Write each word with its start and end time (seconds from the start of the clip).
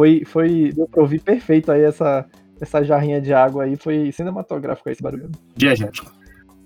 Foi, 0.00 0.24
foi, 0.24 0.72
deu 0.74 0.88
pra 0.88 1.02
ouvir 1.02 1.20
perfeito 1.20 1.70
aí 1.70 1.82
essa, 1.82 2.24
essa 2.58 2.82
jarrinha 2.82 3.20
de 3.20 3.34
água 3.34 3.64
aí, 3.64 3.76
foi 3.76 4.10
cinematográfico 4.10 4.88
aí 4.88 4.94
esse 4.94 5.02
barulho. 5.02 5.30
Diegético. 5.54 6.10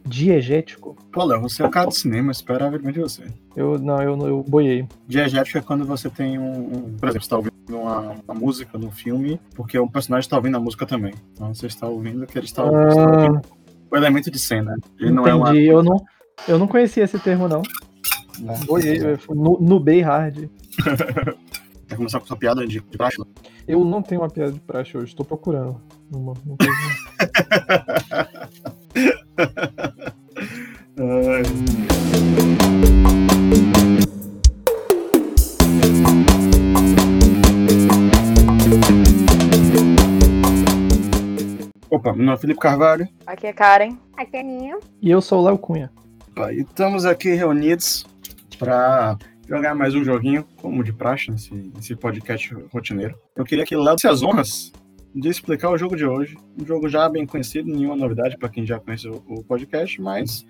Diegético? 0.07 0.97
Pô, 1.11 1.25
Léo, 1.25 1.41
você 1.41 1.65
é 1.65 1.67
o 1.67 1.71
cara 1.71 1.89
do 1.89 1.93
cinema, 1.93 2.29
eu 2.29 2.31
esperava 2.31 2.79
de 2.79 3.01
você. 3.01 3.25
Eu, 3.57 3.77
não, 3.77 4.01
eu, 4.01 4.17
eu 4.29 4.45
boiei. 4.45 4.87
Diegético 5.09 5.59
é 5.59 5.63
quando 5.63 5.85
você 5.85 6.09
tem 6.09 6.39
um, 6.39 6.53
um 6.53 6.97
por 6.97 7.09
exemplo, 7.09 7.25
você 7.25 7.31
tá 7.31 7.37
ouvindo 7.39 7.57
uma, 7.71 8.15
uma 8.25 8.35
música 8.35 8.79
no 8.79 8.93
filme, 8.93 9.41
porque 9.57 9.77
o 9.81 9.91
personagem 9.91 10.31
tá 10.31 10.37
ouvindo 10.37 10.57
a 10.57 10.61
música 10.61 10.87
também. 10.87 11.15
Então 11.33 11.53
você 11.53 11.67
está 11.67 11.89
ouvindo 11.89 12.25
que 12.29 12.39
ele 12.39 12.47
está 12.47 12.63
ouvindo. 12.63 12.89
está 12.89 13.03
Ah, 13.03 13.17
ouvindo 13.17 13.41
o 13.91 13.97
elemento 13.97 14.31
de 14.31 14.39
cena. 14.39 14.77
Ele 14.97 15.11
entendi, 15.11 15.13
não 15.13 15.27
é 15.27 15.35
uma. 15.35 15.57
eu, 15.57 15.83
não, 15.83 15.97
eu 16.47 16.57
não 16.57 16.69
conhecia 16.69 17.03
esse 17.03 17.19
termo, 17.19 17.49
não. 17.49 17.63
Boiei, 18.65 19.01
nubei 19.61 20.03
hard. 20.03 20.49
Quer 21.95 21.99
começar 21.99 22.19
com 22.19 22.27
sua 22.27 22.37
piada 22.37 22.67
de, 22.67 22.81
de 22.81 22.99
praxe? 22.99 23.23
Eu 23.69 23.85
não 23.85 24.03
tenho 24.03 24.21
uma 24.23 24.29
piada 24.29 24.51
de 24.51 24.59
praxe 24.59 24.99
hoje, 24.99 25.15
tô 25.15 25.25
procurando. 25.25 25.81
Uma. 26.13 26.35
Ai. 30.99 31.45
Opa, 41.89 42.13
meu 42.13 42.25
nome 42.25 42.37
é 42.37 42.41
Felipe 42.41 42.59
Carvalho. 42.59 43.09
Aqui 43.25 43.47
é 43.47 43.53
Karen. 43.53 43.97
Aqui 44.17 44.37
é 44.37 44.43
Ninho. 44.43 44.81
E 45.01 45.13
eu 45.13 45.21
sou 45.23 45.41
o 45.41 45.45
Léo 45.45 45.57
Cunha. 45.59 45.93
Opa, 46.33 46.53
E 46.53 46.63
estamos 46.63 47.05
aqui 47.05 47.35
reunidos 47.35 48.05
para 48.59 49.17
jogar 49.49 49.75
mais 49.75 49.95
um 49.95 50.05
joguinho, 50.05 50.45
como 50.57 50.83
de 50.83 50.93
praxe, 50.93 51.31
nesse, 51.31 51.55
nesse 51.55 51.95
podcast 51.95 52.55
rotineiro. 52.73 53.19
Eu 53.37 53.45
queria 53.45 53.65
que 53.65 53.77
Léo 53.77 53.95
desse 53.95 54.09
as 54.09 54.23
honras 54.23 54.73
de 55.15 55.29
explicar 55.29 55.71
o 55.71 55.79
jogo 55.79 55.97
de 55.97 56.05
hoje. 56.05 56.37
Um 56.61 56.67
jogo 56.67 56.89
já 56.89 57.09
bem 57.09 57.27
conhecido, 57.27 57.71
nenhuma 57.71 57.97
novidade 57.97 58.37
para 58.37 58.49
quem 58.49 58.67
já 58.67 58.81
conhece 58.81 59.09
o, 59.09 59.23
o 59.29 59.45
podcast, 59.45 60.01
mas 60.01 60.45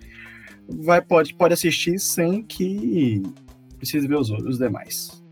vai, 0.69 1.03
pode, 1.03 1.35
pode 1.35 1.55
assistir 1.55 1.99
sem 1.99 2.43
que 2.43 3.23
precise 3.77 4.07
ver 4.07 4.17
os, 4.17 4.31
os 4.31 4.59
demais. 4.59 5.23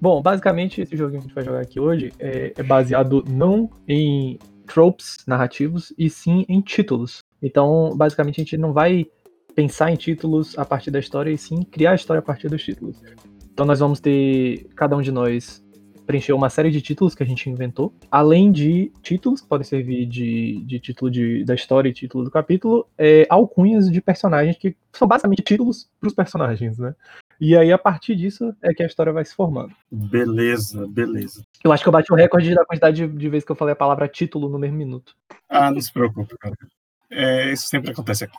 Bom, 0.00 0.22
basicamente 0.22 0.80
esse 0.80 0.96
joguinho 0.96 1.20
que 1.20 1.26
a 1.26 1.28
gente 1.28 1.34
vai 1.34 1.44
jogar 1.44 1.60
aqui 1.60 1.80
hoje 1.80 2.12
é, 2.18 2.52
é 2.56 2.62
baseado 2.62 3.24
não 3.28 3.68
em 3.86 4.38
tropes 4.68 5.16
narrativos, 5.26 5.92
e 5.98 6.08
sim 6.08 6.44
em 6.48 6.60
títulos. 6.60 7.24
Então, 7.42 7.96
basicamente, 7.96 8.40
a 8.40 8.44
gente 8.44 8.58
não 8.58 8.72
vai 8.72 9.06
pensar 9.58 9.90
em 9.90 9.96
títulos 9.96 10.56
a 10.56 10.64
partir 10.64 10.88
da 10.92 11.00
história, 11.00 11.32
e 11.32 11.36
sim 11.36 11.64
criar 11.64 11.90
a 11.90 11.94
história 11.96 12.20
a 12.20 12.22
partir 12.22 12.48
dos 12.48 12.62
títulos. 12.62 13.02
Então, 13.52 13.66
nós 13.66 13.80
vamos 13.80 13.98
ter, 13.98 14.68
cada 14.76 14.96
um 14.96 15.02
de 15.02 15.10
nós 15.10 15.60
preencher 16.06 16.32
uma 16.32 16.48
série 16.48 16.70
de 16.70 16.80
títulos 16.80 17.12
que 17.12 17.24
a 17.24 17.26
gente 17.26 17.50
inventou, 17.50 17.92
além 18.08 18.52
de 18.52 18.92
títulos, 19.02 19.40
que 19.40 19.48
podem 19.48 19.64
servir 19.64 20.06
de, 20.06 20.64
de 20.64 20.78
título 20.78 21.10
de, 21.10 21.44
da 21.44 21.56
história 21.56 21.88
e 21.88 21.92
título 21.92 22.22
do 22.22 22.30
capítulo, 22.30 22.88
é, 22.96 23.26
alcunhas 23.28 23.90
de 23.90 24.00
personagens 24.00 24.56
que 24.56 24.76
são 24.92 25.08
basicamente 25.08 25.42
títulos 25.42 25.90
para 25.98 26.06
os 26.06 26.14
personagens, 26.14 26.78
né? 26.78 26.94
E 27.40 27.56
aí, 27.56 27.72
a 27.72 27.78
partir 27.78 28.14
disso, 28.14 28.54
é 28.62 28.72
que 28.72 28.84
a 28.84 28.86
história 28.86 29.12
vai 29.12 29.24
se 29.24 29.34
formando. 29.34 29.74
Beleza, 29.90 30.86
beleza. 30.86 31.42
Eu 31.64 31.72
acho 31.72 31.82
que 31.82 31.88
eu 31.88 31.92
bati 31.92 32.12
o 32.12 32.16
recorde 32.16 32.54
da 32.54 32.64
quantidade 32.64 33.08
de, 33.08 33.12
de 33.12 33.28
vezes 33.28 33.44
que 33.44 33.50
eu 33.50 33.56
falei 33.56 33.72
a 33.72 33.76
palavra 33.76 34.06
título 34.06 34.48
no 34.48 34.58
mesmo 34.58 34.76
minuto. 34.76 35.16
Ah, 35.48 35.72
não 35.72 35.80
se 35.80 35.92
preocupe, 35.92 36.38
cara. 36.38 36.54
É, 37.10 37.52
isso 37.52 37.66
sempre 37.66 37.90
acontece 37.90 38.22
aqui. 38.22 38.38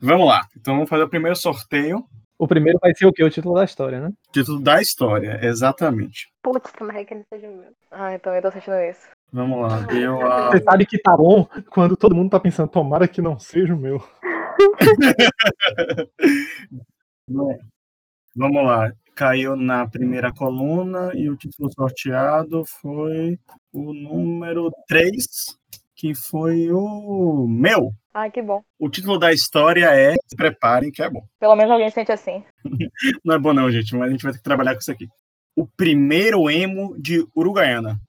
Vamos 0.00 0.26
lá. 0.26 0.48
Então 0.56 0.74
vamos 0.74 0.88
fazer 0.88 1.04
o 1.04 1.08
primeiro 1.08 1.36
sorteio. 1.36 2.04
O 2.38 2.48
primeiro 2.48 2.78
vai 2.80 2.94
ser 2.94 3.04
o 3.04 3.12
quê? 3.12 3.22
O 3.22 3.28
título 3.28 3.54
da 3.54 3.64
história, 3.64 4.00
né? 4.00 4.10
Título 4.32 4.58
da 4.60 4.80
história, 4.80 5.38
exatamente. 5.42 6.32
Putz, 6.42 6.72
tomara 6.72 7.04
que 7.04 7.14
não 7.14 7.22
seja 7.28 7.46
o 7.46 7.54
meu. 7.54 7.70
Ah, 7.90 8.14
então 8.14 8.34
eu 8.34 8.40
tô 8.40 8.48
assistindo 8.48 8.80
isso. 8.80 9.06
Vamos 9.30 9.60
lá. 9.60 9.86
Eu, 9.92 10.22
a... 10.22 10.50
Você 10.50 10.62
sabe 10.62 10.86
que 10.86 10.98
tá 10.98 11.14
bom 11.14 11.46
quando 11.68 11.98
todo 11.98 12.14
mundo 12.14 12.30
tá 12.30 12.40
pensando, 12.40 12.70
tomara 12.70 13.06
que 13.06 13.20
não 13.20 13.38
seja 13.38 13.74
o 13.74 13.78
meu. 13.78 14.02
Vamos 18.34 18.64
lá. 18.64 18.90
Caiu 19.14 19.54
na 19.54 19.86
primeira 19.86 20.32
coluna 20.32 21.12
e 21.14 21.28
o 21.28 21.36
título 21.36 21.70
sorteado 21.70 22.64
foi 22.64 23.38
o 23.70 23.92
número 23.92 24.70
3, 24.88 25.59
que 26.00 26.14
foi 26.14 26.72
o 26.72 27.46
meu. 27.46 27.92
Ai, 28.14 28.30
que 28.30 28.40
bom. 28.40 28.62
O 28.78 28.88
título 28.88 29.18
da 29.18 29.34
história 29.34 29.84
é 29.94 30.14
Se 30.26 30.34
Preparem, 30.34 30.90
que 30.90 31.02
é 31.02 31.10
bom. 31.10 31.22
Pelo 31.38 31.54
menos 31.54 31.70
alguém 31.70 31.90
se 31.90 31.94
sente 31.96 32.10
assim. 32.10 32.42
Não 33.22 33.34
é 33.34 33.38
bom 33.38 33.52
não, 33.52 33.70
gente, 33.70 33.94
mas 33.94 34.08
a 34.08 34.10
gente 34.10 34.22
vai 34.22 34.32
ter 34.32 34.38
que 34.38 34.44
trabalhar 34.44 34.72
com 34.72 34.80
isso 34.80 34.90
aqui. 34.90 35.06
O 35.54 35.66
primeiro 35.66 36.50
emo 36.50 36.96
de 36.98 37.22
Uruguaiana. 37.36 38.00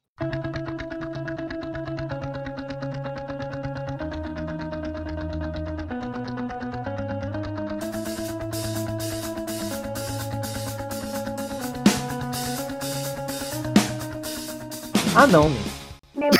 Ah, 15.13 15.28
não, 15.28 15.52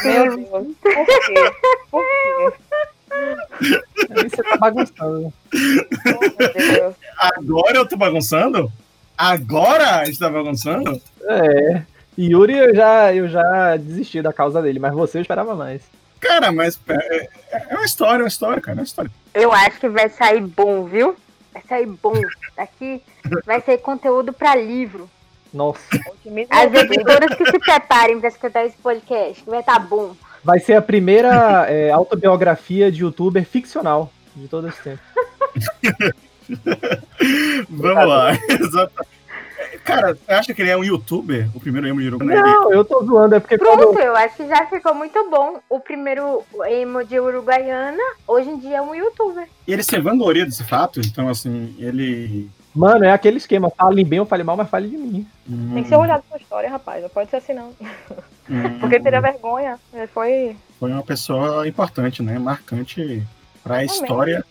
meu. 0.03 0.38
Deus. 0.38 0.75
Por 0.81 1.06
quê? 1.06 1.53
Por 1.89 2.03
quê? 2.03 2.53
Aí 4.09 4.29
você 4.29 4.44
tá 4.44 4.57
bagunçando. 4.57 5.34
Oh, 5.53 6.19
meu 6.19 6.73
Deus. 6.73 6.95
Agora 7.17 7.78
eu 7.78 7.88
tô 7.88 7.97
bagunçando? 7.97 8.72
Agora 9.17 9.97
a 9.97 10.06
gente 10.06 10.19
tá 10.19 10.29
bagunçando? 10.29 11.01
É. 11.23 11.84
Yuri, 12.17 12.57
eu 12.57 12.75
já, 12.75 13.13
eu 13.13 13.28
já 13.28 13.78
desisti 13.78 14.22
da 14.22 14.34
causa 14.34 14.62
dele, 14.62 14.79
mas 14.79 14.94
você 14.94 15.17
eu 15.17 15.22
esperava 15.22 15.56
mais. 15.56 15.81
Cara, 16.19 16.51
mas 16.51 16.79
é, 16.88 17.29
é 17.51 17.75
uma 17.75 17.85
história, 17.85 18.22
é 18.22 18.23
uma 18.23 18.28
história, 18.28 18.62
cara, 18.62 18.78
é 18.78 18.81
uma 18.81 18.85
história. 18.85 19.12
Eu 19.33 19.51
acho 19.51 19.79
que 19.79 19.89
vai 19.89 20.09
sair 20.09 20.41
bom, 20.41 20.85
viu? 20.85 21.16
Vai 21.53 21.63
sair 21.68 21.88
bom. 21.88 22.13
Daqui 22.56 23.01
vai 23.45 23.62
ser 23.62 23.78
conteúdo 23.79 24.31
pra 24.31 24.56
livro. 24.56 25.09
Nossa. 25.53 25.81
As 26.50 26.73
é 26.73 26.79
editoras 26.79 27.35
que 27.35 27.45
se 27.45 27.59
preparem 27.59 28.19
pra 28.19 28.29
escutar 28.29 28.66
esse 28.66 28.78
podcast, 28.78 29.44
que 29.44 29.50
vai 29.50 29.59
estar 29.59 29.79
bom. 29.79 30.16
Vai 30.44 30.59
ser 30.59 30.73
a 30.75 30.81
primeira 30.81 31.66
é, 31.69 31.91
autobiografia 31.91 32.91
de 32.91 33.01
youtuber 33.01 33.45
ficcional 33.45 34.12
de 34.35 34.47
todo 34.47 34.67
esse 34.67 34.81
tempo. 34.81 35.01
Vamos 37.69 38.07
lá. 38.07 38.31
Cara, 39.84 40.13
você 40.13 40.31
acha 40.31 40.53
que 40.53 40.62
ele 40.62 40.69
é 40.69 40.78
um 40.78 40.84
youtuber? 40.84 41.47
O 41.56 41.59
primeiro 41.59 41.88
emo 41.88 42.00
de 42.01 42.07
Uruguaiana? 42.07 42.47
Ele- 42.47 42.56
Não, 42.56 42.73
eu 42.73 42.85
tô 42.85 43.03
zoando, 43.03 43.35
é 43.35 43.39
porque 43.39 43.57
quando. 43.57 43.79
Pronto, 43.79 44.00
eu 44.00 44.16
acho 44.16 44.35
que 44.38 44.47
já 44.47 44.66
ficou 44.68 44.94
muito 44.94 45.29
bom. 45.29 45.59
O 45.69 45.79
primeiro 45.79 46.44
emo 46.68 47.03
de 47.03 47.19
Uruguaiana, 47.19 48.01
hoje 48.28 48.50
em 48.50 48.59
dia 48.59 48.78
é 48.78 48.81
um 48.81 48.94
youtuber. 48.94 49.47
E 49.68 49.73
ele 49.73 49.83
se 49.83 50.00
vangloria 50.00 50.45
desse 50.45 50.63
fato, 50.63 51.00
então 51.00 51.28
assim, 51.29 51.75
ele. 51.79 52.50
Mano, 52.73 53.03
é 53.03 53.11
aquele 53.11 53.37
esquema. 53.37 53.69
Fale 53.69 54.03
bem 54.03 54.19
ou 54.19 54.25
fale 54.25 54.43
mal, 54.43 54.55
mas 54.55 54.69
fale 54.69 54.87
de 54.87 54.97
mim. 54.97 55.27
Tem 55.73 55.83
que 55.83 55.89
ser 55.89 55.95
olhado 55.97 56.23
pra 56.29 56.37
história, 56.39 56.69
rapaz. 56.69 57.01
Não 57.01 57.09
pode 57.09 57.29
ser 57.29 57.37
assim, 57.37 57.53
não. 57.53 57.69
Hum, 58.49 58.79
Porque 58.79 58.95
ele 58.95 59.03
teria 59.03 59.19
vergonha. 59.21 59.77
Ele 59.93 60.07
foi. 60.07 60.55
Foi 60.79 60.91
uma 60.91 61.03
pessoa 61.03 61.67
importante, 61.67 62.23
né? 62.23 62.39
Marcante 62.39 63.23
pra 63.63 63.83
história. 63.83 64.43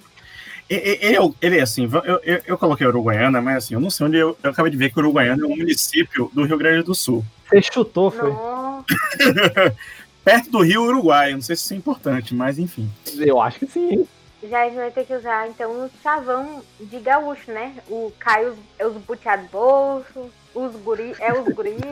E- 0.68 0.74
e- 0.74 0.98
Ele, 1.06 1.16
é 1.16 1.30
ele 1.40 1.58
é 1.58 1.62
assim, 1.62 1.90
eu, 2.04 2.20
eu, 2.22 2.40
eu 2.46 2.58
coloquei 2.58 2.86
Uruguaiana, 2.86 3.40
mas 3.42 3.56
assim, 3.64 3.74
eu 3.74 3.80
não 3.80 3.90
sei 3.90 4.06
onde 4.06 4.16
eu, 4.18 4.38
eu 4.42 4.50
acabei 4.50 4.70
de 4.70 4.76
ver 4.76 4.92
que 4.92 5.00
Uruguaiana 5.00 5.42
é 5.42 5.46
um 5.46 5.56
município 5.56 6.30
do 6.32 6.44
Rio 6.44 6.56
Grande 6.58 6.84
do 6.84 6.94
Sul. 6.94 7.24
Você 7.48 7.60
chutou, 7.62 8.10
foi. 8.10 8.32
Perto 10.24 10.50
do 10.50 10.60
Rio 10.62 10.82
Uruguai, 10.82 11.32
não 11.32 11.40
sei 11.40 11.56
se 11.56 11.62
isso 11.64 11.74
é 11.74 11.76
importante, 11.76 12.34
mas 12.34 12.58
enfim. 12.58 12.88
Eu 13.16 13.40
acho 13.40 13.58
que 13.58 13.66
sim. 13.66 14.06
Já 14.48 14.62
a 14.62 14.64
gente 14.66 14.76
vai 14.76 14.90
ter 14.90 15.04
que 15.04 15.14
usar 15.14 15.48
então 15.48 15.70
o 15.70 15.90
chavão 16.02 16.62
de 16.80 16.98
gaúcho, 16.98 17.50
né? 17.52 17.74
O 17.88 18.12
Caio 18.18 18.54
é 18.78 18.86
os 18.86 18.94
buteados 18.96 19.50
bolso, 19.50 20.30
os 20.54 20.74
guri 20.76 21.14
é 21.20 21.32
os 21.32 21.44
guri. 21.54 21.76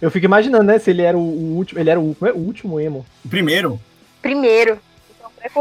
Eu 0.00 0.10
fico 0.10 0.26
imaginando, 0.26 0.64
né? 0.64 0.78
Se 0.78 0.90
ele 0.90 1.02
era 1.02 1.16
o, 1.16 1.20
o 1.20 1.56
último. 1.56 1.78
Ele 1.80 1.90
era 1.90 2.00
o, 2.00 2.14
como 2.14 2.28
é? 2.30 2.34
o 2.34 2.38
último 2.38 2.80
emo. 2.80 3.06
Primeiro, 3.28 3.80
Primeiro, 4.20 4.78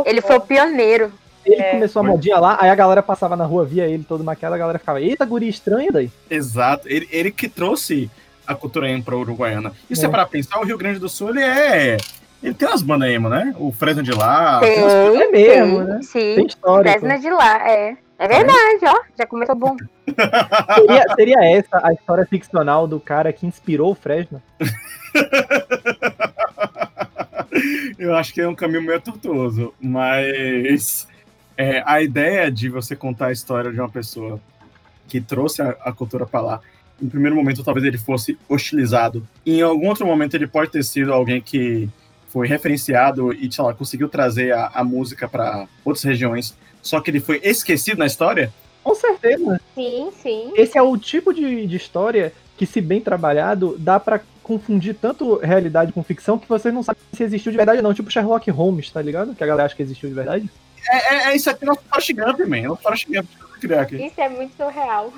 ele 0.05 0.21
foi 0.21 0.37
o 0.37 0.41
pioneiro. 0.41 1.11
Ele 1.45 1.61
É. 1.61 1.71
começou 1.71 1.99
a 2.01 2.03
modinha 2.03 2.37
lá, 2.37 2.57
aí 2.61 2.69
a 2.69 2.75
galera 2.75 3.01
passava 3.01 3.35
na 3.35 3.45
rua, 3.45 3.65
via 3.65 3.87
ele 3.87 4.03
todo 4.03 4.23
maquiado, 4.23 4.53
a 4.53 4.57
galera 4.59 4.77
ficava, 4.77 5.01
eita, 5.01 5.25
guri 5.25 5.47
estranho 5.49 5.91
daí. 5.91 6.11
exato, 6.29 6.87
ele, 6.87 7.07
ele 7.11 7.31
que 7.31 7.49
trouxe 7.49 8.07
a 8.45 8.53
cultura 8.53 8.87
emo 8.87 9.03
pra 9.03 9.15
Uruguaiana. 9.17 9.73
E 9.89 9.95
se 9.95 10.03
É. 10.05 10.07
é 10.07 10.11
para 10.11 10.23
pensar, 10.27 10.59
o 10.59 10.63
Rio 10.65 10.77
Grande 10.77 10.99
do 10.99 11.09
Sul, 11.09 11.29
ele 11.29 11.41
é. 11.41 11.97
Ele 12.43 12.53
tem 12.53 12.67
umas 12.67 12.81
bandas 12.81 13.09
emo, 13.09 13.29
né? 13.29 13.53
O 13.59 13.71
Fresno 13.71 14.01
de 14.01 14.11
lá. 14.11 14.59
tem 14.59 14.79
umas- 14.79 14.93
é 14.93 15.27
mesmo, 15.27 15.77
tem, 15.77 15.85
né? 15.87 15.99
Sim, 16.01 16.35
Tem 16.35 16.45
história. 16.45 16.91
Fresno 16.91 17.11
é 17.11 17.17
de 17.17 17.29
lá, 17.29 17.69
é. 17.69 17.97
É 18.17 18.27
verdade, 18.27 18.79
ó. 18.83 19.01
Já 19.17 19.25
começou 19.25 19.55
bom. 19.55 19.75
Seria, 20.75 21.05
seria 21.15 21.45
essa 21.57 21.79
a 21.83 21.91
história 21.93 22.25
ficcional 22.25 22.87
do 22.87 22.99
cara 22.99 23.33
que 23.33 23.45
inspirou 23.47 23.91
o 23.91 23.95
Fresno? 23.95 24.41
Eu 27.97 28.15
acho 28.15 28.33
que 28.33 28.41
é 28.41 28.47
um 28.47 28.55
caminho 28.55 28.81
meio 28.81 28.99
tortuoso, 29.01 29.73
mas 29.79 31.07
é, 31.57 31.83
a 31.85 32.01
ideia 32.01 32.51
de 32.51 32.69
você 32.69 32.95
contar 32.95 33.27
a 33.27 33.31
história 33.31 33.71
de 33.71 33.79
uma 33.79 33.89
pessoa 33.89 34.39
que 35.07 35.19
trouxe 35.21 35.61
a, 35.61 35.75
a 35.81 35.91
cultura 35.91 36.25
para 36.25 36.41
lá 36.41 36.59
no 37.01 37.09
primeiro 37.09 37.35
momento 37.35 37.63
talvez 37.63 37.85
ele 37.85 37.97
fosse 37.97 38.37
hostilizado. 38.47 39.27
Em 39.45 39.61
algum 39.61 39.87
outro 39.87 40.05
momento 40.05 40.35
ele 40.35 40.47
pode 40.47 40.71
ter 40.71 40.83
sido 40.83 41.11
alguém 41.11 41.41
que 41.41 41.89
foi 42.31 42.47
referenciado 42.47 43.33
e, 43.33 43.51
sei 43.51 43.63
lá, 43.63 43.73
conseguiu 43.73 44.07
trazer 44.07 44.53
a, 44.53 44.71
a 44.73 44.83
música 44.83 45.27
para 45.27 45.67
outras 45.83 46.03
regiões, 46.03 46.55
só 46.81 47.01
que 47.01 47.11
ele 47.11 47.19
foi 47.19 47.39
esquecido 47.43 47.99
na 47.99 48.05
história. 48.05 48.51
Com 48.83 48.95
certeza. 48.95 49.59
Sim, 49.75 50.09
sim. 50.21 50.53
Esse 50.55 50.77
é 50.77 50.81
o 50.81 50.97
tipo 50.97 51.33
de, 51.33 51.67
de 51.67 51.75
história 51.75 52.33
que, 52.57 52.65
se 52.65 52.79
bem 52.81 53.01
trabalhado, 53.01 53.75
dá 53.77 53.99
pra 53.99 54.21
confundir 54.41 54.95
tanto 54.95 55.35
realidade 55.37 55.91
com 55.91 56.03
ficção 56.03 56.39
que 56.39 56.49
você 56.49 56.71
não 56.71 56.81
sabe 56.81 56.99
se 57.13 57.23
existiu 57.23 57.51
de 57.51 57.57
verdade 57.57 57.77
ou 57.77 57.83
não. 57.83 57.93
Tipo 57.93 58.09
Sherlock 58.09 58.49
Holmes, 58.49 58.89
tá 58.89 59.01
ligado? 59.01 59.35
Que 59.35 59.43
a 59.43 59.47
galera 59.47 59.65
acha 59.65 59.75
que 59.75 59.83
existiu 59.83 60.09
de 60.09 60.15
verdade. 60.15 60.49
É, 60.89 61.15
é, 61.15 61.31
é 61.31 61.35
isso 61.35 61.49
aqui 61.49 61.65
no 61.65 61.75
Forrest 61.75 62.13
Gump, 62.13 62.39
man. 62.47 62.57
É 62.57 62.69
o 62.69 62.75
Forrest 62.75 63.07
Gump 63.07 63.27
que 63.27 63.43
eu 63.43 63.47
vou 63.47 63.57
criar 63.59 63.81
aqui. 63.81 63.95
Isso 63.97 64.19
é 64.19 64.29
muito 64.29 64.55
surreal. 64.55 65.13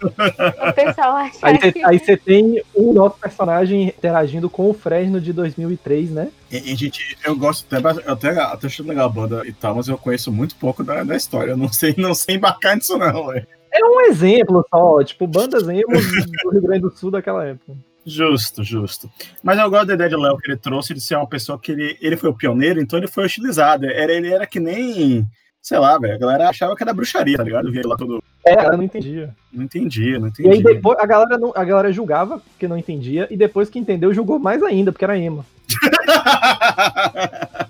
o 0.02 0.72
pessoal 0.72 1.16
acha 1.16 1.38
Aí 1.42 1.58
você 1.58 1.72
que... 1.72 1.84
aí 1.84 1.98
você 1.98 2.16
tem 2.16 2.62
o 2.74 2.92
nosso 2.92 3.18
personagem 3.18 3.88
interagindo 3.88 4.48
com 4.48 4.68
o 4.68 4.74
Fresno 4.74 5.20
de 5.20 5.32
2003, 5.32 6.10
né? 6.10 6.28
E, 6.50 6.72
e, 6.72 6.76
gente, 6.76 7.16
eu 7.24 7.36
gosto 7.36 7.64
até, 7.72 7.88
até, 8.10 8.40
até 8.40 8.66
achando 8.66 8.88
legal 8.88 9.06
a 9.06 9.12
banda 9.12 9.46
e 9.46 9.52
tal, 9.52 9.76
mas 9.76 9.88
eu 9.88 9.96
conheço 9.96 10.32
muito 10.32 10.56
pouco 10.56 10.82
da, 10.82 11.04
da 11.04 11.16
história. 11.16 11.52
Eu 11.52 11.56
não 11.56 11.72
sei, 11.72 11.94
não 11.96 12.14
sei 12.14 12.36
embarcar 12.36 12.76
nisso, 12.76 12.98
não, 12.98 13.28
velho. 13.28 13.46
É 13.72 13.84
um 13.84 14.00
exemplo 14.00 14.66
só, 14.68 15.02
tipo, 15.04 15.26
bandas 15.28 15.68
emos 15.68 16.04
do 16.42 16.50
Rio 16.50 16.62
Grande 16.62 16.80
do 16.80 16.90
Sul 16.90 17.10
daquela 17.10 17.46
época. 17.46 17.72
Justo, 18.04 18.64
justo. 18.64 19.10
Mas 19.42 19.58
eu 19.58 19.70
gosto 19.70 19.86
da 19.86 19.94
ideia 19.94 20.10
de 20.10 20.16
Léo 20.16 20.38
que 20.38 20.50
ele 20.50 20.58
trouxe 20.58 20.92
de 20.92 21.00
ser 21.00 21.16
uma 21.16 21.26
pessoa 21.26 21.58
que 21.58 21.70
ele, 21.70 21.96
ele 22.00 22.16
foi 22.16 22.30
o 22.30 22.34
pioneiro, 22.34 22.80
então 22.80 22.98
ele 22.98 23.06
foi 23.06 23.24
hostilizado. 23.24 23.86
Era, 23.86 24.12
ele 24.12 24.32
era 24.32 24.46
que 24.46 24.58
nem, 24.58 25.24
sei 25.62 25.78
lá, 25.78 25.98
velho. 25.98 26.14
A 26.14 26.18
galera 26.18 26.48
achava 26.48 26.74
que 26.74 26.82
era 26.82 26.92
bruxaria, 26.94 27.36
tá 27.36 27.44
ligado? 27.44 27.70
Via 27.70 27.82
lá 27.86 27.96
todo. 27.96 28.22
É, 28.46 28.66
eu 28.66 28.76
não 28.76 28.82
entendia. 28.82 29.34
Não 29.52 29.64
entendia, 29.64 30.18
não 30.18 30.28
E 30.28 30.30
entendia. 30.30 30.52
aí 30.52 30.62
depois 30.62 30.98
a 30.98 31.06
galera, 31.06 31.36
não, 31.38 31.52
a 31.54 31.64
galera 31.64 31.92
julgava 31.92 32.38
porque 32.38 32.66
não 32.66 32.78
entendia, 32.78 33.26
e 33.30 33.36
depois 33.36 33.68
que 33.68 33.78
entendeu, 33.78 34.14
julgou 34.14 34.38
mais 34.38 34.62
ainda, 34.62 34.90
porque 34.92 35.04
era 35.04 35.18
emo. 35.18 35.44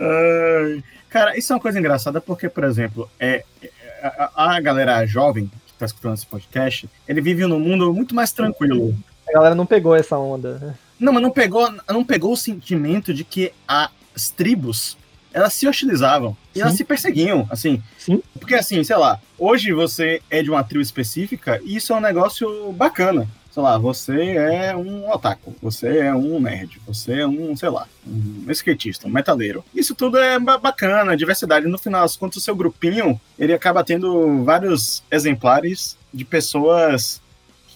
Ai, 0.00 0.82
Cara, 1.08 1.36
isso 1.36 1.52
é 1.52 1.56
uma 1.56 1.62
coisa 1.62 1.78
engraçada 1.78 2.20
porque, 2.20 2.48
por 2.48 2.62
exemplo, 2.62 3.10
é, 3.18 3.42
é, 3.62 3.70
a, 4.02 4.54
a 4.54 4.60
galera 4.60 5.04
jovem 5.06 5.46
que 5.66 5.72
tá 5.76 5.84
escutando 5.84 6.14
esse 6.14 6.26
podcast, 6.26 6.88
ele 7.08 7.20
vive 7.20 7.44
num 7.46 7.58
mundo 7.58 7.92
muito 7.92 8.14
mais 8.14 8.30
tranquilo. 8.32 8.94
A 9.28 9.32
galera 9.32 9.54
não 9.56 9.66
pegou 9.66 9.94
essa 9.96 10.16
onda. 10.16 10.58
né? 10.58 10.74
Não, 11.00 11.12
mas 11.12 11.22
não 11.22 11.30
pegou, 11.32 11.68
não 11.88 12.04
pegou 12.04 12.32
o 12.32 12.36
sentimento 12.36 13.12
de 13.12 13.24
que 13.24 13.52
as 13.66 14.30
tribos 14.36 14.96
elas 15.32 15.52
se 15.54 15.66
hostilizavam 15.68 16.36
e 16.54 16.58
Sim. 16.58 16.62
elas 16.62 16.74
se 16.74 16.84
perseguiam, 16.84 17.46
assim. 17.50 17.82
Sim. 17.98 18.22
Porque 18.38 18.54
assim, 18.54 18.82
sei 18.84 18.96
lá, 18.96 19.20
hoje 19.38 19.72
você 19.72 20.20
é 20.30 20.42
de 20.42 20.50
uma 20.50 20.64
tribo 20.64 20.82
específica 20.82 21.60
e 21.64 21.76
isso 21.76 21.92
é 21.92 21.96
um 21.96 22.00
negócio 22.00 22.72
bacana. 22.72 23.26
Sei 23.52 23.60
lá, 23.62 23.76
você 23.76 24.36
é 24.36 24.76
um 24.76 25.10
otaku, 25.10 25.52
você 25.60 25.98
é 25.98 26.14
um 26.14 26.38
nerd, 26.40 26.80
você 26.86 27.20
é 27.22 27.26
um, 27.26 27.56
sei 27.56 27.68
lá, 27.68 27.84
um 28.06 28.44
skatista, 28.50 29.08
um 29.08 29.10
metaleiro. 29.10 29.64
Isso 29.74 29.92
tudo 29.92 30.18
é 30.18 30.38
ba- 30.38 30.56
bacana, 30.56 31.16
diversidade. 31.16 31.66
No 31.66 31.76
final 31.76 32.02
das 32.02 32.16
contas, 32.16 32.36
o 32.36 32.40
seu 32.40 32.54
grupinho, 32.54 33.20
ele 33.36 33.52
acaba 33.52 33.82
tendo 33.82 34.44
vários 34.44 35.02
exemplares 35.10 35.96
de 36.14 36.24
pessoas 36.24 37.20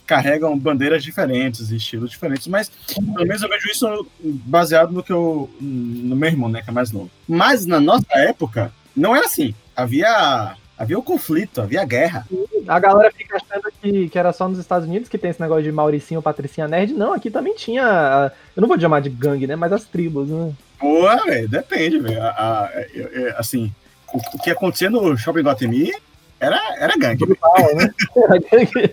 carregam 0.06 0.58
bandeiras 0.58 1.02
diferentes, 1.02 1.70
estilos 1.70 2.10
diferentes, 2.10 2.46
mas 2.46 2.70
pelo 2.94 3.26
menos 3.26 3.42
eu 3.42 3.48
vejo 3.48 3.68
isso 3.70 4.06
baseado 4.22 4.92
no 4.92 5.02
que 5.02 5.12
eu. 5.12 5.50
no 5.60 6.16
meu 6.16 6.28
irmão, 6.28 6.48
né, 6.48 6.62
que 6.62 6.70
é 6.70 6.72
mais 6.72 6.92
novo. 6.92 7.10
Mas 7.28 7.66
na 7.66 7.80
nossa 7.80 8.06
época, 8.12 8.72
não 8.94 9.14
era 9.14 9.26
assim. 9.26 9.54
Havia. 9.74 10.56
Havia 10.76 10.98
o 10.98 11.02
conflito, 11.04 11.60
havia 11.62 11.84
guerra. 11.84 12.26
A 12.66 12.80
galera 12.80 13.12
fica 13.16 13.36
achando 13.36 13.72
que, 13.80 14.08
que 14.08 14.18
era 14.18 14.32
só 14.32 14.48
nos 14.48 14.58
Estados 14.58 14.88
Unidos 14.88 15.08
que 15.08 15.16
tem 15.16 15.30
esse 15.30 15.40
negócio 15.40 15.62
de 15.62 15.70
Mauricinho, 15.70 16.20
Patricinha 16.20 16.66
Nerd. 16.66 16.92
Não, 16.92 17.12
aqui 17.12 17.30
também 17.30 17.54
tinha. 17.54 18.32
Eu 18.56 18.60
não 18.60 18.66
vou 18.66 18.78
chamar 18.78 19.00
de 19.00 19.08
gangue, 19.08 19.46
né? 19.46 19.54
Mas 19.54 19.72
as 19.72 19.84
tribos, 19.84 20.28
né? 20.28 20.52
Pô, 20.76 21.02
velho, 21.26 21.48
depende, 21.48 22.00
velho. 22.00 22.18
Assim, 23.36 23.72
o, 24.12 24.18
o 24.18 24.42
que 24.42 24.50
acontecia 24.50 24.90
no 24.90 25.16
Shopping 25.16 25.42
Guatemi 25.42 25.92
era, 26.40 26.58
era 26.78 26.96
gangue. 26.96 27.26
Brutal, 27.26 27.74
né? 27.76 27.90
Era 28.16 28.38
gangue. 28.38 28.92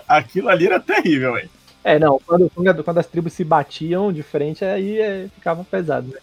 Aquilo 0.08 0.48
ali 0.48 0.66
era 0.66 0.80
terrível, 0.80 1.34
velho. 1.34 1.50
É, 1.82 1.98
não, 1.98 2.20
quando, 2.26 2.50
quando 2.54 2.84
quando 2.84 2.98
as 2.98 3.06
tribos 3.06 3.32
se 3.32 3.42
batiam 3.44 4.12
de 4.12 4.22
frente, 4.22 4.64
aí 4.64 5.00
é, 5.00 5.28
ficava 5.34 5.64
pesado. 5.64 6.08
né? 6.08 6.18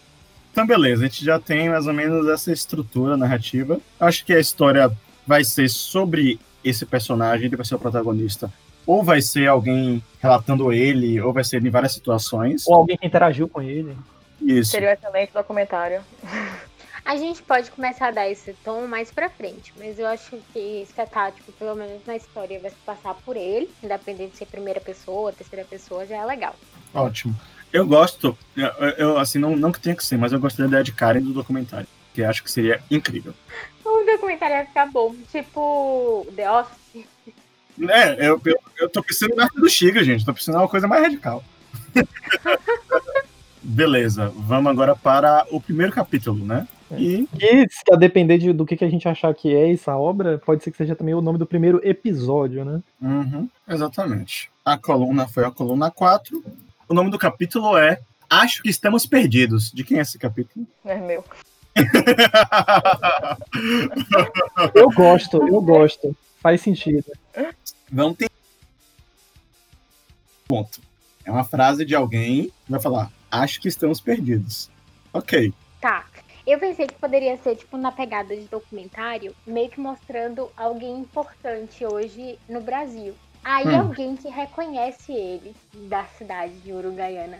Então, 0.51 0.65
beleza, 0.65 1.03
a 1.03 1.07
gente 1.07 1.23
já 1.23 1.39
tem 1.39 1.69
mais 1.69 1.87
ou 1.87 1.93
menos 1.93 2.27
essa 2.27 2.51
estrutura 2.51 3.17
narrativa. 3.17 3.79
Acho 3.99 4.25
que 4.25 4.33
a 4.33 4.39
história 4.39 4.91
vai 5.25 5.43
ser 5.43 5.69
sobre 5.69 6.39
esse 6.63 6.85
personagem, 6.85 7.45
ele 7.47 7.55
vai 7.55 7.65
ser 7.65 7.75
o 7.75 7.79
protagonista. 7.79 8.51
Ou 8.85 9.03
vai 9.03 9.21
ser 9.21 9.47
alguém 9.47 10.01
relatando 10.21 10.71
ele, 10.71 11.19
ou 11.19 11.33
vai 11.33 11.43
ser 11.43 11.63
em 11.63 11.69
várias 11.69 11.93
situações. 11.93 12.65
Ou 12.67 12.75
alguém 12.75 12.97
que 12.97 13.05
interagiu 13.05 13.47
com 13.47 13.61
ele. 13.61 13.95
Isso. 14.41 14.71
Seria 14.71 14.89
um 14.89 14.93
excelente 14.93 15.33
documentário. 15.33 16.01
A 17.07 17.15
gente 17.15 17.41
pode 17.41 17.71
começar 17.71 18.09
a 18.09 18.11
dar 18.11 18.29
esse 18.29 18.51
tom 18.65 18.85
mais 18.85 19.09
pra 19.09 19.29
frente, 19.29 19.73
mas 19.77 19.97
eu 19.97 20.05
acho 20.07 20.37
que 20.51 20.85
setar, 20.93 21.31
tipo, 21.31 21.53
pelo 21.53 21.73
menos 21.73 22.01
na 22.05 22.17
história, 22.17 22.59
vai 22.59 22.69
se 22.69 22.75
passar 22.85 23.13
por 23.13 23.37
ele, 23.37 23.69
independente 23.81 24.31
de 24.31 24.37
ser 24.39 24.45
primeira 24.45 24.81
pessoa, 24.81 25.31
terceira 25.31 25.63
pessoa, 25.63 26.05
já 26.05 26.17
é 26.17 26.25
legal. 26.25 26.53
Ótimo. 26.93 27.33
Eu 27.71 27.87
gosto, 27.87 28.37
eu, 28.57 28.67
eu, 28.97 29.17
assim, 29.17 29.39
não, 29.39 29.55
não 29.55 29.71
que 29.71 29.79
tenha 29.79 29.95
que 29.95 30.03
ser, 30.03 30.17
mas 30.17 30.33
eu 30.33 30.39
gostei 30.39 30.63
da 30.63 30.67
ideia 30.67 30.83
de 30.83 30.91
Karen 30.91 31.21
do 31.21 31.31
documentário, 31.31 31.87
que 32.13 32.21
acho 32.21 32.43
que 32.43 32.51
seria 32.51 32.83
incrível. 32.91 33.33
O 33.85 34.03
documentário 34.03 34.57
vai 34.57 34.65
ficar 34.65 34.91
bom, 34.91 35.15
tipo 35.31 36.27
The 36.35 36.51
Office. 36.51 37.05
É, 37.87 38.27
eu, 38.27 38.41
eu, 38.43 38.59
eu 38.79 38.89
tô 38.89 39.01
pensando 39.01 39.33
na 39.33 39.47
do 39.47 39.69
Chiga, 39.69 40.03
gente, 40.03 40.25
tô 40.25 40.33
pensando 40.33 40.55
em 40.55 40.59
uma 40.59 40.67
coisa 40.67 40.89
mais 40.89 41.03
radical. 41.03 41.41
Beleza, 43.63 44.29
vamos 44.35 44.69
agora 44.69 44.93
para 44.93 45.45
o 45.49 45.61
primeiro 45.61 45.93
capítulo, 45.93 46.43
né? 46.43 46.67
E 46.91 47.27
E 47.39 47.67
se 47.69 47.83
a 47.91 47.95
depender 47.95 48.37
de- 48.37 48.53
do 48.53 48.65
que, 48.65 48.77
que 48.77 48.85
a 48.85 48.89
gente 48.89 49.07
achar 49.07 49.33
que 49.33 49.53
é 49.53 49.71
essa 49.73 49.95
obra, 49.97 50.37
pode 50.37 50.63
ser 50.63 50.71
que 50.71 50.77
seja 50.77 50.95
também 50.95 51.13
o 51.13 51.21
nome 51.21 51.37
do 51.37 51.45
primeiro 51.45 51.81
episódio, 51.83 52.63
né? 52.63 52.81
Uhum, 53.01 53.49
exatamente. 53.67 54.49
A 54.63 54.77
coluna 54.77 55.27
foi 55.27 55.43
a 55.45 55.51
coluna 55.51 55.91
4. 55.91 56.41
O 56.87 56.93
nome 56.93 57.11
do 57.11 57.19
capítulo 57.19 57.77
é 57.77 57.99
Acho 58.29 58.63
que 58.63 58.69
Estamos 58.69 59.05
Perdidos. 59.05 59.71
De 59.71 59.83
quem 59.83 59.99
é 59.99 60.01
esse 60.01 60.17
capítulo? 60.17 60.65
É 60.85 60.95
meu. 60.97 61.23
Eu 64.73 64.89
gosto, 64.91 65.37
eu 65.47 65.61
gosto. 65.61 66.15
Faz 66.41 66.61
sentido. 66.61 67.05
Vamos 67.91 68.17
ter. 68.17 68.29
Ponto. 70.47 70.79
É 71.25 71.31
uma 71.31 71.43
frase 71.43 71.85
de 71.85 71.93
alguém 71.95 72.45
que 72.65 72.71
vai 72.71 72.79
falar: 72.79 73.11
Acho 73.29 73.59
que 73.61 73.67
estamos 73.67 73.99
perdidos. 73.99 74.69
Ok. 75.13 75.53
Tá. 75.81 76.05
Eu 76.47 76.59
pensei 76.59 76.87
que 76.87 76.97
poderia 76.97 77.35
ser, 77.37 77.57
tipo, 77.57 77.77
na 77.77 77.91
pegada 77.91 78.33
de 78.35 78.47
documentário, 78.47 79.35
meio 79.45 79.69
que 79.69 79.81
mostrando 79.81 80.49
alguém 80.55 80.97
importante 80.99 81.85
hoje 81.85 82.39
no 82.47 82.61
Brasil. 82.61 83.13
Aí 83.43 83.65
Hum. 83.65 83.75
alguém 83.75 84.15
que 84.15 84.29
reconhece 84.29 85.11
ele 85.11 85.53
da 85.89 86.05
cidade 86.05 86.61
de 86.61 86.71
Uruguaiana. 86.71 87.37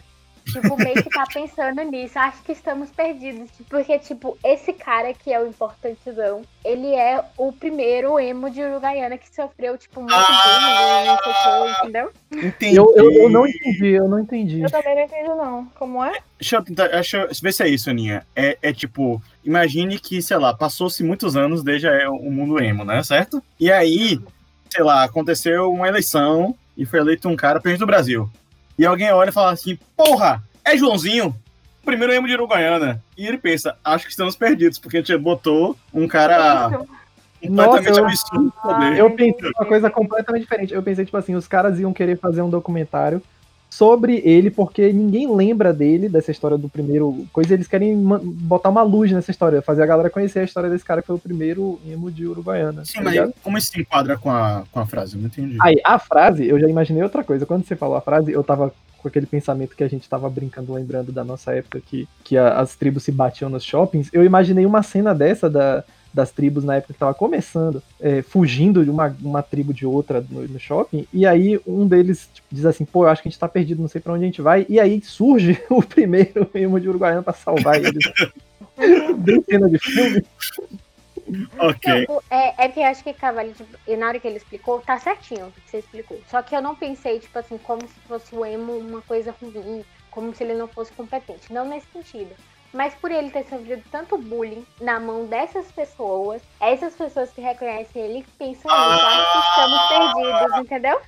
Tipo, 0.52 0.78
meio 0.78 1.04
que 1.04 1.10
tá 1.10 1.26
pensando 1.32 1.82
nisso. 1.84 2.18
Acho 2.18 2.42
que 2.44 2.52
estamos 2.52 2.90
perdidos. 2.90 3.50
Porque, 3.70 3.98
tipo, 4.00 4.38
esse 4.44 4.72
cara 4.74 5.14
que 5.14 5.32
é 5.32 5.40
o 5.40 5.48
importantezão, 5.48 6.42
ele 6.64 6.94
é 6.96 7.24
o 7.38 7.52
primeiro 7.52 8.20
emo 8.20 8.50
de 8.50 8.62
Uruguaiana 8.62 9.18
que 9.18 9.34
sofreu, 9.34 9.78
tipo, 9.78 10.00
muito 10.02 10.14
Ah! 10.16 11.18
bullying, 11.24 11.72
entendeu? 11.82 12.12
Entendi. 12.32 12.76
Eu, 12.76 12.94
eu, 12.96 13.12
eu 13.12 13.30
não 13.30 13.46
entendi, 13.48 13.88
eu 13.88 14.08
não 14.08 14.20
entendi. 14.20 14.62
Eu 14.62 14.70
também 14.72 14.96
não 14.96 15.02
entendi, 15.04 15.28
não. 15.30 15.66
Como 15.78 16.04
é? 16.04 16.20
Deixa 16.40 16.56
eu 16.58 16.64
tentar. 16.64 16.88
Deixa 16.88 17.18
eu 17.18 17.28
ver 17.42 17.52
se 17.54 17.64
é 17.64 17.68
isso, 17.70 17.90
Aninha. 17.90 18.26
É, 18.36 18.58
é 18.62 18.74
tipo, 18.74 19.22
imagine 19.44 20.00
que, 20.00 20.22
sei 20.22 20.38
lá, 20.38 20.54
passou-se 20.54 21.04
muitos 21.04 21.36
anos 21.36 21.64
desde 21.64 21.88
a- 21.88 22.10
o 22.12 22.32
mundo 22.32 22.62
emo, 22.62 22.84
né? 22.86 23.02
Certo? 23.04 23.42
E 23.60 23.72
aí, 23.72 24.20
sei 24.70 24.84
lá, 24.84 25.04
aconteceu 25.04 25.72
uma 25.72 25.88
eleição 25.88 26.56
e 26.78 26.86
foi 26.86 27.00
eleito 27.00 27.28
um 27.28 27.36
cara 27.36 27.60
presidente 27.60 27.80
do 27.80 27.88
Brasil. 27.88 28.30
E 28.78 28.86
alguém 28.86 29.12
olha 29.12 29.30
e 29.30 29.34
fala 29.34 29.52
assim: 29.52 29.78
porra, 29.96 30.44
é 30.64 30.78
Joãozinho, 30.78 31.36
primeiro 31.84 32.14
emo 32.14 32.28
de 32.28 32.34
Uruguaiana. 32.34 33.02
E 33.18 33.26
ele 33.28 33.38
pensa: 33.38 33.76
acho 33.84 34.06
que 34.06 34.12
estamos 34.12 34.36
perdidos, 34.36 34.78
porque 34.78 34.98
a 34.98 35.00
gente 35.00 35.18
botou 35.18 35.76
um 35.94 36.08
cara 36.08 36.70
completamente 37.42 37.50
Nossa, 37.50 37.90
eu- 37.90 38.06
absurdo. 38.06 38.54
Eu 38.98 39.12
pensei 39.12 39.52
uma 39.58 39.66
coisa 39.66 39.90
completamente 39.90 40.42
diferente. 40.44 40.74
Eu 40.74 40.84
pensei, 40.84 41.06
tipo 41.06 41.18
assim, 41.18 41.36
os 41.36 41.48
caras 41.48 41.80
iam 41.80 41.94
querer 41.94 42.18
fazer 42.18 42.42
um 42.42 42.50
documentário 42.50 43.22
sobre 43.70 44.22
ele, 44.26 44.50
porque 44.50 44.92
ninguém 44.92 45.34
lembra 45.34 45.74
dele, 45.74 46.10
dessa 46.10 46.32
história 46.32 46.58
do 46.58 46.70
primeiro 46.70 47.26
coisa, 47.34 47.54
eles 47.54 47.68
querem 47.68 47.96
botar 47.98 48.70
uma 48.70 48.82
luz 48.82 49.12
nessa 49.12 49.30
história, 49.30 49.62
fazer 49.62 49.84
a 49.84 49.86
galera 49.86 50.10
conhecer 50.10 50.40
a 50.40 50.44
história 50.44 50.70
desse 50.70 50.86
cara 50.86 51.02
que 51.02 51.08
foi 51.08 51.16
o 51.16 51.20
primeiro 51.20 51.80
emo 51.88 52.10
de 52.10 52.26
Uruguaiana. 52.26 52.86
Sim, 52.86 52.96
tá 53.00 53.04
mas 53.04 53.14
ligado? 53.14 53.34
como 53.44 53.58
isso 53.58 53.68
se 53.72 53.80
enquadra 53.82 54.18
com 54.18 54.32
a, 54.32 54.64
com 54.72 54.80
a 54.80 54.86
frase? 54.86 55.16
Eu 55.16 55.20
não 55.22 55.28
entendi. 55.28 55.58
Aí, 55.62 55.76
a 55.84 56.00
frase, 56.00 56.48
eu 56.48 56.60
já 56.60 56.68
imaginei 56.68 57.04
outra 57.04 57.24
coisa. 57.24 57.46
Quando 57.46 57.66
você 57.68 57.76
falou 57.76 57.96
a 57.98 58.02
frase, 58.02 58.32
eu 58.32 58.44
tava 58.44 58.74
com 58.98 59.08
aquele 59.08 59.26
pensamento 59.28 59.76
que 59.76 59.84
a 59.84 59.88
gente 59.88 60.10
tava 60.10 60.28
brincando, 60.30 60.74
lembrando 60.74 61.12
da 61.12 61.24
nossa 61.24 61.54
época, 61.54 61.80
que, 61.86 62.08
que 62.24 62.36
a- 62.38 62.60
as 62.60 62.76
tribos 62.76 63.04
se 63.04 63.12
batiam 63.12 63.50
nos 63.50 63.64
shoppings. 63.64 64.10
Eu 64.12 64.24
imaginei 64.24 64.66
uma 64.66 64.82
cena 64.82 65.14
dessa 65.14 65.48
da, 65.50 65.84
das 66.14 66.32
tribos 66.32 66.64
na 66.64 66.76
época 66.76 66.94
que 66.94 67.00
tava 67.00 67.14
começando, 67.14 67.82
é, 68.00 68.22
fugindo 68.22 68.84
de 68.84 68.90
uma, 68.90 69.16
uma 69.22 69.42
tribo 69.42 69.74
de 69.74 69.86
outra 69.86 70.26
no, 70.30 70.48
no 70.48 70.60
shopping, 70.60 71.08
e 71.14 71.26
aí 71.26 71.60
um 71.66 71.88
deles 71.88 72.30
tipo, 72.34 72.48
diz 72.52 72.66
assim, 72.66 72.86
pô, 72.86 73.06
eu 73.06 73.10
acho 73.10 73.22
que 73.22 73.28
a 73.28 73.32
gente 73.32 73.40
tá 73.40 73.48
perdido, 73.48 73.82
não 73.82 73.88
sei 73.88 74.02
pra 74.02 74.14
onde 74.14 74.24
a 74.24 74.28
gente 74.28 74.42
vai, 74.42 74.66
e 74.70 74.80
aí 74.80 75.02
surge 75.02 75.62
o 75.70 75.82
primeiro 75.82 76.50
emo 76.54 76.80
de 76.80 76.90
Uruguaiana 76.90 77.24
pra 77.24 77.34
salvar 77.34 77.76
eles. 77.76 78.12
Bem 79.18 79.44
cena 79.44 79.70
de 79.70 79.80
filme. 79.80 80.24
Ok. 81.60 82.06
Não, 82.08 82.22
é, 82.30 82.66
é 82.66 82.70
que 82.70 82.80
eu 82.80 82.86
acho 82.86 83.04
que 83.04 83.14
Cavalo 83.14 83.52
de... 83.52 83.66
e 83.88 83.98
na 83.98 84.08
hora 84.08 84.20
que 84.20 84.28
ele 84.28 84.38
explicou, 84.38 84.80
tá 84.80 84.98
certinho 85.00 85.48
o 85.48 85.52
que 85.52 85.70
você 85.70 85.80
explicou. 85.80 86.20
Só 86.30 86.42
que 86.42 86.56
eu 86.56 86.62
não 86.62 86.76
pensei, 86.76 87.20
tipo 87.20 87.38
assim, 87.38 87.58
como 87.58 87.82
se 87.82 88.00
fosse 88.08 88.34
o 88.34 88.46
emo 88.46 88.78
uma 88.78 89.02
coisa 89.02 89.36
ruim, 89.42 89.84
como 90.10 90.34
se 90.34 90.44
ele 90.44 90.54
não 90.54 90.68
fosse 90.68 90.92
competente. 90.94 91.52
Não 91.52 91.68
nesse 91.68 91.88
sentido. 91.92 92.34
Mas 92.74 92.94
por 92.96 93.10
ele 93.12 93.32
ter 93.32 93.46
sofrido 93.46 93.82
tanto 93.92 94.18
bullying 94.18 94.66
na 94.82 95.00
mão 95.00 95.26
dessas 95.26 95.72
pessoas, 95.72 96.42
essas 96.60 96.94
pessoas 96.94 97.32
que 97.32 97.40
reconhecem 97.42 98.02
ele 98.02 98.26
pensam 98.38 98.70
nisso, 98.70 99.06
acham 99.06 99.42
que 99.42 99.48
estamos 99.50 99.88
perdidos, 99.88 100.58
entendeu? 100.58 101.02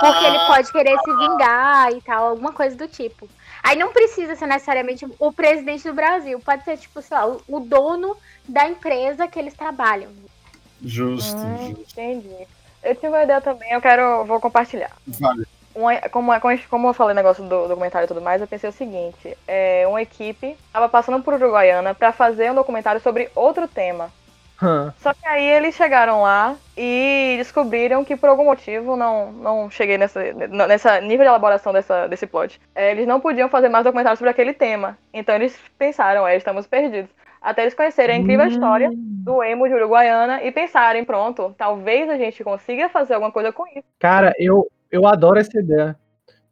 Porque 0.00 0.24
ele 0.24 0.38
pode 0.46 0.72
querer 0.72 0.98
se 1.00 1.14
vingar 1.16 1.92
e 1.92 2.00
tal, 2.02 2.28
alguma 2.28 2.52
coisa 2.52 2.76
do 2.76 2.88
tipo. 2.88 3.28
Aí 3.62 3.78
não 3.78 3.92
precisa 3.92 4.34
ser 4.36 4.46
necessariamente 4.46 5.06
o 5.18 5.32
presidente 5.32 5.84
do 5.88 5.94
Brasil, 5.94 6.38
pode 6.40 6.64
ser, 6.64 6.76
tipo, 6.76 7.00
sei 7.00 7.16
lá, 7.16 7.26
o- 7.26 7.60
dono 7.60 8.16
da 8.48 8.68
empresa 8.68 9.26
que 9.28 9.38
eles 9.38 9.54
trabalham. 9.54 10.10
Justo, 10.82 11.40
Hum, 11.46 11.56
justo. 11.76 11.92
entendi. 11.92 12.46
Eu 12.82 12.94
tive 12.94 13.08
uma 13.08 13.22
ideia 13.22 13.40
também, 13.40 13.72
eu 13.72 13.80
quero. 13.80 14.24
vou 14.24 14.40
compartilhar. 14.40 14.92
Vale. 15.06 15.46
Uma- 15.76 16.00
como, 16.08 16.40
como, 16.40 16.58
como 16.70 16.88
eu 16.88 16.94
falei 16.94 17.12
o 17.12 17.16
negócio 17.16 17.44
do 17.44 17.68
documentário 17.68 18.06
e 18.06 18.08
tudo 18.08 18.22
mais, 18.22 18.40
eu 18.40 18.46
pensei 18.48 18.68
o 18.68 18.72
seguinte: 18.72 19.36
é, 19.46 19.84
uma 19.86 20.00
equipe 20.00 20.56
estava 20.66 20.88
passando 20.88 21.22
por 21.22 21.34
Uruguaiana 21.34 21.94
para 21.94 22.12
fazer 22.12 22.50
um 22.50 22.54
documentário 22.54 23.00
sobre 23.00 23.30
outro 23.34 23.68
tema. 23.68 24.10
Hã. 24.60 24.94
Só 24.98 25.12
que 25.12 25.28
aí 25.28 25.44
eles 25.44 25.74
chegaram 25.74 26.22
lá 26.22 26.56
e 26.74 27.34
descobriram 27.36 28.02
que 28.04 28.16
por 28.16 28.30
algum 28.30 28.44
motivo, 28.44 28.96
não, 28.96 29.30
não 29.32 29.70
cheguei 29.70 29.98
nessa, 29.98 30.22
nessa 30.32 30.98
nível 31.00 31.24
de 31.24 31.28
elaboração 31.28 31.74
dessa, 31.74 32.06
desse 32.06 32.26
plot, 32.26 32.58
é, 32.74 32.90
eles 32.90 33.06
não 33.06 33.20
podiam 33.20 33.50
fazer 33.50 33.68
mais 33.68 33.84
documentário 33.84 34.16
sobre 34.16 34.30
aquele 34.30 34.54
tema. 34.54 34.96
Então 35.12 35.34
eles 35.34 35.54
pensaram, 35.78 36.26
é, 36.26 36.36
estamos 36.36 36.66
perdidos. 36.66 37.10
Até 37.40 37.62
eles 37.62 37.74
conhecerem 37.74 38.16
a 38.16 38.18
incrível 38.18 38.46
história 38.46 38.90
do 38.92 39.42
emo 39.42 39.68
de 39.68 39.74
Uruguaiana 39.74 40.42
e 40.42 40.50
pensarem, 40.50 41.04
pronto, 41.04 41.54
talvez 41.56 42.08
a 42.08 42.16
gente 42.16 42.42
consiga 42.42 42.88
fazer 42.88 43.14
alguma 43.14 43.30
coisa 43.30 43.52
com 43.52 43.64
isso. 43.68 43.84
Cara, 44.00 44.34
eu, 44.38 44.66
eu 44.96 45.06
adoro 45.06 45.38
essa 45.38 45.58
ideia. 45.58 45.96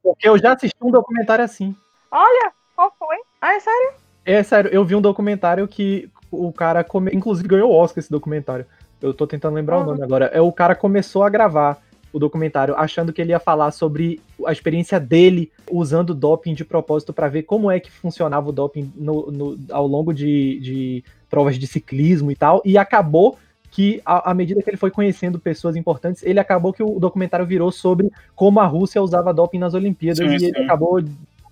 Porque 0.02 0.28
eu 0.28 0.38
já 0.38 0.52
assisti 0.54 0.76
um 0.82 0.90
documentário 0.90 1.44
assim. 1.44 1.74
Olha, 2.10 2.52
qual 2.76 2.92
foi? 2.98 3.16
Ah, 3.40 3.54
é 3.54 3.60
sério? 3.60 3.90
É 4.24 4.42
sério, 4.42 4.70
eu 4.72 4.84
vi 4.84 4.94
um 4.94 5.00
documentário 5.00 5.66
que 5.66 6.10
o 6.30 6.52
cara, 6.52 6.82
come... 6.84 7.10
inclusive 7.14 7.48
ganhou 7.48 7.70
o 7.70 7.74
Oscar 7.74 8.00
esse 8.00 8.10
documentário. 8.10 8.66
Eu 9.00 9.12
tô 9.12 9.26
tentando 9.26 9.54
lembrar 9.54 9.76
o 9.76 9.80
Uhum. 9.80 9.86
nome 9.86 10.02
agora. 10.02 10.26
É 10.26 10.40
o 10.40 10.52
cara 10.52 10.74
começou 10.74 11.22
a 11.22 11.28
gravar 11.30 11.78
o 12.12 12.18
documentário 12.18 12.74
achando 12.76 13.12
que 13.12 13.20
ele 13.20 13.30
ia 13.32 13.40
falar 13.40 13.70
sobre 13.72 14.20
a 14.46 14.52
experiência 14.52 15.00
dele 15.00 15.50
usando 15.70 16.14
doping 16.14 16.54
de 16.54 16.64
propósito 16.64 17.12
pra 17.12 17.28
ver 17.28 17.42
como 17.42 17.70
é 17.70 17.80
que 17.80 17.90
funcionava 17.90 18.48
o 18.48 18.52
doping 18.52 18.92
no- 18.94 19.30
no- 19.32 19.58
ao 19.70 19.86
longo 19.86 20.12
de, 20.14 20.60
de 20.60 21.04
provas 21.28 21.58
de 21.58 21.66
ciclismo 21.66 22.30
e 22.30 22.36
tal. 22.36 22.62
E 22.64 22.78
acabou 22.78 23.36
que, 23.74 24.00
à 24.04 24.32
medida 24.32 24.62
que 24.62 24.70
ele 24.70 24.76
foi 24.76 24.88
conhecendo 24.88 25.36
pessoas 25.36 25.74
importantes, 25.74 26.22
ele 26.22 26.38
acabou 26.38 26.72
que 26.72 26.80
o 26.80 27.00
documentário 27.00 27.44
virou 27.44 27.72
sobre 27.72 28.08
como 28.36 28.60
a 28.60 28.66
Rússia 28.66 29.02
usava 29.02 29.34
doping 29.34 29.58
nas 29.58 29.74
Olimpíadas. 29.74 30.18
Sim, 30.18 30.26
e 30.26 30.34
ele 30.46 30.56
sim. 30.56 30.62
acabou 30.62 31.02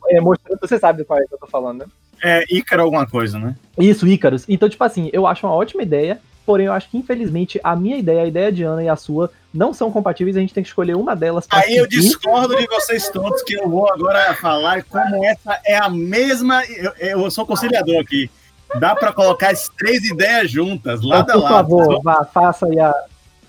é, 0.09 0.21
mostrando. 0.21 0.61
Você 0.61 0.79
sabe 0.79 1.05
qual 1.05 1.19
é 1.19 1.26
que 1.26 1.35
eu 1.35 1.38
tô 1.38 1.49
falando, 1.49 1.81
né? 1.81 1.87
É 2.23 2.45
Ícaro 2.49 2.85
alguma 2.85 3.09
coisa, 3.09 3.41
né? 3.41 3.57
Isso, 3.76 4.07
Ícaros. 4.07 4.45
Então, 4.49 4.69
tipo 4.69 4.85
assim, 4.85 5.11
eu 5.12 5.26
acho 5.26 5.45
uma 5.45 5.52
ótima 5.52 5.83
ideia, 5.83 6.21
porém 6.47 6.67
eu 6.67 6.73
acho 6.73 6.88
que, 6.88 6.97
infelizmente, 6.97 7.59
a 7.64 7.75
minha 7.75 7.97
ideia, 7.97 8.23
a 8.23 8.26
ideia 8.26 8.52
de 8.52 8.62
Ana 8.62 8.85
e 8.85 8.88
a 8.88 8.95
sua 8.95 9.29
não 9.52 9.75
são 9.75 9.91
compatíveis, 9.91 10.37
a 10.37 10.41
gente 10.41 10.55
tem 10.55 10.62
que 10.62 10.69
escolher 10.69 10.95
uma 10.95 11.17
delas 11.17 11.49
Aí 11.50 11.76
eu 11.76 11.91
seguir. 11.91 12.02
discordo 12.02 12.55
de 12.55 12.69
vocês 12.69 13.11
todos, 13.11 13.43
que 13.43 13.55
eu 13.55 13.69
vou 13.69 13.93
agora 13.93 14.33
falar 14.35 14.85
como 14.85 15.25
essa 15.25 15.61
é 15.67 15.76
a 15.76 15.88
mesma. 15.88 16.64
Eu, 16.67 16.93
eu 17.25 17.31
sou 17.33 17.45
conciliador 17.45 18.00
aqui. 18.00 18.31
Dá 18.79 18.95
pra 18.95 19.12
colocar 19.12 19.50
as 19.50 19.69
três 19.69 20.05
ideias 20.05 20.50
juntas, 20.50 21.02
lado 21.02 21.31
a 21.31 21.35
por 21.35 21.43
lado. 21.43 21.55
favor, 21.55 22.02
vá, 22.02 22.25
faça 22.25 22.67
aí 22.67 22.79
a, 22.81 22.95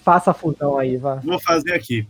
faça 0.03 0.31
a 0.31 0.33
fusão 0.33 0.77
aí, 0.77 0.97
vá. 0.97 1.15
Vou 1.23 1.39
fazer 1.39 1.73
aqui. 1.73 2.07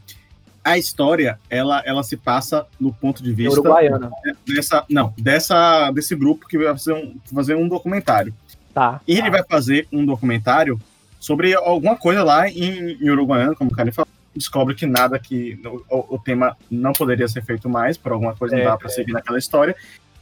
A 0.63 0.77
história, 0.77 1.38
ela, 1.50 1.82
ela 1.86 2.03
se 2.03 2.15
passa 2.15 2.65
no 2.79 2.93
ponto 2.93 3.22
de 3.22 3.32
É 3.32 3.34
vista 3.34 3.60
Uruguaiana. 3.60 4.10
dessa, 4.48 4.86
não, 4.89 5.13
dessa, 5.17 5.91
desse 5.91 6.15
grupo 6.15 6.48
que 6.48 6.58
vai 6.58 6.67
fazer 6.67 6.93
um, 6.93 7.15
fazer 7.34 7.55
um 7.55 7.67
documentário. 7.67 8.34
Tá. 8.74 9.01
E 9.08 9.17
ele 9.20 9.29
vai 9.29 9.43
fazer 9.43 9.88
um 9.91 10.05
documentário 10.05 10.79
sobre 11.20 11.53
alguma 11.53 11.96
coisa 11.98 12.24
lá 12.24 12.50
em, 12.50 12.93
em 12.93 13.10
Uruguaiana, 13.10 13.55
como 13.55 13.72
o 13.72 13.74
Karen 13.75 13.91
falou. 13.91 14.08
Descobre 14.36 14.74
que 14.74 14.88
nada 14.88 15.20
que. 15.20 15.62
O, 15.91 16.15
o 16.15 16.17
tema 16.17 16.58
não 16.72 16.91
poderia 16.93 17.27
ser 17.27 17.43
feito 17.43 17.70
mais, 17.70 17.98
por 17.98 18.13
alguma 18.13 18.34
coisa 18.36 18.55
não 18.55 18.63
É, 18.63 18.65
dá 18.65 18.77
pra 18.77 18.89
seguir 18.89 19.12
naquela 19.12 19.38
história. 19.38 19.75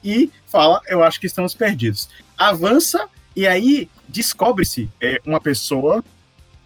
E 0.03 0.31
fala, 0.45 0.81
eu 0.87 1.03
acho 1.03 1.19
que 1.19 1.27
estamos 1.27 1.53
perdidos. 1.53 2.09
Avança, 2.37 3.07
e 3.35 3.45
aí 3.47 3.89
descobre-se 4.07 4.89
é, 4.99 5.21
uma 5.25 5.39
pessoa 5.39 6.03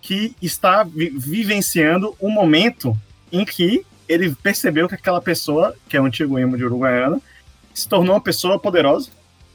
que 0.02 0.36
está 0.42 0.84
vi- 0.84 1.10
vivenciando 1.10 2.16
um 2.22 2.30
momento 2.30 2.98
em 3.32 3.44
que 3.44 3.86
ele 4.08 4.34
percebeu 4.36 4.88
que 4.88 4.96
aquela 4.96 5.22
pessoa, 5.22 5.76
que 5.90 5.98
é 5.98 6.02
o 6.02 6.06
antigo 6.06 6.38
emo 6.38 6.56
de 6.56 6.64
Uruguaiana, 6.64 7.20
se 7.74 7.88
tornou 7.90 8.16
uma 8.16 8.22
pessoa 8.22 8.60
poderosa. 8.60 9.10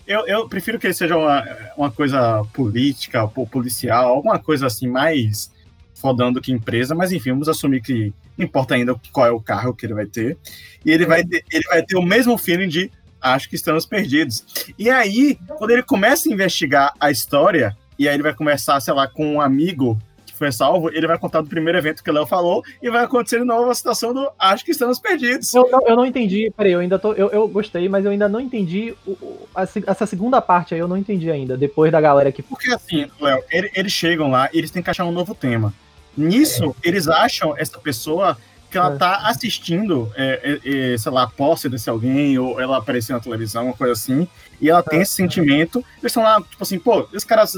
Eu, 0.06 0.26
eu 0.26 0.48
prefiro 0.48 0.78
que 0.78 0.86
ele 0.86 0.94
seja 0.94 1.16
uma, 1.16 1.44
uma 1.76 1.90
coisa 1.90 2.44
política, 2.52 3.26
po- 3.28 3.46
policial, 3.46 4.08
alguma 4.08 4.38
coisa 4.38 4.66
assim 4.66 4.88
mais 4.88 5.50
fodão 5.94 6.32
do 6.32 6.40
que 6.40 6.50
empresa, 6.50 6.94
mas 6.94 7.12
enfim, 7.12 7.30
vamos 7.30 7.48
assumir 7.48 7.80
que 7.80 8.12
não 8.36 8.44
importa 8.44 8.74
ainda 8.74 8.98
qual 9.12 9.26
é 9.26 9.30
o 9.30 9.40
carro 9.40 9.74
que 9.74 9.86
ele 9.86 9.94
vai 9.94 10.06
ter. 10.06 10.36
E 10.84 10.90
ele 10.90 11.06
vai 11.06 11.22
ter, 11.22 11.44
ele 11.52 11.64
vai 11.68 11.82
ter 11.82 11.96
o 11.96 12.02
mesmo 12.02 12.36
feeling 12.36 12.68
de 12.68 12.90
acho 13.20 13.48
que 13.48 13.56
estamos 13.56 13.84
perdidos. 13.86 14.44
E 14.78 14.88
aí, 14.90 15.38
quando 15.58 15.70
ele 15.70 15.82
começa 15.82 16.28
a 16.28 16.32
investigar 16.32 16.92
a 16.98 17.10
história, 17.10 17.76
e 17.98 18.08
aí 18.08 18.14
ele 18.14 18.22
vai 18.22 18.34
conversar, 18.34 18.80
sei 18.80 18.94
lá, 18.94 19.06
com 19.06 19.34
um 19.34 19.40
amigo 19.40 19.98
que 20.26 20.34
foi 20.34 20.50
salvo, 20.50 20.88
ele 20.90 21.06
vai 21.06 21.18
contar 21.18 21.42
do 21.42 21.48
primeiro 21.48 21.76
evento 21.76 22.02
que 22.02 22.10
o 22.10 22.12
Léo 22.14 22.26
falou, 22.26 22.62
e 22.82 22.88
vai 22.88 23.04
acontecer 23.04 23.38
de 23.40 23.44
novo 23.44 23.70
a 23.70 23.74
situação 23.74 24.14
do 24.14 24.26
acho 24.38 24.64
que 24.64 24.70
estamos 24.70 24.98
perdidos. 24.98 25.52
Eu 25.54 25.68
não, 25.70 25.86
eu 25.86 25.96
não 25.96 26.06
entendi, 26.06 26.50
peraí, 26.56 26.72
eu 26.72 26.80
ainda 26.80 26.98
tô. 26.98 27.12
Eu, 27.12 27.28
eu 27.30 27.46
gostei, 27.48 27.88
mas 27.88 28.04
eu 28.04 28.10
ainda 28.10 28.28
não 28.28 28.40
entendi 28.40 28.94
o- 29.06 29.10
o- 29.10 29.48
a 29.54 29.62
essa 29.86 30.06
segunda 30.06 30.40
parte 30.40 30.72
aí, 30.72 30.80
eu 30.80 30.88
não 30.88 30.96
entendi 30.96 31.30
ainda. 31.30 31.56
Depois 31.56 31.92
da 31.92 32.00
galera 32.00 32.32
que. 32.32 32.42
Porque 32.42 32.72
assim, 32.72 33.06
Léo, 33.20 33.42
ele- 33.50 33.70
eles 33.74 33.92
chegam 33.92 34.30
lá 34.30 34.48
e 34.52 34.58
eles 34.58 34.70
têm 34.70 34.82
que 34.82 34.88
achar 34.90 35.04
um 35.04 35.12
novo 35.12 35.34
tema. 35.34 35.74
Nisso, 36.16 36.74
eles 36.82 37.06
acham 37.06 37.54
essa 37.56 37.78
pessoa 37.78 38.36
que 38.70 38.78
ela 38.78 38.94
É. 38.94 38.96
tá 38.96 39.16
assistindo, 39.28 40.10
é, 40.14 40.60
é, 40.64 40.92
é, 40.94 40.98
sei 40.98 41.10
lá, 41.12 41.24
a 41.24 41.26
posse 41.26 41.68
desse 41.68 41.90
alguém, 41.90 42.38
ou 42.38 42.60
ela 42.60 42.78
apareceu 42.78 43.14
na 43.16 43.20
televisão, 43.20 43.64
uma 43.66 43.72
coisa 43.74 43.92
assim, 43.94 44.28
e 44.60 44.70
ela 44.70 44.82
tem 44.82 45.00
esse 45.00 45.12
sentimento. 45.12 45.84
Eles 45.98 46.10
estão 46.12 46.22
lá, 46.22 46.40
tipo 46.40 46.62
assim, 46.62 46.78
pô, 46.78 47.08
os 47.12 47.24
caras 47.24 47.54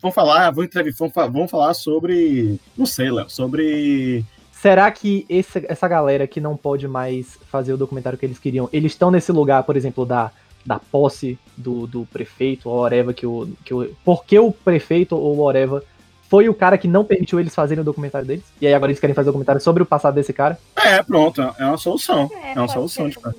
vão 0.00 0.10
falar, 0.10 0.50
vão 0.50 0.64
entrevistar, 0.64 0.98
vão, 1.04 1.10
fa- 1.10 1.26
vão 1.26 1.46
falar 1.48 1.74
sobre. 1.74 2.58
Não 2.76 2.86
sei, 2.86 3.10
Léo, 3.10 3.28
sobre. 3.28 4.24
Será 4.52 4.90
que 4.90 5.26
esse- 5.28 5.66
essa 5.68 5.86
galera 5.86 6.26
que 6.26 6.40
não 6.40 6.56
pode 6.56 6.88
mais 6.88 7.38
fazer 7.50 7.74
o 7.74 7.76
documentário 7.76 8.18
que 8.18 8.24
eles 8.24 8.38
queriam, 8.38 8.68
eles 8.72 8.92
estão 8.92 9.10
nesse 9.10 9.30
lugar, 9.30 9.62
por 9.64 9.76
exemplo, 9.76 10.06
da, 10.06 10.30
da 10.64 10.78
posse 10.78 11.38
do, 11.56 11.86
do 11.86 12.06
prefeito, 12.06 12.70
ou 12.70 12.78
whatever, 12.80 13.14
que 13.14 13.26
o, 13.26 13.46
que 13.64 13.74
o. 13.74 13.94
Porque 14.02 14.38
o 14.38 14.50
prefeito 14.50 15.14
ou 15.16 15.36
whatever 15.36 15.82
foi 16.28 16.48
o 16.48 16.54
cara 16.54 16.78
que 16.78 16.88
não 16.88 17.04
permitiu 17.04 17.38
eles 17.38 17.54
fazerem 17.54 17.82
o 17.82 17.84
documentário 17.84 18.26
deles? 18.26 18.44
E 18.60 18.66
aí 18.66 18.74
agora 18.74 18.90
eles 18.90 19.00
querem 19.00 19.14
fazer 19.14 19.28
o 19.28 19.32
documentário 19.32 19.60
sobre 19.60 19.82
o 19.82 19.86
passado 19.86 20.14
desse 20.14 20.32
cara? 20.32 20.58
É, 20.76 21.02
pronto, 21.02 21.40
é 21.40 21.64
uma 21.64 21.78
solução. 21.78 22.30
É, 22.32 22.52
uma 22.52 22.66
pode 22.66 22.72
solução, 22.72 23.06
ser 23.06 23.12
tipo. 23.12 23.28
É. 23.28 23.34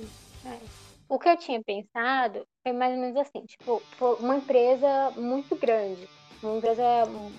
O 1.08 1.18
que 1.18 1.28
eu 1.28 1.36
tinha 1.36 1.62
pensado 1.62 2.46
foi 2.62 2.72
mais 2.72 2.94
ou 2.94 3.00
menos 3.00 3.16
assim, 3.16 3.44
tipo, 3.46 3.82
foi 3.98 4.16
uma 4.16 4.36
empresa 4.36 5.12
muito 5.16 5.54
grande, 5.56 6.08
uma 6.42 6.56
empresa 6.56 6.82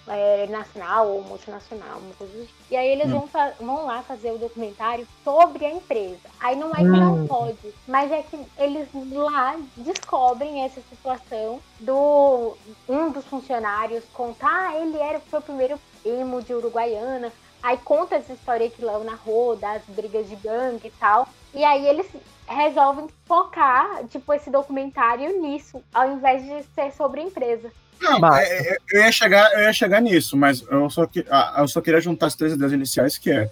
é, 0.08 0.48
nacional 0.48 1.10
ou 1.10 1.22
multinacional, 1.24 2.00
uma 2.00 2.14
coisa 2.16 2.34
assim. 2.38 2.50
E 2.70 2.76
aí 2.76 2.88
eles 2.90 3.12
Hum. 3.12 3.26
vão, 3.28 3.56
vão 3.60 3.86
lá 3.86 4.02
fazer 4.04 4.32
o 4.32 4.38
documentário 4.38 5.08
sobre 5.24 5.66
a 5.66 5.72
empresa. 5.72 6.22
Aí 6.40 6.56
não 6.56 6.76
é 6.76 6.80
que 6.80 6.90
não 6.90 7.16
Hum. 7.20 7.28
pode, 7.28 7.74
mas 7.88 8.12
é 8.12 8.22
que 8.24 8.40
eles 8.58 8.88
lá 9.12 9.58
descobrem 9.78 10.64
essa 10.64 10.82
situação 10.90 11.60
do 11.80 12.56
um 12.88 13.12
dos 13.12 13.26
funcionários 13.26 14.04
contar, 14.14 14.70
ah, 14.70 14.80
ele 14.80 14.98
era 14.98 15.20
foi 15.20 15.40
o 15.40 15.44
primeiro 15.44 15.80
emo 16.04 16.42
de 16.42 16.54
Uruguaiana. 16.54 17.32
Aí 17.62 17.78
conta 17.78 18.16
essa 18.16 18.34
história 18.34 18.70
que 18.70 18.84
Léo 18.84 19.04
narrou, 19.04 19.56
das 19.56 19.84
brigas 19.88 20.30
de 20.30 20.36
gangue 20.36 20.88
e 20.88 20.92
tal. 20.92 21.28
E 21.54 21.64
aí 21.66 21.88
eles 21.88 22.08
resolvem 22.48 23.08
focar, 23.26 24.06
tipo, 24.08 24.32
esse 24.34 24.50
documentário 24.50 25.42
nisso, 25.42 25.82
ao 25.94 26.12
invés 26.12 26.44
de 26.44 26.64
ser 26.74 26.92
sobre 26.94 27.20
a 27.22 27.24
empresa. 27.24 27.72
Não, 28.02 28.20
Mas- 28.20 28.48
é, 28.48 28.74
é, 28.74 28.78
eu, 28.92 29.02
ia 29.02 29.12
chegar, 29.12 29.52
eu 29.54 29.62
ia 29.62 29.74
chegar 29.74 30.02
nisso, 30.02 30.38
mas 30.38 30.64
eu 30.70 30.90
só, 30.90 31.06
que, 31.06 31.26
ah, 31.30 31.56
eu 31.60 31.68
só 31.68 31.82
queria 31.82 32.00
juntar 32.00 32.28
as 32.28 32.36
três 32.36 32.54
ideias 32.54 32.74
iniciais, 32.74 33.18
que 33.18 33.32
é 33.32 33.50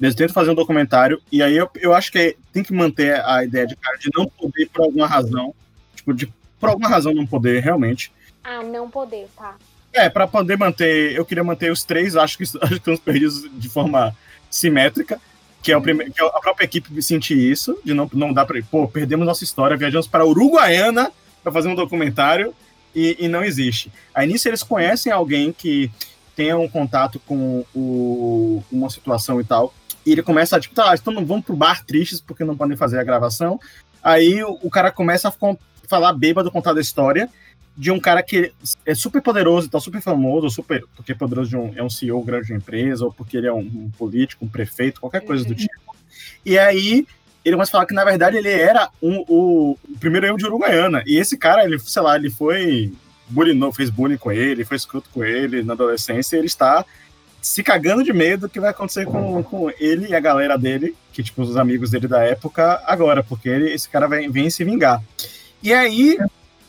eles 0.00 0.14
tentam 0.14 0.32
fazer 0.32 0.50
um 0.50 0.54
documentário, 0.54 1.20
e 1.30 1.42
aí 1.42 1.56
eu, 1.56 1.68
eu 1.74 1.92
acho 1.92 2.12
que 2.12 2.36
tem 2.52 2.62
que 2.62 2.72
manter 2.72 3.20
a 3.24 3.42
ideia 3.42 3.66
de 3.66 3.74
cara 3.74 3.98
de 3.98 4.08
não 4.14 4.26
poder 4.26 4.68
por 4.72 4.84
alguma 4.84 5.06
razão, 5.08 5.52
tipo, 5.96 6.14
de 6.14 6.32
por 6.60 6.68
alguma 6.68 6.88
razão 6.88 7.12
não 7.12 7.26
poder, 7.26 7.62
realmente. 7.62 8.12
Ah, 8.42 8.62
não 8.62 8.88
poder, 8.88 9.28
tá? 9.36 9.56
É, 9.92 10.08
pra 10.08 10.26
poder 10.26 10.56
manter. 10.56 11.14
Eu 11.14 11.24
queria 11.24 11.42
manter 11.42 11.70
os 11.70 11.84
três, 11.84 12.16
acho 12.16 12.38
que, 12.38 12.44
acho 12.62 12.68
que 12.68 12.74
estamos 12.74 13.00
perdidos 13.00 13.48
de 13.52 13.68
forma 13.68 14.14
simétrica. 14.50 15.20
Que 15.62 15.72
é, 15.72 15.76
o 15.76 15.82
primeiro, 15.82 16.12
que 16.12 16.22
é 16.22 16.26
a 16.26 16.40
própria 16.40 16.64
equipe 16.64 17.02
sentir 17.02 17.36
isso, 17.36 17.78
de 17.84 17.92
não, 17.92 18.08
não 18.12 18.32
dar 18.32 18.46
pra. 18.46 18.60
Pô, 18.70 18.86
perdemos 18.86 19.26
nossa 19.26 19.42
história, 19.42 19.76
viajamos 19.76 20.06
para 20.06 20.24
Uruguaiana 20.24 21.10
para 21.42 21.52
fazer 21.52 21.68
um 21.68 21.74
documentário 21.74 22.54
e, 22.94 23.16
e 23.20 23.28
não 23.28 23.42
existe. 23.42 23.92
Aí 24.14 24.26
nisso 24.26 24.48
eles 24.48 24.62
conhecem 24.62 25.12
alguém 25.12 25.52
que 25.52 25.90
tenha 26.34 26.56
um 26.56 26.68
contato 26.68 27.20
com 27.26 27.64
o, 27.74 28.62
uma 28.70 28.88
situação 28.90 29.40
e 29.40 29.44
tal. 29.44 29.74
E 30.06 30.12
ele 30.12 30.22
começa 30.22 30.56
a, 30.56 30.60
tipo, 30.60 30.74
tá, 30.74 30.94
então 30.94 31.14
vamos 31.24 31.44
pro 31.44 31.56
bar 31.56 31.84
tristes 31.84 32.20
porque 32.20 32.44
não 32.44 32.56
podem 32.56 32.76
fazer 32.76 32.98
a 32.98 33.04
gravação. 33.04 33.60
Aí 34.02 34.42
o, 34.42 34.58
o 34.62 34.70
cara 34.70 34.90
começa 34.90 35.28
a 35.28 35.34
falar 35.88 36.12
bêbado, 36.12 36.50
contar 36.50 36.72
da 36.72 36.80
história 36.80 37.28
de 37.78 37.92
um 37.92 38.00
cara 38.00 38.24
que 38.24 38.52
é 38.84 38.92
super 38.92 39.22
poderoso, 39.22 39.68
tá 39.68 39.78
super 39.78 40.00
famoso, 40.00 40.50
super, 40.50 40.84
porque 40.96 41.12
é 41.12 41.14
poderoso 41.14 41.50
de 41.50 41.56
um, 41.56 41.72
é 41.76 41.82
um 41.82 41.88
CEO 41.88 42.20
grande 42.24 42.46
de 42.46 42.52
uma 42.52 42.58
empresa, 42.58 43.04
ou 43.04 43.12
porque 43.12 43.36
ele 43.36 43.46
é 43.46 43.52
um, 43.52 43.60
um 43.60 43.90
político, 43.96 44.44
um 44.44 44.48
prefeito, 44.48 45.00
qualquer 45.00 45.20
coisa 45.20 45.44
do 45.44 45.54
tipo. 45.54 45.96
E 46.44 46.58
aí 46.58 47.06
ele 47.48 47.56
começa 47.56 47.70
a 47.70 47.72
falar 47.72 47.86
que, 47.86 47.94
na 47.94 48.04
verdade, 48.04 48.36
ele 48.36 48.50
era 48.50 48.88
um, 49.02 49.24
o, 49.28 49.78
o 49.88 49.98
primeiro 49.98 50.26
erro 50.26 50.36
de 50.36 50.46
Uruguaiana. 50.46 51.02
E 51.06 51.18
esse 51.18 51.36
cara, 51.36 51.64
ele, 51.64 51.78
sei 51.78 52.02
lá, 52.02 52.16
ele 52.16 52.30
foi 52.30 52.92
bullying, 53.28 53.72
fez 53.72 53.90
bullying 53.90 54.16
com 54.16 54.32
ele, 54.32 54.64
foi 54.64 54.76
escroto 54.76 55.10
com 55.10 55.24
ele 55.24 55.62
na 55.62 55.74
adolescência, 55.74 56.36
ele 56.36 56.46
está 56.46 56.84
se 57.40 57.62
cagando 57.62 58.02
de 58.02 58.12
medo 58.12 58.42
do 58.42 58.48
que 58.48 58.60
vai 58.60 58.70
acontecer 58.70 59.06
com, 59.06 59.42
com 59.42 59.70
ele 59.78 60.08
e 60.08 60.14
a 60.14 60.20
galera 60.20 60.58
dele, 60.58 60.94
que, 61.12 61.22
tipo, 61.22 61.42
os 61.42 61.56
amigos 61.56 61.90
dele 61.90 62.08
da 62.08 62.22
época, 62.22 62.82
agora, 62.84 63.22
porque 63.22 63.48
ele, 63.48 63.72
esse 63.72 63.88
cara 63.88 64.08
vem, 64.08 64.30
vem 64.30 64.50
se 64.50 64.64
vingar. 64.64 65.02
E 65.62 65.72
aí, 65.72 66.18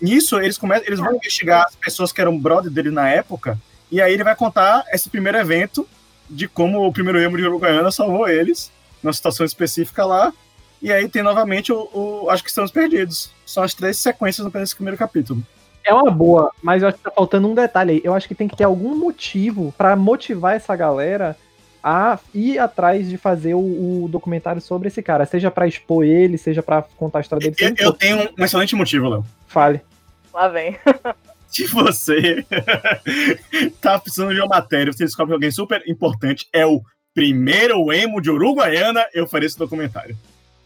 nisso, 0.01 0.39
eles 0.39 0.57
começam, 0.57 0.85
eles 0.85 0.99
vão 0.99 1.15
investigar 1.15 1.65
as 1.65 1.75
pessoas 1.75 2.11
que 2.11 2.21
eram 2.21 2.37
brother 2.37 2.71
dele 2.71 2.91
na 2.91 3.09
época, 3.09 3.57
e 3.91 4.01
aí 4.01 4.13
ele 4.13 4.23
vai 4.23 4.35
contar 4.35 4.85
esse 4.91 5.09
primeiro 5.09 5.37
evento 5.37 5.87
de 6.29 6.47
como 6.47 6.85
o 6.85 6.93
primeiro 6.93 7.19
emo 7.19 7.37
de 7.37 7.43
Uruguaiana 7.43 7.91
salvou 7.91 8.29
eles, 8.29 8.71
numa 9.01 9.13
situação 9.13 9.45
específica 9.45 10.05
lá, 10.05 10.31
e 10.81 10.91
aí 10.91 11.07
tem 11.09 11.21
novamente 11.21 11.71
o, 11.71 11.89
o 11.93 12.29
Acho 12.29 12.43
que 12.43 12.49
Estamos 12.49 12.71
Perdidos. 12.71 13.31
São 13.45 13.63
as 13.63 13.73
três 13.73 13.97
sequências 13.97 14.45
apenas 14.45 14.69
desse 14.69 14.75
primeiro 14.75 14.97
capítulo. 14.97 15.43
É 15.83 15.93
uma 15.93 16.11
boa, 16.11 16.51
mas 16.61 16.81
eu 16.81 16.89
acho 16.89 16.97
que 16.97 17.03
tá 17.03 17.11
faltando 17.11 17.47
um 17.47 17.55
detalhe 17.55 17.93
aí. 17.93 18.01
Eu 18.03 18.13
acho 18.13 18.27
que 18.27 18.35
tem 18.35 18.47
que 18.47 18.55
ter 18.55 18.63
algum 18.63 18.95
motivo 18.95 19.73
para 19.77 19.95
motivar 19.95 20.55
essa 20.55 20.75
galera 20.75 21.35
a 21.83 22.19
ir 22.33 22.59
atrás 22.59 23.09
de 23.09 23.17
fazer 23.17 23.53
o, 23.53 24.03
o 24.03 24.07
documentário 24.09 24.61
sobre 24.61 24.89
esse 24.89 25.01
cara. 25.01 25.25
Seja 25.25 25.49
para 25.49 25.67
expor 25.67 26.03
ele, 26.03 26.37
seja 26.37 26.61
para 26.61 26.81
contar 26.81 27.19
a 27.19 27.21
história 27.21 27.49
dele. 27.49 27.75
Eu, 27.79 27.87
eu 27.87 27.93
tenho 27.93 28.29
um 28.37 28.43
excelente 28.43 28.75
motivo, 28.75 29.09
Léo. 29.09 29.25
Fale. 29.47 29.81
Lá 30.33 30.47
vem. 30.47 30.77
Se 31.47 31.65
você 31.65 32.45
tá 33.81 33.97
precisando 33.97 34.33
de 34.33 34.39
uma 34.39 34.47
matéria, 34.47 34.93
você 34.93 35.03
descobre 35.03 35.31
que 35.31 35.33
alguém 35.33 35.51
super 35.51 35.81
importante 35.87 36.47
é 36.53 36.65
o 36.65 36.81
primeiro 37.13 37.91
emo 37.91 38.21
de 38.21 38.29
Uruguaiana, 38.29 39.03
eu 39.13 39.25
farei 39.25 39.47
esse 39.47 39.57
documentário. 39.57 40.15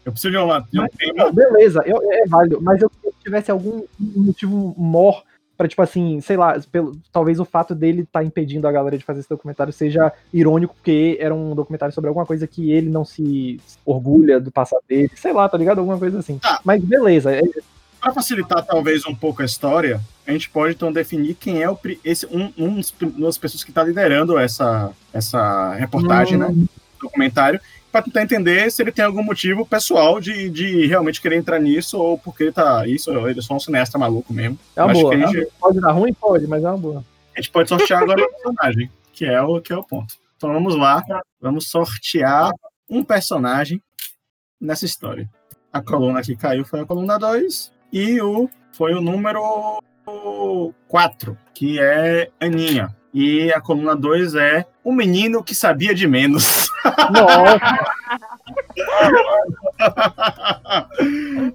Eu 0.04 0.12
preciso 0.12 0.32
de 0.32 0.38
uma. 0.38 0.60
De 0.70 0.80
um 0.80 0.86
tema. 0.88 1.32
Beleza, 1.32 1.82
eu, 1.86 1.98
é 2.12 2.26
válido, 2.26 2.60
mas 2.60 2.80
eu 2.82 2.90
tivesse 3.22 3.50
algum 3.50 3.84
motivo 3.98 4.74
maior 4.78 5.22
para 5.56 5.68
tipo 5.68 5.82
assim, 5.82 6.20
sei 6.20 6.36
lá, 6.36 6.60
pelo, 6.70 6.96
talvez 7.12 7.38
o 7.38 7.44
fato 7.44 7.74
dele 7.74 8.02
estar 8.02 8.20
tá 8.20 8.24
impedindo 8.24 8.66
a 8.66 8.72
galera 8.72 8.98
de 8.98 9.04
fazer 9.04 9.20
esse 9.20 9.28
documentário 9.28 9.72
seja 9.72 10.12
irônico, 10.32 10.74
porque 10.74 11.16
era 11.20 11.34
um 11.34 11.54
documentário 11.54 11.94
sobre 11.94 12.08
alguma 12.08 12.26
coisa 12.26 12.46
que 12.46 12.72
ele 12.72 12.90
não 12.90 13.04
se 13.04 13.60
orgulha 13.84 14.40
do 14.40 14.50
passado 14.50 14.82
dele, 14.88 15.10
sei 15.14 15.32
lá, 15.32 15.48
tá 15.48 15.56
ligado? 15.56 15.78
Alguma 15.78 15.98
coisa 15.98 16.18
assim. 16.18 16.38
Tá. 16.38 16.60
Mas 16.64 16.82
beleza. 16.82 17.32
É... 17.32 17.42
Para 18.00 18.12
facilitar 18.12 18.64
talvez 18.64 19.06
um 19.06 19.14
pouco 19.14 19.42
a 19.42 19.44
história, 19.44 20.00
a 20.26 20.32
gente 20.32 20.50
pode 20.50 20.74
então 20.74 20.92
definir 20.92 21.34
quem 21.34 21.62
é 21.62 21.70
o, 21.70 21.78
esse, 22.04 22.26
um, 22.26 22.52
um 22.58 22.80
das 23.20 23.38
pessoas 23.38 23.62
que 23.62 23.70
está 23.70 23.82
liderando 23.82 24.36
essa, 24.36 24.90
essa 25.12 25.72
reportagem, 25.74 26.36
né, 26.36 26.46
hum. 26.46 26.56
né? 26.62 26.66
Documentário, 27.00 27.60
para 27.94 28.02
tentar 28.02 28.22
entender 28.22 28.72
se 28.72 28.82
ele 28.82 28.90
tem 28.90 29.04
algum 29.04 29.22
motivo 29.22 29.64
pessoal 29.64 30.18
de, 30.18 30.50
de 30.50 30.84
realmente 30.84 31.20
querer 31.20 31.36
entrar 31.36 31.60
nisso 31.60 31.96
ou 31.96 32.18
porque 32.18 32.42
ele 32.42 32.52
tá. 32.52 32.84
Isso, 32.88 33.08
ele 33.28 33.38
é 33.38 33.42
só 33.42 33.54
um 33.54 33.60
cineasta 33.60 33.96
maluco 33.96 34.32
mesmo. 34.32 34.58
É 34.74 34.82
uma 34.82 34.92
boa. 34.92 35.16
Gente, 35.16 35.38
é 35.42 35.46
pode 35.60 35.80
dar 35.80 35.92
ruim? 35.92 36.12
Pode, 36.12 36.44
mas 36.48 36.64
é 36.64 36.68
uma 36.68 36.76
boa. 36.76 37.04
A 37.36 37.40
gente 37.40 37.52
pode 37.52 37.68
sortear 37.68 38.02
agora 38.02 38.20
o 38.20 38.28
personagem, 38.28 38.90
que 39.12 39.24
é 39.24 39.40
o, 39.40 39.60
que 39.60 39.72
é 39.72 39.76
o 39.76 39.84
ponto. 39.84 40.12
Então 40.36 40.52
vamos 40.52 40.74
lá, 40.74 41.04
vamos 41.40 41.68
sortear 41.68 42.50
um 42.90 43.04
personagem 43.04 43.80
nessa 44.60 44.84
história. 44.84 45.30
A 45.72 45.80
coluna 45.80 46.20
que 46.20 46.34
caiu 46.34 46.64
foi 46.64 46.80
a 46.80 46.84
coluna 46.84 47.16
2 47.16 47.72
e 47.92 48.20
o 48.20 48.50
foi 48.72 48.92
o 48.94 49.00
número 49.00 49.80
4, 50.88 51.38
que 51.54 51.78
é 51.78 52.28
Aninha. 52.40 52.92
E 53.12 53.52
a 53.52 53.60
coluna 53.60 53.94
2 53.94 54.34
é 54.34 54.66
O 54.82 54.92
Menino 54.92 55.44
que 55.44 55.54
Sabia 55.54 55.94
de 55.94 56.08
Menos. 56.08 56.63
Nossa! 57.12 57.60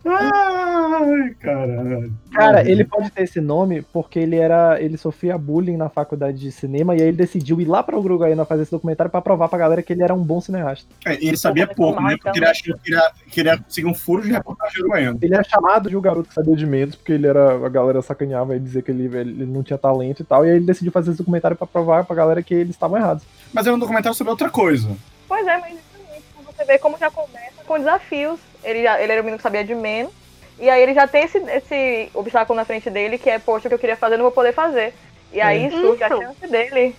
Ai, 0.05 1.35
caralho. 1.39 2.13
Cara, 2.31 2.69
ele 2.69 2.83
pode 2.83 3.11
ter 3.11 3.23
esse 3.23 3.41
nome 3.41 3.81
porque 3.93 4.19
ele 4.19 4.35
era. 4.35 4.81
ele 4.81 4.97
sofria 4.97 5.37
bullying 5.37 5.77
na 5.77 5.89
faculdade 5.89 6.39
de 6.39 6.51
cinema 6.51 6.95
e 6.95 7.01
aí 7.01 7.07
ele 7.07 7.17
decidiu 7.17 7.59
ir 7.59 7.65
lá 7.65 7.81
pra 7.83 7.97
Uruguaiana 7.97 8.45
fazer 8.45 8.63
esse 8.63 8.71
documentário 8.71 9.11
pra 9.11 9.21
provar 9.21 9.47
pra 9.49 9.59
galera 9.59 9.81
que 9.81 9.93
ele 9.93 10.03
era 10.03 10.13
um 10.13 10.23
bom 10.23 10.39
cineasta. 10.41 10.85
É, 11.05 11.13
ele 11.15 11.37
sabia 11.37 11.67
pouco, 11.67 12.01
né? 12.01 12.17
Porque 12.21 12.39
ele 12.39 12.47
achou 12.47 12.75
que 12.75 12.83
queria, 12.83 13.11
queria 13.29 13.57
conseguir 13.57 13.87
um 13.87 13.95
furo 13.95 14.21
de 14.21 14.31
reportagem 14.31 14.79
uruguaiano. 14.79 15.19
Ele 15.21 15.35
é 15.35 15.43
chamado 15.43 15.89
de 15.89 15.97
o 15.97 16.01
garoto 16.01 16.29
que 16.29 16.35
sabia 16.35 16.55
de 16.55 16.65
menos, 16.65 16.95
porque 16.95 17.13
ele 17.13 17.27
era. 17.27 17.65
A 17.65 17.69
galera 17.69 18.01
sacaneava 18.01 18.55
e 18.55 18.59
dizia 18.59 18.81
que 18.81 18.91
ele, 18.91 19.05
ele 19.17 19.45
não 19.45 19.63
tinha 19.63 19.77
talento 19.77 20.21
e 20.21 20.25
tal. 20.25 20.45
E 20.45 20.49
aí 20.49 20.55
ele 20.57 20.65
decidiu 20.65 20.91
fazer 20.91 21.11
esse 21.11 21.17
documentário 21.17 21.57
pra 21.57 21.67
provar 21.67 22.03
pra 22.03 22.15
galera 22.15 22.41
que 22.43 22.53
eles 22.53 22.75
estavam 22.75 22.97
errados. 22.97 23.23
Mas 23.53 23.67
é 23.67 23.71
um 23.71 23.79
documentário 23.79 24.15
sobre 24.15 24.31
outra 24.31 24.49
coisa. 24.49 24.89
Pois 25.29 25.45
é, 25.45 25.57
mas 25.57 25.73
justamente 25.73 26.25
você 26.43 26.65
vê 26.65 26.79
como 26.79 26.97
já 26.97 27.11
começa 27.11 27.63
com 27.65 27.77
desafios. 27.77 28.39
Ele, 28.63 28.81
já, 28.81 28.99
ele 28.99 29.11
era 29.11 29.21
o 29.21 29.23
menino 29.23 29.37
que 29.37 29.43
sabia 29.43 29.63
de 29.63 29.75
menos. 29.75 30.11
E 30.57 30.69
aí 30.69 30.81
ele 30.81 30.93
já 30.93 31.07
tem 31.07 31.23
esse, 31.23 31.37
esse 31.37 32.09
obstáculo 32.13 32.57
na 32.57 32.65
frente 32.65 32.89
dele, 32.89 33.19
que 33.19 33.29
é, 33.29 33.37
poxa, 33.37 33.67
o 33.67 33.69
que 33.69 33.75
eu 33.75 33.79
queria 33.79 33.95
fazer, 33.95 34.17
não 34.17 34.23
vou 34.23 34.31
poder 34.31 34.53
fazer. 34.53 34.93
E 35.31 35.39
aí 35.39 35.67
isso. 35.67 35.79
surge 35.79 36.03
a 36.03 36.09
chance 36.09 36.47
dele. 36.47 36.95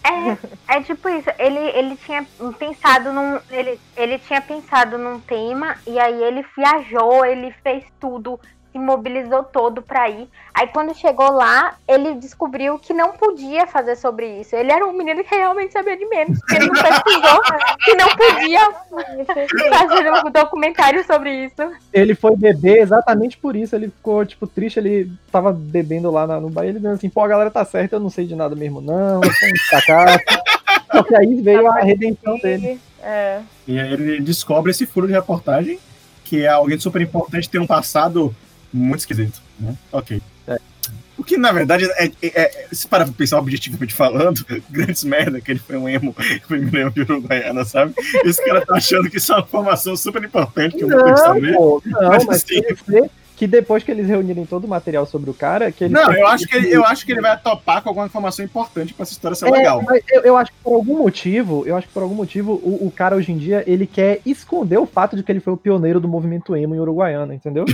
É, 0.69 0.77
é 0.77 0.83
tipo 0.83 1.09
isso, 1.09 1.29
ele, 1.37 1.59
ele 1.59 1.97
tinha 1.97 2.25
pensado 2.57 3.13
num. 3.13 3.41
Ele, 3.51 3.79
ele 3.97 4.19
tinha 4.21 4.41
pensado 4.41 4.97
num 4.97 5.19
tema 5.21 5.77
e 5.85 5.99
aí 5.99 6.23
ele 6.23 6.47
viajou, 6.57 7.27
ele 7.27 7.53
fez 7.63 7.85
tudo 7.99 8.39
se 8.73 8.79
mobilizou 8.79 9.43
todo 9.45 9.83
para 9.83 10.09
ir. 10.09 10.29
Aí 10.53 10.67
quando 10.69 10.95
chegou 10.95 11.31
lá, 11.31 11.77
ele 11.87 12.15
descobriu 12.15 12.79
que 12.79 12.93
não 12.93 13.13
podia 13.13 13.67
fazer 13.67 13.97
sobre 13.97 14.41
isso. 14.41 14.55
Ele 14.55 14.71
era 14.71 14.87
um 14.87 14.93
menino 14.93 15.25
que 15.25 15.35
realmente 15.35 15.73
sabia 15.73 15.97
de 15.97 16.07
menos, 16.07 16.39
porque 16.39 16.57
ele 16.57 16.67
não 16.67 16.83
pesquisou 16.83 17.43
que 17.85 17.95
não 17.95 18.09
podia 18.17 18.61
fazer 19.71 20.13
um 20.13 20.31
documentário 20.31 21.05
sobre 21.05 21.47
isso. 21.47 21.73
Ele 21.93 22.15
foi 22.15 22.37
beber 22.37 22.79
exatamente 22.79 23.39
por 23.39 23.57
isso. 23.57 23.75
Ele 23.75 23.87
ficou, 23.87 24.25
tipo, 24.25 24.47
triste. 24.47 24.79
Ele 24.79 25.11
tava 25.31 25.53
bebendo 25.53 26.11
lá 26.11 26.27
no 26.27 26.51
bar 26.51 26.65
e 26.65 26.69
ele 26.69 26.79
dizendo 26.79 26.95
assim, 26.95 27.09
pô, 27.09 27.23
a 27.23 27.29
galera 27.29 27.51
tá 27.51 27.65
certa, 27.65 27.97
eu 27.97 28.01
não 28.01 28.11
sei 28.11 28.27
de 28.27 28.35
nada 28.35 28.55
mesmo, 28.55 28.81
não. 28.81 29.21
Eu. 29.23 29.31
Só 30.93 31.03
que 31.05 31.15
aí 31.15 31.35
veio 31.41 31.69
a 31.69 31.81
redenção 31.81 32.37
dele. 32.39 32.81
É. 33.03 33.41
E 33.67 33.79
aí 33.79 33.93
ele 33.93 34.21
descobre 34.21 34.71
esse 34.71 34.87
furo 34.87 35.07
de 35.07 35.13
reportagem, 35.13 35.79
que 36.25 36.43
é 36.43 36.49
alguém 36.49 36.79
super 36.79 37.01
importante, 37.01 37.49
ter 37.49 37.59
um 37.59 37.67
passado 37.67 38.35
muito 38.73 39.01
esquisito, 39.01 39.41
né? 39.59 39.75
Ok. 39.93 40.21
É. 40.47 40.59
O 41.19 41.25
que, 41.25 41.37
na 41.37 41.53
verdade, 41.53 41.85
é, 41.85 42.07
é, 42.07 42.13
é 42.23 42.69
se 42.73 42.89
parar 42.89 43.05
pra 43.05 43.13
pensar 43.13 43.39
objetivamente 43.39 43.93
falando, 43.93 44.45
grandes 44.71 45.05
merda 45.05 45.41
que 45.41 45.51
ele 45.51 45.61
foi 45.61 45.77
um 45.77 45.89
emo, 45.89 46.15
primeiro 46.49 46.79
emo 46.79 46.91
de 46.91 47.03
Uruguaiana, 47.03 47.65
sabe? 47.65 47.95
E 48.25 48.29
os 48.29 48.37
caras 48.37 48.63
estão 48.63 48.77
achando 48.77 49.11
que 49.11 49.19
isso 49.19 49.33
é 49.33 49.37
uma 49.37 49.43
informação 49.43 49.97
super 49.97 50.25
importante 50.25 50.77
que 50.77 50.85
eu 50.85 50.89
não, 50.89 50.99
não 50.99 51.17
saber. 51.17 51.55
Pô, 51.55 51.83
não, 51.87 52.09
mas, 52.09 52.25
mas 52.25 52.37
assim, 52.39 52.63
que 53.41 53.47
depois 53.47 53.83
que 53.83 53.91
eles 53.91 54.07
reunirem 54.07 54.45
todo 54.45 54.65
o 54.65 54.69
material 54.69 55.07
sobre 55.07 55.31
o 55.31 55.33
cara, 55.33 55.73
que 55.73 55.85
ele 55.85 55.95
Não, 55.95 56.13
eu 56.13 56.27
acho 56.27 56.47
que 56.47 56.55
ele, 56.55 56.77
eu 56.77 56.85
acho 56.85 57.07
que 57.07 57.13
ele 57.13 57.23
vai 57.23 57.39
topar 57.39 57.83
com 57.83 57.89
alguma 57.89 58.05
informação 58.05 58.45
importante 58.45 58.93
para 58.93 59.05
essa 59.05 59.13
história 59.13 59.35
ser 59.35 59.49
é, 59.49 59.51
legal. 59.51 59.83
Eu, 60.11 60.21
eu, 60.21 60.37
acho 60.37 60.53
que 60.53 60.59
por 60.63 60.75
algum 60.75 60.99
motivo, 60.99 61.65
eu 61.67 61.75
acho 61.75 61.87
que 61.87 61.93
por 61.95 62.03
algum 62.03 62.15
motivo 62.15 62.53
o, 62.63 62.87
o, 62.87 62.91
cara 62.91 63.17
hoje 63.17 63.33
em 63.33 63.39
dia 63.39 63.65
ele 63.67 63.87
quer 63.87 64.21
esconder 64.27 64.77
o 64.77 64.85
fato 64.85 65.17
de 65.17 65.23
que 65.23 65.33
ele 65.33 65.41
foi 65.41 65.55
o 65.55 65.57
pioneiro 65.57 65.99
do 65.99 66.07
movimento 66.07 66.55
emo 66.55 66.75
em 66.75 66.81
Uruguaiana, 66.81 67.35
entendeu? 67.35 67.65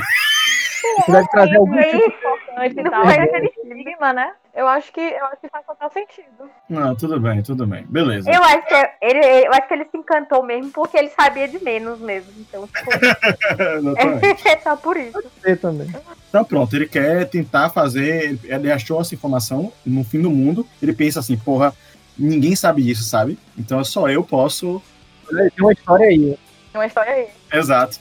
Você 0.96 1.12
deve 1.12 1.28
trazer 1.28 1.56
algum 1.56 1.76
tipo 1.76 1.96
importante 1.96 2.80
e 2.80 2.90
tal. 2.90 3.10
É 3.10 3.22
aquele 3.22 3.46
estigma, 3.46 4.12
né? 4.12 4.32
Eu 4.54 4.66
acho 4.66 4.90
que 4.90 5.00
eu 5.00 5.24
acho 5.26 5.40
que 5.40 5.48
faz 5.48 5.66
total 5.66 5.90
sentido. 5.90 6.50
Não, 6.68 6.96
tudo 6.96 7.20
bem, 7.20 7.42
tudo 7.42 7.66
bem. 7.66 7.84
Beleza. 7.86 8.30
Eu 8.30 8.42
acho 8.42 8.66
que 8.66 8.90
ele, 9.02 9.46
eu 9.46 9.52
acho 9.52 9.68
que 9.68 9.74
ele 9.74 9.84
se 9.84 9.96
encantou 9.98 10.42
mesmo 10.42 10.70
porque 10.72 10.96
ele 10.96 11.10
sabia 11.10 11.46
de 11.46 11.62
menos 11.62 12.00
mesmo. 12.00 12.32
Então, 12.38 12.66
tipo, 12.66 12.90
é 14.48 14.58
só 14.58 14.74
por 14.76 14.96
isso. 14.96 15.22
Pode 15.42 15.56
também. 15.56 15.88
Então 16.28 16.44
pronto, 16.44 16.74
ele 16.74 16.88
quer 16.88 17.28
tentar 17.28 17.68
fazer. 17.68 18.38
Ele 18.44 18.72
achou 18.72 19.00
essa 19.00 19.14
informação 19.14 19.72
no 19.84 20.02
fim 20.04 20.22
do 20.22 20.30
mundo. 20.30 20.66
Ele 20.82 20.94
pensa 20.94 21.20
assim, 21.20 21.36
porra, 21.36 21.74
ninguém 22.18 22.56
sabe 22.56 22.88
isso, 22.88 23.04
sabe? 23.04 23.38
Então 23.58 23.84
só 23.84 24.08
eu 24.08 24.24
posso. 24.24 24.82
Tem 25.28 25.50
uma 25.60 25.72
história 25.72 26.06
aí. 26.06 26.38
Tem 26.72 26.80
uma 26.80 26.86
história 26.86 27.12
aí. 27.12 27.28
Exato. 27.52 27.98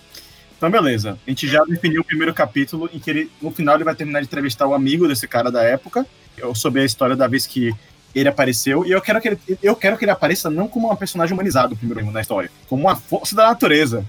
Então, 0.57 0.69
beleza. 0.69 1.17
A 1.25 1.29
gente 1.29 1.47
já 1.47 1.63
definiu 1.65 2.01
o 2.01 2.05
primeiro 2.05 2.33
capítulo 2.33 2.89
em 2.93 2.99
que 2.99 3.09
ele, 3.09 3.31
no 3.41 3.51
final 3.51 3.75
ele 3.75 3.83
vai 3.83 3.95
terminar 3.95 4.21
de 4.21 4.27
entrevistar 4.27 4.67
o 4.67 4.73
amigo 4.73 5.07
desse 5.07 5.27
cara 5.27 5.51
da 5.51 5.63
época. 5.63 6.05
Eu 6.37 6.55
soube 6.55 6.79
a 6.79 6.85
história 6.85 7.15
da 7.15 7.27
vez 7.27 7.45
que 7.45 7.73
ele 8.15 8.29
apareceu, 8.29 8.85
e 8.85 8.91
eu 8.91 9.01
quero 9.01 9.19
que 9.19 9.27
ele, 9.27 9.39
eu 9.61 9.75
quero 9.75 9.97
que 9.97 10.05
ele 10.05 10.11
apareça 10.11 10.49
não 10.49 10.69
como 10.69 10.89
um 10.89 10.95
personagem 10.95 11.33
humanizado, 11.33 11.75
primeiro 11.75 12.09
na 12.11 12.21
história, 12.21 12.49
como 12.67 12.83
uma 12.83 12.95
força 12.95 13.35
da 13.35 13.47
natureza, 13.47 14.05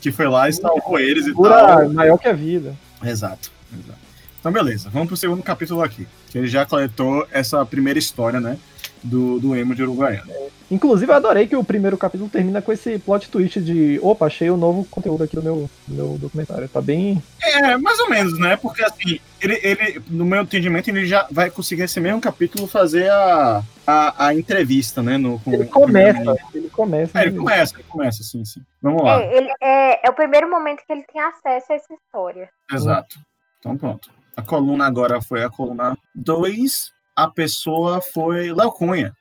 que 0.00 0.10
foi 0.10 0.26
lá 0.26 0.48
e 0.48 0.52
salvou 0.54 0.98
eles 0.98 1.26
e 1.26 1.34
tal. 1.34 1.90
maior 1.90 2.16
que 2.16 2.26
a 2.26 2.32
vida. 2.32 2.74
Exato, 3.04 3.50
exato. 3.70 3.98
Então, 4.40 4.50
beleza, 4.50 4.88
vamos 4.88 5.08
pro 5.08 5.16
segundo 5.16 5.42
capítulo 5.42 5.82
aqui, 5.82 6.08
que 6.30 6.38
ele 6.38 6.48
já 6.48 6.64
coletou 6.64 7.28
essa 7.30 7.64
primeira 7.66 7.98
história, 7.98 8.40
né, 8.40 8.58
do, 9.02 9.38
do 9.38 9.56
emo 9.56 9.74
de 9.74 9.82
Uruguaiana. 9.82 10.32
Inclusive, 10.70 11.10
eu 11.10 11.16
adorei 11.16 11.48
que 11.48 11.56
o 11.56 11.64
primeiro 11.64 11.98
capítulo 11.98 12.30
termina 12.30 12.62
com 12.62 12.72
esse 12.72 12.98
plot 12.98 13.28
twist 13.28 13.60
de 13.60 13.98
opa, 14.02 14.26
achei 14.26 14.48
o 14.50 14.56
novo 14.56 14.84
conteúdo 14.84 15.24
aqui 15.24 15.34
no 15.34 15.42
meu, 15.42 15.70
no 15.88 15.94
meu 15.94 16.18
documentário. 16.18 16.68
Tá 16.68 16.80
bem. 16.80 17.20
É, 17.42 17.76
mais 17.76 17.98
ou 17.98 18.08
menos, 18.08 18.38
né? 18.38 18.56
Porque 18.56 18.84
assim, 18.84 19.18
ele, 19.40 19.58
ele, 19.62 20.02
no 20.08 20.24
meu 20.24 20.42
entendimento, 20.42 20.88
ele 20.88 21.06
já 21.06 21.26
vai 21.30 21.50
conseguir 21.50 21.82
esse 21.82 21.98
mesmo 21.98 22.20
capítulo 22.20 22.68
fazer 22.68 23.10
a, 23.10 23.64
a, 23.84 24.26
a 24.26 24.34
entrevista, 24.34 25.02
né? 25.02 25.18
No, 25.18 25.40
com, 25.40 25.52
Ele 25.52 25.66
começa. 25.66 26.36
Ele 26.54 26.70
começa. 26.70 27.18
É, 27.18 27.26
ele 27.26 27.36
começa, 27.36 27.74
ele 27.74 27.84
começa, 27.88 28.22
sim, 28.22 28.44
sim. 28.44 28.60
Vamos 28.80 29.02
lá. 29.02 29.20
É, 29.20 29.36
ele, 29.36 29.50
é, 29.60 30.06
é 30.06 30.10
o 30.10 30.14
primeiro 30.14 30.48
momento 30.48 30.84
que 30.86 30.92
ele 30.92 31.04
tem 31.12 31.20
acesso 31.20 31.72
a 31.72 31.74
essa 31.74 31.94
história. 31.94 32.48
Exato. 32.72 33.18
Então 33.58 33.76
pronto. 33.76 34.08
A 34.36 34.42
coluna 34.42 34.86
agora 34.86 35.20
foi 35.20 35.42
a 35.42 35.50
coluna 35.50 35.98
2. 36.14 36.92
A 37.22 37.28
pessoa 37.28 38.00
foi 38.00 38.50
Léo 38.50 38.72
Cunha. 38.72 39.14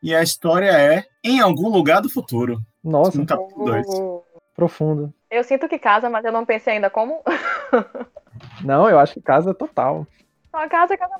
E 0.00 0.14
a 0.14 0.22
história 0.22 0.70
é 0.70 1.04
Em 1.24 1.40
Algum 1.40 1.68
Lugar 1.68 2.00
do 2.00 2.08
Futuro. 2.08 2.60
Nossa, 2.82 3.18
No 3.18 3.26
capítulo 3.26 3.64
2. 3.66 3.86
profundo. 4.54 5.12
Eu 5.28 5.42
sinto 5.42 5.68
que 5.68 5.76
casa, 5.78 6.08
mas 6.08 6.24
eu 6.24 6.30
não 6.30 6.46
pensei 6.46 6.74
ainda 6.74 6.88
como. 6.88 7.20
Não, 8.64 8.88
eu 8.88 9.00
acho 9.00 9.14
que 9.14 9.20
casa 9.20 9.52
total. 9.52 10.06
Só 10.50 10.68
casa, 10.68 10.96
casa. 10.96 11.14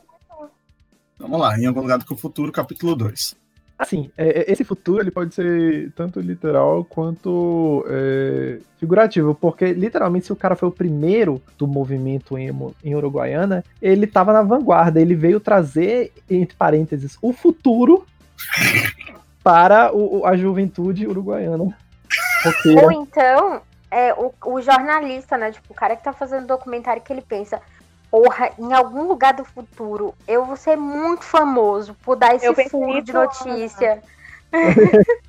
Vamos 1.18 1.40
lá, 1.40 1.58
Em 1.58 1.66
Algum 1.66 1.80
Lugar 1.80 1.98
do 1.98 2.16
Futuro, 2.16 2.52
capítulo 2.52 2.94
2. 2.94 3.36
Assim, 3.80 4.10
é, 4.14 4.40
é, 4.40 4.52
esse 4.52 4.62
futuro 4.62 5.02
ele 5.02 5.10
pode 5.10 5.34
ser 5.34 5.90
tanto 5.92 6.20
literal 6.20 6.84
quanto 6.84 7.82
é, 7.88 8.58
figurativo, 8.78 9.34
porque 9.34 9.72
literalmente 9.72 10.26
se 10.26 10.32
o 10.34 10.36
cara 10.36 10.54
foi 10.54 10.68
o 10.68 10.72
primeiro 10.72 11.40
do 11.56 11.66
movimento 11.66 12.36
emo 12.36 12.74
em 12.84 12.94
Uruguaiana, 12.94 13.64
ele 13.80 14.06
tava 14.06 14.34
na 14.34 14.42
vanguarda, 14.42 15.00
ele 15.00 15.14
veio 15.14 15.40
trazer, 15.40 16.12
entre 16.28 16.54
parênteses, 16.56 17.16
o 17.22 17.32
futuro 17.32 18.04
para 19.42 19.96
o- 19.96 20.26
a 20.26 20.36
juventude 20.36 21.06
uruguaiana. 21.06 21.74
Porque 22.42 22.68
Ou 22.84 22.92
então, 22.92 23.62
é, 23.90 24.12
o, 24.12 24.30
o 24.44 24.60
jornalista, 24.60 25.38
né? 25.38 25.52
Tipo, 25.52 25.72
o 25.72 25.74
cara 25.74 25.96
que 25.96 26.04
tá 26.04 26.12
fazendo 26.12 26.46
documentário 26.46 27.00
que 27.02 27.10
ele 27.12 27.22
pensa. 27.22 27.60
Porra, 28.10 28.50
em 28.58 28.72
algum 28.72 29.04
lugar 29.06 29.34
do 29.34 29.44
futuro, 29.44 30.14
eu 30.26 30.44
vou 30.44 30.56
ser 30.56 30.76
muito 30.76 31.24
famoso 31.24 31.94
por 32.02 32.16
dar 32.16 32.34
esse 32.34 32.68
furo 32.68 33.00
de 33.02 33.12
notícia. 33.12 34.02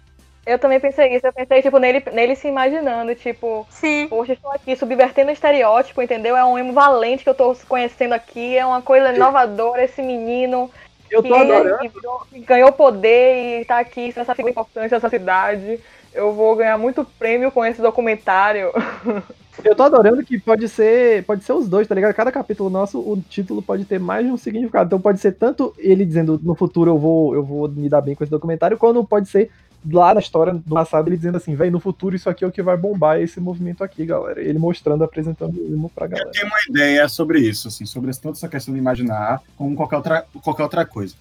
Eu 0.44 0.58
também 0.58 0.80
pensei 0.80 1.16
isso. 1.16 1.26
Eu 1.28 1.34
pensei, 1.34 1.62
tipo, 1.62 1.78
nele, 1.78 2.04
nele 2.12 2.36
se 2.36 2.48
imaginando, 2.48 3.14
tipo, 3.14 3.68
Sim. 3.70 4.08
poxa, 4.10 4.34
estou 4.34 4.52
aqui 4.52 4.76
subvertendo 4.76 5.30
o 5.30 5.34
estereótipo, 5.34 6.02
entendeu? 6.02 6.36
É 6.36 6.44
um 6.44 6.58
emo 6.58 6.74
valente 6.74 7.24
que 7.24 7.30
eu 7.30 7.36
tô 7.36 7.56
conhecendo 7.68 8.14
aqui, 8.14 8.58
é 8.58 8.66
uma 8.66 8.82
coisa 8.82 9.14
inovadora, 9.14 9.84
esse 9.84 10.02
menino 10.02 10.72
eu 11.12 11.22
que, 11.22 11.28
tô 11.30 11.36
adorando. 11.36 11.78
virou- 11.94 12.28
ganhou 12.32 12.72
poder 12.72 13.62
e 13.62 13.66
tá 13.66 13.80
aqui, 13.80 14.12
essa 14.16 14.34
figura 14.34 14.52
importante 14.52 14.90
dessa 14.90 15.10
cidade. 15.10 15.80
Eu 16.14 16.34
vou 16.34 16.56
ganhar 16.56 16.78
muito 16.78 17.06
prêmio 17.06 17.52
com 17.52 17.64
esse 17.64 17.82
documentário. 17.82 18.72
Eu 19.64 19.76
tô 19.76 19.84
adorando 19.84 20.24
que 20.24 20.40
pode 20.40 20.68
ser, 20.70 21.24
pode 21.26 21.44
ser 21.44 21.54
os 21.54 21.68
dois, 21.68 21.88
tá 21.88 21.94
ligado? 21.94 22.14
Cada 22.14 22.32
capítulo 22.32 22.70
nosso, 22.70 23.00
o 23.00 23.22
título 23.30 23.62
pode 23.62 23.86
ter 23.86 24.00
mais 24.00 24.26
de 24.26 24.32
um 24.32 24.38
significado. 24.38 24.88
Então 24.88 25.02
pode 25.02 25.20
ser 25.20 25.34
tanto 25.34 25.74
ele 25.78 26.06
dizendo 26.06 26.40
no 26.42 26.56
futuro 26.56 26.92
eu 26.92 26.98
vou, 26.98 27.36
eu 27.36 27.44
vou 27.44 27.68
me 27.70 27.90
dar 27.90 28.02
bem 28.02 28.16
com 28.16 28.24
esse 28.24 28.32
documentário, 28.32 28.78
quando 28.78 29.04
pode 29.04 29.30
ser 29.30 29.52
lá 29.90 30.14
na 30.14 30.20
história 30.20 30.54
do 30.54 30.62
passado 30.62 31.08
ele 31.08 31.18
dizendo 31.18 31.38
assim, 31.38 31.56
velho, 31.56 31.72
no 31.72 31.80
futuro 31.80 32.16
isso 32.16 32.30
aqui 32.30 32.44
é 32.44 32.48
o 32.48 32.52
que 32.52 32.62
vai 32.62 32.78
bombar 32.78 33.20
esse 33.20 33.40
movimento 33.40 33.84
aqui, 33.84 34.06
galera. 34.06 34.42
Ele 34.42 34.60
mostrando, 34.60 35.04
apresentando 35.04 35.56
o 35.56 35.90
pra 35.90 36.08
galera. 36.08 36.32
tenho 36.32 36.48
uma 36.48 36.60
ideia 36.70 37.08
sobre 37.10 37.40
isso, 37.40 37.68
assim, 37.68 37.86
sobre 37.86 38.12
tanto 38.12 38.38
essa 38.38 38.48
questão 38.48 38.74
de 38.74 38.80
imaginar 38.80 39.42
como 39.58 39.76
qualquer 39.76 39.98
outra, 39.98 40.26
qualquer 40.42 40.64
outra 40.64 40.86
coisa. 40.86 41.16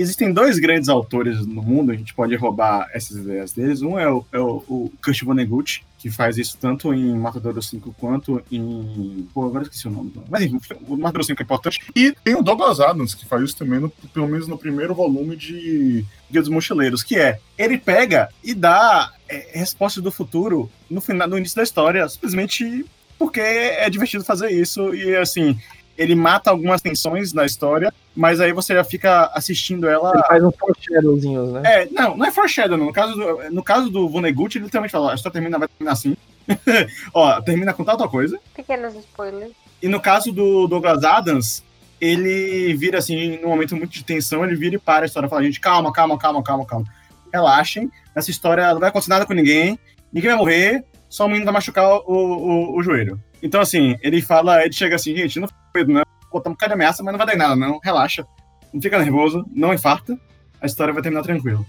Existem 0.00 0.32
dois 0.32 0.58
grandes 0.58 0.88
autores 0.88 1.44
no 1.46 1.62
mundo, 1.62 1.92
a 1.92 1.94
gente 1.94 2.14
pode 2.14 2.34
roubar 2.34 2.88
essas 2.94 3.18
ideias 3.18 3.52
deles. 3.52 3.82
Um 3.82 3.98
é 3.98 4.10
o, 4.10 4.24
é 4.32 4.38
o, 4.38 4.62
o 4.66 4.92
Kurt 5.04 5.22
Vonnegut, 5.22 5.84
que 5.98 6.10
faz 6.10 6.38
isso 6.38 6.56
tanto 6.58 6.94
em 6.94 7.14
Matador 7.18 7.62
5 7.62 7.94
quanto 7.98 8.42
em. 8.50 9.28
Pô, 9.34 9.44
agora 9.44 9.64
esqueci 9.64 9.86
o 9.86 9.90
nome. 9.90 10.12
Mas 10.30 10.42
enfim, 10.44 10.58
o 10.88 10.96
Matador 10.96 11.24
5 11.24 11.42
é 11.42 11.44
importante. 11.44 11.78
E 11.94 12.12
tem 12.24 12.34
o 12.34 12.42
Douglas 12.42 12.80
Adams, 12.80 13.14
que 13.14 13.26
faz 13.26 13.42
isso 13.44 13.56
também, 13.58 13.78
no- 13.78 13.90
pelo 13.90 14.26
menos 14.26 14.48
no 14.48 14.56
primeiro 14.56 14.94
volume 14.94 15.36
de. 15.36 16.04
Guia 16.30 16.40
dos 16.40 16.48
Mochileiros, 16.48 17.02
que 17.02 17.18
é 17.18 17.38
ele 17.58 17.76
pega 17.76 18.28
e 18.42 18.54
dá 18.54 19.12
é, 19.28 19.50
respostas 19.58 20.02
do 20.02 20.12
futuro 20.12 20.70
no 20.88 21.00
final, 21.00 21.28
no 21.28 21.36
início 21.36 21.56
da 21.56 21.62
história, 21.64 22.08
simplesmente 22.08 22.86
porque 23.18 23.40
é 23.40 23.90
divertido 23.90 24.24
fazer 24.24 24.50
isso 24.50 24.94
e 24.94 25.14
assim 25.14 25.58
ele 26.00 26.14
mata 26.14 26.50
algumas 26.50 26.80
tensões 26.80 27.34
na 27.34 27.44
história, 27.44 27.92
mas 28.16 28.40
aí 28.40 28.54
você 28.54 28.72
já 28.72 28.82
fica 28.82 29.30
assistindo 29.34 29.86
ela. 29.86 30.10
Ele 30.14 30.22
faz 30.22 30.42
uns 30.42 30.56
foreshadowzinhos, 30.56 31.52
né? 31.52 31.62
É, 31.62 31.88
não, 31.90 32.16
não 32.16 32.24
é 32.24 32.32
foreshadow, 32.32 32.78
não. 32.78 32.86
No 32.86 32.92
caso 32.92 33.14
do, 33.14 33.50
no 33.50 33.62
caso 33.62 33.90
do 33.90 34.08
Vonnegut, 34.08 34.56
ele 34.56 34.64
literalmente 34.64 34.92
fala: 34.92 35.12
a 35.12 35.14
história 35.14 35.34
termina, 35.34 35.58
vai 35.58 35.68
terminar 35.68 35.92
assim. 35.92 36.16
ó, 37.12 37.38
termina 37.42 37.74
com 37.74 37.84
tal, 37.84 37.98
tal 37.98 38.08
coisa. 38.08 38.40
Pequenos 38.56 38.94
spoilers. 38.94 39.52
E 39.82 39.88
no 39.88 40.00
caso 40.00 40.32
do 40.32 40.66
Douglas 40.66 41.04
Adams, 41.04 41.62
ele 42.00 42.72
vira 42.78 42.96
assim, 42.96 43.38
num 43.42 43.50
momento 43.50 43.76
muito 43.76 43.92
de 43.92 44.02
tensão, 44.02 44.42
ele 44.42 44.56
vira 44.56 44.76
e 44.76 44.78
para 44.78 45.04
a 45.04 45.06
história 45.06 45.26
e 45.26 45.30
fala, 45.30 45.44
gente, 45.44 45.60
calma, 45.60 45.92
calma, 45.92 46.16
calma, 46.16 46.42
calma, 46.42 46.64
calma. 46.64 46.86
Relaxem, 47.30 47.90
essa 48.14 48.30
história 48.30 48.72
não 48.72 48.80
vai 48.80 48.88
acontecer 48.88 49.10
nada 49.10 49.26
com 49.26 49.34
ninguém, 49.34 49.78
ninguém 50.10 50.30
vai 50.30 50.38
morrer, 50.38 50.84
só 51.10 51.26
o 51.26 51.28
menino 51.28 51.44
vai 51.44 51.52
machucar 51.52 51.84
o, 51.86 52.02
o, 52.06 52.78
o 52.78 52.82
joelho. 52.82 53.20
Então, 53.42 53.60
assim, 53.60 53.96
ele 54.02 54.22
fala, 54.22 54.64
ele 54.64 54.72
chega 54.72 54.96
assim, 54.96 55.14
gente, 55.14 55.38
não 55.38 55.48
medo, 55.74 55.92
não. 55.92 56.02
Botamos 56.32 56.58
cada 56.58 56.74
ameaça, 56.74 57.02
mas 57.02 57.12
não 57.12 57.18
vai 57.18 57.26
dar 57.26 57.34
em 57.34 57.38
nada, 57.38 57.56
não. 57.56 57.78
Relaxa. 57.82 58.26
Não 58.72 58.80
fica 58.80 58.98
nervoso, 58.98 59.44
não 59.52 59.74
infarta. 59.74 60.18
A 60.60 60.66
história 60.66 60.92
vai 60.92 61.02
terminar 61.02 61.22
tranquilo. 61.22 61.66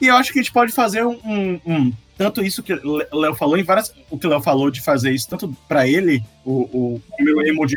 E 0.00 0.06
eu 0.06 0.16
acho 0.16 0.32
que 0.32 0.38
a 0.38 0.42
gente 0.42 0.52
pode 0.52 0.72
fazer 0.72 1.04
um, 1.04 1.18
um- 1.24 1.60
um- 1.66 1.92
tanto 2.16 2.42
isso 2.42 2.62
que 2.62 2.72
o 2.72 3.18
Léo 3.18 3.34
falou 3.34 3.58
em 3.58 3.62
várias. 3.64 3.92
O 4.10 4.18
que 4.18 4.26
o 4.26 4.30
Léo 4.30 4.40
falou 4.40 4.70
de 4.70 4.80
fazer 4.80 5.10
isso, 5.12 5.28
tanto 5.28 5.54
para 5.68 5.86
ele, 5.86 6.22
o, 6.44 6.62
o 6.96 7.02
primeiro 7.16 7.46
emo 7.46 7.66
de 7.66 7.76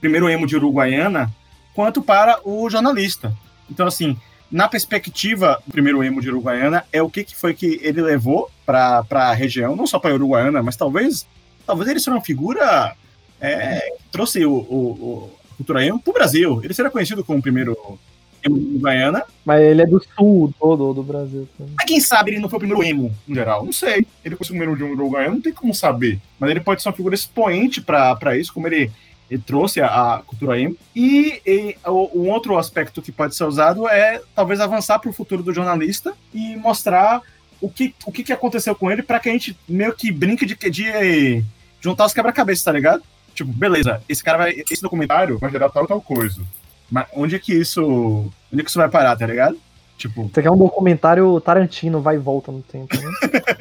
primeiro 0.00 0.28
emo 0.28 0.46
de 0.46 0.56
Uruguaiana, 0.56 1.32
quanto 1.74 2.00
para 2.02 2.38
o 2.44 2.68
jornalista. 2.70 3.34
Então, 3.70 3.86
assim, 3.86 4.16
na 4.50 4.68
perspectiva 4.68 5.60
do 5.66 5.72
primeiro 5.72 6.02
emo 6.04 6.20
de 6.20 6.28
Uruguaiana, 6.30 6.84
é 6.92 7.02
o 7.02 7.10
que, 7.10 7.24
que 7.24 7.34
foi 7.36 7.52
que 7.54 7.80
ele 7.82 8.00
levou 8.00 8.50
para 8.64 9.04
a 9.10 9.32
região, 9.34 9.74
não 9.74 9.86
só 9.86 9.98
para 9.98 10.14
Uruguaiana, 10.14 10.62
mas 10.62 10.76
talvez 10.76 11.26
talvez 11.66 11.88
ele 11.90 11.98
seja 11.98 12.12
uma 12.12 12.20
figura 12.22 12.94
é, 13.40 13.94
trouxe 14.10 14.44
o, 14.44 14.52
o, 14.52 14.76
o 14.76 15.36
a 15.52 15.56
cultura 15.56 15.84
emo 15.84 15.98
para 15.98 16.10
o 16.10 16.14
Brasil. 16.14 16.60
Ele 16.62 16.74
será 16.74 16.90
conhecido 16.90 17.24
como 17.24 17.38
o 17.38 17.42
primeiro 17.42 17.76
emo 18.44 18.58
de 18.58 18.64
Uruguaiana, 18.66 19.24
Mas 19.44 19.62
ele 19.62 19.82
é 19.82 19.86
do 19.86 20.02
sul 20.14 20.54
todo 20.60 20.92
do 20.92 21.02
Brasil. 21.02 21.48
também. 21.56 21.74
mas 21.76 21.86
quem 21.86 21.98
sabe 21.98 22.32
ele 22.32 22.40
não 22.40 22.48
foi 22.48 22.58
o 22.58 22.60
primeiro 22.60 22.84
emo, 22.84 23.14
em 23.26 23.34
geral? 23.34 23.64
Não 23.64 23.72
sei. 23.72 24.06
Ele 24.24 24.36
foi 24.36 24.44
o 24.44 24.48
primeiro 24.48 24.76
de 24.76 24.84
um 24.84 24.92
Uruguaiano, 24.92 25.36
não 25.36 25.40
tem 25.40 25.52
como 25.52 25.74
saber. 25.74 26.20
Mas 26.38 26.50
ele 26.50 26.60
pode 26.60 26.82
ser 26.82 26.88
uma 26.88 26.94
figura 26.94 27.14
expoente 27.14 27.80
para 27.80 28.36
isso, 28.36 28.52
como 28.52 28.66
ele, 28.68 28.92
ele 29.30 29.42
trouxe 29.44 29.80
a, 29.80 29.86
a 30.16 30.18
cultura 30.18 30.60
emo. 30.60 30.76
E, 30.94 31.40
e 31.46 31.76
o, 31.86 32.22
um 32.22 32.30
outro 32.30 32.58
aspecto 32.58 33.00
que 33.00 33.10
pode 33.10 33.34
ser 33.34 33.44
usado 33.44 33.88
é 33.88 34.20
talvez 34.34 34.60
avançar 34.60 34.98
para 34.98 35.10
o 35.10 35.14
futuro 35.14 35.42
do 35.42 35.54
jornalista 35.54 36.14
e 36.34 36.54
mostrar 36.56 37.22
o 37.60 37.70
que, 37.70 37.94
o 38.04 38.12
que, 38.12 38.22
que 38.22 38.32
aconteceu 38.32 38.74
com 38.74 38.90
ele 38.90 39.02
para 39.02 39.18
que 39.18 39.30
a 39.30 39.32
gente 39.32 39.56
meio 39.66 39.94
que 39.94 40.12
brinque 40.12 40.44
de, 40.44 40.54
de 40.70 41.42
juntar 41.80 42.04
os 42.04 42.12
quebra-cabeças, 42.12 42.62
tá 42.62 42.72
ligado? 42.72 43.02
Tipo, 43.36 43.52
beleza, 43.52 44.02
esse 44.08 44.24
cara 44.24 44.38
vai. 44.38 44.52
Esse 44.70 44.82
documentário 44.82 45.38
Vai 45.38 45.50
gerar 45.50 45.68
tal 45.68 45.86
tal 45.86 46.00
coisa. 46.00 46.40
mas 46.90 47.06
onde 47.12 47.36
é 47.36 47.38
que 47.38 47.52
isso. 47.54 47.82
Onde 47.84 48.60
é 48.60 48.64
que 48.64 48.70
isso 48.70 48.78
vai 48.78 48.88
parar, 48.88 49.14
tá 49.16 49.26
ligado? 49.26 49.56
Tipo. 49.98 50.26
Isso 50.26 50.40
aqui 50.40 50.48
é 50.48 50.50
um 50.50 50.58
documentário 50.58 51.40
Tarantino, 51.40 52.00
vai 52.02 52.16
e 52.16 52.18
volta 52.18 52.50
no 52.52 52.62
tempo, 52.62 52.94
né? 52.96 53.10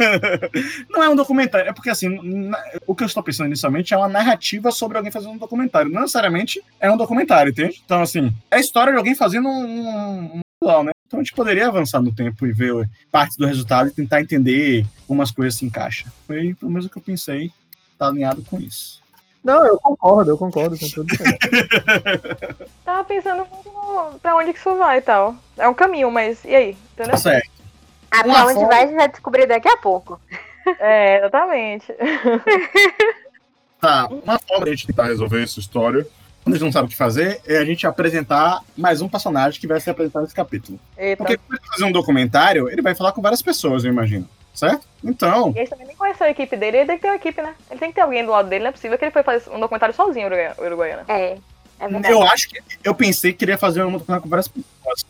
não 0.90 1.04
é 1.04 1.10
um 1.10 1.16
documentário, 1.16 1.70
é 1.70 1.74
porque 1.74 1.90
assim, 1.90 2.10
na- 2.50 2.62
o 2.86 2.94
que 2.94 3.04
eu 3.04 3.08
estou 3.08 3.24
pensando 3.24 3.48
inicialmente 3.48 3.94
é 3.94 3.98
uma 3.98 4.10
narrativa 4.10 4.72
sobre 4.72 4.98
alguém 4.98 5.12
fazendo 5.12 5.32
um 5.32 5.38
documentário. 5.38 5.90
Não 5.92 6.02
necessariamente 6.02 6.62
é 6.80 6.92
um 6.92 6.98
documentário, 6.98 7.52
entende? 7.52 7.82
Então, 7.86 8.02
assim, 8.02 8.34
é 8.52 8.58
a 8.58 8.60
história 8.60 8.92
de 8.92 8.98
alguém 8.98 9.16
fazendo 9.16 9.48
um, 9.48 10.36
um, 10.36 10.40
visual, 10.62 10.84
né? 10.84 10.92
Então 11.08 11.20
a 11.20 11.24
gente 11.24 11.34
poderia 11.34 11.68
avançar 11.68 12.02
no 12.02 12.14
tempo 12.14 12.46
e 12.46 12.52
ver 12.52 12.90
partes 13.12 13.38
do 13.38 13.46
resultado 13.46 13.88
e 13.88 13.92
tentar 13.92 14.22
entender 14.22 14.86
como 15.08 15.22
as 15.22 15.32
coisas 15.32 15.56
se 15.58 15.66
encaixam. 15.66 16.12
Foi 16.28 16.54
pelo 16.56 16.72
menos 16.72 16.86
o 16.86 16.90
que 16.90 16.98
eu 16.98 17.02
pensei, 17.02 17.52
tá 17.98 18.08
alinhado 18.08 18.42
com 18.42 18.60
isso. 18.60 19.02
Não, 19.46 19.64
eu 19.66 19.78
concordo, 19.78 20.32
eu 20.32 20.38
concordo 20.40 20.76
com 20.78 20.90
tudo. 20.90 21.14
Tava 22.84 23.04
pensando 23.04 23.46
muito 23.46 23.70
no, 23.72 24.20
pra 24.20 24.36
onde 24.36 24.52
que 24.52 24.58
isso 24.60 24.76
vai 24.76 24.98
e 24.98 25.02
tal. 25.02 25.36
É 25.56 25.70
um 25.70 25.74
caminho, 25.74 26.10
mas 26.10 26.44
e 26.44 26.56
aí? 26.56 26.78
Entendeu? 26.94 27.12
Tá 27.12 27.18
certo. 27.18 27.50
Ah, 28.10 28.24
Uma 28.26 28.34
pra 28.34 28.46
onde 28.46 28.54
forma- 28.56 28.70
vai, 28.70 28.84
a 28.84 28.88
gente 28.88 28.96
vai 28.96 29.08
descobrir 29.08 29.46
daqui 29.46 29.68
a 29.70 29.78
pouco. 29.78 30.20
É, 30.80 31.20
exatamente. 31.20 31.86
Tá, 33.80 34.08
Uma 34.08 34.40
forma 34.40 34.66
de 34.66 34.72
a 34.72 34.74
gente 34.76 34.88
tentar 34.88 35.04
resolver 35.04 35.44
essa 35.44 35.60
história 35.60 36.08
quando 36.44 36.56
a 36.56 36.58
gente 36.58 36.66
não 36.66 36.72
sabe 36.72 36.88
o 36.88 36.90
que 36.90 36.96
fazer, 36.96 37.40
é 37.46 37.58
a 37.58 37.66
gente 37.66 37.86
apresentar 37.86 38.62
mais 38.76 39.02
um 39.02 39.08
personagem 39.10 39.60
que 39.60 39.68
vai 39.68 39.80
ser 39.80 39.90
apresentado 39.92 40.24
nesse 40.24 40.34
capítulo. 40.34 40.80
Eita. 40.98 41.18
Porque 41.18 41.38
quando 41.38 41.60
ele 41.60 41.68
fazer 41.72 41.84
um 41.86 41.92
documentário, 41.92 42.70
ele 42.70 42.82
vai 42.82 42.96
falar 42.96 43.12
com 43.12 43.22
várias 43.22 43.42
pessoas, 43.44 43.84
eu 43.84 43.92
imagino. 43.92 44.28
Certo? 44.56 44.88
Então, 45.04 45.52
E 45.54 45.60
eles 45.60 45.70
também 45.70 45.86
nem 45.86 45.96
conheceu 45.96 46.26
a 46.26 46.30
equipe 46.30 46.56
dele, 46.56 46.78
ele 46.78 46.86
tem 46.88 46.96
que 46.96 47.02
ter 47.02 47.10
uma 47.10 47.16
equipe, 47.18 47.42
né? 47.42 47.54
Ele 47.70 47.80
tem 47.80 47.90
que 47.90 47.96
ter 47.96 48.02
alguém 48.02 48.24
do 48.26 48.32
lado 48.32 48.48
dele, 48.50 48.64
não 48.64 48.70
é 48.70 48.72
possível 48.72 48.98
que 48.98 49.04
ele 49.06 49.12
foi 49.12 49.22
fazer 49.22 49.50
um 49.50 49.60
documentário 49.60 49.94
sozinho, 49.94 50.28
Uruguai- 50.28 50.56
Uruguaiana. 50.58 51.04
É, 51.10 51.38
é 51.80 51.88
verdade. 51.88 52.12
eu 52.14 52.24
acho 52.24 52.48
que. 52.50 52.60
Eu 52.84 52.96
pensei 52.96 53.34
que 53.34 53.40
queria 53.40 53.58
fazer 53.58 53.82
um 53.84 53.92
documentário 53.92 54.22
com 54.24 54.30
várias 54.30 54.48
pessoas. 54.48 55.06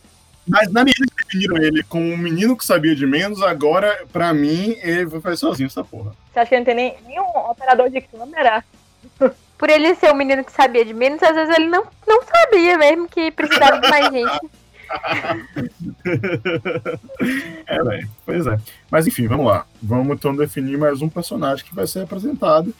Mas 0.48 0.70
na 0.72 0.84
medida 0.84 1.06
que 1.16 1.24
definiram 1.24 1.56
ele 1.56 1.82
como 1.84 2.04
um 2.04 2.16
menino 2.16 2.56
que 2.56 2.64
sabia 2.64 2.94
de 2.94 3.04
menos, 3.06 3.42
agora, 3.42 4.04
pra 4.12 4.32
mim, 4.32 4.76
ele 4.82 5.04
vai 5.06 5.20
fazer 5.20 5.36
sozinho 5.38 5.66
essa 5.66 5.82
porra. 5.82 6.12
Você 6.32 6.38
acha 6.40 6.48
que 6.48 6.54
ele 6.54 6.60
não 6.60 6.64
tem 6.66 6.74
nem, 6.74 6.96
nenhum 7.06 7.26
operador 7.50 7.90
de 7.90 8.00
câmera? 8.00 8.64
Por 9.58 9.70
ele 9.70 9.94
ser 9.96 10.12
um 10.12 10.16
menino 10.16 10.44
que 10.44 10.52
sabia 10.52 10.84
de 10.84 10.92
menos, 10.94 11.22
às 11.22 11.34
vezes 11.34 11.54
ele 11.56 11.66
não, 11.66 11.84
não 12.06 12.20
sabia 12.22 12.76
mesmo 12.78 13.08
que 13.08 13.30
precisava 13.30 13.80
de 13.80 13.88
mais 13.88 14.12
gente. 14.12 14.38
é, 17.66 17.82
velho. 17.82 18.08
Pois 18.24 18.46
é. 18.46 18.58
Mas 18.90 19.06
enfim, 19.06 19.26
vamos 19.26 19.46
lá. 19.46 19.66
Vamos 19.82 20.16
então 20.16 20.34
definir 20.34 20.78
mais 20.78 21.02
um 21.02 21.08
personagem 21.08 21.64
que 21.64 21.74
vai 21.74 21.86
ser 21.86 22.00
apresentado 22.00 22.74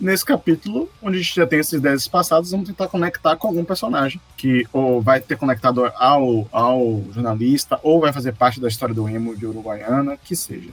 nesse 0.00 0.24
capítulo, 0.24 0.88
onde 1.02 1.18
a 1.18 1.20
gente 1.20 1.34
já 1.34 1.46
tem 1.46 1.58
esses 1.58 1.80
10 1.80 2.08
passados, 2.08 2.50
vamos 2.50 2.68
tentar 2.68 2.88
conectar 2.88 3.36
com 3.36 3.48
algum 3.48 3.64
personagem 3.64 4.20
que 4.36 4.66
ou 4.72 5.02
vai 5.02 5.20
ter 5.20 5.36
conectado 5.36 5.84
ao, 5.96 6.48
ao 6.52 7.02
jornalista, 7.12 7.78
ou 7.82 8.00
vai 8.00 8.12
fazer 8.12 8.32
parte 8.32 8.60
da 8.60 8.68
história 8.68 8.94
do 8.94 9.08
emo 9.08 9.36
de 9.36 9.46
Uruguaiana, 9.46 10.16
que 10.16 10.36
seja. 10.36 10.70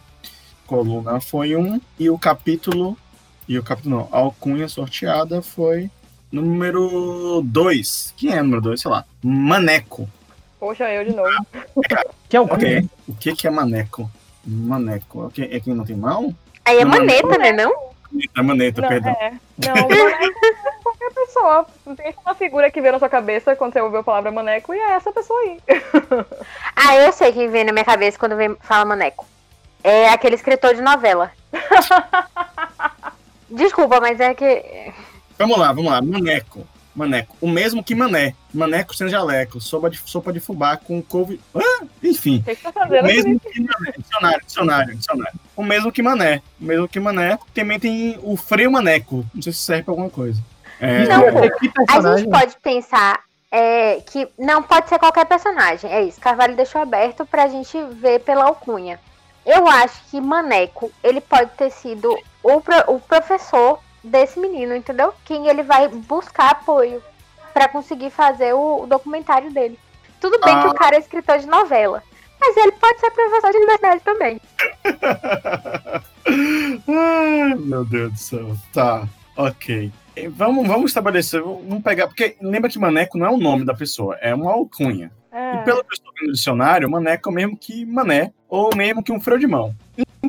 Coluna 0.65 1.19
foi 1.19 1.55
um, 1.55 1.79
e 1.99 2.09
o 2.09 2.17
capítulo. 2.17 2.97
E 3.47 3.59
o 3.59 3.63
capítulo 3.63 3.97
não, 3.97 4.09
a 4.11 4.17
alcunha 4.17 4.67
sorteada 4.67 5.41
foi 5.41 5.89
número 6.31 7.43
2. 7.45 8.13
Quem 8.17 8.31
é 8.31 8.41
número 8.41 8.61
2? 8.61 8.81
Sei 8.81 8.89
lá. 8.89 9.05
Maneco. 9.23 10.09
Poxa, 10.65 10.89
eu 10.91 11.05
de 11.05 11.15
novo. 11.15 11.29
Que 12.27 12.37
é 12.37 12.41
o 12.41 12.45
Ok. 12.45 12.89
O 13.07 13.13
que, 13.17 13.35
que 13.35 13.47
é 13.47 13.51
maneco? 13.51 14.09
Maneco. 14.43 15.27
Ok, 15.27 15.47
É 15.51 15.59
quem 15.59 15.75
não 15.75 15.85
tem 15.85 15.95
mão? 15.95 16.35
Aí 16.65 16.79
é 16.79 16.83
Não, 16.83 16.89
maneta, 16.89 17.37
né? 17.37 17.51
Não? 17.51 17.71
É 18.35 18.41
maneta, 18.41 18.81
Não, 18.81 18.89
perdão. 18.89 19.11
é. 19.11 19.33
Não, 19.59 19.75
maneco 19.75 20.45
é 20.45 20.71
qualquer 20.81 21.11
pessoa. 21.13 21.67
Não 21.85 21.95
tem 21.95 22.15
uma 22.25 22.33
figura 22.33 22.71
que 22.71 22.81
veio 22.81 22.93
na 22.93 22.97
sua 22.99 23.09
cabeça 23.09 23.55
quando 23.55 23.73
você 23.73 23.81
ouviu 23.81 23.99
a 23.99 24.03
palavra 24.03 24.31
maneco 24.31 24.73
e 24.73 24.79
é 24.79 24.93
essa 24.93 25.11
pessoa 25.11 25.39
aí. 25.41 25.59
Ah, 26.75 26.95
eu 26.97 27.11
sei 27.13 27.31
quem 27.31 27.47
vem 27.49 27.63
na 27.63 27.71
minha 27.71 27.85
cabeça 27.85 28.17
quando 28.17 28.35
vem, 28.35 28.55
fala 28.61 28.85
maneco. 28.85 29.25
É 29.83 30.09
aquele 30.09 30.33
escritor 30.35 30.73
de 30.73 30.81
novela. 30.81 31.31
Desculpa, 33.49 33.99
mas 34.01 34.19
é 34.19 34.33
que. 34.33 34.91
Vamos 35.37 35.57
lá, 35.59 35.71
vamos 35.71 35.91
lá. 35.91 36.01
Maneco. 36.01 36.67
Maneco. 36.95 37.35
O 37.41 37.47
mesmo 37.49 37.83
que 37.83 37.93
mané. 37.93 38.33
Maneco 38.53 38.95
sem 38.95 39.09
jaleco. 39.09 39.59
Sopa 39.59 39.89
de, 39.89 39.99
sopa 40.05 40.31
de 40.31 40.39
fubá 40.39 40.77
com 40.77 41.01
couve. 41.01 41.41
Ah, 41.53 41.83
enfim. 42.01 42.37
O 42.39 42.43
que, 42.43 42.55
que 42.55 42.61
você 42.63 42.71
tá 42.71 42.85
O 42.85 43.03
mesmo 43.03 43.39
que 43.39 43.59
mané. 43.61 43.93
Dicionário, 43.97 44.45
dicionário, 44.45 44.95
dicionário. 44.95 45.39
O 45.55 45.63
mesmo 45.63 45.91
que 45.91 46.01
mané. 46.01 46.41
O 46.59 46.63
mesmo 46.63 46.87
que 46.87 46.99
mané. 46.99 47.37
Também 47.53 47.79
tem 47.79 48.17
o 48.23 48.37
freio 48.37 48.71
maneco. 48.71 49.25
Não 49.33 49.41
sei 49.41 49.51
se 49.51 49.59
serve 49.59 49.83
pra 49.83 49.91
alguma 49.91 50.09
coisa. 50.09 50.41
É, 50.79 51.05
Não, 51.05 51.21
pô. 51.33 51.41
que 51.59 51.71
A 51.89 52.17
gente 52.17 52.29
pode 52.29 52.55
pensar 52.61 53.19
é, 53.51 53.99
que 54.01 54.27
não 54.39 54.63
pode 54.63 54.87
ser 54.87 54.97
qualquer 54.99 55.25
personagem. 55.25 55.91
É 55.91 56.01
isso. 56.03 56.19
Carvalho 56.21 56.55
deixou 56.55 56.79
aberto 56.81 57.25
pra 57.25 57.47
gente 57.49 57.77
ver 57.95 58.19
pela 58.21 58.45
alcunha. 58.45 58.99
Eu 59.45 59.67
acho 59.67 60.01
que 60.09 60.19
Maneco, 60.19 60.91
ele 61.03 61.21
pode 61.21 61.51
ter 61.51 61.69
sido 61.71 62.17
o, 62.41 62.61
pro- 62.61 62.93
o 62.95 62.99
professor 62.99 63.79
desse 64.05 64.39
menino, 64.39 64.75
entendeu? 64.75 65.13
Quem 65.25 65.47
ele 65.47 65.63
vai 65.63 65.87
buscar 65.87 66.51
apoio 66.51 67.01
pra 67.53 67.67
conseguir 67.67 68.09
fazer 68.09 68.53
o, 68.53 68.83
o 68.83 68.87
documentário 68.87 69.51
dele. 69.51 69.77
Tudo 70.19 70.39
bem 70.39 70.59
que 70.61 70.67
Ah. 70.67 70.71
o 70.71 70.73
cara 70.73 70.95
é 70.95 70.99
escritor 70.99 71.39
de 71.39 71.47
novela, 71.47 72.01
mas 72.39 72.57
ele 72.57 72.71
pode 72.73 72.99
ser 72.99 73.11
professor 73.11 73.51
de 73.51 73.57
universidade 73.57 74.01
também. 74.03 74.41
Ai, 76.87 77.55
meu 77.55 77.85
Deus 77.85 78.11
do 78.11 78.17
céu. 78.19 78.57
Tá, 78.73 79.07
ok. 79.37 79.91
Vamos, 80.29 80.67
vamos 80.67 80.91
estabelecer, 80.91 81.41
vamos 81.41 81.83
pegar, 81.83 82.07
porque 82.07 82.37
lembra 82.41 82.69
que 82.69 82.79
maneco 82.79 83.17
não 83.17 83.25
é 83.27 83.29
o 83.29 83.37
nome 83.37 83.65
da 83.65 83.73
pessoa, 83.73 84.15
é 84.21 84.33
uma 84.33 84.51
alcunha. 84.51 85.11
E 85.33 85.57
pelo 85.65 85.83
que 85.83 85.91
eu 85.91 85.93
estou 85.93 86.13
vendo 86.17 86.27
no 86.27 86.33
dicionário, 86.33 86.89
maneco 86.89 87.29
é 87.29 87.31
o 87.31 87.35
mesmo 87.35 87.57
que 87.57 87.85
mané, 87.85 88.31
ou 88.47 88.73
mesmo 88.75 89.03
que 89.03 89.11
um 89.11 89.19
freio 89.19 89.39
de 89.39 89.47
mão. 89.47 89.75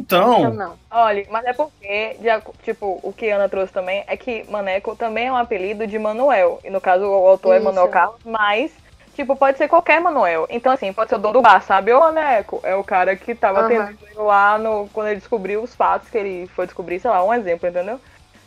Então 0.07 0.38
Então, 0.38 0.55
não. 0.55 0.79
Olha, 0.90 1.27
mas 1.31 1.45
é 1.45 1.53
porque, 1.53 2.16
tipo, 2.62 3.01
o 3.03 3.12
que 3.12 3.31
a 3.31 3.37
Ana 3.37 3.49
trouxe 3.49 3.73
também 3.73 4.05
é 4.07 4.16
que 4.16 4.45
Maneco 4.49 4.95
também 4.95 5.27
é 5.27 5.33
um 5.33 5.37
apelido 5.37 5.87
de 5.87 5.99
Manuel. 5.99 6.61
E 6.64 6.71
no 6.71 6.81
caso, 6.81 7.05
o 7.05 7.29
autor 7.29 7.55
é 7.55 7.57
Isso. 7.57 7.64
Manuel 7.64 7.88
Carlos, 7.88 8.21
mas, 8.25 8.73
tipo, 9.14 9.35
pode 9.37 9.59
ser 9.59 9.69
qualquer 9.69 10.01
Manuel. 10.01 10.47
Então, 10.49 10.73
assim, 10.73 10.92
pode 10.92 11.11
ser 11.11 11.16
o 11.16 11.19
dono 11.19 11.35
do 11.35 11.42
bar, 11.42 11.61
sabe? 11.61 11.92
O 11.92 12.01
Maneco 12.01 12.61
é 12.62 12.75
o 12.77 12.85
cara 12.85 13.16
que 13.16 13.35
tava 13.35 13.66
atendendo 13.66 13.99
lá 14.16 14.57
no, 14.57 14.88
quando 14.92 15.09
ele 15.09 15.21
descobriu 15.21 15.62
os 15.62 15.75
fatos 15.75 16.09
que 16.09 16.16
ele 16.16 16.47
foi 16.55 16.66
descobrir, 16.66 17.01
sei 17.01 17.11
lá, 17.11 17.23
um 17.25 17.35
exemplo, 17.35 17.69
entendeu? 17.69 18.01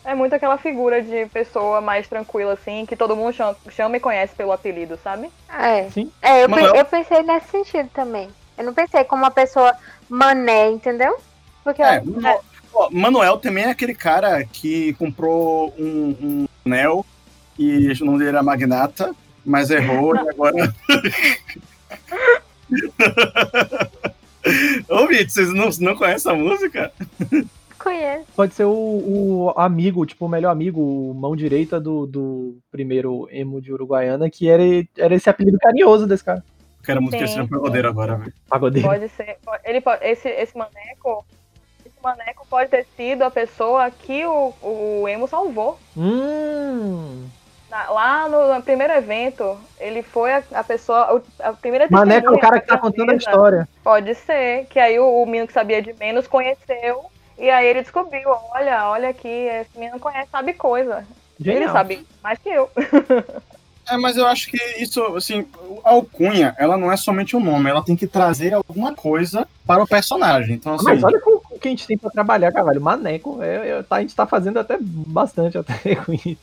É 0.06 0.16
muito 0.16 0.34
aquela 0.34 0.58
figura 0.58 1.02
de 1.02 1.26
pessoa 1.26 1.82
mais 1.82 2.08
tranquila, 2.08 2.54
assim, 2.54 2.86
que 2.86 2.96
todo 2.96 3.18
mundo 3.18 3.34
chama, 3.34 3.56
chama 3.70 3.98
e 3.98 4.00
conhece 4.00 4.34
pelo 4.34 4.54
apelido, 4.54 4.98
sabe? 5.04 5.30
É. 5.50 5.90
Sim. 5.90 6.10
É, 6.22 6.46
eu, 6.46 6.50
eu 6.50 6.86
pensei 6.86 7.22
nesse 7.22 7.50
sentido 7.50 7.90
também. 7.94 8.30
Eu 8.58 8.64
não 8.64 8.74
pensei 8.74 9.04
como 9.04 9.24
uma 9.24 9.32
pessoa 9.32 9.76
mané, 10.10 10.70
entendeu? 10.70 11.20
Porque 11.70 11.84
é, 11.84 12.02
Manuel, 12.02 12.44
ó, 12.74 12.90
Manuel 12.90 13.38
também 13.38 13.66
é 13.66 13.70
aquele 13.70 13.94
cara 13.94 14.44
que 14.44 14.94
comprou 14.94 15.72
um, 15.78 16.16
um 16.22 16.48
anel 16.66 17.06
e 17.58 17.92
o 17.92 18.06
nome 18.06 18.20
dele 18.20 18.30
era 18.30 18.44
Magnata, 18.44 19.14
mas 19.46 19.70
errou 19.70 20.16
e 20.16 20.30
agora. 20.30 20.74
Ô, 24.90 25.06
Vitor, 25.08 25.30
vocês 25.30 25.54
não, 25.54 25.70
não 25.80 25.96
conhecem 25.96 26.32
a 26.32 26.36
música? 26.36 26.92
conheço. 27.80 28.26
Pode 28.36 28.54
ser 28.54 28.66
o, 28.66 28.72
o 28.72 29.54
amigo, 29.56 30.06
tipo, 30.06 30.26
o 30.26 30.30
melhor 30.30 30.52
amigo, 30.52 31.14
mão 31.14 31.36
direita 31.36 31.80
do, 31.80 32.06
do 32.06 32.58
primeiro 32.72 33.28
emo 33.32 33.62
de 33.62 33.72
Uruguaiana, 33.72 34.30
que 34.30 34.50
era, 34.50 34.64
era 34.98 35.16
esse 35.16 35.30
apelido 35.30 35.58
carinhoso 35.60 36.06
desse 36.06 36.24
cara. 36.24 36.44
Quero 36.84 37.02
muito 37.02 37.16
que 37.16 37.24
ele 37.24 37.28
seja 37.28 37.44
um 37.44 37.48
pagodeiro 37.48 37.88
agora, 37.88 38.16
velho. 38.16 38.34
Pagodeiro. 38.48 38.88
Pode 38.88 39.10
ser. 39.10 39.38
Ele 39.64 39.82
pode, 39.82 40.06
esse, 40.06 40.30
esse 40.30 40.58
maneco. 40.58 41.26
Esse 42.00 42.04
maneco 42.04 42.48
pode 42.50 42.70
ter 42.70 42.86
sido 42.96 43.24
a 43.24 43.30
pessoa 43.32 43.92
que 43.92 44.26
o, 44.26 44.54
o 44.62 45.08
Emo 45.08 45.28
salvou. 45.28 45.78
Hum. 45.98 47.28
Na- 47.70 47.90
lá 47.92 48.30
no, 48.30 48.54
no 48.56 48.62
primeiro 48.64 48.94
evento, 48.94 49.58
ele 49.80 50.02
foi 50.02 50.32
a, 50.34 50.44
a 50.54 50.64
pessoa. 50.64 51.16
o- 51.18 51.22
A 51.44 51.52
primeira 51.54 51.88
Maneco 51.92 52.28
é 52.34 52.38
o 52.38 52.40
cara 52.40 52.60
que 52.62 52.68
tá 52.68 52.78
contando 52.78 53.12
a 53.12 53.16
história. 53.16 53.68
Pode 53.84 54.16
ser. 54.16 54.66
Que 54.70 54.80
aí 54.80 54.98
o, 54.98 55.06
o 55.22 55.26
menino 55.26 55.46
que 55.48 55.54
sabia 55.54 55.82
de 55.82 55.94
menos 55.94 56.26
conheceu. 56.26 57.06
E 57.38 57.50
aí 57.50 57.68
ele 57.68 57.82
descobriu: 57.82 58.30
olha, 58.54 58.90
olha 58.90 59.10
aqui, 59.10 59.28
esse 59.28 59.78
menino 59.78 60.00
conhece, 60.00 60.30
sabe 60.32 60.54
coisa. 60.54 61.06
Ele 61.40 61.54
Genial. 61.54 61.74
sabe 61.74 62.08
mais 62.24 62.40
que 62.40 62.50
eu. 62.50 62.70
É, 63.92 63.98
mas 63.98 64.18
eu 64.18 64.28
acho 64.28 64.52
que 64.52 64.58
isso, 64.80 65.02
assim, 65.16 65.48
a 65.84 65.90
alcunha, 65.90 66.56
ela 66.60 66.78
não 66.78 66.92
é 66.92 66.96
somente 66.96 67.36
um 67.36 67.40
nome, 67.40 67.72
ela 67.72 67.82
tem 67.84 67.96
que 67.96 68.06
trazer 68.06 68.54
alguma 68.54 68.94
coisa 68.94 69.48
para 69.66 69.82
o 69.82 69.88
personagem. 69.88 70.54
Então, 70.54 70.76
assim, 70.76 70.84
Mas 70.86 71.04
olha 71.04 71.20
com 71.20 71.32
o 71.38 71.39
que 71.60 71.68
a 71.68 71.72
gente 71.72 71.86
tem 71.88 71.98
pra 71.98 72.10
trabalhar, 72.10 72.52
Carvalho. 72.52 72.82
Maneco, 72.82 73.42
é, 73.42 73.70
é, 73.70 73.84
tá, 73.84 73.98
a 73.98 74.02
gente 74.02 74.16
tá 74.16 74.26
fazendo 74.26 74.58
até 74.60 74.78
bastante 74.82 75.58
até 75.58 75.96
com 75.98 76.14
isso. 76.14 76.40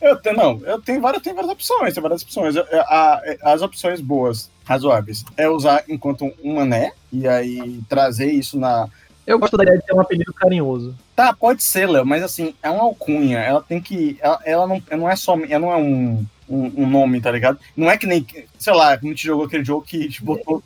eu 0.00 0.16
tenho, 0.16 0.36
não, 0.36 0.60
eu 0.64 0.80
tenho 0.80 1.00
várias, 1.00 1.22
tem 1.22 1.32
várias 1.34 1.52
opções, 1.52 1.94
tem 1.94 2.02
várias 2.02 2.22
opções. 2.22 2.56
Eu- 2.56 2.66
a- 2.82 3.20
as 3.42 3.62
opções 3.62 4.00
boas, 4.00 4.50
razoáveis, 4.64 5.24
é 5.36 5.48
usar 5.48 5.84
enquanto 5.88 6.32
um 6.42 6.54
mané, 6.56 6.92
e 7.12 7.26
aí 7.28 7.80
trazer 7.88 8.30
isso 8.30 8.58
na. 8.58 8.88
Eu 9.26 9.38
gosto 9.38 9.56
da 9.56 9.62
ideia 9.62 9.78
de 9.78 9.86
ter 9.86 9.94
um 9.94 10.00
apelido 10.00 10.34
carinhoso. 10.34 10.94
Tá, 11.16 11.32
pode 11.32 11.62
ser, 11.62 11.88
Léo, 11.88 12.04
mas 12.04 12.22
assim, 12.22 12.54
é 12.62 12.68
uma 12.68 12.82
alcunha, 12.82 13.38
ela 13.38 13.62
tem 13.62 13.80
que. 13.80 14.18
Ela, 14.20 14.40
ela 14.44 14.66
não, 14.66 14.82
ela 14.90 15.00
não 15.00 15.08
é 15.10 15.16
só. 15.16 15.34
Ela 15.48 15.58
não 15.60 15.72
é 15.72 15.76
um, 15.76 16.26
um, 16.48 16.82
um 16.82 16.86
nome, 16.86 17.20
tá 17.20 17.30
ligado? 17.30 17.58
Não 17.76 17.90
é 17.90 17.96
que 17.96 18.06
nem. 18.06 18.26
Sei 18.58 18.72
lá, 18.74 18.98
como 18.98 19.10
a 19.10 19.14
gente 19.14 19.26
jogou 19.26 19.46
aquele 19.46 19.64
jogo 19.64 19.86
que 19.86 20.02
gente 20.02 20.22
botou 20.22 20.62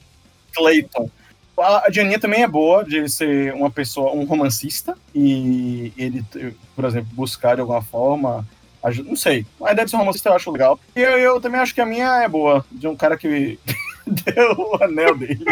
Clayton. 0.54 1.08
A 1.60 1.86
a 1.86 1.90
Dianinha 1.90 2.18
também 2.18 2.42
é 2.42 2.48
boa 2.48 2.84
de 2.84 2.96
ele 2.96 3.08
ser 3.08 3.52
uma 3.54 3.70
pessoa, 3.70 4.12
um 4.12 4.24
romancista, 4.24 4.96
e 5.14 5.92
ele, 5.96 6.24
por 6.74 6.84
exemplo, 6.84 7.08
buscar 7.12 7.54
de 7.54 7.60
alguma 7.60 7.82
forma. 7.82 8.46
Não 9.04 9.16
sei. 9.16 9.44
A 9.62 9.72
ideia 9.72 9.84
de 9.84 9.90
ser 9.90 9.96
um 9.96 10.00
romancista 10.00 10.28
eu 10.28 10.34
acho 10.34 10.50
legal. 10.50 10.78
E 10.94 11.00
eu, 11.00 11.18
eu 11.18 11.40
também 11.40 11.60
acho 11.60 11.74
que 11.74 11.80
a 11.80 11.86
minha 11.86 12.22
é 12.22 12.28
boa, 12.28 12.64
de 12.70 12.86
um 12.86 12.96
cara 12.96 13.16
que 13.16 13.58
deu 14.06 14.52
o 14.52 14.82
anel 14.82 15.16
dele. 15.16 15.44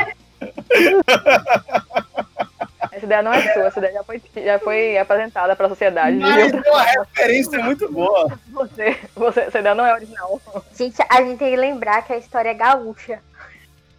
Essa 2.92 3.04
ideia 3.04 3.22
não 3.22 3.32
é 3.32 3.52
sua, 3.52 3.66
essa 3.66 3.78
ideia 3.78 3.92
já 3.94 4.04
foi, 4.04 4.22
já 4.34 4.58
foi 4.58 4.98
apresentada 4.98 5.54
pra 5.54 5.68
sociedade. 5.68 6.16
Mas 6.16 6.52
é 6.52 6.70
uma 6.70 6.82
referência 6.82 7.62
muito 7.62 7.92
boa. 7.92 8.38
Você, 8.48 8.96
você, 9.14 9.40
essa 9.40 9.58
ideia 9.58 9.74
não 9.74 9.84
é 9.84 9.92
original. 9.92 10.40
Gente, 10.74 10.96
a 11.08 11.22
gente 11.22 11.38
tem 11.38 11.50
que 11.50 11.56
lembrar 11.56 12.02
que 12.02 12.12
a 12.12 12.16
história 12.16 12.48
é 12.48 12.54
gaúcha. 12.54 13.20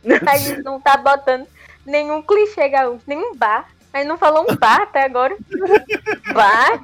A 0.25 0.37
gente 0.37 0.61
não 0.61 0.79
tá 0.79 0.95
botando 0.95 1.45
nenhum 1.87 2.21
clichê 2.21 2.67
gaúcho, 2.69 3.03
nenhum 3.07 3.35
bar. 3.35 3.65
A 3.93 3.99
gente 3.99 4.07
não 4.07 4.17
falou 4.17 4.45
um 4.47 4.55
bar 4.55 4.81
até 4.81 5.05
agora. 5.05 5.35
Bar? 6.33 6.83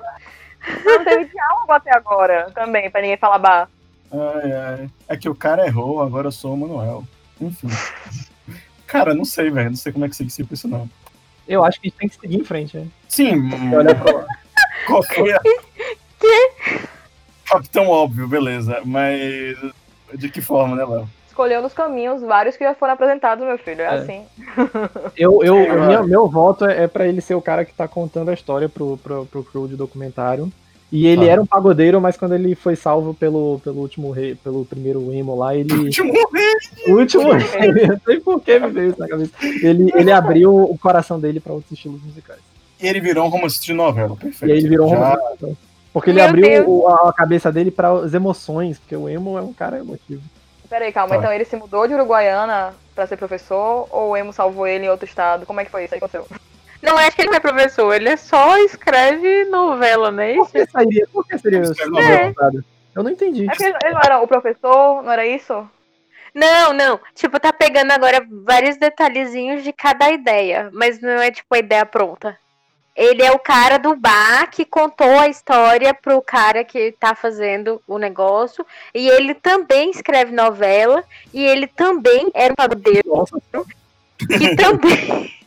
Não 0.86 1.04
teve 1.04 1.26
diálogo 1.26 1.72
até 1.72 1.96
agora 1.96 2.50
também, 2.56 2.90
pra 2.90 3.02
ninguém 3.02 3.18
falar 3.18 3.38
bah. 3.38 3.68
Ai, 4.12 4.52
ai. 4.52 4.90
É 5.10 5.18
que 5.18 5.28
o 5.28 5.36
cara 5.36 5.68
errou, 5.68 6.02
agora 6.02 6.28
eu 6.28 6.32
sou 6.32 6.54
o 6.54 6.58
Manuel. 6.58 7.04
Enfim. 7.42 7.68
Cara, 8.88 9.14
não 9.14 9.26
sei, 9.26 9.50
velho. 9.52 9.72
Não 9.72 9.78
sei 9.78 9.92
como 9.92 10.06
é 10.06 10.10
que 10.10 10.16
se 10.16 10.24
disciplina 10.24 10.54
isso, 10.54 10.68
não. 10.68 10.90
Eu 11.48 11.64
acho 11.64 11.82
que 11.82 11.88
a 11.88 11.90
gente 11.90 12.00
tem 12.00 12.10
que 12.10 12.16
seguir 12.16 12.40
em 12.40 12.44
frente, 12.46 12.78
né? 12.78 12.88
Sim, 13.10 13.50
Olha 13.76 13.94
pra... 13.94 14.26
qual 14.88 15.04
foi 15.04 15.34
a... 15.34 15.42
Capitão 17.46 17.90
óbvio, 17.90 18.28
beleza. 18.28 18.82
Mas 18.86 19.58
de 20.14 20.30
que 20.30 20.42
forma, 20.42 20.76
né, 20.76 20.86
Léo? 20.86 21.10
Escolheu 21.34 21.64
nos 21.64 21.74
caminhos 21.74 22.22
vários 22.22 22.56
que 22.56 22.64
já 22.64 22.76
foram 22.76 22.94
apresentados, 22.94 23.44
meu 23.44 23.58
filho. 23.58 23.82
É, 23.82 23.86
É. 23.86 23.90
assim. 23.96 24.22
Eu, 25.18 25.44
eu, 25.44 25.56
o 25.64 25.68
vai. 25.68 25.88
meu, 25.88 26.08
meu 26.08 26.28
voto 26.28 26.64
é, 26.66 26.84
é 26.84 26.88
pra 26.88 27.08
ele 27.08 27.22
ser 27.22 27.34
o 27.34 27.42
cara 27.42 27.66
que 27.66 27.74
tá 27.74 27.88
contando 27.88 28.30
a 28.30 28.34
história 28.36 28.70
pro, 28.70 28.98
pro, 28.98 29.26
pro 29.26 29.44
crew 29.44 29.68
de 29.68 29.76
documentário. 29.76 30.52
E 30.92 31.08
ele 31.08 31.26
Tá. 31.26 31.32
era 31.32 31.42
um 31.42 31.46
pagodeiro, 31.48 32.00
mas 32.00 32.16
quando 32.16 32.36
ele 32.36 32.54
foi 32.54 32.76
salvo 32.76 33.16
pelo, 33.16 33.60
pelo 33.64 33.80
último 33.82 34.12
rei, 34.12 34.36
pelo 34.36 34.64
primeiro 34.64 35.12
emo 35.12 35.36
lá, 35.36 35.56
ele. 35.56 35.74
Último 35.74 36.14
rei. 36.14 36.94
O 36.94 37.00
último 37.00 37.32
rei, 37.32 37.88
não 37.88 38.00
sei 38.06 38.20
por 38.20 38.40
que 38.40 38.60
me 38.60 38.68
veio 38.70 38.90
isso 38.92 39.00
na 39.00 39.08
cabeça. 39.08 39.32
Ele, 39.42 39.92
ele 39.96 40.12
abriu 40.12 40.56
o 40.56 40.78
coração 40.78 41.20
dele 41.20 41.40
pra 41.40 41.52
outros 41.54 41.72
estilos 41.72 42.00
musicais. 42.04 42.40
E 42.80 42.86
ele 42.88 43.00
virou 43.00 43.26
um 43.26 43.30
romance 43.30 43.60
de 43.60 43.74
novela, 43.74 44.16
perfeito. 44.16 44.46
E 44.48 44.52
aí 44.54 44.60
ele 44.60 44.70
virou 44.70 44.86
um 44.86 44.92
Já- 44.92 45.10
romance. 45.16 45.58
Porque 45.92 46.12
ele 46.12 46.20
Meu 46.20 46.30
abriu 46.30 46.70
o- 46.70 46.88
a, 46.88 47.10
a 47.10 47.14
cabeça 47.14 47.52
dele 47.52 47.72
para 47.72 47.92
as 47.92 48.14
emoções, 48.14 48.78
porque 48.78 48.96
o 48.96 49.10
emo 49.10 49.36
é 49.36 49.42
um 49.42 49.52
cara 49.54 49.80
emotivo. 49.80 50.22
Peraí, 50.74 50.92
calma. 50.92 51.14
Tá. 51.14 51.18
Então 51.18 51.32
ele 51.32 51.46
se 51.46 51.56
mudou 51.56 51.88
de 51.88 51.94
Uruguaiana 51.94 52.74
pra 52.96 53.06
ser 53.06 53.16
professor 53.16 53.88
ou 53.92 54.10
o 54.10 54.18
Emo 54.18 54.34
salvou 54.34 54.66
ele 54.66 54.88
em 54.88 54.90
outro 54.90 55.06
estado? 55.06 55.46
Como 55.46 55.60
é 55.60 55.66
que 55.66 55.70
foi 55.70 55.86
isso 55.86 55.94
aí 55.94 56.00
que 56.00 56.06
aconteceu? 56.06 56.28
Não 56.82 56.98
acho 56.98 57.16
que 57.16 57.22
ele 57.22 57.30
não 57.30 57.38
é 57.38 57.40
professor, 57.40 57.94
ele 57.94 58.10
é 58.10 58.18
só 58.18 58.58
escreve 58.58 59.46
novela, 59.46 60.12
né? 60.12 60.34
Por 60.34 60.52
que 60.52 60.66
seria? 60.66 61.08
Por 61.14 61.26
que 61.26 61.38
seria 61.38 61.62
Isso 61.62 61.82
é 61.82 61.86
novela. 61.86 62.34
Eu 62.94 63.04
não 63.04 63.10
entendi. 63.10 63.48
É 63.48 63.66
ele 63.86 63.94
não 63.94 64.02
era 64.04 64.20
o 64.20 64.28
professor, 64.28 65.02
não 65.02 65.10
era 65.10 65.26
isso? 65.26 65.66
Não, 66.36 66.74
não. 66.74 67.00
Tipo, 67.16 67.40
tá 67.40 67.54
pegando 67.54 67.92
agora 67.92 68.28
vários 68.30 68.76
detalhezinhos 68.76 69.64
de 69.64 69.72
cada 69.72 70.12
ideia, 70.12 70.70
mas 70.74 71.00
não 71.00 71.22
é 71.22 71.32
tipo 71.32 71.56
a 71.56 71.60
ideia 71.60 71.86
pronta. 71.86 72.38
Ele 72.96 73.24
é 73.24 73.32
o 73.32 73.40
cara 73.40 73.78
do 73.78 73.96
bar 73.96 74.50
que 74.52 74.64
contou 74.64 75.20
a 75.20 75.28
história 75.28 75.94
pro 75.94 76.22
cara 76.22 76.64
que 76.64 76.92
tá 77.00 77.16
fazendo 77.16 77.82
o 77.88 77.98
negócio. 77.98 78.66
E 78.94 79.08
ele 79.08 79.34
também 79.34 79.90
escreve 79.90 80.32
novela. 80.32 81.04
E 81.34 81.44
ele 81.44 81.66
também 81.66 82.30
era 82.34 82.54
um 82.54 82.56
pagodeiro. 82.56 83.26
Que 84.20 84.56
também. 84.56 85.34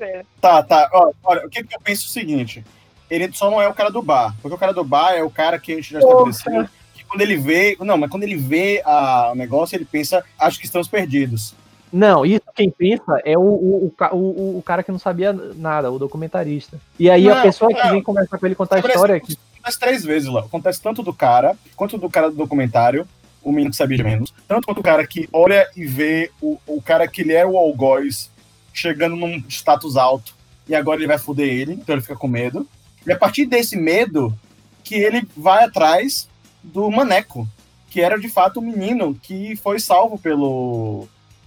É. 0.00 0.24
Tá, 0.40 0.62
tá. 0.62 0.88
Olha, 1.22 1.46
o 1.46 1.50
que, 1.50 1.62
que 1.62 1.74
eu 1.74 1.80
penso 1.80 2.06
é 2.06 2.08
o 2.08 2.10
seguinte: 2.10 2.64
ele 3.10 3.30
só 3.32 3.50
não 3.50 3.60
é 3.60 3.68
o 3.68 3.74
cara 3.74 3.90
do 3.90 4.00
bar. 4.00 4.34
Porque 4.40 4.54
o 4.54 4.58
cara 4.58 4.72
do 4.72 4.84
bar 4.84 5.12
é 5.12 5.22
o 5.22 5.30
cara 5.30 5.58
que 5.58 5.72
a 5.72 5.76
gente 5.76 5.92
já 5.92 5.98
estabeleceu. 5.98 6.68
Que 6.94 7.04
quando 7.04 7.20
ele 7.20 7.36
vê. 7.36 7.76
Não, 7.80 7.98
mas 7.98 8.10
quando 8.10 8.22
ele 8.22 8.36
vê 8.36 8.82
a, 8.84 9.32
o 9.32 9.34
negócio, 9.34 9.76
ele 9.76 9.84
pensa, 9.84 10.24
acho 10.38 10.58
que 10.58 10.64
estamos 10.64 10.88
perdidos. 10.88 11.54
Não, 11.92 12.26
isso 12.26 12.42
quem 12.54 12.70
pensa 12.70 13.20
é 13.24 13.38
o, 13.38 13.40
o, 13.42 13.92
o, 14.12 14.58
o, 14.58 14.62
cara 14.62 14.82
que 14.82 14.90
não 14.92 14.98
sabia 14.98 15.32
nada, 15.32 15.90
o 15.90 15.98
documentarista. 15.98 16.78
E 16.98 17.08
aí 17.08 17.30
a 17.30 17.36
Não, 17.36 17.42
pessoa 17.42 17.72
que 17.72 17.82
não. 17.82 17.90
vem 17.92 18.02
conversar 18.02 18.38
com 18.38 18.46
ele 18.46 18.54
contar 18.54 18.76
a 18.76 18.78
Acontece- 18.80 18.96
história. 18.98 19.20
Que, 19.20 19.38
Acontece 19.54 19.78
três 19.80 20.04
vezes 20.04 20.28
lá. 20.28 20.40
Acontece 20.40 20.80
tanto 20.82 21.02
do 21.02 21.12
cara, 21.12 21.56
quanto 21.74 21.96
do 21.96 22.10
cara 22.10 22.28
do 22.30 22.36
documentário, 22.36 23.06
o 23.42 23.50
menino 23.52 23.70
que 23.70 23.76
sabia 23.76 23.96
de 23.96 24.02
menos. 24.04 24.34
Tanto 24.48 24.66
quanto 24.66 24.78
o 24.80 24.82
cara 24.82 25.06
que 25.06 25.28
olha 25.32 25.68
e 25.76 25.84
vê 25.86 26.30
o, 26.40 26.58
o 26.66 26.82
cara 26.82 27.06
que 27.06 27.22
ele 27.22 27.32
era 27.32 27.48
o 27.48 27.56
algoz 27.56 28.30
chegando 28.74 29.16
num 29.16 29.42
status 29.48 29.96
alto. 29.96 30.34
E 30.68 30.74
agora 30.74 30.98
ele 30.98 31.06
vai 31.06 31.18
foder 31.18 31.48
ele, 31.48 31.72
então 31.74 31.94
ele 31.94 32.02
fica 32.02 32.16
com 32.16 32.26
medo. 32.28 32.66
E 33.06 33.12
a 33.12 33.16
partir 33.16 33.46
desse 33.46 33.76
medo, 33.76 34.36
que 34.82 34.96
ele 34.96 35.26
vai 35.36 35.64
atrás 35.64 36.28
do 36.62 36.90
Maneco, 36.90 37.46
que 37.88 38.00
era 38.00 38.18
de 38.18 38.28
fato 38.28 38.58
o 38.58 38.62
menino 38.62 39.14
que 39.22 39.54
foi 39.56 39.78
salvo 39.78 40.18
pelo 40.18 41.06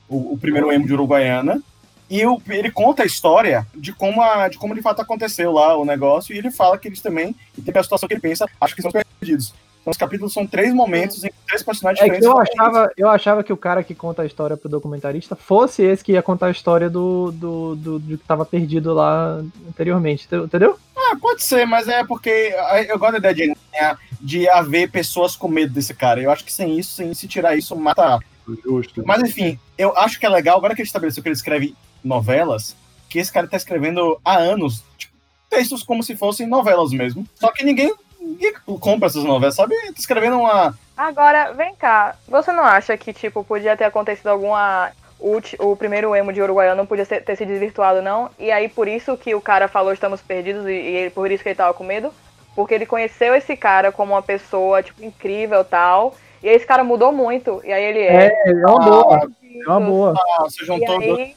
o, 0.10 0.34
o 0.34 0.38
primeiro 0.38 0.72
emo 0.72 0.86
de 0.88 0.94
Uruguaiana. 0.94 1.62
E 2.10 2.26
o- 2.26 2.42
ele 2.50 2.72
conta 2.72 3.04
a 3.04 3.06
história 3.06 3.68
de 3.76 3.94
como, 3.94 4.22
a, 4.22 4.48
de 4.50 4.58
como 4.58 4.74
de 4.74 4.82
fato 4.82 5.00
aconteceu 5.02 5.52
lá 5.52 5.78
o 5.78 5.86
negócio, 5.86 6.34
e 6.34 6.38
ele 6.40 6.50
fala 6.50 6.78
que 6.78 6.88
eles 6.88 7.02
também, 7.02 7.36
e 7.58 7.62
tem 7.62 7.72
a 7.80 7.84
situação 7.84 8.08
que 8.08 8.14
ele 8.16 8.22
pensa, 8.22 8.48
acho 8.60 8.76
que 8.76 8.82
são 8.82 8.92
perdidos. 8.92 9.54
Então 9.82 9.92
os 9.92 9.98
capítulos 9.98 10.34
são 10.34 10.46
três 10.46 10.74
momentos 10.74 11.24
em 11.24 11.28
que 11.30 11.36
três 11.48 11.62
personagens 11.64 12.02
é 12.04 12.10
que 12.10 12.26
eu 12.26 12.34
diferentes. 12.34 12.60
achava, 12.60 12.92
eu 12.98 13.10
achava 13.10 13.44
que 13.44 13.54
o 13.54 13.58
cara 13.58 13.82
que 13.84 13.94
conta 13.96 14.24
a 14.24 14.26
história 14.26 14.58
pro 14.58 14.68
documentarista 14.68 15.36
fosse 15.36 15.84
esse 15.84 16.04
que 16.04 16.12
ia 16.14 16.22
contar 16.24 16.48
a 16.48 16.52
história 16.52 16.90
do, 16.90 17.32
do, 17.32 17.76
do, 17.76 18.00
do 18.00 18.18
que 18.18 18.24
tava 18.26 18.44
perdido 18.44 18.94
lá 18.94 19.40
anteriormente, 19.70 20.28
entendeu? 20.34 20.78
Ah, 20.98 21.16
pode 21.22 21.44
ser, 21.44 21.66
mas 21.66 21.88
é 21.88 22.04
porque 22.04 22.54
eu 22.90 23.00
gosto 23.00 23.14
da 23.14 23.32
ideia 23.32 23.34
de, 23.36 23.48
né, 23.48 23.98
de 24.20 24.50
haver 24.50 24.92
pessoas 24.92 25.36
com 25.36 25.48
medo 25.48 25.74
desse 25.74 25.94
cara. 25.94 26.20
Eu 26.20 26.30
acho 26.32 26.44
que 26.44 26.52
sem 26.52 26.78
isso, 26.78 26.96
sem 26.96 27.14
se 27.14 27.28
tirar 27.28 27.56
isso, 27.56 27.74
mata. 27.76 28.20
Justo. 28.64 29.04
Mas 29.06 29.22
enfim, 29.22 29.60
eu 29.78 29.96
acho 29.98 30.20
que 30.20 30.26
é 30.26 30.30
legal, 30.30 30.58
agora 30.58 30.76
que 30.76 30.82
ele 30.82 30.88
estabeleceu 30.88 31.22
que 31.24 31.30
ele 31.30 31.36
escreve 31.36 31.76
novelas, 32.04 32.76
que 33.10 33.20
esse 33.20 33.32
cara 33.32 33.48
tá 33.48 33.58
escrevendo 33.58 34.20
há 34.24 34.36
anos, 34.38 34.84
tipo, 34.98 35.14
textos 35.50 35.84
como 35.84 36.04
se 36.04 36.16
fossem 36.16 36.48
novelas 36.48 36.92
mesmo. 36.92 37.26
Só 37.36 37.52
que 37.52 37.64
ninguém, 37.64 37.94
ninguém 38.20 38.54
compra 38.80 39.08
essas 39.08 39.24
novelas, 39.24 39.56
sabe? 39.56 39.76
Tá 39.88 39.94
escrevendo 39.98 40.38
uma. 40.40 40.78
Agora, 40.96 41.54
vem 41.54 41.74
cá. 41.76 42.16
Você 42.28 42.52
não 42.52 42.64
acha 42.64 42.96
que, 42.98 43.14
tipo, 43.14 43.44
podia 43.44 43.76
ter 43.76 43.86
acontecido 43.86 44.28
alguma. 44.28 44.92
O, 45.20 45.76
primeiro 45.76 46.16
emo 46.16 46.32
de 46.32 46.42
Uruguaiana 46.42 46.76
não 46.78 46.86
podia 46.86 47.04
ser- 47.04 47.22
ter 47.26 47.36
se 47.36 47.46
desvirtuado, 47.46 48.02
não? 48.02 48.30
E 48.40 48.52
aí, 48.52 48.70
por 48.70 48.88
isso 48.88 49.18
que 49.18 49.36
o 49.36 49.42
cara 49.42 49.68
falou 49.68 49.92
estamos 49.92 50.22
perdidos 50.22 50.66
e, 50.66 50.72
e 50.72 50.96
ele- 50.96 51.10
por 51.10 51.30
isso 51.30 51.44
que 51.44 51.50
ele 51.50 51.56
tava 51.56 51.74
com 51.74 51.84
medo? 51.84 52.14
Porque 52.56 52.74
ele 52.74 52.86
conheceu 52.86 53.36
esse 53.36 53.58
cara 53.58 53.92
como 53.92 54.14
uma 54.14 54.22
pessoa, 54.22 54.82
tipo, 54.82 55.04
incrível 55.04 55.60
e 55.62 55.66
tal. 55.66 56.16
E 56.42 56.50
aí 56.50 56.56
esse 56.56 56.66
cara 56.66 56.84
mudou 56.84 57.12
muito. 57.12 57.62
E 57.66 57.72
aí 57.72 57.84
ele 57.84 58.00
é. 58.00 58.28
É, 58.28 58.52
é 58.52 58.66
uma 58.66 58.80
boa, 58.80 59.32
é 59.44 59.68
uma 59.68 59.80
boa. 59.80 60.14
Ah, 60.38 60.44
você 60.44 60.66
juntou 60.66 61.00
aí, 61.00 61.36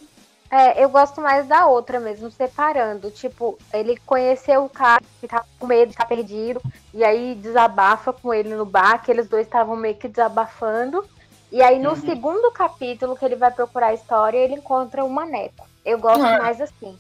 É, 0.50 0.84
eu 0.84 0.88
gosto 0.90 1.20
mais 1.20 1.46
da 1.46 1.66
outra 1.66 1.98
mesmo, 1.98 2.30
separando. 2.30 3.10
Tipo, 3.10 3.58
ele 3.72 3.96
conheceu 4.06 4.64
o 4.64 4.68
cara 4.68 5.02
que 5.20 5.26
tava 5.26 5.46
com 5.58 5.66
medo 5.66 5.86
de 5.86 5.92
estar 5.94 6.04
perdido, 6.06 6.60
e 6.92 7.02
aí 7.02 7.34
desabafa 7.34 8.12
com 8.12 8.32
ele 8.34 8.54
no 8.54 8.66
bar, 8.66 9.02
que 9.02 9.10
eles 9.10 9.28
dois 9.28 9.46
estavam 9.46 9.74
meio 9.76 9.94
que 9.94 10.08
desabafando. 10.08 11.04
E 11.50 11.60
aí, 11.62 11.78
no 11.78 11.90
Uhum. 11.90 11.96
segundo 11.96 12.50
capítulo, 12.52 13.16
que 13.16 13.24
ele 13.24 13.36
vai 13.36 13.50
procurar 13.50 13.88
a 13.88 13.94
história, 13.94 14.38
ele 14.38 14.54
encontra 14.54 15.04
o 15.04 15.10
Maneco. 15.10 15.66
Eu 15.84 15.98
gosto 15.98 16.24
Ah. 16.24 16.38
mais 16.38 16.60
assim. 16.60 16.96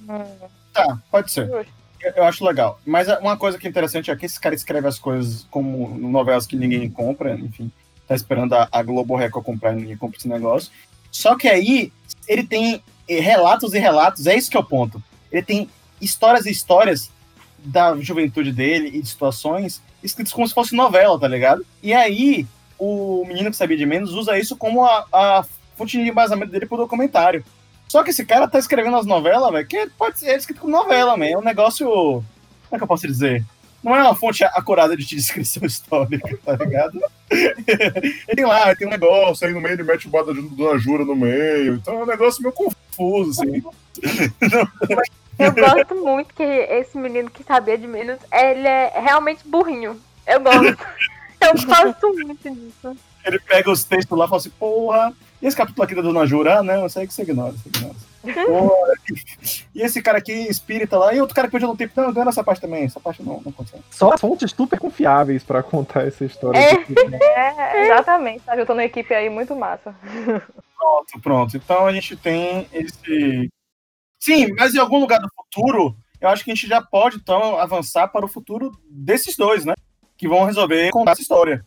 Tá, 0.72 0.98
pode 1.10 1.30
ser. 1.30 1.48
Eu, 1.48 1.64
eu 2.16 2.24
acho 2.24 2.44
legal. 2.44 2.78
Mas 2.84 3.06
uma 3.20 3.36
coisa 3.36 3.58
que 3.58 3.66
é 3.66 3.70
interessante 3.70 4.10
é 4.10 4.16
que 4.16 4.26
esse 4.26 4.40
cara 4.40 4.54
escreve 4.54 4.88
as 4.88 4.98
coisas 4.98 5.46
como 5.50 5.88
novelas 5.98 6.46
que 6.46 6.56
ninguém 6.56 6.90
compra, 6.90 7.34
enfim. 7.34 7.70
Tá 8.06 8.14
esperando 8.14 8.54
a, 8.54 8.68
a 8.70 8.82
Globo 8.82 9.16
Record 9.16 9.44
comprar 9.44 9.72
e 9.72 9.76
ninguém 9.76 9.96
compra 9.96 10.18
esse 10.18 10.28
negócio. 10.28 10.70
Só 11.10 11.36
que 11.36 11.48
aí 11.48 11.92
ele 12.26 12.44
tem 12.44 12.82
eh, 13.08 13.20
relatos 13.20 13.74
e 13.74 13.78
relatos, 13.78 14.26
é 14.26 14.36
isso 14.36 14.50
que 14.50 14.56
é 14.56 14.60
o 14.60 14.64
ponto. 14.64 15.02
Ele 15.30 15.42
tem 15.42 15.68
histórias 16.00 16.46
e 16.46 16.50
histórias 16.50 17.10
da 17.58 17.96
juventude 17.96 18.52
dele 18.52 18.88
e 18.88 19.00
de 19.00 19.08
situações 19.08 19.80
escritas 20.02 20.32
como 20.32 20.46
se 20.48 20.54
fosse 20.54 20.74
novela, 20.74 21.18
tá 21.18 21.28
ligado? 21.28 21.64
E 21.82 21.92
aí 21.92 22.46
o 22.78 23.24
menino 23.26 23.50
que 23.50 23.56
sabia 23.56 23.76
de 23.76 23.86
menos 23.86 24.12
usa 24.12 24.38
isso 24.38 24.56
como 24.56 24.84
a, 24.84 25.06
a 25.12 25.44
fonte 25.76 25.96
de 25.96 26.08
embasamento 26.08 26.50
dele 26.50 26.66
pro 26.66 26.76
documentário. 26.76 27.44
Só 27.88 28.02
que 28.02 28.10
esse 28.10 28.24
cara 28.24 28.48
tá 28.48 28.58
escrevendo 28.58 28.96
as 28.96 29.06
novelas, 29.06 29.52
velho, 29.52 29.66
que 29.66 29.86
pode 29.98 30.18
ser 30.18 30.36
escrito 30.36 30.62
como 30.62 30.72
novela, 30.72 31.16
man. 31.16 31.26
É 31.26 31.38
um 31.38 31.42
negócio. 31.42 31.86
Como 31.86 32.24
é 32.72 32.76
que 32.78 32.82
eu 32.82 32.88
posso 32.88 33.06
dizer? 33.06 33.44
Não 33.82 33.94
é 33.94 34.02
uma 34.02 34.14
fonte 34.14 34.42
acurada 34.44 34.96
de 34.96 35.04
descrição 35.04 35.62
histórica, 35.66 36.38
tá 36.44 36.56
ligado? 36.56 36.98
Ele 37.32 38.36
tem 38.36 38.44
lá, 38.44 38.74
tem 38.74 38.86
um 38.86 38.90
negócio. 38.90 39.46
Aí 39.46 39.52
no 39.52 39.60
meio 39.60 39.74
ele 39.74 39.82
mete 39.82 40.06
o 40.06 40.10
bada 40.10 40.32
de 40.32 40.42
Dona 40.42 40.78
Jura 40.78 41.04
no 41.04 41.16
meio. 41.16 41.74
Então 41.74 42.00
é 42.00 42.02
um 42.02 42.06
negócio 42.06 42.42
meio 42.42 42.54
confuso, 42.54 43.42
assim. 43.42 43.62
Eu 45.38 45.52
gosto 45.52 45.94
muito 45.96 46.34
que 46.34 46.42
esse 46.42 46.96
menino 46.98 47.30
que 47.30 47.42
sabia 47.42 47.78
de 47.78 47.86
menos, 47.86 48.18
ele 48.32 48.68
é 48.68 48.92
realmente 49.00 49.46
burrinho. 49.46 50.00
Eu 50.26 50.40
gosto. 50.40 50.78
Eu 51.42 51.66
gosto 51.66 52.14
muito 52.14 52.50
disso. 52.50 52.96
Ele 53.24 53.40
pega 53.40 53.68
os 53.68 53.82
textos 53.82 54.16
lá 54.16 54.26
e 54.26 54.28
fala 54.28 54.40
assim, 54.40 54.50
porra. 54.50 55.12
E 55.40 55.46
esse 55.46 55.56
capítulo 55.56 55.82
aqui 55.82 55.94
da 55.94 56.02
Dona 56.02 56.24
Jura? 56.24 56.58
Ah, 56.58 56.62
não, 56.62 56.86
isso 56.86 56.98
aí 57.00 57.06
que 57.06 57.12
você 57.12 57.22
ignora, 57.22 57.52
você 57.52 57.68
ignora. 57.68 57.96
Porra. 58.22 58.92
E 59.74 59.80
esse 59.82 60.02
cara 60.02 60.18
aqui, 60.18 60.32
espírita 60.32 60.98
lá, 60.98 61.14
e 61.14 61.20
outro 61.20 61.34
cara 61.34 61.48
que 61.48 61.52
perdeu 61.52 61.68
no 61.68 61.76
tempo. 61.76 61.92
Não, 61.96 62.10
ignora 62.10 62.28
essa 62.28 62.44
parte 62.44 62.60
também. 62.60 62.84
Essa 62.84 63.00
parte 63.00 63.22
não, 63.22 63.40
não 63.40 63.50
aconteceu. 63.50 63.80
Só 63.90 64.16
fontes 64.18 64.50
super 64.50 64.78
confiáveis 64.78 65.42
pra 65.42 65.62
contar 65.62 66.06
essa 66.06 66.24
história. 66.24 66.58
É. 66.58 66.72
É, 67.42 67.86
exatamente. 67.86 68.44
Tá 68.44 68.56
juntando 68.56 68.78
uma 68.78 68.84
equipe 68.84 69.12
aí 69.14 69.28
muito 69.28 69.56
massa. 69.56 69.94
Pronto, 70.82 71.20
pronto. 71.22 71.56
Então 71.56 71.86
a 71.86 71.92
gente 71.92 72.16
tem 72.16 72.68
esse. 72.72 73.48
Sim, 74.20 74.52
mas 74.56 74.74
em 74.74 74.78
algum 74.78 74.98
lugar 74.98 75.20
do 75.20 75.28
futuro, 75.34 75.96
eu 76.20 76.28
acho 76.28 76.44
que 76.44 76.50
a 76.50 76.54
gente 76.54 76.68
já 76.68 76.80
pode, 76.80 77.16
então, 77.16 77.58
avançar 77.58 78.08
para 78.08 78.24
o 78.24 78.28
futuro 78.28 78.72
desses 78.88 79.36
dois, 79.36 79.64
né? 79.64 79.74
Que 80.16 80.28
vão 80.28 80.44
resolver 80.44 80.90
contar 80.90 81.12
essa 81.12 81.22
história. 81.22 81.64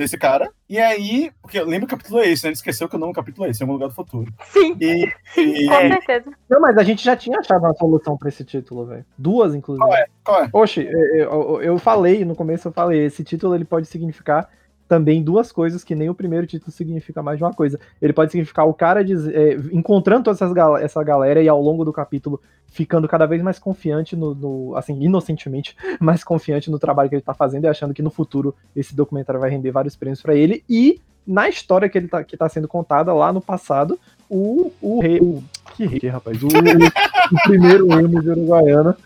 Desse 0.00 0.18
cara. 0.18 0.50
E 0.68 0.78
aí, 0.78 1.30
porque 1.42 1.60
lembra 1.62 1.84
o 1.86 1.88
capítulo 1.88 2.20
é 2.20 2.28
esse, 2.28 2.44
né? 2.44 2.48
Gente 2.50 2.56
esqueceu 2.56 2.88
que 2.88 2.96
o 2.96 2.98
nome 2.98 3.12
do 3.12 3.16
capítulo 3.16 3.46
é 3.46 3.50
esse, 3.50 3.62
é 3.62 3.66
um 3.66 3.72
lugar 3.72 3.88
do 3.88 3.94
futuro. 3.94 4.32
Sim, 4.52 4.76
E, 4.80 5.08
e 5.36 5.66
com 5.68 5.88
certeza. 5.88 6.32
Não, 6.48 6.60
mas 6.60 6.76
a 6.78 6.82
gente 6.82 7.04
já 7.04 7.16
tinha 7.16 7.38
achado 7.38 7.62
uma 7.64 7.74
solução 7.74 8.16
pra 8.16 8.28
esse 8.28 8.44
título, 8.44 8.86
velho. 8.86 9.04
Duas, 9.16 9.54
inclusive. 9.54 9.84
qual 9.86 9.96
é? 9.96 10.06
Qual 10.24 10.42
é? 10.44 10.48
Oxe, 10.52 10.80
eu, 10.86 10.98
eu- 11.22 11.62
eu 11.62 11.78
falei, 11.78 12.24
no 12.24 12.34
começo 12.34 12.68
eu 12.68 12.72
falei, 12.72 13.04
esse 13.06 13.22
título 13.24 13.54
ele 13.54 13.64
pode 13.64 13.86
significar 13.86 14.48
também 14.90 15.22
duas 15.22 15.52
coisas 15.52 15.84
que 15.84 15.94
nem 15.94 16.10
o 16.10 16.14
primeiro 16.16 16.48
título 16.48 16.72
significa 16.72 17.22
mais 17.22 17.38
de 17.38 17.44
uma 17.44 17.54
coisa. 17.54 17.78
Ele 18.02 18.12
pode 18.12 18.32
significar 18.32 18.66
o 18.66 18.74
cara 18.74 19.04
diz- 19.04 19.28
é, 19.28 19.52
encontrando 19.70 20.28
essas 20.28 20.52
essa 20.82 21.00
galera 21.04 21.40
e 21.40 21.48
ao 21.48 21.62
longo 21.62 21.84
do 21.84 21.92
capítulo 21.92 22.40
ficando 22.66 23.06
cada 23.06 23.24
vez 23.24 23.40
mais 23.40 23.56
confiante 23.56 24.16
no, 24.16 24.34
no- 24.34 24.74
assim, 24.76 25.00
inocentemente, 25.00 25.76
mais 26.00 26.24
confiante 26.24 26.68
no 26.72 26.78
trabalho 26.80 27.08
que 27.08 27.14
ele 27.14 27.22
tá 27.22 27.32
fazendo 27.32 27.66
e 27.66 27.68
achando 27.68 27.94
que 27.94 28.02
no 28.02 28.10
futuro 28.10 28.52
esse 28.74 28.92
documentário 28.96 29.40
vai 29.40 29.48
render 29.48 29.70
vários 29.70 29.94
prêmios 29.94 30.20
pra 30.20 30.34
ele. 30.34 30.64
E 30.68 31.00
na 31.24 31.48
história 31.48 31.88
que 31.88 31.96
ele 31.96 32.08
tá, 32.08 32.24
que 32.24 32.36
tá 32.36 32.48
sendo 32.48 32.66
contada 32.66 33.14
lá 33.14 33.32
no 33.32 33.40
passado, 33.40 33.96
o, 34.28 34.72
o 34.82 35.00
rei. 35.00 35.20
O, 35.20 35.40
que 35.76 35.86
rei, 35.86 36.10
rapaz? 36.10 36.42
O, 36.42 36.48
o 36.48 37.42
primeiro 37.44 37.92
emo 37.92 38.20
de 38.20 38.28
Uruguaiana 38.30 38.96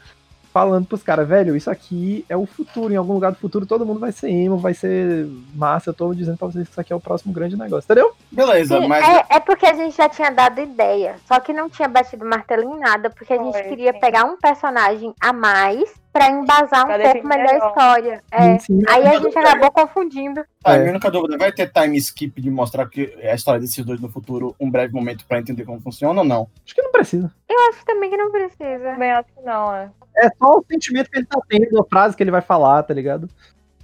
falando 0.54 0.86
pros 0.86 1.02
caras, 1.02 1.26
velho, 1.26 1.56
isso 1.56 1.68
aqui 1.68 2.24
é 2.28 2.36
o 2.36 2.46
futuro. 2.46 2.94
Em 2.94 2.96
algum 2.96 3.14
lugar 3.14 3.32
do 3.32 3.38
futuro 3.38 3.66
todo 3.66 3.84
mundo 3.84 3.98
vai 3.98 4.12
ser 4.12 4.30
emo, 4.30 4.56
vai 4.56 4.72
ser 4.72 5.26
massa. 5.52 5.90
Eu 5.90 5.94
tô 5.94 6.14
dizendo 6.14 6.38
pra 6.38 6.46
vocês 6.46 6.64
que 6.64 6.70
isso 6.70 6.80
aqui 6.80 6.92
é 6.92 6.96
o 6.96 7.00
próximo 7.00 7.32
grande 7.32 7.56
negócio, 7.56 7.84
entendeu? 7.84 8.12
Beleza, 8.30 8.80
Sim, 8.80 8.86
mas 8.86 9.04
é, 9.04 9.26
é 9.30 9.40
porque 9.40 9.66
a 9.66 9.74
gente 9.74 9.96
já 9.96 10.08
tinha 10.08 10.30
dado 10.30 10.60
ideia, 10.60 11.16
só 11.26 11.40
que 11.40 11.52
não 11.52 11.68
tinha 11.68 11.88
batido 11.88 12.24
martelo 12.24 12.62
em 12.62 12.78
nada, 12.78 13.10
porque 13.10 13.32
a 13.32 13.42
gente 13.42 13.52
Foi, 13.52 13.62
queria 13.64 13.92
sim. 13.92 13.98
pegar 13.98 14.24
um 14.24 14.36
personagem 14.36 15.12
a 15.20 15.32
mais 15.32 15.92
pra 16.14 16.30
embasar 16.30 16.84
um 16.84 16.86
Pra 16.86 16.96
pouco 16.98 17.12
definir 17.12 17.24
melhor 17.28 17.50
a 17.50 17.68
história. 17.68 18.22
É. 18.30 18.58
Sim, 18.60 18.82
Aí 18.88 19.04
a 19.04 19.18
gente 19.18 19.36
acabou 19.36 19.70
confundindo. 19.72 20.44
Tá, 20.62 20.76
É. 20.76 20.78
minha 20.78 20.90
única 20.92 21.10
dúvida, 21.10 21.36
vai 21.36 21.50
ter 21.50 21.68
time 21.70 21.98
skip 21.98 22.40
de 22.40 22.50
mostrar 22.52 22.88
que 22.88 23.12
é 23.18 23.32
a 23.32 23.34
história 23.34 23.60
desses 23.60 23.84
dois 23.84 24.00
no 24.00 24.08
futuro, 24.08 24.54
um 24.60 24.70
breve 24.70 24.94
momento 24.94 25.26
pra 25.26 25.40
entender 25.40 25.64
como 25.64 25.80
funciona 25.80 26.20
ou 26.20 26.26
não? 26.26 26.48
Acho 26.64 26.72
que 26.74 26.80
não 26.82 26.92
precisa. 26.92 27.30
Eu 27.48 27.56
acho 27.68 27.84
também 27.84 28.08
que 28.08 28.16
não 28.16 28.30
precisa. 28.30 28.92
Também 28.92 29.10
acho 29.10 29.28
que 29.34 29.42
não, 29.44 29.74
é. 29.74 29.90
É 30.16 30.28
só 30.38 30.50
o 30.58 30.64
sentimento 30.70 31.10
que 31.10 31.18
ele 31.18 31.26
tá 31.26 31.40
tendo, 31.48 31.80
a 31.80 31.84
frase 31.84 32.16
que 32.16 32.22
ele 32.22 32.30
vai 32.30 32.40
falar, 32.40 32.84
tá 32.84 32.94
ligado? 32.94 33.28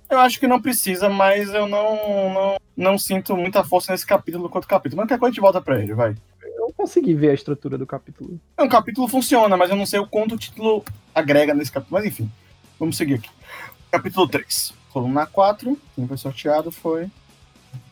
Eu 0.09 0.21
acho 0.21 0.39
que 0.39 0.47
não 0.47 0.63
precisa, 0.63 1.09
mas 1.09 1.53
eu 1.53 1.67
não, 1.69 2.33
não, 2.33 2.57
não 2.77 2.99
sinto 2.99 3.37
muita 3.37 3.65
força 3.65 3.91
nesse 3.93 4.07
capítulo 4.07 4.49
quanto 4.49 4.69
capítulo. 4.69 4.99
Mas 4.99 5.07
qualquer 5.09 5.19
coisa 5.21 5.31
a 5.31 5.35
gente 5.35 5.41
volta 5.41 5.61
pra 5.61 5.81
ele, 5.81 5.95
vai. 5.95 6.15
Eu 6.71 6.75
consegui 6.75 7.15
ver 7.15 7.31
a 7.31 7.35
estrutura 7.35 7.77
do 7.77 7.85
capítulo. 7.85 8.41
É, 8.57 8.63
um 8.63 8.69
capítulo 8.69 9.09
funciona, 9.09 9.57
mas 9.57 9.71
eu 9.71 9.77
não 9.77 9.85
sei 9.85 9.99
o 9.99 10.07
quanto 10.07 10.37
o 10.37 10.39
título 10.39 10.85
agrega 11.13 11.53
nesse 11.53 11.73
capítulo. 11.73 11.99
Mas 11.99 12.07
enfim, 12.07 12.31
vamos 12.79 12.97
seguir 12.97 13.15
aqui. 13.15 13.29
Capítulo 13.91 14.29
3. 14.29 14.73
Coluna 14.93 15.27
4. 15.27 15.77
Quem 15.97 16.07
foi 16.07 16.17
sorteado 16.17 16.71
foi. 16.71 17.11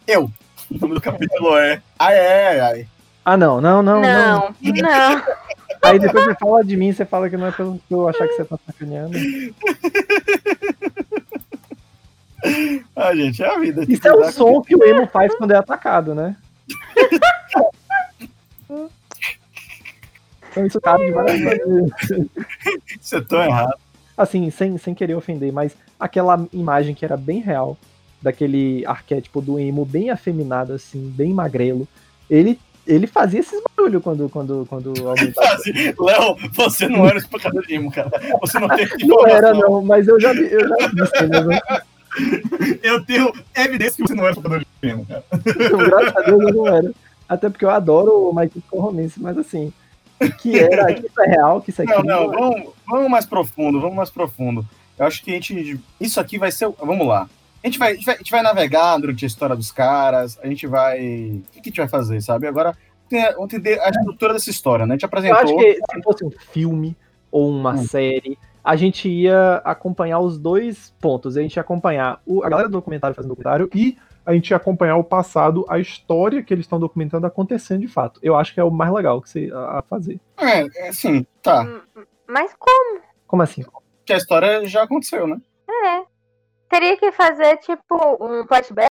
Eu. 0.06 0.30
O 0.70 0.78
nome 0.78 0.94
do 0.94 1.00
capítulo 1.00 1.56
é. 1.56 1.82
Ai, 1.98 2.18
ai, 2.18 2.60
ai. 2.60 2.88
Ah, 3.24 3.36
não, 3.36 3.60
não, 3.60 3.82
não, 3.82 4.00
não. 4.00 4.54
Não, 4.60 4.72
não. 4.74 5.22
Aí 5.82 5.98
depois 5.98 6.24
você 6.24 6.34
fala 6.36 6.64
de 6.64 6.76
mim, 6.76 6.92
você 6.92 7.04
fala 7.04 7.28
que 7.28 7.36
não 7.36 7.48
é 7.48 7.50
pelo 7.50 7.80
que 7.80 7.92
eu 7.92 8.08
achar 8.08 8.28
que 8.28 8.34
você 8.34 8.44
tá 8.44 8.58
sacaneando. 8.64 9.18
Ah, 12.94 13.14
gente, 13.14 13.42
é 13.42 13.52
a 13.52 13.58
vida. 13.58 13.84
Isso 13.88 14.06
é 14.06 14.12
o 14.12 14.30
som 14.30 14.62
que 14.62 14.74
o 14.74 14.84
emo 14.84 15.08
faz 15.08 15.34
quando 15.34 15.50
é 15.50 15.56
atacado, 15.56 16.14
né? 16.14 16.36
Então 20.50 20.66
isso 20.66 20.80
cabe 20.80 21.06
de 21.06 21.12
várias 21.12 21.40
maneiras. 21.40 21.90
Isso 23.00 23.16
é 23.16 23.20
tão 23.20 23.42
errado. 23.42 23.74
Assim, 24.16 24.50
sem, 24.50 24.76
sem 24.78 24.94
querer 24.94 25.14
ofender, 25.14 25.52
mas 25.52 25.76
aquela 25.98 26.46
imagem 26.52 26.94
que 26.94 27.04
era 27.04 27.16
bem 27.16 27.40
real, 27.40 27.76
daquele 28.20 28.84
arquétipo 28.86 29.40
do 29.40 29.58
emo 29.58 29.84
bem 29.84 30.10
afeminado, 30.10 30.72
assim, 30.72 31.08
bem 31.16 31.32
magrelo, 31.32 31.86
ele, 32.28 32.58
ele 32.86 33.06
fazia 33.06 33.40
esses 33.40 33.62
barulhos 33.62 34.02
quando, 34.02 34.28
quando, 34.28 34.66
quando 34.68 34.92
alguém 35.08 35.32
Léo, 35.98 36.36
você 36.52 36.88
não 36.88 37.06
era 37.06 37.14
o 37.14 37.18
espancador 37.18 37.64
de 37.64 37.74
imo, 37.74 37.92
cara. 37.92 38.10
Você 38.40 38.58
não 38.58 38.68
tem 38.68 38.88
Não 39.06 39.26
era, 39.26 39.54
não, 39.54 39.82
mas 39.82 40.08
eu 40.08 40.20
já 40.20 40.32
vi, 40.32 40.52
eu 40.52 40.68
já 40.68 40.88
vi 40.88 41.06
cenas, 41.16 41.46
né? 41.46 41.60
Eu 42.82 43.04
tenho 43.04 43.32
evidência 43.54 43.96
que 43.96 44.08
você 44.08 44.14
não 44.14 44.24
era 44.24 44.32
espancador 44.32 44.60
de 44.60 44.88
imo, 44.88 45.06
cara. 45.06 45.24
Então, 45.32 45.78
graças 45.78 46.16
a 46.16 46.20
Deus 46.22 46.42
eu 46.42 46.52
não 46.54 46.66
era. 46.66 46.92
Até 47.28 47.48
porque 47.48 47.64
eu 47.64 47.70
adoro 47.70 48.28
o 48.28 48.34
Mike 48.34 48.62
Corromense, 48.68 49.20
mas 49.20 49.36
assim, 49.36 49.72
que 50.40 50.58
era, 50.58 50.92
que 50.94 51.06
isso 51.06 51.20
é 51.22 51.26
real, 51.28 51.60
que 51.60 51.70
isso 51.70 51.82
aqui 51.82 51.92
Não, 51.92 52.02
não, 52.02 52.32
é. 52.32 52.36
vamos, 52.36 52.68
vamos 52.86 53.10
mais 53.10 53.26
profundo, 53.26 53.80
vamos 53.80 53.96
mais 53.96 54.10
profundo. 54.10 54.66
Eu 54.98 55.06
acho 55.06 55.22
que 55.22 55.30
a 55.30 55.34
gente. 55.34 55.80
Isso 56.00 56.18
aqui 56.20 56.38
vai 56.38 56.50
ser. 56.50 56.68
Vamos 56.80 57.06
lá. 57.06 57.28
A 57.62 57.66
gente, 57.66 57.78
vai, 57.78 57.92
a, 57.92 57.94
gente 57.94 58.04
vai, 58.06 58.14
a 58.14 58.18
gente 58.18 58.30
vai 58.30 58.42
navegar 58.42 58.98
durante 58.98 59.24
a 59.24 59.28
história 59.28 59.54
dos 59.56 59.70
caras, 59.70 60.38
a 60.42 60.46
gente 60.46 60.66
vai. 60.66 60.98
O 61.00 61.42
que, 61.52 61.60
que 61.60 61.68
a 61.68 61.70
gente 61.70 61.76
vai 61.80 61.88
fazer, 61.88 62.20
sabe? 62.20 62.46
Agora, 62.46 62.76
vamos 63.10 63.44
entender 63.52 63.80
a 63.80 63.90
estrutura 63.90 64.32
dessa 64.32 64.50
história, 64.50 64.86
né? 64.86 64.94
A 64.94 64.96
gente 64.96 65.02
Eu 65.04 65.06
apresentou. 65.06 65.38
acho 65.38 65.56
que 65.56 65.74
se 65.74 66.02
fosse 66.02 66.24
um 66.24 66.30
filme 66.52 66.96
ou 67.30 67.48
uma 67.50 67.74
Hum. 67.74 67.84
série, 67.86 68.38
a 68.64 68.74
gente 68.76 69.08
ia 69.08 69.56
acompanhar 69.64 70.18
os 70.20 70.38
dois 70.38 70.92
pontos. 71.00 71.36
A 71.36 71.42
gente 71.42 71.54
ia 71.56 71.60
acompanhar 71.62 72.20
o- 72.26 72.42
a 72.44 72.48
galera 72.48 72.68
do 72.68 72.72
documentário 72.72 73.14
fazendo 73.14 73.30
documentário 73.30 73.68
e 73.74 73.96
a 74.28 74.34
gente 74.34 74.50
ia 74.50 74.56
acompanhar 74.58 74.96
o 74.96 75.04
passado, 75.04 75.64
a 75.70 75.78
história 75.78 76.42
que 76.42 76.52
eles 76.52 76.66
estão 76.66 76.78
documentando 76.78 77.26
acontecendo 77.26 77.80
de 77.80 77.88
fato. 77.88 78.20
eu 78.22 78.36
acho 78.36 78.52
que 78.52 78.60
é 78.60 78.64
o 78.64 78.70
mais 78.70 78.92
legal 78.92 79.22
que 79.22 79.30
você 79.30 79.50
a 79.52 79.78
a 79.78 79.82
fazer. 79.82 80.20
É, 80.36 80.66
é 80.84 80.88
assim, 80.88 81.24
tá. 81.42 81.66
Mas 82.26 82.54
como? 82.58 83.00
Como 83.26 83.42
assim? 83.42 83.64
Que 84.04 84.12
a 84.12 84.16
história 84.18 84.66
já 84.66 84.82
aconteceu, 84.82 85.26
né? 85.26 85.40
É. 85.68 86.02
Teria 86.68 86.96
que 86.98 87.10
fazer, 87.12 87.56
tipo, 87.58 88.18
um 88.20 88.46
flashback? 88.46 88.88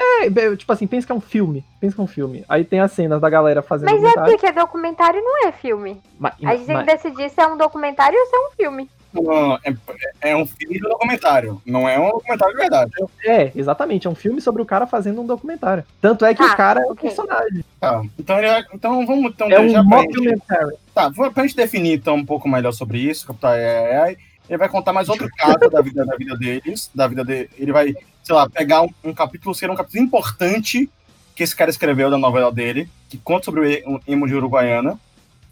É, 0.00 0.56
tipo 0.56 0.72
assim, 0.72 0.86
pensa 0.86 1.06
que 1.06 1.12
é 1.12 1.14
um 1.14 1.20
filme. 1.20 1.62
Pensa 1.80 1.94
que 1.94 2.00
é 2.00 2.04
um 2.04 2.08
filme. 2.08 2.42
Aí 2.48 2.64
tem 2.64 2.80
as 2.80 2.92
cenas 2.92 3.20
da 3.20 3.28
galera 3.28 3.60
fazendo 3.62 3.90
Mas 3.90 3.98
é 3.98 4.06
documentário. 4.06 4.38
porque 4.38 4.52
documentário 4.52 5.22
não 5.22 5.46
é 5.48 5.52
filme. 5.52 6.00
Mas, 6.18 6.34
A 6.44 6.56
gente 6.56 6.66
tem 6.66 6.74
mas- 6.76 6.86
que 6.86 6.92
decidir 6.96 7.28
se 7.30 7.40
é 7.40 7.46
um 7.46 7.56
documentário 7.58 8.18
ou 8.18 8.26
se 8.26 8.34
é 8.34 8.38
um 8.40 8.50
filme. 8.52 8.90
Não, 9.12 9.54
é, 9.56 9.74
é 10.22 10.36
um 10.36 10.46
filme 10.46 10.74
de 10.76 10.80
documentário, 10.80 11.60
não 11.66 11.88
é 11.88 11.98
um 11.98 12.10
documentário 12.12 12.54
de 12.54 12.60
verdade. 12.60 12.92
É, 13.24 13.52
exatamente. 13.54 14.06
É 14.06 14.10
um 14.10 14.14
filme 14.14 14.40
sobre 14.40 14.62
o 14.62 14.66
cara 14.66 14.86
fazendo 14.86 15.20
um 15.20 15.26
documentário. 15.26 15.84
Tanto 16.00 16.24
é 16.24 16.34
que 16.34 16.42
Tá, 16.42 16.52
o 16.52 16.56
cara 16.56 16.80
é 16.80 16.86
o 16.90 16.94
personagem. 16.96 17.64
Tá. 17.78 18.02
Então, 18.18 18.38
ele 18.38 18.48
vai- 18.48 18.64
então 18.72 19.06
vamos 19.06 19.32
então 19.32 19.50
É 19.50 19.60
um 19.60 19.68
já 19.68 19.84
pra 19.84 19.98
gente, 20.02 20.16
mockumentary. 20.16 20.76
tá, 20.94 21.08
vamos- 21.10 21.32
pra 21.34 21.42
gente 21.42 21.56
definir 21.56 21.92
então 21.94 22.14
um 22.16 22.24
pouco 22.24 22.48
melhor 22.48 22.72
sobre 22.72 22.98
isso, 22.98 23.26
Capitão 23.26 23.50
AI, 23.50 24.16
ele 24.48 24.58
vai 24.58 24.68
contar 24.68 24.92
mais 24.92 25.08
outro 25.08 25.28
caso 25.36 25.58
da 25.70 25.80
vida, 25.82 26.04
da 26.06 26.16
vida 26.16 26.36
deles, 26.36 26.90
da 26.94 27.06
vida 27.06 27.24
dele. 27.24 27.50
Ele 27.58 27.72
vai, 27.72 27.94
sei 28.22 28.34
lá, 28.34 28.48
pegar 28.48 28.82
um, 28.82 28.88
um 29.04 29.12
capítulo, 29.14 29.54
ser 29.54 29.70
um 29.70 29.74
capítulo 29.76 30.02
importante 30.04 30.88
que 31.34 31.42
esse 31.42 31.54
cara 31.56 31.70
escreveu 31.70 32.10
da 32.10 32.18
novela 32.18 32.50
dele, 32.52 32.88
que 33.08 33.16
conta 33.18 33.44
sobre 33.46 33.82
o 33.86 34.00
emo 34.06 34.26
de 34.26 34.34
Uruguaiana, 34.34 34.98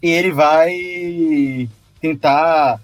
e 0.01 0.09
ele 0.09 0.31
vai 0.31 1.69
tentar 1.99 2.79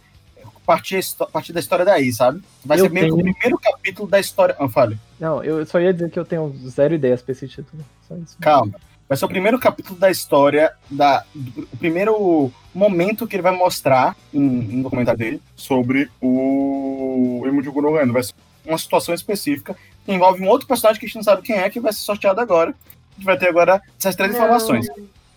partir, 0.67 0.99
partir 1.31 1.53
da 1.53 1.59
história 1.61 1.83
daí, 1.85 2.11
sabe? 2.13 2.41
Vai 2.63 2.77
Eu 2.79 2.83
ser 2.83 2.89
meio 2.91 3.07
que 3.07 3.13
o 3.13 3.15
tenho- 3.23 3.33
primeiro 3.33 3.57
capítulo 3.57 4.07
da 4.07 4.19
história. 4.19 4.55
Ah, 4.59 4.67
fale. 4.69 4.99
Não, 5.19 5.41
eu 5.43 5.65
só 5.65 5.79
ia 5.79 5.93
dizer 5.93 6.11
que 6.11 6.19
eu 6.19 6.25
tenho 6.25 6.53
zero 6.67 6.93
ideias 6.93 7.21
pra 7.21 7.31
esse 7.31 7.47
título. 7.47 7.81
Só 8.07 8.15
isso. 8.17 8.37
Calma. 8.39 8.73
Vai 9.09 9.17
ser 9.17 9.23
o 9.23 9.29
primeiro 9.29 9.57
capítulo 9.57 9.97
da 9.97 10.11
história, 10.11 10.73
da, 10.91 11.23
do- 11.33 11.61
o 11.71 11.77
primeiro 11.77 12.51
momento 12.75 13.25
que 13.25 13.37
ele 13.37 13.41
vai 13.43 13.53
mostrar 13.55 14.15
em, 14.33 14.41
em 14.43 14.81
documentário 14.81 15.17
dele 15.17 15.41
sobre 15.55 16.11
o 16.21 17.41
Emo 17.45 17.61
de 17.61 17.69
Uruguaiana. 17.69 18.11
Vai 18.11 18.23
ser 18.23 18.33
uma 18.65 18.77
situação 18.77 19.15
específica 19.15 19.75
que 20.05 20.11
envolve 20.11 20.43
um 20.43 20.47
outro 20.49 20.67
personagem 20.67 20.99
que 20.99 21.05
a 21.05 21.07
gente 21.07 21.15
não 21.15 21.23
sabe 21.23 21.41
quem 21.41 21.55
é, 21.55 21.69
que 21.69 21.79
vai 21.79 21.93
ser 21.93 22.01
sorteado 22.01 22.41
agora. 22.41 22.71
A 22.71 23.15
gente 23.15 23.25
vai 23.25 23.37
ter 23.37 23.47
agora 23.47 23.81
essas 23.97 24.15
três 24.15 24.33
informações. 24.35 24.85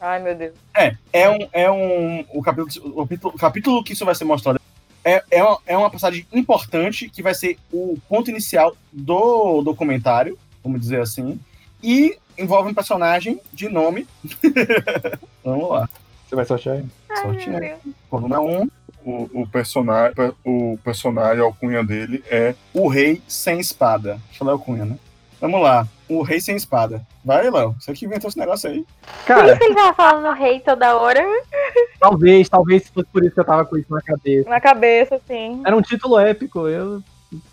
Ai, 0.00 0.20
meu 0.20 0.34
Deus. 0.34 0.54
É, 0.76 0.96
é 1.12 1.30
um, 1.30 1.48
é 1.52 1.70
um 1.70 2.24
o 2.34 2.42
capítulo, 2.42 2.68
o 2.98 3.02
capítulo, 3.04 3.34
o 3.34 3.38
capítulo 3.38 3.84
que 3.84 3.92
isso 3.92 4.04
vai 4.04 4.14
ser 4.14 4.24
mostrado 4.24 4.59
é, 5.04 5.22
é, 5.30 5.42
uma, 5.42 5.58
é 5.66 5.76
uma 5.76 5.90
passagem 5.90 6.26
importante 6.32 7.08
que 7.08 7.22
vai 7.22 7.34
ser 7.34 7.58
o 7.72 7.98
ponto 8.08 8.30
inicial 8.30 8.76
do 8.92 9.62
documentário, 9.62 10.38
vamos 10.62 10.80
dizer 10.80 11.00
assim, 11.00 11.40
e 11.82 12.16
envolve 12.36 12.70
um 12.70 12.74
personagem 12.74 13.40
de 13.52 13.68
nome. 13.68 14.06
vamos 15.44 15.70
lá. 15.70 15.88
Você 16.28 16.36
vai 16.36 16.44
sortear? 16.44 16.82
Ai, 17.08 17.22
Sorte, 17.22 17.50
meu 17.50 17.60
né? 17.60 17.78
Deus. 17.82 17.94
Coluna 18.08 18.40
1, 18.40 18.68
O, 19.04 19.42
o 19.42 19.46
personagem, 19.46 20.14
o 20.44 20.78
personagem, 20.84 21.42
a 21.42 21.46
alcunha 21.46 21.82
dele 21.82 22.22
é 22.30 22.54
o 22.72 22.86
rei 22.86 23.20
sem 23.26 23.58
espada. 23.58 24.20
Deixa 24.28 24.44
eu 24.44 24.46
ler 24.46 24.54
o 24.54 24.58
cunha, 24.58 24.84
né? 24.84 24.98
Vamos 25.40 25.62
lá. 25.62 25.86
O 26.08 26.22
rei 26.22 26.40
sem 26.40 26.56
espada. 26.56 27.02
Vai, 27.24 27.48
Léo. 27.50 27.74
Você 27.78 27.92
que 27.92 28.04
inventou 28.04 28.28
esse 28.28 28.38
negócio 28.38 28.68
aí. 28.68 28.80
Por 28.82 29.24
Cara, 29.26 29.48
isso 29.50 29.58
que 29.58 29.64
ele 29.64 29.74
tava 29.74 29.94
falando 29.94 30.34
rei 30.36 30.60
toda 30.60 30.96
hora. 30.96 31.20
talvez, 31.98 32.48
talvez 32.48 32.88
fosse 32.88 33.06
por 33.12 33.22
isso 33.24 33.34
que 33.34 33.40
eu 33.40 33.44
tava 33.44 33.64
com 33.64 33.76
isso 33.78 33.92
na 33.92 34.02
cabeça. 34.02 34.48
Na 34.50 34.60
cabeça, 34.60 35.14
assim. 35.16 35.62
Era 35.64 35.76
um 35.76 35.82
título 35.82 36.18
épico, 36.18 36.68
eu. 36.68 37.02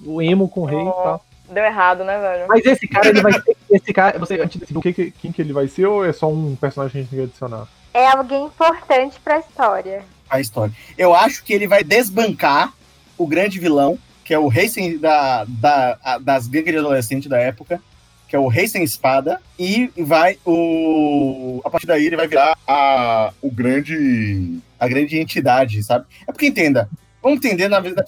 O 0.06 0.22
emo 0.22 0.50
com 0.50 0.62
o 0.62 0.66
rei 0.66 0.80
e 0.82 0.84
tal. 0.92 1.24
Deu 1.50 1.64
errado, 1.64 2.04
né, 2.04 2.20
velho? 2.20 2.46
Mas 2.50 2.66
esse 2.66 2.88
cara, 2.88 3.08
ele 3.08 3.22
vai 3.22 3.32
ser. 3.32 3.56
Esse 3.72 3.94
cara. 3.94 4.18
Você, 4.20 4.42
antes 4.42 4.60
desse 4.60 4.74
Do 4.74 4.82
que, 4.82 4.92
que- 4.92 5.12
quem 5.12 5.32
que 5.32 5.42
ele 5.42 5.54
vai 5.54 5.68
ser 5.68 5.86
ou 5.86 6.04
é 6.04 6.12
só 6.12 6.28
um 6.30 6.56
personagem 6.56 6.92
que 6.92 6.98
a 6.98 7.02
gente 7.02 7.10
tem 7.10 7.20
que 7.20 7.26
adicionar? 7.26 7.68
É 7.94 8.08
alguém 8.10 8.46
importante 8.46 9.20
pra 9.24 9.40
história. 9.40 10.04
A 10.30 10.42
história. 10.42 10.74
Eu 10.98 11.16
acho 11.16 11.44
que 11.44 11.54
ele 11.54 11.68
vai 11.68 11.84
desbancar 11.84 12.74
o 13.18 13.26
grande 13.26 13.60
vilão, 13.60 13.98
que 14.28 14.34
é 14.34 14.38
o 14.40 14.48
rei 14.50 14.68
sem, 14.68 14.98
da, 14.98 15.46
da, 15.48 15.98
a- 16.04 16.18
das 16.18 16.48
gangues 16.48 16.74
de 16.74 16.78
adolescente 16.80 17.30
da 17.30 17.40
época. 17.40 17.82
que 18.28 18.36
é 18.36 18.40
o 18.40 18.50
Rei 18.50 18.68
Sem 18.68 18.84
Espada, 18.84 19.42
e 19.58 19.90
vai 19.98 20.38
o. 20.46 21.62
A 21.64 21.70
partir 21.70 21.88
daí 21.88 22.06
ele 22.06 22.18
vai 22.18 22.28
virar 22.28 22.58
a, 22.68 23.32
o 23.42 23.50
grande. 23.50 24.60
a 24.78 24.86
grande 24.86 25.18
entidade, 25.18 25.82
sabe? 25.82 26.06
É 26.28 26.32
porque 26.34 26.46
entenda. 26.48 26.90
Vamos 27.24 27.38
entender 27.38 27.70
na 27.70 27.80
vida 27.80 28.04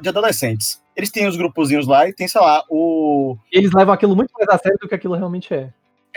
de 0.00 0.08
adolescentes. 0.08 0.80
Eles 0.96 1.10
têm 1.10 1.26
os 1.28 1.36
grupozinhos 1.36 1.86
lá 1.86 2.08
e 2.08 2.14
tem, 2.14 2.26
sei 2.26 2.40
lá, 2.40 2.64
o. 2.70 3.36
Eles 3.52 3.70
levam 3.72 3.92
aquilo 3.92 4.16
muito 4.16 4.30
mais 4.32 4.48
a 4.48 4.56
sério 4.58 4.78
do 4.80 4.88
que 4.88 4.94
aquilo 4.94 5.14
realmente 5.14 5.52
é. 5.52 5.68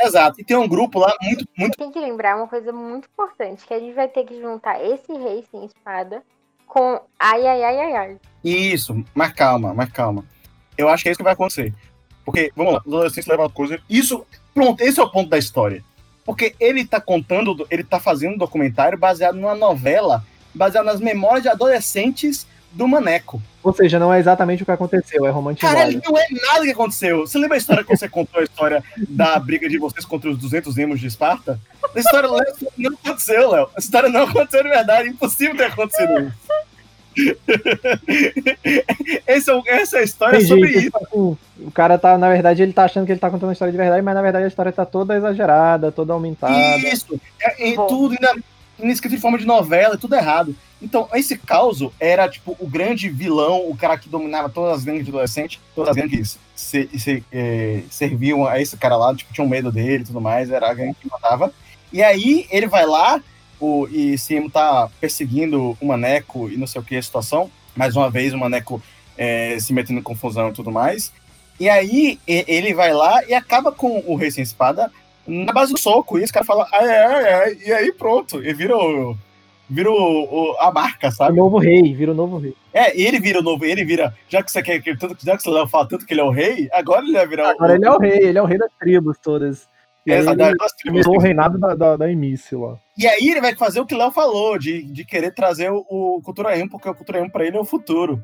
Exato. 0.02 0.40
E 0.40 0.46
tem 0.46 0.56
um 0.56 0.68
grupo 0.68 0.98
lá 0.98 1.14
muito, 1.22 1.46
muito. 1.58 1.78
Tem 1.78 1.92
que 1.92 2.00
lembrar 2.00 2.38
uma 2.38 2.48
coisa 2.48 2.72
muito 2.72 3.10
importante, 3.12 3.66
que 3.68 3.74
a 3.74 3.80
gente 3.80 3.94
vai 3.94 4.08
ter 4.08 4.24
que 4.24 4.40
juntar 4.40 4.82
esse 4.82 5.12
rei 5.12 5.44
sem 5.52 5.66
espada 5.66 6.24
com 6.72 7.02
ai, 7.20 7.46
ai, 7.46 7.64
ai, 7.64 7.80
ai, 7.80 7.96
ai. 7.96 8.18
Isso, 8.42 9.04
mas 9.14 9.34
calma, 9.34 9.74
mas 9.74 9.92
calma. 9.92 10.24
Eu 10.78 10.88
acho 10.88 11.04
que 11.04 11.10
é 11.10 11.12
isso 11.12 11.18
que 11.18 11.24
vai 11.24 11.34
acontecer. 11.34 11.74
Porque, 12.24 12.50
vamos 12.56 12.76
lá, 12.76 12.80
os 12.86 12.94
adolescentes 12.94 13.28
levam 13.28 13.46
a 13.46 13.50
coisa. 13.50 13.78
Isso, 13.90 14.26
pronto, 14.54 14.80
esse 14.80 14.98
é 14.98 15.04
o 15.04 15.10
ponto 15.10 15.30
da 15.30 15.38
história. 15.38 15.84
Porque 16.24 16.56
ele 16.62 16.86
tá 16.86 17.02
contando, 17.02 17.68
ele 17.70 17.84
tá 17.84 18.00
fazendo 18.00 18.36
um 18.36 18.38
documentário 18.38 18.98
baseado 18.98 19.36
numa 19.36 19.54
novela, 19.54 20.24
baseado 20.56 20.86
nas 20.86 21.02
memórias 21.02 21.44
de 21.44 21.50
adolescentes 21.50 22.48
do 22.72 22.88
Maneco. 22.88 23.42
Ou 23.64 23.74
seja, 23.74 24.00
não 24.00 24.14
é 24.14 24.20
exatamente 24.20 24.64
o 24.64 24.66
que 24.66 24.72
aconteceu, 24.72 25.26
é 25.26 25.30
romantizado. 25.30 25.76
Caralho, 25.76 26.02
não 26.04 26.18
é 26.18 26.26
nada 26.48 26.66
que 26.66 26.72
aconteceu. 26.72 27.28
Você 27.28 27.38
lembra 27.38 27.58
a 27.58 27.60
história 27.60 27.84
que 27.84 27.96
você 27.96 28.10
contou, 28.10 28.42
a 28.42 28.44
história 28.44 28.84
da 28.98 29.38
briga 29.38 29.70
de 29.70 29.78
vocês 29.78 30.04
contra 30.04 30.30
os 30.30 30.38
200 30.38 30.78
emos 30.78 31.00
de 31.00 31.08
Esparta? 31.08 31.60
A 31.96 32.00
história 32.00 32.28
não 32.78 32.94
aconteceu, 32.94 33.52
Léo. 33.52 33.70
A 33.76 33.80
história 33.80 34.10
não 34.10 34.24
aconteceu 34.24 34.64
de 34.64 34.70
verdade. 34.70 35.10
Impossível 35.10 35.56
ter 35.56 35.66
acontecido 35.66 36.20
isso. 36.20 36.52
Esse 39.28 39.52
é, 39.52 39.62
essa 39.68 39.98
é 39.98 40.00
a 40.00 40.04
história 40.04 40.40
Tem 40.40 40.48
sobre 40.48 40.70
isso. 40.70 40.92
tipo, 40.92 41.38
o 41.60 41.72
cara 41.72 41.98
tá, 41.98 42.18
na 42.18 42.30
verdade, 42.30 42.64
ele 42.64 42.74
tá 42.74 42.86
achando 42.86 43.06
que 43.06 43.12
ele 43.12 43.20
tá 43.20 43.30
contando 43.30 43.50
uma 43.50 43.54
história 43.54 43.72
de 43.72 43.78
verdade, 43.78 44.02
mas 44.02 44.16
na 44.16 44.22
verdade 44.22 44.46
a 44.46 44.48
história 44.48 44.72
tá 44.72 44.86
toda 44.86 45.16
exagerada, 45.16 45.92
toda 45.92 46.14
aumentada. 46.14 46.78
Isso. 46.78 47.20
É, 47.42 47.76
Bom. 47.76 47.88
tudo 47.88 48.14
ainda 48.14 48.42
escrito 48.90 49.16
em 49.16 49.20
forma 49.20 49.38
de 49.38 49.46
novela, 49.46 49.98
tudo 49.98 50.16
errado. 50.16 50.56
Então, 50.82 51.08
esse 51.14 51.38
caos 51.38 51.80
era, 52.00 52.28
tipo, 52.28 52.58
o 52.60 52.68
grande 52.68 53.10
vilão, 53.10 53.70
o 53.70 53.78
cara 53.78 53.98
que 53.98 54.10
dominava 54.10 54.50
todas 54.50 54.78
as 54.78 54.84
gangues 54.84 55.04
de 55.04 55.12
adolescente, 55.12 55.62
todas 55.76 55.92
as 55.92 55.96
gangues 55.96 56.40
se, 56.56 56.90
se, 56.98 57.24
eh, 57.32 57.84
serviam 57.90 58.48
a 58.48 58.60
esse 58.60 58.76
cara 58.78 58.98
lá, 58.98 59.14
tipo, 59.14 59.32
tinham 59.34 59.48
medo 59.48 59.72
dele 59.72 60.04
e 60.04 60.08
tudo 60.08 60.20
mais, 60.20 60.50
era 60.50 60.70
a 60.70 60.74
gangue 60.74 60.96
que 61.00 61.10
matava. 61.10 61.54
E 61.94 62.02
aí, 62.02 62.48
ele 62.50 62.68
vai 62.68 62.86
lá, 62.86 63.22
o, 63.60 63.88
e 63.92 64.18
Simo 64.18 64.50
tá 64.50 64.90
perseguindo 65.00 65.78
o 65.80 65.86
Maneco 65.86 66.50
e 66.50 66.58
não 66.58 66.66
sei 66.66 66.82
o 66.82 66.84
que 66.84 66.96
a 66.96 67.04
situação. 67.04 67.52
Mais 67.76 67.96
uma 67.96 68.10
vez, 68.10 68.34
o 68.34 68.38
Maneco 68.38 68.82
eh, 69.16 69.58
se 69.60 69.74
metendo 69.74 70.00
em 70.00 70.04
confusão 70.04 70.50
e 70.50 70.54
tudo 70.54 70.72
mais. 70.72 71.12
E 71.60 71.70
aí, 71.70 72.18
ele 72.26 72.74
vai 72.74 72.92
lá 72.92 73.24
e 73.26 73.36
acaba 73.36 73.72
com 73.72 74.04
o 74.08 74.16
Rei 74.16 74.32
Sem 74.32 74.42
Espada 74.42 74.92
na 75.28 75.54
base 75.54 75.74
do 75.74 75.80
soco. 75.80 76.18
E 76.20 76.24
esse 76.24 76.34
cara 76.34 76.46
fala, 76.46 76.68
ai, 76.74 76.90
ai, 76.90 77.34
ai, 77.34 77.58
e 77.66 77.72
aí 77.74 77.92
pronto. 77.94 78.44
E 78.44 78.54
vira, 78.54 78.76
o, 78.76 79.16
vira 79.70 79.90
o- 79.92 79.94
o- 80.54 80.56
a 80.60 80.72
marca, 80.72 81.08
O 81.08 81.12
sabe? 81.12 81.38
novo 81.38 81.58
rei, 81.58 81.94
vira 81.94 82.12
o 82.12 82.16
novo 82.16 82.38
rei. 82.38 82.54
É, 82.74 82.98
e 82.98 83.06
ele 83.06 83.20
vira 83.20 83.40
o 83.40 83.44
novo, 83.44 83.64
ele 83.66 83.84
vira, 83.86 84.14
já 84.30 84.42
que 84.44 84.52
você 84.52 84.62
quer, 84.62 84.82
que 84.82 84.96
tanto, 84.98 85.18
já 85.24 85.36
que 85.38 85.44
você 85.44 85.68
fala 85.68 85.88
tanto 85.88 86.06
que 86.06 86.14
ele 86.14 86.22
é 86.22 86.24
o 86.24 86.30
rei, 86.32 86.70
agora 86.74 87.04
ele 87.04 87.14
vai 87.14 87.28
virar 87.28 87.52
Agora 87.52 87.76
ele 87.76 87.86
é 87.86 87.92
o 87.92 87.98
rei, 87.98 88.18
ele 88.20 88.38
é 88.38 88.42
o 88.42 88.46
rei 88.46 88.58
das 88.58 88.72
tribos 88.80 89.18
todas. 89.22 89.68
E 90.06 90.12
Essa 90.12 90.32
ele 90.32 90.38
da-. 90.38 90.52
Começou 90.84 91.16
o 91.16 91.20
reinado 91.20 91.60
da, 91.60 91.76
da, 91.76 91.96
da 91.96 92.12
Emice 92.12 92.56
lá. 92.56 92.76
E 92.98 93.06
aí 93.08 93.30
ele 93.30 93.40
vai 93.42 93.56
fazer 93.56 93.80
o 93.80 93.86
que 93.86 93.94
o 93.94 93.98
Léo 93.98 94.12
falou, 94.12 94.58
de, 94.58 94.82
de 94.84 95.06
querer 95.06 95.32
trazer 95.32 95.72
o, 95.72 95.86
o 95.90 96.22
Cultura 96.24 96.58
M, 96.58 96.68
porque 96.70 96.90
o 96.90 96.96
Cultura 96.96 97.20
M 97.20 97.30
pra 97.30 97.46
ele 97.46 97.56
é 97.56 97.60
o 97.60 97.66
futuro. 97.66 98.22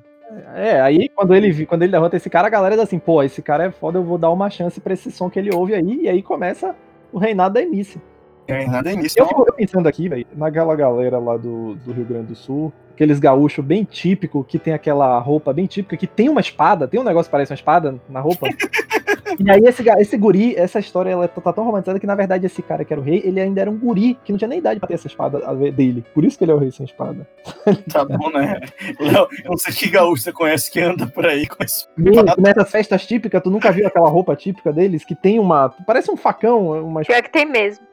É, 0.55 0.81
aí 0.81 1.07
quando 1.07 1.33
ele, 1.35 1.65
quando 1.67 1.83
ele 1.83 1.91
derrota 1.91 2.17
esse 2.17 2.29
cara, 2.29 2.47
a 2.47 2.49
galera 2.49 2.75
diz 2.75 2.83
assim, 2.83 2.99
pô, 2.99 3.21
esse 3.23 3.41
cara 3.41 3.65
é 3.65 3.71
foda, 3.71 3.97
eu 3.99 4.03
vou 4.03 4.17
dar 4.17 4.29
uma 4.31 4.49
chance 4.49 4.79
pra 4.81 4.93
esse 4.93 5.09
som 5.11 5.29
que 5.29 5.39
ele 5.39 5.55
ouve 5.55 5.73
aí, 5.73 6.01
e 6.01 6.09
aí 6.09 6.21
começa 6.21 6.75
o 7.11 7.17
reinado 7.17 7.55
da 7.55 7.61
Emice. 7.61 8.01
É, 8.47 8.65
nada 8.65 8.91
início. 8.91 9.19
Eu 9.19 9.27
fico 9.27 9.53
pensando 9.53 9.87
aqui, 9.87 10.07
velho, 10.07 10.25
naquela 10.33 10.73
galera 10.75 11.19
lá 11.19 11.35
do, 11.35 11.75
do 11.75 11.91
Rio 11.91 12.05
Grande 12.05 12.27
do 12.27 12.35
Sul, 12.35 12.71
aqueles 12.93 13.19
gaúchos 13.19 13.63
bem 13.63 13.83
típico, 13.83 14.43
que 14.43 14.57
tem 14.57 14.73
aquela 14.73 15.19
roupa 15.19 15.51
bem 15.51 15.65
típica, 15.65 15.97
que 15.97 16.07
tem 16.07 16.29
uma 16.29 16.39
espada, 16.39 16.87
tem 16.87 16.99
um 16.99 17.03
negócio 17.03 17.29
que 17.29 17.31
parece 17.31 17.51
uma 17.51 17.55
espada 17.55 17.99
na 18.09 18.21
roupa. 18.21 18.47
e 19.39 19.49
aí 19.49 19.61
esse, 19.65 19.83
esse 19.99 20.17
guri, 20.17 20.55
essa 20.55 20.79
história, 20.79 21.09
ela 21.11 21.27
tá 21.27 21.53
tão 21.53 21.63
romantizada 21.63 21.99
que 21.99 22.07
na 22.07 22.15
verdade 22.15 22.45
esse 22.45 22.61
cara 22.61 22.83
que 22.83 22.93
era 22.93 22.99
o 22.99 23.03
rei, 23.03 23.21
ele 23.23 23.39
ainda 23.39 23.61
era 23.61 23.71
um 23.71 23.77
guri, 23.77 24.17
que 24.23 24.31
não 24.31 24.37
tinha 24.37 24.47
nem 24.47 24.59
idade 24.59 24.79
pra 24.79 24.87
ter 24.87 24.95
essa 24.95 25.07
espada 25.07 25.39
dele. 25.71 26.03
Por 26.13 26.23
isso 26.25 26.37
que 26.37 26.43
ele 26.43 26.51
é 26.51 26.55
o 26.55 26.57
rei 26.57 26.71
sem 26.71 26.85
espada. 26.85 27.27
Tá 27.91 28.03
bom, 28.05 28.29
né? 28.29 28.59
Léo, 28.99 29.27
eu 29.43 29.51
não 29.51 29.57
sei 29.57 29.73
que 29.73 29.89
gaúcho 29.89 30.23
você 30.23 30.31
conhece 30.31 30.71
que 30.71 30.79
anda 30.79 31.07
por 31.07 31.25
aí 31.25 31.47
com 31.47 31.63
isso. 31.63 31.87
E 31.97 32.41
nessas 32.41 32.69
festas 32.69 33.05
típicas, 33.05 33.41
tu 33.41 33.49
nunca 33.49 33.71
viu 33.71 33.87
aquela 33.87 34.09
roupa 34.09 34.35
típica 34.35 34.71
deles, 34.71 35.03
que 35.05 35.15
tem 35.15 35.39
uma, 35.39 35.69
parece 35.85 36.11
um 36.11 36.17
facão, 36.17 36.83
uma... 36.83 37.01
Pior 37.01 37.21
que 37.21 37.31
tem 37.31 37.45
mesmo. 37.45 37.85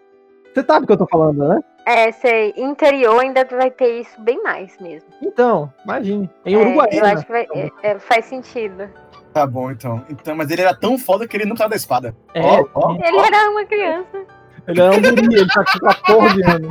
Você 0.54 0.62
sabe 0.64 0.80
do 0.80 0.86
que 0.86 0.92
eu 0.92 0.98
tô 0.98 1.06
falando, 1.06 1.48
né? 1.48 1.60
É, 1.86 2.12
sei. 2.12 2.54
Interior 2.56 3.20
ainda 3.20 3.44
vai 3.44 3.70
ter 3.70 4.00
isso 4.00 4.20
bem 4.20 4.42
mais 4.42 4.78
mesmo. 4.80 5.08
Então, 5.20 5.72
imagine. 5.84 6.30
Em 6.46 6.54
É, 6.54 6.58
Uruguaiana. 6.58 6.96
eu 6.96 7.16
acho 7.16 7.26
que 7.26 7.32
vai, 7.32 7.46
é, 7.52 7.70
é, 7.82 7.98
faz 7.98 8.24
sentido. 8.26 8.88
Tá 9.34 9.44
bom, 9.44 9.68
então. 9.68 10.04
então. 10.08 10.36
Mas 10.36 10.48
ele 10.48 10.62
era 10.62 10.72
tão 10.72 10.96
foda 10.96 11.26
que 11.26 11.36
ele 11.36 11.44
não 11.44 11.50
precisava 11.56 11.70
da 11.70 11.76
espada. 11.76 12.16
É, 12.32 12.40
Ó, 12.40 12.68
ó, 12.72 12.94
Ele 12.94 13.18
era 13.18 13.50
uma 13.50 13.64
criança. 13.64 14.24
Ele 14.66 14.80
é 14.80 14.90
um 14.90 15.02
guri, 15.02 15.34
ele 15.34 15.48
tá 15.48 15.64
com 15.64 15.78
14 15.80 16.42
anos. 16.44 16.70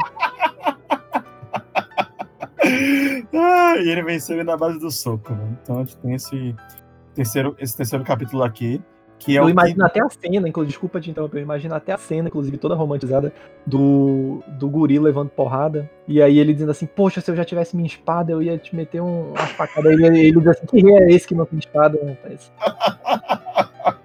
Ah, 3.36 3.76
e 3.76 3.90
ele 3.90 4.04
venceu 4.04 4.38
ele 4.38 4.46
na 4.46 4.56
base 4.56 4.80
do 4.80 4.90
soco, 4.90 5.34
né? 5.34 5.58
Então 5.62 5.76
a 5.76 5.80
gente 5.80 5.98
tem 5.98 6.14
esse 6.14 6.56
terceiro, 7.14 7.54
esse 7.60 7.76
terceiro 7.76 8.06
capítulo 8.06 8.42
aqui, 8.42 8.82
que 9.24 9.38
é 9.38 9.40
Eu 9.40 9.50
imagino 9.50 9.86
até 9.86 10.02
a 10.02 10.10
cena, 10.10 10.48
inclusive, 10.50 10.72
desculpa 10.72 11.00
te 11.00 11.10
interromper, 11.10 11.38
eu 11.40 11.44
imagino 11.44 11.74
até 11.76 11.94
a 11.94 11.98
cena, 11.98 12.28
inclusive, 12.28 12.58
toda 12.58 12.76
romantizada, 12.76 13.32
do, 13.66 14.44
do 14.48 14.70
guri 14.70 15.00
levando 15.00 15.30
porrada. 15.30 15.90
E 16.08 16.22
aí 16.22 16.38
ele 16.40 16.54
dizendo 16.54 16.72
assim, 16.72 16.86
poxa, 16.86 17.22
se 17.22 17.30
eu 17.32 17.36
já 17.36 17.46
tivesse 17.46 17.76
minha 17.76 17.88
espada, 17.88 18.32
eu 18.32 18.42
ia 18.42 18.58
te 18.58 18.76
meter 18.76 19.02
um, 19.02 19.30
uma 19.30 19.38
facada. 19.48 19.92
Ele, 19.92 20.06
ele 20.06 20.40
diz 20.40 20.48
assim, 20.48 20.66
que 20.66 20.92
é 20.92 21.12
esse 21.12 21.28
que 21.28 21.36
não 21.36 21.46
tem 21.46 21.60
espada, 21.60 22.00
rapaz? 22.06 22.52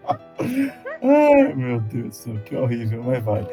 Ai, 1.02 1.54
meu 1.54 1.80
Deus 1.80 2.08
do 2.08 2.14
céu, 2.14 2.34
que 2.44 2.56
horrível, 2.56 3.02
mas 3.04 3.22
vale. 3.22 3.46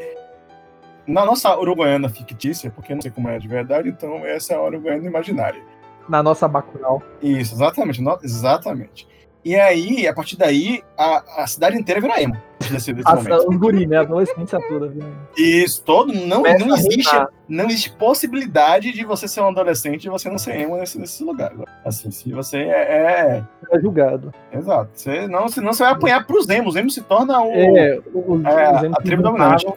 Na 1.08 1.24
nossa 1.26 1.56
Uruguaiana 1.58 2.10
fictícia, 2.10 2.72
porque 2.72 2.92
eu 2.92 2.96
não 2.96 3.02
sei 3.02 3.12
como 3.12 3.30
é 3.30 3.38
de 3.38 3.48
verdade, 3.48 3.90
então 3.90 4.26
essa 4.26 4.54
é 4.54 4.56
a 4.58 4.62
Uruguaiana 4.64 5.06
imaginária. 5.06 5.62
Na 6.10 6.22
nossa 6.22 6.48
Bacurau. 6.48 7.02
Isso, 7.22 7.54
exatamente, 7.56 8.02
no- 8.02 8.20
exatamente. 8.24 9.08
E 9.46 9.56
aí, 9.56 10.08
a 10.08 10.14
partir 10.14 10.36
daí, 10.38 10.82
a, 10.98 11.44
a 11.44 11.48
cidade 11.48 11.78
inteira 11.78 12.02
vira 12.02 12.20
emo. 12.20 12.36
Desse, 12.72 12.92
desse 12.94 13.08
As- 13.08 13.24
momento. 13.24 13.48
Os 13.48 13.58
guri, 13.58 13.86
né? 13.86 13.98
A 13.98 14.02
adolescência 14.02 14.60
toda. 14.68 14.88
viu? 14.88 15.04
Isso, 15.38 15.84
todo, 15.84 16.12
não, 16.12 16.38
Começa 16.38 16.66
não, 16.66 16.76
a 16.76 16.80
existe, 16.80 17.16
não 17.48 17.66
existe 17.66 17.92
possibilidade 17.92 18.92
de 18.92 19.06
você 19.06 19.28
ser 19.28 19.42
um 19.42 19.50
adolescente 19.50 20.06
e 20.06 20.10
você 20.10 20.28
não 20.30 20.40
ser 20.40 20.60
emo 20.62 20.76
nesse, 20.78 20.98
nesse 20.98 21.24
lugar. 21.24 21.54
Assim, 21.86 22.10
se 22.10 22.32
você 22.34 22.58
é, 22.58 23.44
É 23.72 23.80
julgado. 23.80 24.34
é- 24.52 24.58
Exato. 24.58 24.90
Você, 24.96 25.28
não, 25.28 25.48
senão 25.48 25.74
você 25.74 25.84
vai 25.84 25.92
apanhar 25.92 26.26
pros 26.26 26.50
emos. 26.50 26.70
Os 26.74 26.76
emos 26.76 26.96
se 26.96 27.02
torna 27.04 27.40
o. 27.40 27.52
É, 27.54 28.00
os, 28.14 28.44
É, 28.46 28.88
os 28.90 28.94
a 28.94 29.02
tribo 29.04 29.22
dominante. 29.22 29.68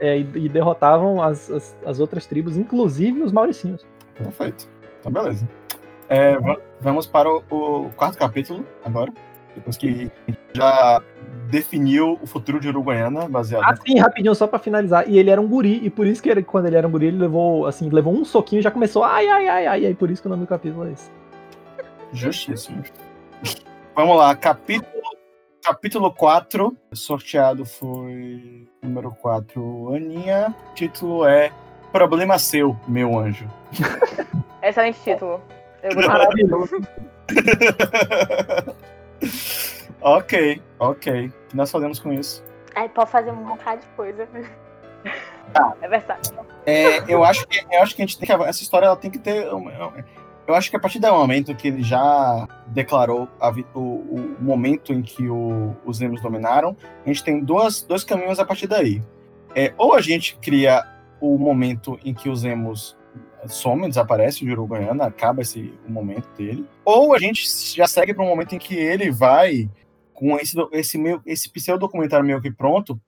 é, 0.00 0.16
e, 0.16 0.20
e 0.36 0.48
derrotavam 0.48 1.22
as, 1.22 1.50
as, 1.50 1.76
as 1.84 2.00
outras 2.00 2.24
tribos, 2.24 2.56
inclusive 2.56 3.20
os 3.22 3.30
mauricinhos. 3.30 3.84
Perfeito. 4.16 4.66
Então, 5.00 5.12
beleza. 5.12 5.46
É, 6.08 6.38
va- 6.38 6.56
vamos 6.80 7.06
para 7.06 7.28
o, 7.30 7.42
o 7.50 7.90
quarto 7.96 8.16
capítulo 8.18 8.64
agora. 8.84 9.12
Depois 9.54 9.76
que 9.76 9.88
a 9.88 9.92
gente 9.92 10.12
já 10.54 11.02
definiu 11.50 12.18
o 12.22 12.26
futuro 12.26 12.60
de 12.60 12.68
Uruguaiana, 12.68 13.28
baseado. 13.28 13.64
Ah, 13.64 13.74
sim, 13.76 13.98
rapidinho, 13.98 14.34
só 14.34 14.46
pra 14.46 14.58
finalizar. 14.58 15.08
E 15.08 15.18
ele 15.18 15.30
era 15.30 15.40
um 15.40 15.48
guri, 15.48 15.80
e 15.84 15.90
por 15.90 16.06
isso 16.06 16.22
que 16.22 16.28
ele, 16.30 16.42
quando 16.42 16.66
ele 16.66 16.76
era 16.76 16.86
um 16.86 16.90
guri, 16.90 17.06
ele 17.06 17.18
levou, 17.18 17.66
assim, 17.66 17.88
levou 17.90 18.12
um 18.14 18.24
soquinho 18.24 18.60
e 18.60 18.62
já 18.62 18.70
começou, 18.70 19.02
ai, 19.02 19.26
ai, 19.28 19.48
ai, 19.48 19.66
ai, 19.66 19.80
e 19.82 19.86
aí 19.86 19.94
por 19.94 20.10
isso 20.10 20.22
que 20.22 20.28
o 20.28 20.30
nome 20.30 20.44
do 20.44 20.48
capítulo 20.48 20.86
é 20.86 20.92
esse. 20.92 21.10
Justíssimo. 22.12 22.82
Vamos 23.94 24.16
lá, 24.16 24.34
capítulo, 24.36 25.02
capítulo 25.62 26.12
4. 26.12 26.76
Sorteado 26.92 27.64
foi 27.64 28.68
número 28.82 29.10
4, 29.10 29.94
Aninha. 29.94 30.54
O 30.70 30.74
título 30.74 31.26
é 31.26 31.50
Problema 31.92 32.38
Seu, 32.38 32.76
meu 32.86 33.18
anjo. 33.18 33.48
Excelente 34.62 35.00
título. 35.02 35.40
Maravilhoso. 35.94 36.76
ok, 40.00 40.62
ok. 40.78 41.26
O 41.26 41.30
que 41.48 41.56
nós 41.56 41.70
fazemos 41.70 41.98
com 41.98 42.12
isso? 42.12 42.44
Aí 42.74 42.88
pode 42.88 43.10
fazer 43.10 43.30
um 43.30 43.44
bocado 43.44 43.80
de 43.80 43.86
coisa. 43.88 44.28
É 45.80 45.88
verdade. 45.88 46.30
É, 46.66 47.12
eu, 47.12 47.24
acho 47.24 47.46
que, 47.46 47.64
eu 47.70 47.82
acho 47.82 47.96
que 47.96 48.02
a 48.02 48.06
gente 48.06 48.18
tem 48.18 48.26
que. 48.26 48.32
Essa 48.44 48.62
história 48.62 48.86
ela 48.86 48.96
tem 48.96 49.10
que 49.10 49.18
ter. 49.18 49.46
Eu 50.46 50.54
acho 50.54 50.70
que 50.70 50.76
a 50.76 50.80
partir 50.80 50.98
do 50.98 51.10
momento 51.12 51.54
que 51.54 51.68
ele 51.68 51.82
já 51.82 52.46
declarou 52.68 53.28
a 53.40 53.50
o, 53.74 53.78
o 53.78 54.36
momento 54.40 54.92
em 54.92 55.02
que 55.02 55.28
o- 55.28 55.76
os 55.84 56.00
Emos 56.00 56.22
dominaram, 56.22 56.74
a 57.04 57.08
gente 57.08 57.22
tem 57.22 57.40
duas, 57.40 57.82
dois 57.82 58.02
caminhos 58.02 58.38
a 58.38 58.44
partir 58.46 58.66
daí. 58.66 59.02
É, 59.54 59.74
ou 59.76 59.94
a 59.94 60.00
gente 60.00 60.38
cria 60.40 60.84
o 61.20 61.36
momento 61.36 61.98
em 62.04 62.14
que 62.14 62.28
os 62.30 62.44
Emos 63.48 63.54
somem, 63.54 63.88
desaparecem 63.88 64.46
de 64.46 64.52
Uruguaiana, 64.52 65.06
acaba 65.06 65.42
esse 65.42 65.72
o 65.86 65.90
momento 65.90 66.28
dele. 66.36 66.66
Ou 66.84 67.14
a 67.14 67.18
gente 67.18 67.46
já 67.74 67.86
segue 67.86 68.12
para 68.12 68.22
um 68.22 68.28
momento 68.28 68.54
em 68.54 68.58
que 68.58 68.74
ele 68.74 69.10
vai 69.10 69.70
com 70.12 70.36
esse, 70.36 70.54
esse, 70.72 70.98
meio, 70.98 71.22
esse 71.24 71.50
pseudo-documentário 71.50 72.26
meio 72.26 72.42
que 72.42 72.50
pronto, 72.50 73.00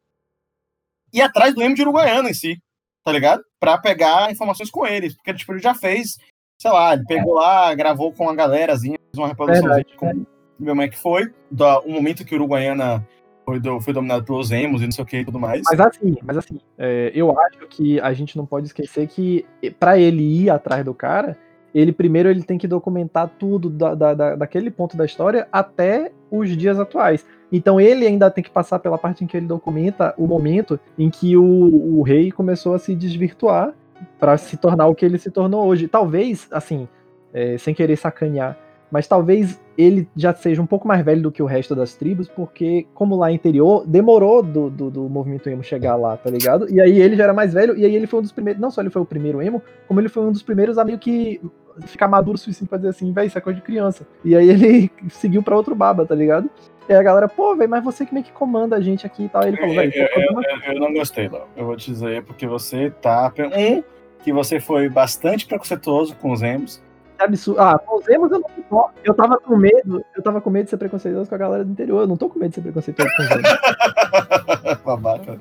ir 1.12 1.20
atrás 1.20 1.54
do 1.54 1.62
emo 1.62 1.74
de 1.74 1.82
Uruguaiana 1.82 2.30
em 2.30 2.34
si, 2.34 2.58
tá 3.04 3.12
ligado? 3.12 3.42
Pra 3.58 3.76
pegar 3.76 4.30
informações 4.30 4.70
com 4.70 4.86
eles, 4.86 5.14
porque 5.14 5.34
tipo, 5.34 5.52
ele 5.52 5.60
já 5.60 5.74
fez, 5.74 6.16
sei 6.58 6.70
lá, 6.70 6.94
ele 6.94 7.04
pegou 7.06 7.34
lá, 7.34 7.74
gravou 7.74 8.12
com 8.12 8.28
a 8.28 8.34
galerazinha, 8.34 8.98
fez 8.98 9.18
uma 9.18 9.28
reprodução 9.28 9.68
com 9.96 10.24
como 10.64 10.82
é 10.82 10.88
que 10.88 10.98
foi, 10.98 11.32
do, 11.50 11.80
o 11.80 11.90
momento 11.90 12.24
que 12.24 12.34
Uruguaiana 12.34 13.06
foi, 13.50 13.60
do- 13.60 13.80
foi 13.80 13.92
dominado 13.92 14.24
pelos 14.24 14.50
emos 14.50 14.80
e 14.82 14.84
não 14.84 14.92
sei 14.92 15.02
o 15.02 15.06
que 15.06 15.18
e 15.18 15.24
tudo 15.24 15.38
mais. 15.38 15.62
Mas 15.70 15.80
assim, 15.80 16.16
mas 16.22 16.36
assim, 16.36 16.58
é, 16.78 17.10
eu 17.14 17.38
acho 17.38 17.66
que 17.68 18.00
a 18.00 18.12
gente 18.12 18.36
não 18.36 18.46
pode 18.46 18.66
esquecer 18.66 19.06
que 19.06 19.44
pra 19.78 19.98
ele 19.98 20.22
ir 20.22 20.50
atrás 20.50 20.84
do 20.84 20.94
cara, 20.94 21.36
ele 21.74 21.92
primeiro 21.92 22.28
ele 22.28 22.42
tem 22.42 22.58
que 22.58 22.66
documentar 22.66 23.28
tudo 23.38 23.68
da, 23.70 23.94
da- 23.94 24.14
da- 24.14 24.36
daquele 24.36 24.70
ponto 24.70 24.96
da 24.96 25.04
história 25.04 25.46
até 25.52 26.10
os 26.30 26.56
dias 26.56 26.78
atuais. 26.78 27.24
Então 27.52 27.80
ele 27.80 28.06
ainda 28.06 28.30
tem 28.30 28.42
que 28.44 28.50
passar 28.50 28.78
pela 28.78 28.96
parte 28.98 29.24
em 29.24 29.26
que 29.26 29.36
ele 29.36 29.46
documenta 29.46 30.14
o 30.16 30.26
momento 30.26 30.78
em 30.98 31.10
que 31.10 31.36
o, 31.36 31.42
o 31.98 32.02
rei 32.02 32.30
começou 32.30 32.74
a 32.74 32.78
se 32.78 32.94
desvirtuar 32.94 33.72
pra 34.18 34.36
se 34.36 34.56
tornar 34.56 34.86
o 34.86 34.94
que 34.94 35.04
ele 35.04 35.18
se 35.18 35.30
tornou 35.30 35.66
hoje. 35.66 35.86
Talvez, 35.88 36.46
assim, 36.50 36.88
é, 37.34 37.58
sem 37.58 37.74
querer 37.74 37.96
sacanear, 37.96 38.56
mas 38.90 39.06
talvez 39.06 39.60
ele 39.80 40.08
já 40.16 40.34
seja 40.34 40.60
um 40.60 40.66
pouco 40.66 40.86
mais 40.86 41.04
velho 41.04 41.22
do 41.22 41.32
que 41.32 41.42
o 41.42 41.46
resto 41.46 41.74
das 41.74 41.94
tribos, 41.94 42.28
porque, 42.28 42.86
como 42.94 43.16
lá 43.16 43.30
interior, 43.32 43.84
demorou 43.86 44.42
do, 44.42 44.68
do, 44.70 44.90
do 44.90 45.08
movimento 45.08 45.48
emo 45.48 45.62
chegar 45.62 45.96
lá, 45.96 46.16
tá 46.16 46.30
ligado? 46.30 46.68
E 46.70 46.80
aí 46.80 47.00
ele 47.00 47.16
já 47.16 47.24
era 47.24 47.32
mais 47.34 47.52
velho, 47.54 47.76
e 47.76 47.84
aí 47.84 47.94
ele 47.94 48.06
foi 48.06 48.18
um 48.20 48.22
dos 48.22 48.32
primeiros. 48.32 48.60
Não 48.60 48.70
só 48.70 48.80
ele 48.80 48.90
foi 48.90 49.02
o 49.02 49.06
primeiro 49.06 49.40
emo, 49.42 49.62
como 49.88 50.00
ele 50.00 50.08
foi 50.08 50.22
um 50.24 50.32
dos 50.32 50.42
primeiros 50.42 50.78
a 50.78 50.84
meio 50.84 50.98
que 50.98 51.40
ficar 51.86 52.08
maduro 52.08 52.34
o 52.34 52.38
suficiente 52.38 52.68
pra 52.68 52.76
dizer 52.78 52.90
assim, 52.90 53.12
véi, 53.12 53.26
isso 53.28 53.38
é 53.38 53.40
coisa 53.40 53.58
de 53.58 53.64
criança. 53.64 54.06
E 54.24 54.36
aí 54.36 54.48
ele 54.50 54.90
seguiu 55.10 55.42
pra 55.42 55.56
outro 55.56 55.74
baba, 55.74 56.04
tá 56.04 56.14
ligado? 56.14 56.50
E 56.88 56.92
aí 56.92 56.98
a 56.98 57.02
galera, 57.02 57.28
pô, 57.28 57.54
velho, 57.56 57.70
mas 57.70 57.82
você 57.84 58.04
que 58.04 58.12
meio 58.12 58.24
que 58.26 58.32
comanda 58.32 58.76
a 58.76 58.80
gente 58.80 59.06
aqui 59.06 59.24
e 59.24 59.28
tal. 59.28 59.44
Ele 59.46 59.56
falou, 59.56 59.74
velho, 59.74 59.92
Eu, 59.94 60.08
pô, 60.08 60.20
eu- 60.20 60.42
eu- 60.42 60.72
eu 60.74 60.80
não 60.80 60.92
gostei, 60.92 61.28
Léo. 61.28 61.42
Eu 61.56 61.64
vou 61.66 61.76
te 61.76 61.90
dizer 61.90 62.22
porque 62.24 62.46
você 62.46 62.90
tá. 63.00 63.32
Um, 63.38 63.82
que 64.22 64.32
você 64.32 64.60
foi 64.60 64.88
bastante 64.90 65.46
preconceituoso 65.46 66.14
com 66.16 66.30
os 66.32 66.42
emos. 66.42 66.82
Que 67.20 67.24
absurdo. 67.24 67.60
Ah, 67.60 67.78
com 67.78 67.98
os 67.98 68.08
emos 68.08 68.32
eu 68.32 68.40
não. 68.70 68.90
Eu 69.04 69.14
tava 69.14 69.38
com 69.38 69.56
medo, 69.56 70.04
eu 70.16 70.22
tava 70.22 70.40
com 70.40 70.50
medo 70.50 70.64
de 70.64 70.70
ser 70.70 70.76
preconceituoso 70.76 71.28
com 71.28 71.34
a 71.34 71.38
galera 71.38 71.64
do 71.64 71.70
interior. 71.70 72.00
Eu 72.00 72.06
não 72.06 72.16
tô 72.16 72.28
com 72.28 72.38
medo 72.38 72.50
de 72.50 72.54
ser 72.54 72.62
preconceituoso 72.62 73.10
com 73.16 73.22
os. 73.22 74.78
Babaca. 74.84 75.38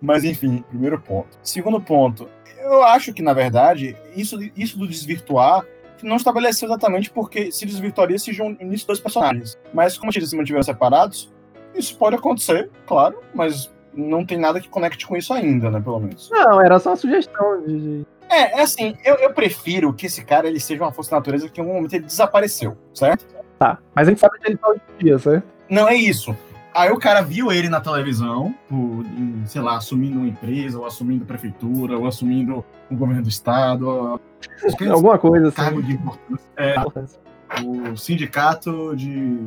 Mas 0.00 0.24
enfim, 0.24 0.64
primeiro 0.68 1.00
ponto. 1.00 1.38
Segundo 1.42 1.80
ponto, 1.80 2.28
eu 2.58 2.82
acho 2.82 3.12
que, 3.12 3.22
na 3.22 3.32
verdade, 3.32 3.96
isso, 4.14 4.38
isso 4.56 4.78
do 4.78 4.86
desvirtuar 4.86 5.64
não 6.02 6.16
estabeleceu 6.16 6.68
exatamente 6.68 7.10
porque 7.10 7.50
se 7.50 7.64
desvirtuaria 7.64 8.18
se 8.18 8.30
início 8.60 8.86
dois 8.86 9.00
personagens. 9.00 9.58
Mas 9.72 9.96
como 9.96 10.12
eles 10.14 10.28
se 10.28 10.36
mantiveram 10.36 10.62
separados, 10.62 11.32
isso 11.74 11.96
pode 11.96 12.16
acontecer, 12.16 12.70
claro, 12.86 13.20
mas 13.34 13.72
não 13.92 14.24
tem 14.24 14.38
nada 14.38 14.60
que 14.60 14.68
conecte 14.68 15.06
com 15.06 15.16
isso 15.16 15.32
ainda, 15.32 15.70
né, 15.70 15.80
pelo 15.80 16.00
menos. 16.00 16.28
Não, 16.30 16.60
era 16.60 16.78
só 16.78 16.90
uma 16.90 16.96
sugestão 16.96 17.62
de. 17.62 18.04
É, 18.34 18.58
é 18.58 18.62
assim, 18.62 18.96
eu, 19.04 19.14
eu 19.16 19.32
prefiro 19.32 19.92
que 19.92 20.06
esse 20.06 20.24
cara 20.24 20.48
ele 20.48 20.58
seja 20.60 20.82
uma 20.82 20.90
força 20.92 21.12
da 21.12 21.16
natureza 21.18 21.48
que 21.48 21.60
em 21.60 21.62
algum 21.62 21.74
momento 21.76 21.92
ele 21.94 22.04
desapareceu, 22.04 22.76
certo? 22.92 23.24
Tá. 23.58 23.78
Mas 23.94 24.08
a 24.08 24.10
gente 24.10 24.20
sabe 24.20 24.38
que 24.38 24.48
ele 24.48 24.56
tá 24.56 24.68
hoje 24.68 24.80
em 24.98 25.04
dia, 25.04 25.18
certo? 25.18 25.44
Não 25.70 25.88
é 25.88 25.94
isso. 25.94 26.36
Aí 26.74 26.90
o 26.90 26.98
cara 26.98 27.22
viu 27.22 27.52
ele 27.52 27.68
na 27.68 27.80
televisão, 27.80 28.52
por, 28.68 28.76
em, 29.06 29.44
sei 29.46 29.62
lá, 29.62 29.76
assumindo 29.76 30.18
uma 30.18 30.26
empresa, 30.26 30.76
ou 30.76 30.84
assumindo 30.84 31.24
prefeitura, 31.24 31.96
ou 31.96 32.06
assumindo 32.08 32.64
o 32.90 32.96
governo 32.96 33.22
do 33.22 33.28
estado, 33.28 33.88
ou- 33.88 34.20
Alguma 34.90 35.16
coisa 35.18 35.48
assim. 35.48 35.56
cargo 35.56 35.80
de 35.82 35.92
importância. 35.92 36.46
É, 36.56 36.76
importância. 36.76 37.20
o 37.64 37.96
sindicato 37.96 38.96
de. 38.96 39.44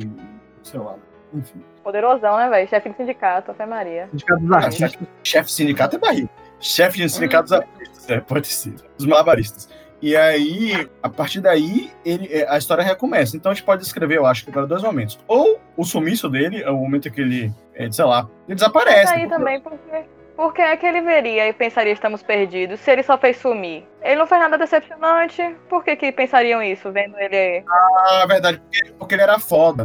sei 0.62 0.80
lá. 0.80 0.94
Enfim. 1.34 1.62
Poderosão, 1.84 2.38
né, 2.38 2.48
velho? 2.48 2.68
Chefe 2.68 2.88
de 2.88 2.96
sindicato, 2.96 3.52
Fé 3.52 3.66
Maria. 3.66 4.08
Sindicato 4.10 4.40
dos 4.40 4.52
artistas. 4.52 4.98
Chefe 5.22 5.46
de 5.48 5.52
sindicato 5.52 5.96
é 5.96 5.98
barriga. 5.98 6.30
Chefe 6.60 6.98
de 6.98 7.08
sindicato 7.10 7.42
dos 7.44 7.52
artistas, 7.52 7.97
é, 8.08 8.20
pode 8.20 8.48
ser. 8.48 8.74
Dos 8.96 9.06
malabaristas. 9.06 9.68
E 10.00 10.16
aí, 10.16 10.88
a 11.02 11.08
partir 11.08 11.40
daí, 11.40 11.90
ele, 12.04 12.28
é, 12.32 12.48
a 12.48 12.56
história 12.56 12.84
recomeça. 12.84 13.36
Então 13.36 13.50
a 13.50 13.54
gente 13.54 13.64
pode 13.64 13.82
descrever, 13.82 14.16
eu 14.16 14.26
acho, 14.26 14.44
que 14.44 14.52
para 14.52 14.64
dois 14.64 14.82
momentos. 14.82 15.18
Ou 15.26 15.60
o 15.76 15.84
sumiço 15.84 16.28
dele, 16.28 16.62
é 16.62 16.70
o 16.70 16.76
momento 16.76 17.10
que 17.10 17.20
ele, 17.20 17.52
é, 17.74 17.90
sei 17.90 18.04
lá, 18.04 18.20
ele 18.20 18.30
Mas 18.48 18.56
desaparece. 18.56 19.12
aí 19.12 19.28
também, 19.28 19.60
porque, 19.60 20.04
porque 20.36 20.62
é 20.62 20.76
que 20.76 20.86
ele 20.86 21.00
veria 21.00 21.48
e 21.48 21.52
pensaria 21.52 21.92
estamos 21.92 22.22
perdidos 22.22 22.78
se 22.78 22.90
ele 22.92 23.02
só 23.02 23.18
fez 23.18 23.38
sumir? 23.38 23.84
Ele 24.08 24.16
não 24.16 24.26
fez 24.26 24.40
nada 24.40 24.56
decepcionante, 24.56 25.54
por 25.68 25.84
que 25.84 25.94
que 25.96 26.10
pensariam 26.10 26.62
isso, 26.62 26.90
vendo 26.90 27.18
ele... 27.18 27.62
Ah, 27.68 28.24
verdade, 28.26 28.58
porque, 28.58 28.92
porque 28.98 29.14
ele 29.14 29.22
era 29.22 29.38
foda 29.38 29.84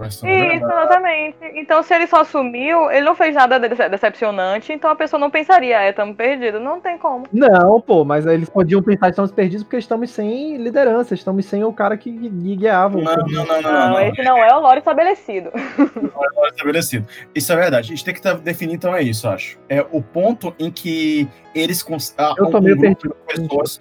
versão. 0.00 0.26
Isso, 0.26 0.64
exatamente. 0.64 1.36
Então 1.54 1.82
se 1.82 1.94
ele 1.94 2.06
só 2.06 2.24
sumiu, 2.24 2.90
ele 2.90 3.02
não 3.04 3.14
fez 3.14 3.34
nada 3.34 3.60
de- 3.60 3.88
decepcionante, 3.90 4.72
então 4.72 4.90
a 4.90 4.96
pessoa 4.96 5.20
não 5.20 5.30
pensaria, 5.30 5.82
é, 5.82 5.90
estamos 5.90 6.16
perdidos. 6.16 6.62
Não 6.62 6.80
tem 6.80 6.96
como. 6.96 7.26
Não, 7.30 7.78
pô, 7.80 8.04
mas 8.06 8.24
eles 8.24 8.48
podiam 8.48 8.82
pensar 8.82 9.06
que 9.06 9.10
estamos 9.10 9.32
perdidos 9.32 9.64
porque 9.64 9.76
estamos 9.76 10.10
sem 10.10 10.56
liderança, 10.56 11.12
estamos 11.14 11.44
sem 11.44 11.62
o 11.62 11.72
cara 11.72 11.96
que 11.98 12.10
gui- 12.10 12.56
guiava. 12.56 12.96
o 12.96 13.02
Não, 13.02 13.14
não, 13.16 13.44
não, 13.44 13.60
não, 13.62 13.90
Não, 13.90 14.00
esse 14.00 14.22
não 14.22 14.38
é 14.38 14.54
o 14.56 14.60
lore 14.60 14.78
estabelecido. 14.78 15.50
Não 15.78 16.44
é 16.46 16.48
estabelecido. 16.48 17.06
Isso 17.34 17.52
é 17.52 17.56
verdade. 17.56 17.86
A 17.86 17.90
gente 17.90 18.04
tem 18.04 18.14
que 18.14 18.22
tá- 18.22 18.32
definir, 18.32 18.74
então, 18.74 18.94
é 18.96 19.02
isso, 19.02 19.28
acho. 19.28 19.58
É 19.68 19.84
o 19.92 20.00
ponto 20.02 20.54
em 20.58 20.70
que 20.70 21.28
eles. 21.54 21.82
cons- 21.82 22.14
Eu 22.38 22.50
tô 22.50 22.60
meio 22.60 22.78
perdido. 22.80 23.14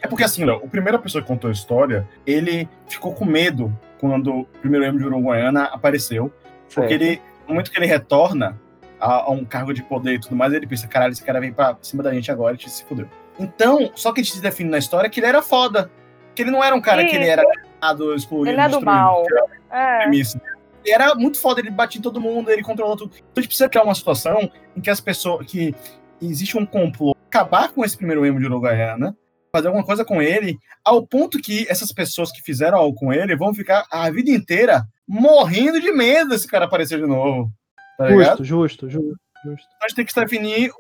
É 0.02 0.08
porque, 0.08 0.24
assim, 0.24 0.46
Léo, 0.46 0.62
a 0.64 0.68
primeira 0.68 1.00
pessoa 1.00 1.22
que 1.22 1.28
contou 1.28 1.50
a 1.50 1.54
história, 1.54 2.08
ele 2.26 2.68
ficou 2.88 3.14
com 3.14 3.26
medo 3.26 3.76
quando 4.00 4.42
o 4.42 4.46
primeiro 4.62 4.86
emo 4.86 4.98
de 5.00 5.06
Uruguaiana 5.06 5.66
apareceu. 5.66 6.32
Porque 6.74 6.94
ele, 6.94 7.22
no 7.48 7.54
momento 7.54 7.72
que 7.72 7.80
ele 7.80 7.86
retorna 7.86 8.60
a, 9.00 9.24
a 9.24 9.30
um 9.32 9.46
cargo 9.46 9.74
de 9.74 9.82
poder 9.84 10.16
e 10.16 10.20
tudo 10.20 10.36
mais, 10.36 10.54
ele 10.54 10.68
pensa: 10.68 10.88
caralho, 10.88 11.12
esse 11.12 11.24
cara 11.24 11.40
vem 11.40 11.52
pra 11.52 11.78
cima 11.82 12.04
da 12.04 12.14
gente 12.14 12.32
agora, 12.32 12.54
a 12.54 12.58
gente 12.58 12.70
se 12.70 12.84
fudeu. 12.84 13.08
Então, 13.40 13.92
só 13.96 14.12
que 14.12 14.22
a 14.22 14.24
gente 14.24 14.36
se 14.36 14.42
define 14.42 14.70
na 14.70 14.78
história 14.78 15.10
que 15.10 15.20
ele 15.20 15.28
era 15.28 15.42
foda. 15.42 15.90
Que 16.36 16.44
ele 16.44 16.52
não 16.52 16.64
era 16.64 16.76
um 16.76 16.82
cara 16.82 17.04
que 17.04 17.16
ele 17.16 17.24
Isso. 17.24 17.32
era 17.32 17.44
errado, 17.82 18.14
excluído, 18.14 18.50
Ele 18.52 18.62
é 18.62 18.64
do 18.66 18.78
destruído. 18.78 18.86
mal. 18.86 19.24
É. 19.72 20.00
premissa. 20.00 20.40
Ele 20.86 20.94
era 20.94 21.16
muito 21.16 21.40
foda, 21.40 21.60
ele 21.60 21.72
batia 21.72 22.00
em 22.00 22.02
todo 22.02 22.22
mundo, 22.22 22.50
ele 22.52 22.62
controlou 22.62 22.96
tudo. 22.96 23.12
Então 23.16 23.26
a 23.36 23.40
gente 23.42 23.48
precisa 23.48 23.68
criar 23.68 23.84
uma 23.84 23.96
situação 23.96 24.50
em 24.76 24.82
que 24.82 24.90
as 24.90 25.02
pessoas. 25.02 25.46
que 25.46 25.74
existe 26.22 26.58
um 26.58 26.66
complô 26.66 27.16
acabar 27.28 27.72
com 27.72 27.84
esse 27.84 27.96
primeiro 27.96 28.26
emo 28.26 28.40
de 28.40 28.46
Uruguaiana, 28.46 29.16
fazer 29.58 29.68
alguma 29.68 29.86
coisa 29.86 30.06
com 30.06 30.22
ele, 30.22 30.58
ao 30.84 31.06
ponto 31.06 31.42
que 31.42 31.66
essas 31.70 31.92
pessoas 31.92 32.32
que 32.32 32.42
fizeram 32.42 32.78
algo 32.78 32.98
com 32.98 33.12
ele 33.12 33.36
vão 33.36 33.54
ficar 33.54 33.86
a 33.92 34.10
vida 34.10 34.30
inteira 34.30 34.84
morrendo 35.08 35.80
de 35.80 35.92
medo 35.92 36.30
desse 36.30 36.48
cara 36.48 36.66
aparecer 36.66 37.00
de 37.00 37.08
novo. 37.08 37.52
Tá? 37.98 38.10
Justo, 38.10 38.44
justo, 38.44 38.90
justo, 38.90 39.20
justo. 39.44 39.68
Então 39.76 39.86
a 39.86 39.88
gente 39.88 39.96
tem 39.96 40.06
que 40.06 40.16
definir. 40.16 40.72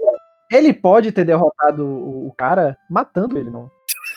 Ele 0.52 0.74
pode 0.74 1.12
ter 1.12 1.26
derrotado 1.26 1.86
o, 1.86 2.34
cara 2.38 2.78
matando 2.90 3.38
ele, 3.38 3.50
não. 3.50 3.70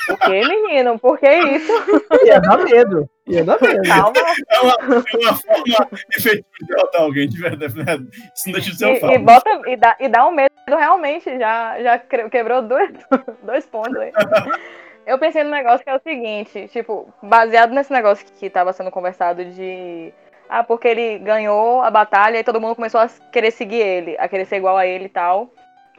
Por 0.07 0.19
que, 0.19 0.49
menino? 0.49 0.99
Por 0.99 1.19
que 1.19 1.29
isso? 1.31 1.73
Ia 2.27 2.41
dar 2.41 2.59
medo. 2.59 3.09
Ia 3.27 3.45
dar 3.45 3.61
medo. 3.61 3.83
Calma. 3.83 4.13
É 4.51 4.61
uma, 4.61 4.77
é 4.81 5.17
uma 5.19 5.35
forma 5.35 5.89
efetiva 6.17 6.45
de 6.61 6.67
derrotar 6.67 7.03
alguém 7.03 7.29
de 7.29 7.39
verdade. 7.39 7.75
né? 7.77 7.85
Isso 8.35 8.47
não 8.47 8.53
deixa 8.53 8.71
de 8.71 8.79
ser 8.79 8.87
um 8.87 8.91
E, 8.91 8.97
e 8.97 9.01
fato. 9.01 9.19
bota, 9.21 9.71
e, 9.71 9.77
dá, 9.77 9.97
e 10.01 10.09
dá 10.09 10.27
um 10.27 10.33
medo 10.33 10.51
realmente, 10.69 11.39
já, 11.39 11.83
já 11.83 11.99
quebrou 11.99 12.63
dois, 12.63 12.91
dois 13.43 13.67
pontos 13.67 13.97
aí. 13.97 14.13
Eu 15.07 15.19
pensei 15.19 15.43
no 15.43 15.51
negócio 15.51 15.83
que 15.85 15.91
é 15.91 15.97
o 15.97 16.01
seguinte, 16.01 16.69
tipo, 16.69 17.13
baseado 17.23 17.73
nesse 17.73 17.93
negócio 17.93 18.25
que 18.39 18.49
tava 18.51 18.73
sendo 18.73 18.91
conversado 18.91 19.45
de. 19.45 20.13
Ah, 20.49 20.65
porque 20.65 20.89
ele 20.89 21.19
ganhou 21.19 21.81
a 21.81 21.91
batalha 21.91 22.39
e 22.39 22.45
todo 22.45 22.61
mundo 22.61 22.75
começou 22.75 23.01
a 23.01 23.09
querer 23.33 23.53
seguir 23.53 23.81
ele, 23.81 24.17
a 24.19 24.29
querer 24.29 24.45
ser 24.47 24.57
igual 24.57 24.77
a 24.77 24.87
ele 24.87 25.05
e 25.05 25.09
tal. 25.09 25.53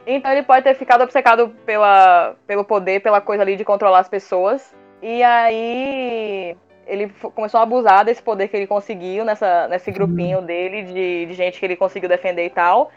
Então 0.06 0.32
ele 0.32 0.42
pode 0.42 0.64
ter 0.64 0.74
ficado 0.74 1.02
obcecado 1.02 1.48
pela, 1.64 2.34
pelo 2.46 2.64
poder, 2.64 3.00
pela 3.00 3.20
coisa 3.20 3.42
ali 3.42 3.56
de 3.56 3.64
controlar 3.64 4.00
as 4.00 4.08
pessoas. 4.08 4.74
E 5.00 5.22
aí 5.22 6.56
ele 6.86 7.08
começou 7.34 7.60
a 7.60 7.62
abusar 7.62 8.04
desse 8.04 8.22
poder 8.22 8.48
que 8.48 8.56
ele 8.56 8.66
conseguiu 8.66 9.24
nessa, 9.24 9.68
nesse 9.68 9.90
grupinho 9.90 10.42
dele, 10.42 10.82
de, 10.82 11.26
de 11.26 11.34
gente 11.34 11.58
que 11.58 11.64
ele 11.64 11.76
conseguiu 11.76 12.08
defender 12.08 12.44
e 12.44 12.50
tal. 12.50 12.90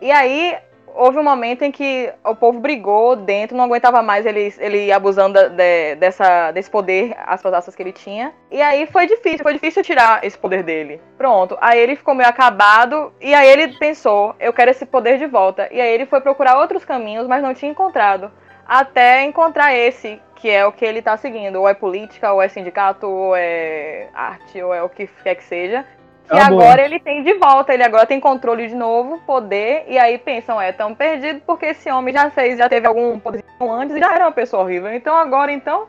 E 0.00 0.10
aí 0.10 0.56
houve 0.94 1.18
um 1.18 1.24
momento 1.24 1.62
em 1.62 1.72
que 1.72 2.12
o 2.24 2.34
povo 2.34 2.60
brigou 2.60 3.16
dentro, 3.16 3.56
não 3.56 3.64
aguentava 3.64 4.02
mais 4.02 4.24
ele, 4.24 4.54
ele 4.58 4.92
abusando 4.92 5.38
de- 5.50 5.96
dessa, 5.96 6.52
desse 6.52 6.70
poder, 6.70 7.14
aspas, 7.26 7.52
aspas, 7.52 7.74
que 7.74 7.82
ele 7.82 7.92
tinha. 7.92 8.32
E 8.50 8.62
aí 8.62 8.86
foi 8.86 9.06
difícil, 9.06 9.42
foi 9.42 9.54
difícil 9.54 9.82
tirar 9.82 10.24
esse 10.24 10.38
poder 10.38 10.62
dele. 10.62 11.00
Pronto. 11.18 11.58
Aí 11.60 11.78
ele 11.78 11.96
ficou 11.96 12.14
meio 12.14 12.28
acabado, 12.28 13.12
e 13.20 13.34
aí 13.34 13.48
ele 13.48 13.68
pensou, 13.76 14.34
eu 14.38 14.52
quero 14.52 14.70
esse 14.70 14.86
poder 14.86 15.18
de 15.18 15.26
volta. 15.26 15.68
E 15.72 15.80
aí 15.80 15.92
ele 15.92 16.06
foi 16.06 16.20
procurar 16.20 16.58
outros 16.58 16.84
caminhos, 16.84 17.26
mas 17.26 17.42
não 17.42 17.52
tinha 17.54 17.70
encontrado. 17.70 18.30
Até 18.66 19.24
encontrar 19.24 19.74
esse, 19.74 20.20
que 20.36 20.48
é 20.48 20.64
o 20.64 20.72
que 20.72 20.84
ele 20.84 21.02
tá 21.02 21.16
seguindo. 21.16 21.56
Ou 21.56 21.68
é 21.68 21.74
política, 21.74 22.32
ou 22.32 22.40
é 22.40 22.48
sindicato, 22.48 23.06
ou 23.06 23.36
é 23.36 24.08
arte, 24.14 24.62
ou 24.62 24.72
é 24.72 24.82
o 24.82 24.88
que 24.88 25.06
quer 25.22 25.34
que 25.34 25.44
seja. 25.44 25.84
E 26.26 26.28
boa. 26.28 26.44
agora 26.44 26.82
ele 26.82 26.98
tem 26.98 27.22
de 27.22 27.34
volta, 27.34 27.74
ele 27.74 27.82
agora 27.82 28.06
tem 28.06 28.18
controle 28.18 28.66
de 28.66 28.74
novo, 28.74 29.20
poder, 29.26 29.84
e 29.88 29.98
aí 29.98 30.16
pensam, 30.16 30.60
é, 30.60 30.72
tão 30.72 30.94
perdido 30.94 31.42
porque 31.46 31.66
esse 31.66 31.90
homem 31.90 32.14
já 32.14 32.30
fez, 32.30 32.58
já 32.58 32.68
teve 32.68 32.86
algum 32.86 33.18
poder 33.18 33.44
antes 33.60 33.96
e 33.96 33.98
já 33.98 34.14
era 34.14 34.24
uma 34.24 34.32
pessoa 34.32 34.62
horrível. 34.62 34.92
Então 34.92 35.14
agora, 35.14 35.52
então, 35.52 35.86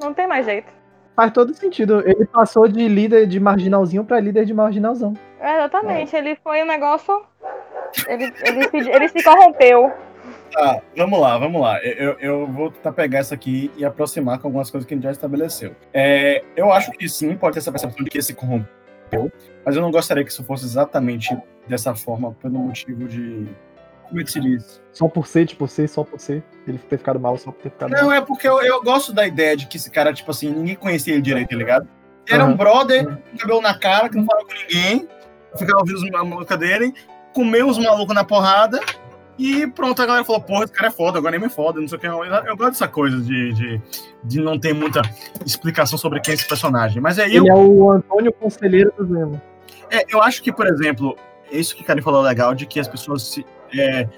não 0.00 0.12
tem 0.12 0.26
mais 0.26 0.46
jeito. 0.46 0.72
Faz 1.14 1.30
todo 1.30 1.54
sentido. 1.54 2.02
Ele 2.06 2.26
passou 2.26 2.66
de 2.66 2.88
líder 2.88 3.26
de 3.26 3.38
marginalzinho 3.38 4.04
pra 4.04 4.18
líder 4.18 4.44
de 4.44 4.54
marginalzão. 4.54 5.14
É, 5.38 5.56
exatamente, 5.58 6.14
ele 6.16 6.36
foi 6.36 6.62
um 6.62 6.66
negócio. 6.66 7.22
Ele, 8.08 8.32
ele, 8.42 8.68
se, 8.68 8.90
ele 8.90 9.08
se 9.08 9.22
corrompeu. 9.22 9.92
Tá, 10.52 10.80
vamos 10.96 11.18
lá, 11.20 11.38
vamos 11.38 11.60
lá. 11.60 11.82
Eu, 11.82 12.16
eu 12.20 12.46
vou 12.46 12.70
tentar 12.70 12.92
pegar 12.92 13.18
essa 13.18 13.34
aqui 13.34 13.70
e 13.76 13.84
aproximar 13.84 14.38
com 14.38 14.48
algumas 14.48 14.70
coisas 14.70 14.86
que 14.86 14.94
a 14.94 14.96
gente 14.96 15.04
já 15.04 15.10
estabeleceu. 15.10 15.74
É, 15.92 16.42
eu 16.56 16.72
acho 16.72 16.92
que 16.92 17.08
sim, 17.08 17.36
pode 17.36 17.54
ter 17.54 17.58
essa 17.60 17.72
percepção 17.72 18.04
de 18.04 18.10
que 18.10 18.18
ele 18.18 18.22
se 18.22 18.34
corrompeu, 18.34 19.30
mas 19.64 19.76
eu 19.76 19.82
não 19.82 19.90
gostaria 19.90 20.24
que 20.24 20.30
isso 20.30 20.44
fosse 20.44 20.64
exatamente 20.64 21.36
dessa 21.66 21.94
forma, 21.94 22.32
pelo 22.32 22.58
motivo 22.58 23.06
de. 23.06 23.46
Como 24.08 24.20
é 24.20 24.24
que 24.24 24.30
se 24.30 24.40
diz? 24.40 24.82
Só 24.92 25.08
por 25.08 25.26
ser, 25.26 25.46
tipo, 25.46 25.66
ser, 25.66 25.88
só 25.88 26.04
por 26.04 26.20
ser. 26.20 26.42
Ele 26.66 26.76
ter 26.78 26.98
ficado 26.98 27.18
mal, 27.18 27.36
só 27.38 27.50
por 27.50 27.62
ter 27.62 27.70
ficado 27.70 27.90
mal. 27.90 28.02
Não, 28.02 28.12
é 28.12 28.20
porque 28.20 28.46
eu, 28.46 28.60
eu 28.62 28.82
gosto 28.82 29.12
da 29.12 29.26
ideia 29.26 29.56
de 29.56 29.66
que 29.66 29.78
esse 29.78 29.90
cara, 29.90 30.12
tipo 30.12 30.30
assim, 30.30 30.50
ninguém 30.50 30.74
conhecia 30.74 31.14
ele 31.14 31.22
direito, 31.22 31.50
tá 31.50 31.56
ligado? 31.56 31.88
Ele 32.26 32.34
era 32.34 32.44
um 32.44 32.48
Aham. 32.48 32.56
brother, 32.56 33.06
com 33.06 33.38
cabelo 33.38 33.60
na 33.62 33.78
cara, 33.78 34.08
que 34.08 34.16
não 34.16 34.26
falava 34.26 34.46
com 34.46 34.54
ninguém, 34.54 35.08
ficava 35.56 35.80
ouvindo 35.80 35.96
os 35.96 36.10
malucos 36.10 36.58
dele, 36.58 36.94
comeu 37.32 37.68
os 37.68 37.78
malucos 37.78 38.14
na 38.14 38.22
porrada, 38.22 38.80
e 39.38 39.66
pronto, 39.66 40.00
a 40.00 40.06
galera 40.06 40.24
falou, 40.24 40.42
porra, 40.42 40.64
esse 40.64 40.72
cara 40.72 40.88
é 40.88 40.90
foda, 40.90 41.18
agora 41.18 41.36
nem 41.36 41.46
é 41.46 41.50
foda, 41.50 41.80
não 41.80 41.88
sei 41.88 41.98
o 41.98 42.00
que. 42.00 42.06
Eu, 42.06 42.24
eu 42.24 42.56
gosto 42.56 42.72
dessa 42.72 42.88
coisa 42.88 43.20
de, 43.20 43.52
de, 43.52 43.80
de 44.22 44.40
não 44.40 44.58
ter 44.58 44.74
muita 44.74 45.00
explicação 45.44 45.98
sobre 45.98 46.20
quem 46.20 46.32
é 46.32 46.34
esse 46.34 46.46
personagem. 46.46 47.00
Mas 47.00 47.18
aí 47.18 47.34
eu, 47.34 47.44
Ele 47.44 47.50
é 47.50 47.54
o 47.54 47.90
Antônio 47.90 48.32
Conselheiro 48.32 48.92
do 48.96 49.06
Zemo. 49.06 49.40
É, 49.92 50.04
eu 50.08 50.22
acho 50.22 50.42
que, 50.42 50.50
por 50.50 50.66
exemplo, 50.66 51.16
isso 51.50 51.76
que 51.76 51.82
o 51.82 51.84
Karen 51.84 52.00
falou 52.00 52.22
legal, 52.22 52.54
de 52.54 52.64
que 52.64 52.80
as 52.80 52.88
pessoas 52.88 53.22
se, 53.22 53.46
é, 53.78 54.08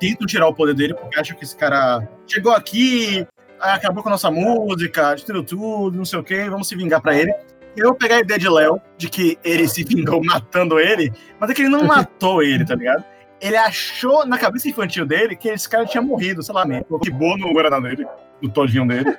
tentam 0.00 0.26
tirar 0.26 0.48
o 0.48 0.54
poder 0.54 0.74
dele 0.74 0.94
porque 0.94 1.20
acham 1.20 1.36
que 1.36 1.44
esse 1.44 1.54
cara 1.54 2.08
chegou 2.26 2.52
aqui, 2.52 3.26
acabou 3.60 4.02
com 4.02 4.08
a 4.08 4.12
nossa 4.12 4.30
música, 4.30 5.14
destruiu 5.14 5.44
tudo, 5.44 5.98
não 5.98 6.04
sei 6.06 6.18
o 6.18 6.24
que, 6.24 6.48
vamos 6.48 6.66
se 6.66 6.74
vingar 6.74 7.02
pra 7.02 7.14
ele. 7.14 7.32
Eu 7.76 7.88
vou 7.88 7.94
pegar 7.94 8.16
a 8.16 8.20
ideia 8.20 8.40
de 8.40 8.48
Léo, 8.48 8.80
de 8.96 9.08
que 9.10 9.38
ele 9.44 9.68
se 9.68 9.84
vingou 9.84 10.24
matando 10.24 10.80
ele, 10.80 11.12
mas 11.38 11.50
é 11.50 11.54
que 11.54 11.62
ele 11.62 11.68
não 11.68 11.84
matou 11.84 12.42
ele, 12.42 12.64
tá 12.64 12.74
ligado? 12.74 13.04
Ele 13.40 13.56
achou 13.56 14.26
na 14.26 14.38
cabeça 14.38 14.68
infantil 14.68 15.06
dele 15.06 15.36
que 15.36 15.48
esse 15.48 15.68
cara 15.68 15.84
tinha 15.84 16.02
morrido, 16.02 16.42
sei 16.42 16.54
lá, 16.54 16.64
né? 16.64 16.82
Que 17.02 17.10
boa 17.10 17.36
no 17.36 17.52
Guaraná 17.52 17.78
dele, 17.78 18.06
no 18.42 18.48
todinho 18.48 18.88
dele. 18.88 19.16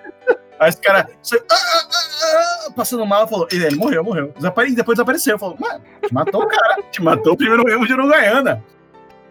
Aí 0.60 0.70
esse 0.70 0.82
cara 0.82 1.10
saiu, 1.22 1.42
ah, 1.50 1.56
ah, 1.56 1.88
ah, 1.92 2.68
ah, 2.68 2.72
passando 2.72 3.06
mal, 3.06 3.28
falou: 3.28 3.48
ele, 3.52 3.66
ele 3.66 3.76
morreu, 3.78 4.04
morreu. 4.04 4.34
Desapare... 4.36 4.76
Depois 4.76 4.98
desapareceu. 4.98 5.40
Falou: 5.40 5.56
mano, 5.58 5.82
te 6.06 6.14
matou 6.14 6.44
o 6.44 6.48
cara, 6.48 6.84
te 6.92 7.02
matou 7.02 7.34
o 7.34 7.38
primeiro 7.38 7.68
erro 7.70 7.88
de 7.88 7.94
Uruguaiana. 7.94 8.64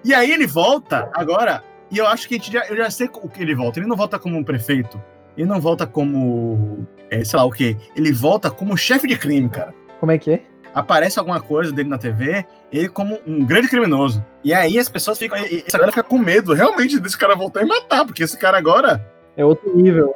E 0.05 0.14
aí 0.14 0.33
ele 0.33 0.47
volta 0.47 1.11
agora, 1.12 1.62
e 1.91 1.99
eu 1.99 2.07
acho 2.07 2.26
que 2.26 2.37
a 2.37 2.39
gente 2.39 2.51
já, 2.51 2.66
eu 2.66 2.76
já 2.76 2.91
sei 2.91 3.11
o 3.12 3.29
que 3.29 3.43
ele 3.43 3.55
volta. 3.55 3.79
Ele 3.79 3.87
não 3.87 3.97
volta 3.97 4.18
como 4.18 4.39
um 4.39 4.45
prefeito, 4.45 5.01
ele 5.37 5.47
não 5.47 5.61
volta 5.61 5.87
como, 5.87 6.87
é, 7.11 7.22
sei 7.24 7.39
lá 7.39 7.45
o 7.45 7.51
quê. 7.51 7.76
Ele 7.95 8.11
volta 8.11 8.51
como 8.51 8.76
chefe 8.76 9.07
de 9.07 9.16
crime, 9.18 9.51
cara. 9.51 9.74
Como 10.01 10.12
é 10.12 10.18
que 10.18 10.31
é? 10.31 10.43
Aparece 10.74 11.18
alguma 11.18 11.41
coisa 11.41 11.72
dele 11.72 11.89
na 11.89 11.99
TV, 11.99 12.47
ele 12.72 12.89
como 12.89 13.18
um 13.26 13.45
grande 13.45 13.68
criminoso. 13.68 14.24
E 14.45 14.55
aí 14.55 14.79
as 14.79 14.89
pessoas 14.89 15.18
ficam, 15.18 15.37
essa 15.39 15.76
galera 15.76 15.93
fica 15.93 16.03
com 16.03 16.18
medo 16.18 16.55
realmente 16.55 16.99
desse 17.01 17.18
cara 17.18 17.35
voltar 17.35 17.62
e 17.62 17.66
matar, 17.66 18.05
porque 18.05 18.22
esse 18.22 18.39
cara 18.39 18.57
agora 18.57 19.05
É 19.37 19.45
outro 19.45 19.76
nível. 19.76 20.14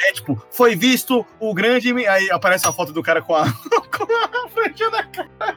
É 0.00 0.12
tipo, 0.12 0.40
foi 0.50 0.74
visto 0.74 1.24
o 1.40 1.54
grande. 1.54 1.90
Aí 2.06 2.30
aparece 2.30 2.66
a 2.66 2.72
foto 2.72 2.92
do 2.92 3.02
cara 3.02 3.20
com 3.22 3.34
a, 3.34 3.44
com 3.96 4.04
a 4.44 4.48
frente 4.48 4.90
da 4.90 5.02
cara 5.04 5.56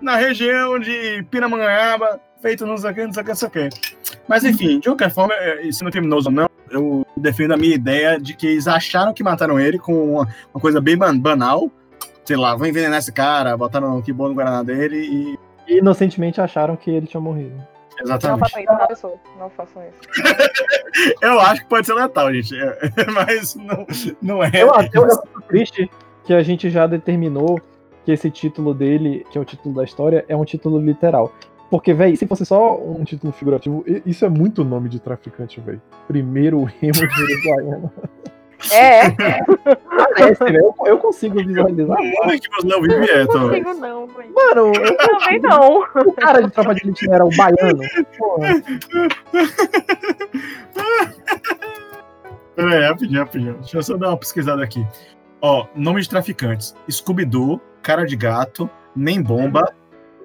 na 0.00 0.16
região 0.16 0.78
de 0.78 1.22
Pinamanhaba, 1.30 2.20
feito 2.42 2.66
não 2.66 2.76
sei 2.76 2.90
o 2.90 2.94
que, 2.94 3.04
não 3.06 3.12
sei 3.12 3.22
o 3.22 3.24
que, 3.24 3.30
não 3.30 3.36
sei 3.36 3.48
o 3.48 3.50
que. 3.50 3.68
Mas 4.28 4.44
enfim, 4.44 4.78
de 4.78 4.88
qualquer 4.88 5.10
forma, 5.10 5.34
eh, 5.34 5.70
sendo 5.72 5.90
criminoso 5.90 6.28
ou 6.28 6.34
não, 6.34 6.48
eu 6.70 7.06
defendo 7.16 7.52
a 7.52 7.56
minha 7.56 7.74
ideia 7.74 8.18
de 8.20 8.34
que 8.34 8.46
eles 8.46 8.66
acharam 8.68 9.12
que 9.14 9.22
mataram 9.22 9.58
ele 9.58 9.78
com 9.78 10.14
uma, 10.14 10.28
uma 10.54 10.60
coisa 10.60 10.80
bem 10.80 10.96
ban- 10.96 11.16
banal. 11.18 11.70
Sei 12.24 12.36
lá, 12.36 12.54
vão 12.56 12.66
envenenar 12.66 12.98
esse 12.98 13.12
cara, 13.12 13.56
botaram 13.56 14.00
que 14.00 14.12
bom 14.12 14.28
no 14.28 14.34
Guaraná 14.34 14.62
dele. 14.62 15.36
E 15.68 15.78
inocentemente 15.78 16.40
acharam 16.40 16.74
que 16.76 16.90
ele 16.90 17.06
tinha 17.06 17.20
morrido. 17.20 17.54
Não 18.04 18.16
Exatamente. 18.16 18.40
façam 18.40 18.60
isso, 18.62 18.78
tá, 18.78 18.86
pessoal? 18.86 19.20
Não 19.38 19.50
façam 19.50 19.82
isso. 19.82 20.08
Eu 21.22 21.40
acho 21.40 21.62
que 21.62 21.68
pode 21.68 21.86
ser 21.86 21.94
letal, 21.94 22.32
gente. 22.32 22.54
Mas 23.12 23.54
não, 23.56 23.86
não 24.20 24.42
é. 24.44 24.50
Eu, 24.54 24.74
acho- 24.74 24.90
eu, 24.94 25.02
eu 25.06 25.20
fico 25.22 25.42
triste 25.42 25.90
que 26.24 26.32
a 26.34 26.42
gente 26.42 26.70
já 26.70 26.86
determinou 26.86 27.60
que 28.04 28.12
esse 28.12 28.30
título 28.30 28.74
dele, 28.74 29.26
que 29.30 29.38
é 29.38 29.40
o 29.40 29.44
título 29.44 29.74
da 29.74 29.84
história, 29.84 30.24
é 30.28 30.36
um 30.36 30.44
título 30.44 30.78
literal. 30.78 31.32
Porque, 31.70 31.92
velho, 31.94 32.16
se 32.16 32.26
fosse 32.26 32.44
só 32.44 32.76
um 32.78 33.02
título 33.04 33.32
figurativo, 33.32 33.82
isso 34.06 34.24
é 34.24 34.28
muito 34.28 34.62
nome 34.62 34.88
de 34.88 35.00
traficante, 35.00 35.60
velho. 35.60 35.80
Primeiro 36.06 36.62
remo 36.62 36.92
de 36.92 37.22
Uruguaiana. 37.22 37.92
É, 38.72 39.06
é. 39.06 39.40
Parece, 40.16 40.44
velho. 40.44 40.58
Eu, 40.58 40.74
eu 40.86 40.98
consigo 40.98 41.36
visualizar. 41.44 41.98
O 41.98 42.04
mundo 42.04 42.40
que 42.40 42.48
você 42.50 42.66
não 42.66 42.80
vive 42.82 43.10
é, 43.10 43.24
Não 43.24 43.26
consigo 43.26 43.74
não, 43.74 44.06
velho. 44.06 44.32
Mano, 44.34 44.72
eu- 44.74 44.96
Também 44.96 45.40
não. 45.40 45.78
o 45.80 46.12
cara 46.12 46.42
de 46.42 46.50
tropa 46.50 46.74
de 46.74 46.82
elite 46.84 47.10
era 47.10 47.24
o 47.24 47.30
baiano. 47.36 47.80
Porra. 48.18 48.62
Pera 52.56 52.70
aí, 52.78 52.86
rapidinho, 52.88 53.20
rapidinho. 53.20 53.54
Deixa 53.54 53.78
eu 53.78 53.82
só 53.82 53.96
dar 53.96 54.08
uma 54.10 54.16
pesquisada 54.16 54.62
aqui. 54.62 54.86
Ó, 55.40 55.66
nome 55.74 56.00
de 56.00 56.08
traficantes: 56.08 56.74
Scooby-Doo, 56.90 57.60
Cara 57.82 58.04
de 58.04 58.16
Gato, 58.16 58.70
Nem 58.94 59.20
Bomba, 59.22 59.74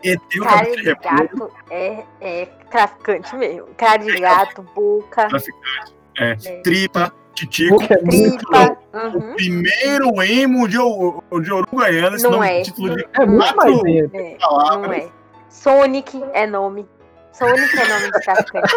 ET 0.04 0.22
o 0.40 0.44
Cara 0.44 0.72
de 0.76 0.84
gato 0.96 1.52
é, 1.70 2.04
é 2.22 2.46
traficante 2.70 3.36
mesmo. 3.36 3.68
Cara 3.76 3.98
de 3.98 4.16
gato, 4.20 4.62
boca, 4.76 5.28
traficante, 5.28 5.94
é, 6.20 6.32
É. 6.46 6.62
Tripa, 6.62 7.12
Titico. 7.40 7.78
É 7.84 8.02
muito. 8.02 8.46
Uhum. 8.94 9.36
Primeiro 9.36 10.22
emo 10.24 10.68
de, 10.68 10.78
de 10.78 11.52
Uruguaiana, 11.54 12.16
esse 12.16 12.24
Não 12.26 12.32
nome, 12.32 12.48
é. 12.48 12.62
título 12.64 12.96
de 12.96 13.02
é 13.02 13.06
quatro 13.06 13.88
é, 13.88 14.00
É, 14.00 14.32
não 14.32 14.38
palavras. 14.40 14.98
é. 15.04 15.10
Sonic 15.50 16.22
é 16.34 16.46
nome. 16.48 16.86
Sonic 17.32 17.78
é 17.80 17.88
nome 17.88 18.12
de 18.12 18.22
traficante. 18.22 18.74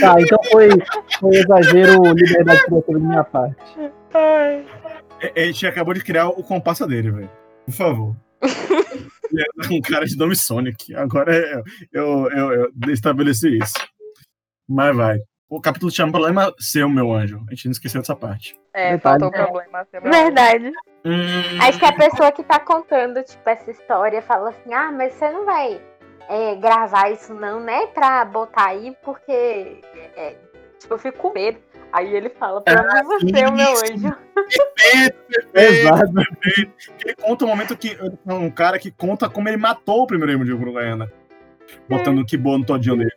Tá, 0.00 0.20
então 0.20 0.38
foi, 0.50 0.68
foi 1.18 1.36
exagero 1.36 2.02
liberdade 2.12 2.64
criativa 2.64 2.98
de 2.98 3.04
minha 3.06 3.24
parte. 3.24 3.56
Ai. 4.14 4.66
É, 5.20 5.42
A 5.42 5.46
gente 5.46 5.66
acabou 5.66 5.94
de 5.94 6.02
criar 6.04 6.28
o 6.28 6.42
compasso 6.42 6.86
dele, 6.86 7.10
velho. 7.10 7.30
Por 7.66 7.72
favor. 7.74 8.16
Ele 9.32 9.42
é 9.42 9.74
um 9.74 9.80
cara 9.80 10.04
de 10.04 10.16
nome 10.18 10.36
Sonic. 10.36 10.94
Agora 10.94 11.34
é- 11.34 11.62
eu, 11.92 12.28
eu, 12.30 12.52
eu 12.52 12.92
estabeleci 12.92 13.56
isso. 13.56 13.72
Mas 14.68 14.94
vai. 14.94 15.18
O 15.52 15.60
capítulo 15.60 15.92
chama 15.92 16.12
Problema 16.12 16.50
Seu, 16.58 16.88
meu 16.88 17.12
anjo. 17.12 17.44
A 17.46 17.50
gente 17.54 17.66
não 17.66 17.72
esqueceu 17.72 18.00
dessa 18.00 18.16
parte. 18.16 18.58
É, 18.72 18.92
Detalhe. 18.92 19.20
faltou 19.20 19.28
o 19.28 19.30
problema. 19.44 19.86
meu 20.02 20.10
Verdade. 20.10 20.72
Hum, 21.04 21.60
Acho 21.60 21.78
que 21.78 21.84
a 21.84 21.92
pessoa 21.92 22.32
que 22.32 22.42
tá 22.42 22.58
contando, 22.58 23.22
tipo, 23.22 23.46
essa 23.46 23.70
história 23.70 24.22
fala 24.22 24.48
assim, 24.48 24.72
ah, 24.72 24.90
mas 24.90 25.12
você 25.12 25.28
não 25.30 25.44
vai 25.44 25.78
é, 26.30 26.54
gravar 26.54 27.10
isso 27.12 27.34
não, 27.34 27.60
né? 27.60 27.86
Pra 27.88 28.24
botar 28.24 28.68
aí, 28.68 28.96
porque 29.04 29.30
é, 30.16 30.36
tipo, 30.78 30.94
eu 30.94 30.98
fico 30.98 31.18
com 31.18 31.34
medo. 31.34 31.58
Aí 31.92 32.16
ele 32.16 32.30
fala, 32.30 32.62
pra 32.62 32.80
Ah, 32.80 33.02
você, 33.02 33.44
o 33.44 33.52
meu 33.52 33.72
anjo. 33.72 34.16
perfeito, 35.52 36.14
perfeito. 36.14 36.72
Ele 37.04 37.14
conta 37.16 37.44
o 37.44 37.48
momento 37.48 37.76
que. 37.76 37.98
Um 38.24 38.50
cara 38.50 38.78
que 38.78 38.90
conta 38.90 39.28
como 39.28 39.50
ele 39.50 39.58
matou 39.58 40.00
o 40.04 40.06
primeiro 40.06 40.32
emo 40.32 40.46
de 40.46 40.52
Uruguaiana. 40.54 41.12
Botando 41.86 42.20
o 42.20 42.24
Kibo 42.24 42.56
no 42.56 42.64
todinho 42.64 42.96
dele. 42.96 43.12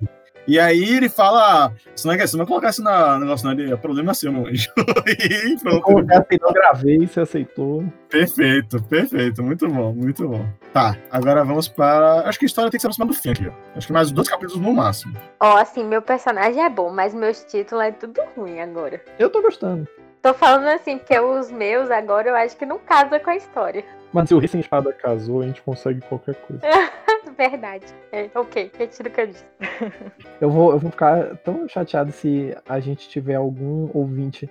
E 0.48 0.60
aí 0.60 0.96
ele 0.96 1.10
fala. 1.10 1.72
Você 1.96 2.08
não, 2.08 2.14
é, 2.14 2.28
você 2.28 2.38
não 2.38 2.46
vai 2.46 2.48
colocar 2.48 2.70
isso 2.70 2.84
no 2.84 3.20
negócio, 3.20 3.48
não. 3.48 3.74
É 3.74 3.76
problema 3.76 4.14
seu, 4.14 4.32
meu 4.32 4.48
anjo. 4.48 4.70
e 5.08 5.58
pronto. 5.58 6.06
Você 6.06 6.14
aceitou, 6.14 6.50
eu 6.50 6.54
gravei, 6.54 7.08
você 7.08 7.20
aceitou. 7.22 7.84
Perfeito, 8.10 8.84
perfeito. 8.84 9.44
Muito 9.44 9.68
bom, 9.68 9.94
muito 9.94 10.28
bom. 10.28 10.46
Tá, 10.72 10.96
agora 11.10 11.44
vamos 11.44 11.68
para. 11.68 12.28
Acho 12.28 12.38
que 12.38 12.46
a 12.46 12.48
história 12.48 12.70
tem 12.70 12.78
que 12.78 12.82
se 12.82 12.88
aproximar 12.88 13.08
do 13.08 13.14
fim 13.14 13.32
aqui, 13.32 13.48
ó. 13.48 13.78
Acho 13.78 13.88
que 13.88 13.94
mais 13.94 14.12
dois 14.12 14.30
capítulos 14.30 14.62
no 14.62 14.74
máximo. 14.74 15.16
Ó, 15.40 15.58
assim, 15.58 15.84
meu 15.84 16.02
personagem 16.02 16.64
é 16.64 16.70
bom, 16.70 16.90
mas 16.92 17.14
meus 17.14 17.44
títulos 17.44 17.84
é 17.84 17.92
tudo 17.92 18.22
ruim 18.36 18.60
agora. 18.60 19.02
Eu 19.18 19.30
tô 19.30 19.42
gostando. 19.42 19.88
Tô 20.22 20.34
falando 20.34 20.68
assim, 20.68 20.98
porque 20.98 21.20
os 21.20 21.52
meus 21.52 21.92
agora 21.92 22.30
eu 22.30 22.36
acho 22.36 22.58
que 22.58 22.66
não 22.66 22.80
casa 22.80 23.20
com 23.20 23.30
a 23.30 23.36
história. 23.36 23.86
Mas 24.12 24.28
se 24.28 24.34
o 24.34 24.40
Rei 24.40 24.48
Sem 24.48 24.60
Espada 24.60 24.92
casou, 24.92 25.42
a 25.42 25.46
gente 25.46 25.62
consegue 25.62 26.02
qualquer 26.02 26.34
coisa. 26.36 26.62
Verdade. 27.38 27.86
É, 28.12 28.30
ok, 28.34 28.72
retiro 28.78 29.10
o 29.10 29.12
que 29.12 29.22
eu 29.22 29.28
disse. 29.28 29.46
Eu 30.42 30.50
vou, 30.50 30.72
eu 30.74 30.80
vou 30.80 30.92
ficar 30.92 31.38
tão 31.38 31.68
chateado 31.68 32.12
se 32.12 32.56
a 32.68 32.80
gente 32.80 33.08
tiver 33.08 33.36
algum 33.36 33.90
ouvinte 33.94 34.50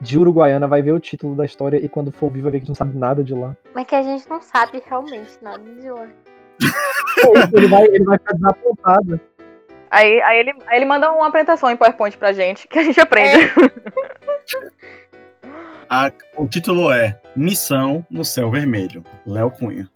de 0.00 0.18
Uruguaiana, 0.18 0.66
vai 0.66 0.82
ver 0.82 0.92
o 0.92 0.98
título 1.00 1.36
da 1.36 1.44
história 1.44 1.76
e 1.76 1.88
quando 1.88 2.10
for 2.10 2.26
ouvir 2.26 2.40
vai 2.42 2.50
ver 2.50 2.58
que 2.58 2.64
a 2.64 2.66
gente 2.66 2.68
não 2.70 2.74
sabe 2.74 2.98
nada 2.98 3.22
de 3.22 3.34
lá. 3.34 3.56
Mas 3.74 3.86
que 3.86 3.94
a 3.94 4.02
gente 4.02 4.28
não 4.28 4.40
sabe 4.42 4.82
realmente 4.86 5.38
nada 5.40 5.62
de 5.62 5.90
lá. 5.90 6.08
ele, 7.54 7.66
vai, 7.68 7.84
ele 7.84 8.04
vai 8.04 8.18
ficar 8.18 8.34
desapontado. 8.34 9.20
Aí, 9.90 10.20
aí, 10.22 10.38
ele, 10.40 10.52
aí 10.66 10.78
ele 10.78 10.84
manda 10.84 11.10
uma 11.12 11.28
apresentação 11.28 11.70
em 11.70 11.76
PowerPoint 11.76 12.16
pra 12.16 12.32
gente, 12.32 12.66
que 12.66 12.78
a 12.78 12.82
gente 12.82 13.00
aprende. 13.00 13.38
A- 15.88 16.12
o 16.36 16.46
título 16.46 16.90
é 16.92 17.20
Missão 17.34 18.06
no 18.10 18.24
Céu 18.24 18.50
Vermelho. 18.50 19.04
Léo 19.26 19.50
Cunha. 19.50 19.88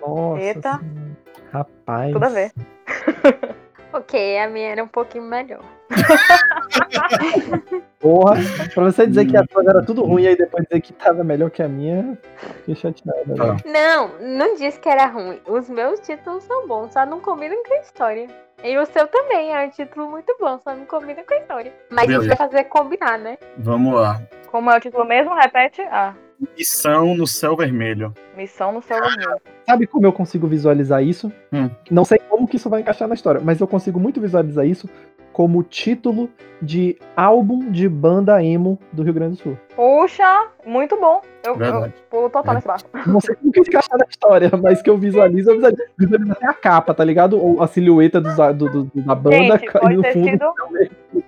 Nossa. 0.00 0.40
Eita. 0.42 0.78
senhora. 0.78 1.19
Rapaz. 1.52 2.12
Tudo 2.12 2.24
a 2.24 2.28
ver. 2.28 2.52
Ok, 3.92 4.38
a 4.38 4.48
minha 4.48 4.70
era 4.70 4.84
um 4.84 4.88
pouquinho 4.88 5.24
melhor. 5.24 5.64
Porra, 7.98 8.36
pra 8.72 8.84
você 8.84 9.06
dizer 9.06 9.26
que 9.26 9.36
a 9.36 9.44
tua 9.44 9.64
era 9.68 9.84
tudo 9.84 10.04
ruim 10.04 10.22
e 10.22 10.28
aí 10.28 10.36
depois 10.36 10.64
dizer 10.64 10.80
que 10.80 10.92
tava 10.92 11.24
melhor 11.24 11.50
que 11.50 11.60
a 11.60 11.68
minha, 11.68 12.16
fiquei 12.36 12.76
chateado. 12.76 13.34
Tá. 13.34 13.54
né? 13.54 13.58
Não, 13.66 14.08
não 14.20 14.54
disse 14.54 14.78
que 14.78 14.88
era 14.88 15.06
ruim. 15.06 15.40
Os 15.44 15.68
meus 15.68 15.98
títulos 16.00 16.44
são 16.44 16.68
bons, 16.68 16.92
só 16.92 17.04
não 17.04 17.20
combinam 17.20 17.62
com 17.64 17.74
a 17.74 17.80
história. 17.80 18.28
E 18.62 18.78
o 18.78 18.86
seu 18.86 19.08
também 19.08 19.52
é 19.52 19.66
um 19.66 19.70
título 19.70 20.08
muito 20.08 20.36
bom, 20.38 20.58
só 20.62 20.74
não 20.74 20.86
combina 20.86 21.22
com 21.24 21.34
a 21.34 21.38
história. 21.38 21.72
Mas 21.90 22.04
a 22.04 22.06
Beleza. 22.06 22.22
gente 22.22 22.38
vai 22.38 22.48
fazer 22.48 22.64
combinar, 22.64 23.18
né? 23.18 23.38
Vamos 23.58 23.94
lá. 23.94 24.22
Como 24.46 24.70
é 24.70 24.76
o 24.76 24.80
título 24.80 25.04
mesmo? 25.04 25.34
Repete. 25.34 25.82
Ah, 25.82 26.14
Missão 26.56 27.14
no 27.14 27.26
Céu 27.26 27.56
Vermelho. 27.56 28.12
Missão 28.36 28.72
no 28.72 28.82
Céu 28.82 29.00
Vermelho. 29.00 29.40
Sabe 29.68 29.86
como 29.86 30.06
eu 30.06 30.12
consigo 30.12 30.46
visualizar 30.46 31.02
isso? 31.02 31.32
Hum. 31.52 31.70
Não 31.90 32.04
sei 32.04 32.18
como 32.28 32.46
que 32.48 32.56
isso 32.56 32.68
vai 32.70 32.80
encaixar 32.80 33.06
na 33.08 33.14
história, 33.14 33.40
mas 33.44 33.60
eu 33.60 33.66
consigo 33.66 34.00
muito 34.00 34.20
visualizar 34.20 34.66
isso 34.66 34.88
como 35.32 35.62
título 35.62 36.28
de 36.60 36.98
álbum 37.16 37.70
de 37.70 37.88
banda 37.88 38.42
emo 38.42 38.78
do 38.92 39.02
Rio 39.02 39.14
Grande 39.14 39.36
do 39.36 39.42
Sul. 39.42 39.58
Puxa, 39.76 40.48
muito 40.66 40.98
bom. 40.98 41.22
Eu, 41.44 41.54
eu 41.60 41.92
pulo 42.10 42.28
total 42.28 42.54
nesse 42.54 42.66
barco. 42.66 42.90
Não 43.06 43.20
sei 43.20 43.34
como 43.36 43.52
que 43.52 43.60
encaixar 43.60 43.96
na 43.96 44.04
história, 44.10 44.50
mas 44.60 44.82
que 44.82 44.90
eu 44.90 44.98
visualizo, 44.98 45.50
eu 45.50 45.54
visualizo, 45.54 45.82
visualizo 45.96 46.32
até 46.32 46.46
a 46.46 46.52
capa, 46.54 46.92
tá 46.92 47.04
ligado? 47.04 47.40
Ou 47.42 47.62
a 47.62 47.68
silhueta 47.68 48.20
dos- 48.20 48.34
do, 48.56 48.84
do- 48.84 48.90
da 49.02 49.14
banda 49.14 49.36
Gente, 49.36 49.70
pode 49.72 49.94
no 49.94 50.02
ter, 50.02 50.12
fundo. 50.12 50.28
sido, 50.30 50.52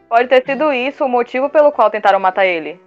pode 0.08 0.28
ter 0.28 0.44
sido 0.44 0.72
isso 0.72 1.04
o 1.04 1.08
motivo 1.08 1.48
pelo 1.48 1.70
qual 1.70 1.88
tentaram 1.90 2.18
matar 2.18 2.44
ele. 2.44 2.80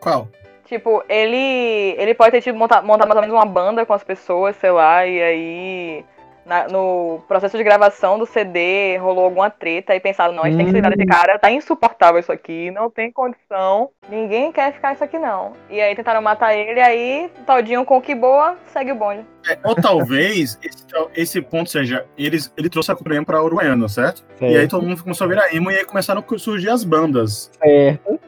Qual? 0.00 0.28
Tipo, 0.72 1.04
ele. 1.06 1.94
Ele 1.98 2.14
pode 2.14 2.30
ter 2.30 2.40
tido 2.40 2.56
montado, 2.56 2.86
montado 2.86 3.06
mais 3.08 3.16
ou 3.16 3.20
menos 3.22 3.36
uma 3.36 3.44
banda 3.44 3.84
com 3.84 3.92
as 3.92 4.02
pessoas, 4.02 4.56
sei 4.56 4.70
lá, 4.70 5.06
e 5.06 5.22
aí. 5.22 6.04
na- 6.44 6.66
no 6.66 7.20
processo 7.28 7.56
de 7.56 7.62
gravação 7.62 8.18
do 8.18 8.26
CD 8.26 8.96
rolou 8.96 9.22
alguma 9.26 9.48
treta 9.48 9.94
e 9.94 10.00
pensaram, 10.00 10.34
não, 10.34 10.42
a 10.42 10.46
gente 10.48 10.56
tem 10.56 10.64
que 10.66 10.72
se 10.72 10.74
livrar 10.74 10.90
desse 10.96 11.06
Hum. 11.06 11.08
cara, 11.08 11.38
tá 11.38 11.48
insuportável 11.52 12.18
isso 12.18 12.32
aqui, 12.32 12.68
não 12.72 12.90
tem 12.90 13.12
condição, 13.12 13.90
ninguém 14.08 14.50
quer 14.50 14.72
ficar 14.72 14.92
isso 14.92 15.04
aqui 15.04 15.20
não. 15.20 15.52
E 15.70 15.80
aí 15.80 15.94
tentaram 15.94 16.20
matar 16.20 16.52
ele, 16.52 16.80
aí 16.80 17.30
Todinho 17.46 17.84
com 17.84 18.02
que 18.02 18.12
boa, 18.12 18.56
segue 18.72 18.90
o 18.90 18.96
bonde. 18.96 19.24
É, 19.48 19.56
ou 19.62 19.76
talvez 19.76 20.58
esse, 20.64 20.84
esse 21.14 21.40
ponto 21.42 21.70
seja, 21.70 22.04
eles, 22.18 22.52
ele 22.56 22.68
trouxe 22.68 22.90
a 22.90 22.96
Cuprema 22.96 23.24
pra 23.24 23.40
Uruguaiana, 23.40 23.88
certo? 23.88 24.24
E 24.40 24.46
aí 24.46 24.52
Certo, 24.54 24.70
todo 24.70 24.84
mundo 24.84 25.00
começou 25.00 25.26
a 25.26 25.28
virar 25.28 25.54
emo 25.54 25.70
e 25.70 25.76
aí 25.76 25.84
começaram 25.84 26.24
a 26.28 26.38
surgir 26.38 26.70
as 26.70 26.82
bandas. 26.82 27.52
certo. 27.62 28.18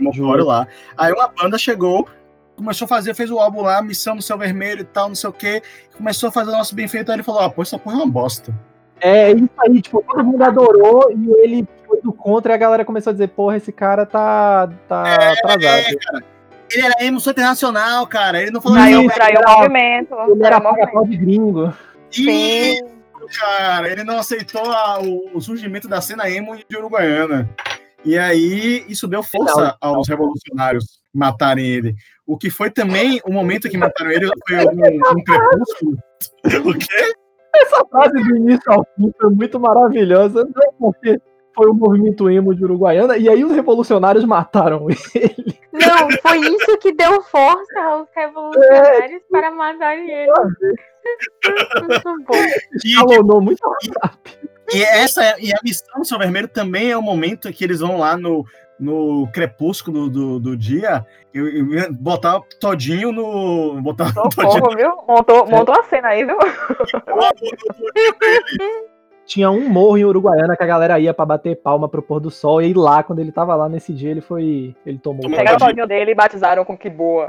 Imofório 0.00 0.44
lá. 0.44 0.66
Aí 0.96 1.12
uma 1.12 1.28
banda 1.28 1.56
chegou, 1.58 2.08
começou 2.56 2.84
a 2.84 2.88
fazer, 2.88 3.14
fez 3.14 3.30
o 3.30 3.38
álbum 3.38 3.62
lá, 3.62 3.80
Missão 3.82 4.14
no 4.14 4.22
Céu 4.22 4.36
Vermelho 4.38 4.80
e 4.82 4.84
tal, 4.84 5.08
não 5.08 5.14
sei 5.14 5.30
o 5.30 5.32
quê. 5.32 5.62
Começou 5.96 6.28
a 6.28 6.32
fazer 6.32 6.50
o 6.50 6.52
nosso 6.56 6.74
bem 6.74 6.88
feito, 6.88 7.10
aí 7.10 7.16
ele 7.16 7.22
falou, 7.22 7.40
ah, 7.42 7.50
pô, 7.50 7.62
essa 7.62 7.78
porra 7.78 7.96
é 7.96 7.98
uma 7.98 8.06
bosta. 8.10 8.54
É 9.00 9.32
isso 9.32 9.48
aí, 9.60 9.80
tipo, 9.80 10.04
todo 10.06 10.22
mundo 10.22 10.42
adorou 10.42 11.10
e 11.10 11.30
ele 11.42 11.66
foi 11.86 12.00
do 12.02 12.12
contra 12.12 12.52
e 12.52 12.54
a 12.54 12.58
galera 12.58 12.84
começou 12.84 13.10
a 13.10 13.14
dizer, 13.14 13.28
porra, 13.28 13.56
esse 13.56 13.72
cara 13.72 14.04
tá, 14.04 14.68
tá 14.86 15.32
atrasado. 15.32 15.96
Ele 16.72 16.86
era 16.86 16.94
emo 17.04 17.18
internacional, 17.18 18.06
cara. 18.06 18.40
Ele 18.40 18.50
não 18.52 18.60
falou 18.60 18.78
Traiu, 18.78 19.00
Isso, 19.02 19.14
traiu 19.14 19.40
o 19.40 19.50
movimento. 19.58 20.14
Ele 20.28 20.44
era 20.46 20.60
paga-pau 20.60 21.04
de 21.04 21.16
gringo. 21.16 21.74
Sim, 22.12 22.76
cara. 23.40 23.90
Ele 23.90 24.04
não 24.04 24.18
aceitou 24.18 24.70
a- 24.70 25.00
o, 25.00 25.30
o 25.36 25.40
surgimento 25.40 25.88
da 25.88 26.00
cena 26.00 26.30
emo 26.30 26.56
de 26.56 26.76
Uruguaiana. 26.76 27.48
E 28.04 28.18
aí, 28.18 28.84
isso 28.88 29.06
deu 29.06 29.22
força 29.22 29.76
aos 29.80 30.08
revolucionários 30.08 31.00
matarem 31.12 31.66
ele. 31.66 31.94
O 32.26 32.38
que 32.38 32.50
foi 32.50 32.70
também 32.70 33.20
o 33.24 33.32
momento 33.32 33.68
que 33.68 33.76
mataram 33.76 34.10
ele 34.10 34.28
foi 34.46 34.56
um, 34.58 34.68
um 35.18 35.24
crepúsculo. 35.24 35.98
O 36.64 36.78
quê? 36.78 37.14
Essa 37.54 37.84
frase 37.86 38.14
do 38.14 38.36
início 38.36 38.72
ao 38.72 38.86
fim 38.96 39.12
foi 39.20 39.30
muito 39.30 39.58
maravilhosa, 39.58 40.44
não 40.44 40.72
porque 40.78 41.20
foi 41.54 41.68
o 41.68 41.74
movimento 41.74 42.30
emo 42.30 42.54
de 42.54 42.64
Uruguaiana, 42.64 43.16
e 43.16 43.28
aí 43.28 43.44
os 43.44 43.52
revolucionários 43.52 44.24
mataram 44.24 44.86
ele. 45.14 45.58
Não, 45.72 46.10
foi 46.22 46.38
isso 46.38 46.78
que 46.78 46.92
deu 46.92 47.20
força 47.22 47.80
aos 47.82 48.08
revolucionários 48.14 49.22
para 49.30 49.50
matarem 49.50 50.10
ele. 50.10 50.32
Muito 51.80 52.24
bom. 52.24 52.36
Escalonou 52.84 53.40
muito 53.40 53.60
rápido. 54.02 54.49
E 54.72 54.82
essa 54.82 55.36
e 55.38 55.52
a 55.52 55.58
missão 55.62 55.98
do 55.98 56.04
Céu 56.04 56.18
Vermelho 56.18 56.48
também 56.48 56.90
é 56.90 56.96
o 56.96 57.02
momento 57.02 57.52
que 57.52 57.64
eles 57.64 57.80
vão 57.80 57.98
lá 57.98 58.16
no, 58.16 58.44
no 58.78 59.28
crepúsculo 59.32 60.08
do, 60.08 60.40
do 60.40 60.56
dia 60.56 61.04
e, 61.34 61.38
e 61.38 61.92
botar 61.92 62.40
todinho 62.58 63.12
no. 63.12 63.80
Botar 63.82 64.12
todinho 64.12 64.52
Socorro, 64.52 64.76
viu? 64.76 64.90
Montou, 65.06 65.46
montou 65.46 65.74
a 65.78 65.84
cena 65.84 66.08
aí, 66.08 66.24
viu? 66.24 66.38
Tinha 69.26 69.48
um 69.48 69.68
morro 69.68 69.96
em 69.96 70.04
Uruguaiana 70.04 70.56
que 70.56 70.62
a 70.64 70.66
galera 70.66 70.98
ia 70.98 71.14
pra 71.14 71.24
bater 71.24 71.54
palma 71.54 71.88
pro 71.88 72.02
pôr 72.02 72.18
do 72.18 72.32
sol, 72.32 72.60
e 72.60 72.64
aí 72.64 72.74
lá, 72.74 73.00
quando 73.04 73.20
ele 73.20 73.30
tava 73.30 73.54
lá 73.54 73.68
nesse 73.68 73.92
dia, 73.92 74.10
ele 74.10 74.20
foi. 74.20 74.74
Ele 74.84 74.98
tomou. 74.98 75.22
Tomou 75.22 75.38
Pegaram 75.38 75.56
o 75.56 75.60
Todinho. 75.60 75.86
dele 75.86 76.10
e 76.10 76.14
batizaram 76.16 76.64
com 76.64 76.76
que 76.76 76.90
boa. 76.90 77.28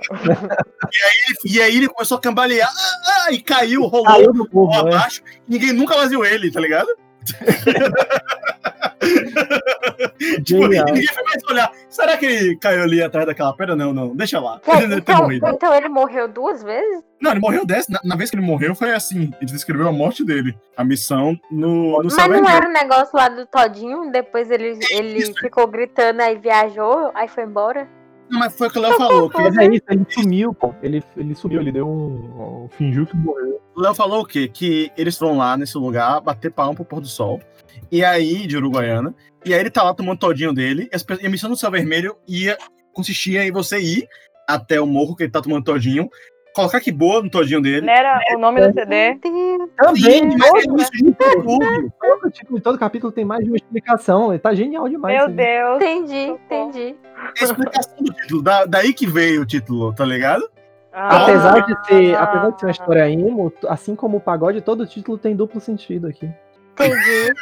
E 1.46 1.62
aí 1.62 1.78
ele 1.78 1.88
começou 1.88 2.18
a 2.18 2.22
cambalear 2.22 2.68
ah, 2.68 3.26
ah, 3.28 3.32
e 3.32 3.39
caiu, 3.39 3.84
rolou 3.84 4.06
Caiu 4.06 4.34
morro, 4.52 4.84
né? 4.84 4.96
abaixo. 4.96 5.22
Ninguém 5.48 5.74
nunca 5.74 5.96
mais 5.96 6.10
viu 6.10 6.26
ele, 6.26 6.52
tá 6.52 6.60
ligado? 6.60 6.89
tipo, 10.43 10.67
ninguém 10.67 11.07
foi 11.07 11.24
mais 11.24 11.43
olhar. 11.49 11.72
Será 11.89 12.17
que 12.17 12.26
ele 12.26 12.57
caiu 12.57 12.84
ali 12.84 13.01
atrás 13.01 13.26
daquela 13.26 13.55
pedra? 13.55 13.76
Não, 13.76 13.93
não, 13.93 14.15
deixa 14.15 14.39
lá. 14.39 14.59
Pera, 14.59 14.84
Ele 14.84 14.95
Então, 14.95 15.32
então 15.32 15.74
ele 15.74 15.89
morreu 15.89 16.28
duas 16.28 16.63
vezes? 16.63 17.03
Não, 17.22 17.32
ele 17.32 17.39
morreu 17.39 17.65
dessa. 17.65 17.91
Na, 17.91 17.99
na 18.03 18.15
vez 18.15 18.30
que 18.30 18.36
ele 18.36 18.45
morreu, 18.45 18.76
foi 18.76 18.93
assim. 18.93 19.32
Ele 19.41 19.51
descreveu 19.51 19.88
a 19.88 19.91
morte 19.91 20.24
dele. 20.24 20.57
A 20.76 20.84
missão 20.84 21.38
no, 21.51 22.01
no 22.01 22.09
Céu 22.09 22.28
Mas 22.28 22.41
não 22.41 22.49
era 22.49 22.67
o 22.67 22.74
negócio 22.74 23.11
lá 23.13 23.30
do 23.30 23.45
Todinho, 23.45 24.11
depois 24.11 24.49
ele, 24.49 24.80
ele 24.89 25.19
Isso. 25.19 25.34
ficou 25.39 25.67
gritando, 25.67 26.22
aí 26.22 26.38
viajou, 26.38 27.11
aí 27.13 27.28
foi 27.28 27.43
embora. 27.43 27.88
Não, 28.32 28.39
mas 28.39 28.57
foi 28.57 28.67
o 28.67 28.71
que 28.71 28.79
o 28.79 28.82
Léo 28.82 28.93
falou. 28.95 29.29
Que 29.29 29.41
Mas 29.41 29.57
é 29.57 29.65
isso, 29.65 29.84
ele 29.89 30.05
sumiu, 30.09 30.53
pô. 30.53 30.73
Ele, 30.82 31.03
ele 31.17 31.36
sumiu, 31.36 31.59
ele 31.59 31.71
deu 31.71 31.86
um. 31.86 32.63
um 32.63 32.69
fingiu 32.69 33.05
que 33.05 33.15
morreu. 33.17 33.61
O 33.75 33.82
Léo 33.82 33.93
falou 33.93 34.21
o 34.21 34.25
quê? 34.25 34.47
Que 34.47 34.89
eles 34.97 35.19
vão 35.19 35.38
lá 35.38 35.57
nesse 35.57 35.77
lugar 35.77 36.21
bater 36.21 36.49
palma 36.49 36.73
pro 36.73 36.86
pôr 36.86 37.01
do 37.01 37.07
sol. 37.07 37.41
E 37.91 38.05
aí, 38.05 38.47
de 38.47 38.55
Uruguaiana. 38.55 39.13
E 39.45 39.53
aí 39.53 39.59
ele 39.59 39.69
tá 39.69 39.84
lá 39.84 39.93
tomando 39.93 40.17
todinho 40.17 40.53
dele. 40.53 40.89
E 40.93 41.23
e 41.23 41.27
a 41.27 41.29
missão 41.29 41.49
do 41.49 41.57
Céu 41.57 41.69
Vermelho 41.69 42.15
ia, 42.25 42.57
consistia 42.93 43.43
em 43.43 43.51
você 43.51 43.79
ir 43.79 44.07
até 44.47 44.79
o 44.79 44.88
morro 44.88 45.15
que 45.15 45.23
ele 45.23 45.32
tá 45.32 45.41
tomando 45.41 45.63
todinho, 45.63 46.09
colocar 46.54 46.80
que 46.80 46.91
boa 46.91 47.22
no 47.22 47.30
todinho 47.30 47.62
dele. 47.62 47.86
Não 47.86 47.93
era 47.93 48.20
o 48.36 48.39
nome 48.39 48.66
do 48.68 48.74
CD? 48.74 49.16
Também, 49.78 49.95
Sim, 49.95 50.38
mas 50.38 50.49
todo, 50.52 50.58
é 50.58 50.82
isso 50.84 50.91
de 50.91 51.12
tudo. 51.14 51.93
todo, 51.99 52.32
tipo, 52.32 52.60
todo 52.62 52.78
capítulo 52.78 53.12
tem 53.12 53.26
mais 53.26 53.43
de 53.43 53.49
uma 53.49 53.58
explicação. 53.58 54.32
Ele 54.32 54.39
tá 54.39 54.54
genial 54.54 54.88
demais. 54.89 55.18
Meu. 55.18 55.28
Deus. 55.30 55.76
Entendi, 55.78 56.38
entendi. 56.45 56.95
É 57.39 57.41
a 57.41 57.45
explicação 57.45 57.95
do 57.99 58.14
título. 58.14 58.41
Da, 58.41 58.66
daí 58.66 58.93
que 58.93 59.08
veio 59.08 59.41
o 59.41 59.45
título, 59.45 59.93
tá 59.93 60.06
ligado? 60.06 60.49
Ah. 60.93 61.24
Apesar 61.24 61.60
de 61.66 61.86
ser, 61.88 62.16
apesar 62.16 62.49
de 62.52 62.60
ser 62.60 62.66
uma 62.66 62.72
história 62.72 63.10
emo, 63.10 63.54
assim 63.70 63.95
como 63.95 64.18
o 64.18 64.22
pagode, 64.22 64.60
todo 64.62 64.86
título 64.86 65.18
tem 65.18 65.36
duplo 65.36 65.62
sentido 65.62 66.08
aqui. 66.08 66.30
Entendi. 66.74 67.34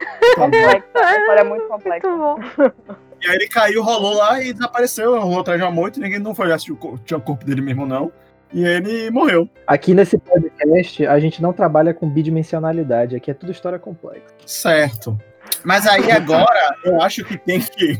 Complexa. 0.36 0.84
A 0.94 1.18
história 1.18 1.40
é 1.40 1.44
muito 1.44 1.66
complexa. 1.68 2.08
Muito. 2.08 2.74
E 3.20 3.28
aí 3.28 3.34
ele 3.34 3.48
caiu, 3.48 3.82
rolou 3.82 4.14
lá 4.14 4.40
e 4.42 4.52
desapareceu, 4.52 5.18
rolou 5.20 5.40
atrás 5.40 5.58
de 5.58 5.64
uma 5.66 5.72
moita, 5.72 5.98
ninguém 6.00 6.20
não 6.20 6.34
foi 6.34 6.52
o 6.52 6.76
co- 6.76 6.96
tinha 7.04 7.18
o 7.18 7.20
corpo 7.20 7.44
dele 7.44 7.60
mesmo 7.60 7.84
não. 7.84 8.12
E 8.52 8.64
ele 8.64 9.10
morreu. 9.10 9.48
Aqui 9.66 9.94
nesse 9.94 10.18
podcast, 10.18 11.06
a 11.06 11.18
gente 11.20 11.42
não 11.42 11.52
trabalha 11.52 11.92
com 11.92 12.08
bidimensionalidade, 12.08 13.14
aqui 13.14 13.30
é 13.30 13.34
tudo 13.34 13.52
história 13.52 13.78
complexa. 13.78 14.34
Certo. 14.46 15.18
Mas 15.64 15.86
aí 15.86 16.10
agora, 16.10 16.74
eu 16.84 17.00
acho 17.02 17.24
que 17.24 17.36
tem 17.36 17.60
que. 17.60 17.98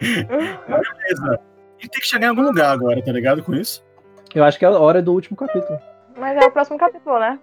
Beleza. 0.00 1.40
A 1.78 1.82
gente 1.82 1.90
tem 1.90 2.00
que 2.00 2.06
chegar 2.06 2.26
em 2.26 2.30
algum 2.30 2.42
lugar 2.42 2.72
agora, 2.72 3.02
tá 3.02 3.12
ligado 3.12 3.42
com 3.42 3.54
isso? 3.54 3.84
Eu 4.34 4.44
acho 4.44 4.58
que 4.58 4.64
é 4.64 4.68
a 4.68 4.78
hora 4.78 5.02
do 5.02 5.12
último 5.12 5.36
capítulo. 5.36 5.78
Mas 6.16 6.36
é 6.36 6.46
o 6.46 6.50
próximo 6.50 6.78
capítulo, 6.78 7.18
né? 7.18 7.38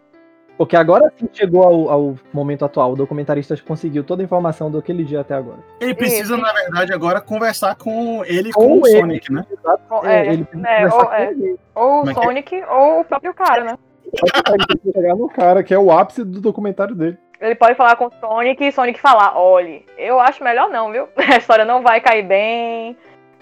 Porque 0.59 0.75
agora 0.75 1.09
sim 1.17 1.29
chegou 1.31 1.63
ao, 1.63 1.89
ao 1.89 2.15
momento 2.33 2.65
atual. 2.65 2.91
O 2.91 2.95
documentarista 2.97 3.55
conseguiu 3.65 4.03
toda 4.03 4.21
a 4.21 4.25
informação 4.25 4.69
daquele 4.69 5.05
dia 5.05 5.21
até 5.21 5.33
agora. 5.33 5.59
Ele 5.79 5.95
precisa, 5.95 6.35
na 6.35 6.51
verdade, 6.51 6.91
agora 6.93 7.21
conversar 7.21 7.75
com 7.75 8.25
ele 8.25 8.51
Com 8.51 8.63
com 8.67 8.81
o 8.81 8.85
ele. 8.87 8.99
Sonic, 8.99 9.31
né? 9.31 9.45
Ou- 9.89 10.05
É, 10.05 10.27
É, 10.27 10.33
ele 10.33 10.41
é, 10.41 10.45
conversar 10.53 10.97
ou, 10.97 11.05
com 11.05 11.13
é, 11.13 11.31
ele. 11.31 11.59
ou 11.73 12.03
o 12.03 12.09
é 12.09 12.13
que 12.13 12.19
é? 12.19 12.23
Sonic 12.23 12.63
ou 12.69 12.99
o 12.99 13.05
próprio 13.05 13.33
cara, 13.33 13.63
né? 13.63 13.77
Ele 14.03 14.65
precisa 14.67 14.93
chegar 14.93 15.15
no 15.15 15.29
cara, 15.29 15.63
que 15.63 15.73
é 15.73 15.79
o 15.79 15.93
ápice 15.93 16.25
do 16.25 16.41
documentário 16.41 16.93
dele. 16.93 17.17
Ele 17.39 17.55
pode 17.55 17.75
falar 17.75 17.95
com 17.95 18.07
o 18.07 18.11
Sonic 18.19 18.61
e 18.61 18.71
Sonic 18.73 18.99
falar, 18.99 19.37
olhe, 19.39 19.85
eu 19.97 20.19
acho 20.19 20.43
melhor 20.43 20.69
não, 20.69 20.91
viu? 20.91 21.07
A 21.15 21.37
história 21.37 21.63
não 21.63 21.81
vai 21.81 22.01
cair 22.01 22.23
bem. 22.27 22.97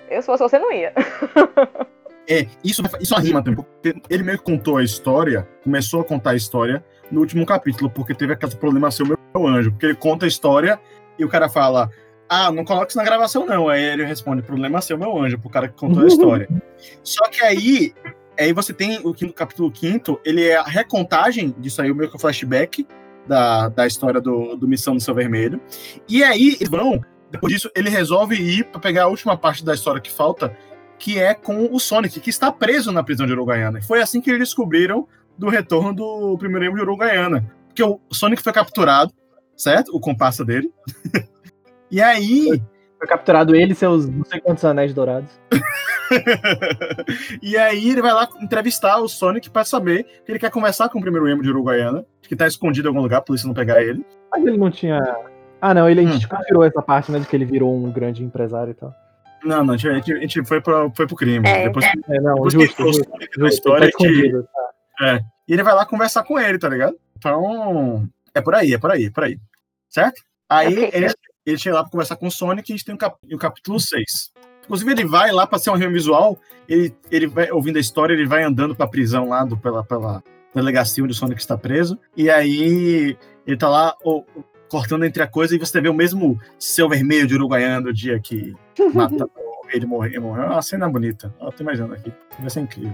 Eu, 0.07 0.22
se 0.22 0.28
fosse 0.28 0.43
você, 0.43 0.59
não 0.59 0.72
ia. 0.72 0.93
É, 2.30 2.45
isso, 2.63 2.84
isso 2.99 3.15
rima 3.15 3.41
também, 3.41 3.63
porque 3.63 3.99
ele 4.09 4.22
meio 4.22 4.38
que 4.38 4.43
contou 4.43 4.76
a 4.78 4.84
história, 4.84 5.47
começou 5.63 6.01
a 6.01 6.03
contar 6.03 6.32
a 6.32 6.36
história 6.36 6.84
no 7.12 7.22
último 7.22 7.45
capítulo, 7.45 7.89
porque 7.89 8.14
teve 8.14 8.34
aquele 8.34 8.55
problema 8.55 8.91
seu 8.91 9.05
meu, 9.05 9.18
meu 9.36 9.47
anjo, 9.47 9.72
porque 9.72 9.86
ele 9.86 9.95
conta 9.95 10.26
a 10.26 10.28
história 10.28 10.80
e 11.18 11.26
o 11.26 11.30
cara 11.30 11.49
fala, 11.49 11.89
ah, 12.30 12.51
não 12.51 12.66
coloque 12.66 12.91
isso 12.91 12.97
na 12.97 13.03
gravação 13.03 13.45
não, 13.45 13.70
aí 13.70 13.84
ele 13.84 14.03
responde, 14.03 14.41
problema 14.41 14.82
seu 14.82 14.97
meu 14.97 15.18
anjo, 15.18 15.39
pro 15.39 15.49
cara 15.49 15.68
que 15.68 15.76
contou 15.76 16.03
a 16.03 16.08
história. 16.08 16.47
Só 17.03 17.28
que 17.30 17.43
aí, 17.43 17.93
aí 18.38 18.53
você 18.53 18.74
tem 18.74 18.99
o 19.03 19.14
quinto, 19.14 19.34
capítulo 19.34 19.72
quinto, 19.72 20.20
ele 20.26 20.45
é 20.45 20.58
a 20.58 20.64
recontagem 20.64 21.55
disso 21.58 21.82
aí, 21.82 21.91
o 21.91 21.95
meio 21.95 22.10
que 22.10 22.16
o 22.16 22.20
flashback, 22.20 22.86
da, 23.28 23.70
da 23.70 23.86
história 23.86 24.22
do, 24.22 24.55
do 24.55 24.68
Missão 24.68 24.95
do 24.95 25.01
Céu 25.01 25.14
Vermelho. 25.14 25.60
E 26.08 26.24
aí, 26.24 26.55
eles 26.55 26.70
vão, 26.70 27.01
depois 27.30 27.53
disso, 27.53 27.70
ele 27.76 27.89
resolve 27.89 28.36
ir 28.36 28.64
pra 28.66 28.80
pegar 28.80 29.03
a 29.03 29.08
última 29.08 29.38
parte 29.38 29.64
da 29.64 29.74
história 29.74 30.01
que 30.01 30.12
falta, 30.12 30.55
que 30.97 31.20
é 31.20 31.34
com 31.34 31.70
o 31.72 31.80
Sonic, 31.80 32.20
que 32.20 32.30
está 32.30 32.51
preso 32.51 32.91
na 32.91 33.03
prisão 33.03 33.28
de 33.28 33.34
Uruguaiana. 33.34 33.80
E 33.80 33.84
foi 33.84 34.01
assim 34.01 34.20
que 34.22 34.30
eles 34.30 34.39
descobriram 34.39 35.08
do 35.38 35.49
retorno 35.49 35.93
do 35.93 36.38
primeiro 36.38 36.65
erro 36.65 36.75
de 36.75 36.81
Uruguaiana. 36.81 37.45
Porque 37.67 37.83
o 37.83 37.99
Sonic 38.11 38.41
foi 38.41 38.51
capturado, 38.53 39.13
certo? 39.55 39.95
O 39.95 39.99
comparsa 39.99 40.43
dele. 40.43 40.71
e 41.91 42.01
aí. 42.01 42.61
Foi 42.97 43.07
capturado 43.07 43.55
ele 43.55 43.73
e 43.73 43.75
seus 43.75 44.09
não 44.09 44.25
sei 44.25 44.39
quantos 44.41 44.65
anéis 44.65 44.91
dourados. 44.93 45.29
e 47.41 47.55
aí 47.57 47.89
ele 47.91 48.01
vai 48.01 48.13
lá 48.13 48.27
entrevistar 48.41 48.97
o 48.99 49.07
Sonic 49.07 49.49
pra 49.49 49.63
saber 49.63 50.03
que 50.25 50.31
ele 50.31 50.39
quer 50.39 50.49
conversar 50.49 50.89
com 50.89 50.97
o 50.97 51.01
primeiro 51.01 51.27
emo 51.27 51.43
de 51.43 51.49
Uruguaiana, 51.49 52.05
que 52.23 52.35
tá 52.35 52.47
escondido 52.47 52.88
em 52.88 52.89
algum 52.89 53.01
lugar, 53.01 53.17
a 53.17 53.21
polícia 53.21 53.47
não 53.47 53.53
pegar 53.53 53.81
ele. 53.83 54.05
Mas 54.31 54.45
ele 54.45 54.57
não 54.57 54.71
tinha. 54.71 54.99
Ah, 55.61 55.73
não, 55.73 55.89
ele 55.89 56.01
a 56.01 56.03
Hum. 56.03 56.11
gente 56.13 56.27
confirou 56.27 56.63
essa 56.63 56.81
parte, 56.81 57.11
né? 57.11 57.19
De 57.19 57.27
que 57.27 57.35
ele 57.35 57.45
virou 57.45 57.75
um 57.75 57.91
grande 57.91 58.23
empresário 58.23 58.71
e 58.71 58.73
tal. 58.75 58.93
Não, 59.43 59.63
não, 59.63 59.73
a 59.75 59.77
gente, 59.77 60.11
a 60.13 60.19
gente- 60.19 60.43
foi, 60.45 60.59
pra, 60.59 60.89
foi 60.95 61.05
pro 61.07 61.15
crime. 61.15 61.47
É. 61.47 61.65
Depois, 61.67 61.85
que- 61.89 61.99
É, 62.09 62.19
não, 62.19 62.33
depois 62.35 62.53
que 62.55 62.61
justo, 62.65 62.83
o 62.83 62.85
justo. 62.93 63.11
Justo, 63.21 63.47
história, 63.47 63.91
tá 63.91 63.97
a 64.03 64.07
gente- 64.07 64.45
tá. 64.97 65.19
E 65.47 65.53
ele 65.53 65.63
vai 65.63 65.73
lá 65.73 65.85
conversar 65.85 66.23
com 66.23 66.39
ele, 66.39 66.57
tá 66.59 66.67
ligado? 66.69 66.95
Então, 67.17 68.07
é 68.33 68.41
por 68.41 68.53
aí, 68.55 68.73
é 68.73 68.77
por 68.77 68.91
aí, 68.91 69.05
é 69.05 69.09
por 69.09 69.23
aí. 69.23 69.39
Certo? 69.89 70.21
Aí 70.49 70.73
ele, 70.93 71.07
ele 71.45 71.57
chega 71.57 71.75
lá 71.77 71.81
pra 71.83 71.91
conversar 71.91 72.15
com 72.17 72.27
o 72.27 72.31
Sonic 72.31 72.69
e 72.69 72.73
a 72.73 72.77
gente 72.77 72.85
tem 72.85 72.95
o, 72.95 72.97
cap- 72.97 73.17
o 73.33 73.37
capítulo 73.37 73.79
6. 73.79 74.31
Inclusive, 74.63 74.91
ele 74.91 75.05
vai 75.05 75.31
lá 75.31 75.47
pra 75.47 75.57
ser 75.57 75.69
uma 75.69 75.77
reunião 75.77 75.93
visual, 75.93 76.37
ele, 76.67 76.93
ele 77.09 77.25
vai 77.27 77.49
ouvindo 77.51 77.77
a 77.77 77.79
história, 77.79 78.13
ele 78.13 78.25
vai 78.25 78.43
andando 78.43 78.75
pra 78.75 78.85
prisão 78.87 79.29
lá 79.29 79.45
do, 79.45 79.57
pela, 79.57 79.81
pela 79.83 80.21
delegacia 80.53 81.01
onde 81.03 81.13
o 81.13 81.15
Sonic 81.15 81.39
está 81.39 81.57
preso. 81.57 81.97
E 82.15 82.29
aí 82.29 83.17
ele 83.45 83.57
tá 83.57 83.69
lá 83.69 83.95
ó, 84.03 84.23
cortando 84.69 85.05
entre 85.05 85.23
a 85.23 85.27
coisa 85.27 85.55
e 85.55 85.59
você 85.59 85.79
vê 85.79 85.87
o 85.87 85.93
mesmo 85.93 86.37
céu 86.59 86.89
vermelho 86.89 87.25
de 87.27 87.35
Uruguaiana 87.35 87.81
do 87.81 87.93
dia 87.93 88.19
que 88.19 88.53
mata, 88.93 89.29
ele 89.71 89.85
morreu. 89.85 90.21
morreu. 90.21 90.43
É 90.43 90.49
uma 90.49 90.61
cena 90.61 90.89
bonita. 90.89 91.33
Ó, 91.39 91.49
tô 91.49 91.63
imaginando 91.63 91.93
aqui. 91.93 92.11
Vai 92.37 92.49
ser 92.49 92.59
incrível. 92.59 92.93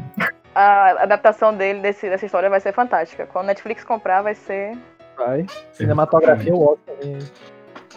A 0.56 1.04
adaptação 1.04 1.56
dele 1.56 1.80
desse, 1.80 2.10
dessa 2.10 2.26
história 2.26 2.50
vai 2.50 2.60
ser 2.60 2.74
fantástica. 2.74 3.28
Quando 3.28 3.46
a 3.46 3.48
Netflix 3.48 3.84
comprar, 3.84 4.22
vai 4.22 4.36
ser, 4.36 4.78
Vai. 5.18 5.46
Cinematografia 5.72 6.52
é 6.52 6.54
o 6.54 6.62
Oscar. 6.62 6.96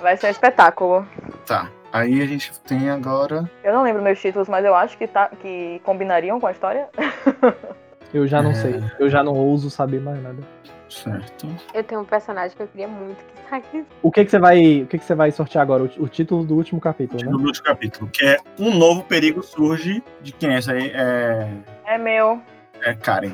vai 0.00 0.16
ser 0.16 0.26
um 0.26 0.30
espetáculo. 0.30 1.06
Tá. 1.46 1.70
Aí 1.92 2.20
a 2.20 2.26
gente 2.26 2.58
tem 2.60 2.90
agora. 2.90 3.50
Eu 3.64 3.72
não 3.72 3.82
lembro 3.82 4.02
meus 4.02 4.20
títulos, 4.20 4.48
mas 4.48 4.64
eu 4.64 4.74
acho 4.74 4.98
que, 4.98 5.06
tá, 5.06 5.30
que 5.40 5.80
combinariam 5.84 6.38
com 6.38 6.46
a 6.46 6.52
história. 6.52 6.88
Eu 8.14 8.26
já 8.26 8.42
não 8.42 8.50
É. 8.50 8.54
sei. 8.54 8.82
Eu 8.98 9.08
já 9.10 9.22
não 9.22 9.34
ouso 9.34 9.68
saber 9.70 10.00
mais 10.00 10.22
nada. 10.22 10.38
Certo. 10.88 11.48
Eu 11.74 11.82
tenho 11.82 12.00
um 12.00 12.04
personagem 12.04 12.56
que 12.56 12.62
eu 12.62 12.68
queria 12.68 12.86
muito 12.86 13.16
que 13.24 13.48
saísse. 13.50 13.84
O 14.02 14.10
que 14.12 14.24
que 14.24 14.30
você 14.30 14.38
vai, 14.38 14.82
o 14.82 14.86
que 14.86 14.98
que 14.98 15.04
você 15.04 15.14
vai 15.14 15.30
sortear 15.32 15.62
agora? 15.62 15.82
O, 15.82 16.04
o 16.04 16.08
título 16.08 16.44
do 16.44 16.54
último 16.54 16.80
capítulo, 16.80 17.24
né? 17.24 17.30
No 17.30 17.38
último 17.44 17.64
capítulo, 17.64 18.08
que 18.10 18.24
é 18.24 18.38
um 18.58 18.72
novo 18.76 19.02
perigo 19.02 19.42
surge 19.42 20.02
de 20.22 20.32
quem 20.32 20.54
é 20.54 20.58
essa 20.58 20.72
aí? 20.72 20.92
É, 20.94 21.48
É 21.84 21.98
meu. 21.98 22.40
é 22.82 22.94
Karen. 22.94 23.32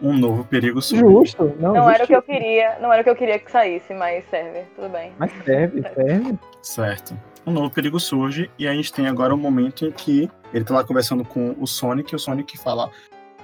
Um 0.00 0.14
novo 0.14 0.44
perigo 0.44 0.80
surge. 0.80 1.04
Justo. 1.04 1.52
Não, 1.60 1.74
Não 1.74 1.90
era 1.90 2.04
o 2.04 2.06
que 2.06 2.16
eu 2.16 2.22
queria. 2.22 2.78
Não 2.80 2.90
era 2.92 3.02
o 3.02 3.04
que 3.04 3.10
eu 3.10 3.16
queria 3.16 3.38
que 3.38 3.50
saísse, 3.50 3.92
mas 3.94 4.24
serve. 4.30 4.62
Tudo 4.74 4.88
bem. 4.88 5.12
Mas 5.18 5.30
serve, 5.44 5.82
serve. 5.94 6.38
Certo. 6.62 7.14
Um 7.46 7.52
novo 7.52 7.70
perigo 7.70 8.00
surge 8.00 8.50
e 8.58 8.66
a 8.66 8.72
gente 8.72 8.90
tem 8.90 9.06
agora 9.06 9.34
um 9.34 9.38
momento 9.38 9.84
em 9.86 9.90
que 9.92 10.30
ele 10.54 10.64
tá 10.64 10.72
lá 10.74 10.84
conversando 10.84 11.22
com 11.22 11.54
o 11.60 11.66
Sonic 11.66 12.12
e 12.14 12.16
o 12.16 12.18
Sonic 12.18 12.56
fala 12.58 12.90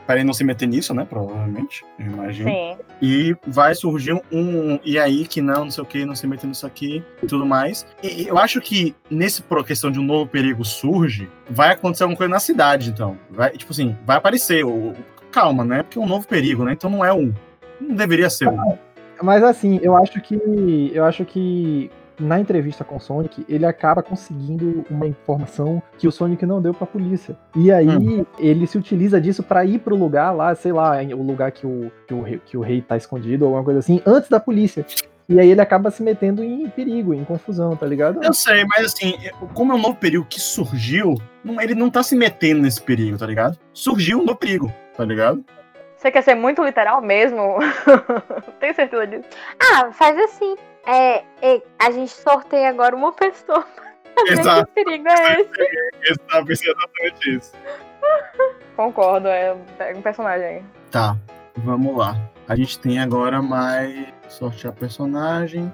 para 0.07 0.17
ele 0.17 0.25
não 0.25 0.33
se 0.33 0.43
meter 0.45 0.67
nisso, 0.67 0.93
né? 0.95 1.07
Provavelmente, 1.09 1.85
eu 1.99 2.07
imagino. 2.07 2.51
Sim. 2.51 2.77
E 3.01 3.37
vai 3.47 3.75
surgir 3.75 4.21
um 4.33 4.79
e 4.85 4.99
aí 4.99 5.27
que 5.27 5.41
não, 5.41 5.65
não 5.65 5.71
sei 5.71 5.83
o 5.83 5.87
que, 5.87 6.05
não 6.05 6.15
se 6.15 6.27
meter 6.27 6.47
nisso 6.47 6.67
aqui 6.67 7.03
e 7.23 7.27
tudo 7.27 7.47
mais. 7.47 7.87
E 8.03 8.27
eu 8.27 8.39
acho 8.39 8.61
que 8.61 8.95
nesse 9.11 9.43
questão 9.67 9.91
de 9.91 9.99
um 10.01 10.05
novo 10.05 10.27
perigo 10.29 10.65
surge, 10.65 11.29
vai 11.49 11.73
acontecer 11.73 12.03
alguma 12.05 12.17
coisa 12.17 12.31
na 12.31 12.41
cidade, 12.41 12.91
então. 12.91 13.17
Vai, 13.31 13.51
tipo 13.51 13.73
assim, 13.73 13.97
vai 14.05 14.17
aparecer. 14.17 14.65
O- 14.65 14.95
calma, 15.31 15.65
né? 15.65 15.83
Porque 15.83 15.99
é 15.99 16.03
um 16.03 16.09
novo 16.09 16.27
perigo, 16.27 16.65
né? 16.65 16.73
Então 16.73 16.91
não 16.91 17.05
é 17.05 17.13
um. 17.13 17.33
Não 17.81 17.95
deveria 17.95 18.29
ser 18.29 18.49
um. 18.49 18.77
Mas 19.23 19.43
assim, 19.43 19.79
eu 19.83 19.97
acho 19.97 20.21
que 20.21 20.91
eu 20.95 21.05
acho 21.05 21.25
que 21.25 21.91
na 22.21 22.39
entrevista 22.39 22.85
com 22.85 22.97
o 22.97 23.01
Sonic, 23.01 23.45
ele 23.49 23.65
acaba 23.67 24.03
conseguindo 24.03 24.85
uma 24.91 25.07
informação 25.07 25.83
que 25.99 26.07
o 26.07 26.13
Sonic 26.13 26.45
não 26.47 26.61
deu 26.61 26.73
pra 26.75 26.87
polícia. 26.87 27.37
E 27.57 27.73
aí 27.73 27.89
Hum. 27.89 28.25
ele 28.39 28.67
se 28.67 28.79
utiliza 28.79 29.21
disso 29.21 29.43
pra 29.43 29.65
ir 29.65 29.79
pro 29.81 29.97
lugar 29.97 30.31
lá, 30.33 30.55
sei 30.55 30.73
lá, 30.73 30.93
o 31.17 31.23
lugar 31.23 31.51
que 31.51 31.67
o, 31.67 31.91
que 32.07 32.15
o, 32.15 32.23
rei, 32.23 32.41
que 32.45 32.57
o 32.57 32.61
rei 32.61 32.81
tá 32.83 32.97
escondido, 32.97 33.43
ou 33.45 33.49
alguma 33.49 33.65
coisa 33.65 33.79
assim, 33.81 34.01
antes 34.07 34.29
da 34.29 34.39
polícia. 34.39 34.85
E 35.29 35.39
aí 35.39 35.49
ele 35.49 35.61
acaba 35.61 35.91
se 35.93 36.03
metendo 36.03 36.43
em 36.43 36.69
perigo, 36.69 37.15
em 37.15 37.25
confusão, 37.25 37.77
tá 37.77 37.87
ligado? 37.87 38.23
Eu 38.23 38.33
sei, 38.35 38.65
mas 38.65 38.87
assim, 38.87 39.15
como 39.55 39.73
é 39.73 39.77
um 39.77 39.81
novo 39.81 39.95
perigo 39.97 40.27
que 40.29 40.41
surgiu, 40.41 41.15
não- 41.45 41.61
ele 41.61 41.75
não 41.75 41.89
tá 41.89 42.03
se 42.03 42.17
metendo 42.17 42.63
nesse 42.63 42.83
perigo, 42.83 43.17
tá 43.17 43.27
ligado? 43.27 43.57
Surgiu 43.73 44.19
um 44.19 44.25
novo 44.25 44.37
perigo, 44.39 44.73
tá 44.97 45.05
ligado? 45.05 45.45
Você 45.97 46.11
quer 46.11 46.23
ser 46.23 46.35
muito 46.35 46.65
literal 46.65 47.01
mesmo? 47.01 47.59
Tenho 48.59 48.75
certeza 48.75 49.07
disso. 49.07 49.29
Ah, 49.61 49.93
faz 49.93 50.19
assim. 50.19 50.57
É, 50.87 51.25
é, 51.43 51.63
a 51.79 51.91
gente 51.91 52.11
sorteia 52.11 52.69
agora 52.69 52.95
uma 52.95 53.13
pessoa. 53.13 53.67
Exato. 54.27 54.71
Que 54.75 54.85
perigo 54.85 55.09
é 55.09 55.41
esse? 55.41 55.51
Eu 56.03 56.17
pensando 56.19 56.51
exatamente 56.51 57.37
isso. 57.37 57.53
Concordo, 58.77 59.29
é. 59.29 59.57
Pega 59.79 59.99
um 59.99 60.03
personagem 60.03 60.47
aí. 60.47 60.65
Tá, 60.91 61.17
vamos 61.57 61.97
lá. 61.97 62.17
A 62.49 62.57
gente 62.57 62.79
tem 62.79 62.99
agora 62.99 63.41
mais 63.41 64.07
sortear 64.29 64.73
personagem. 64.73 65.73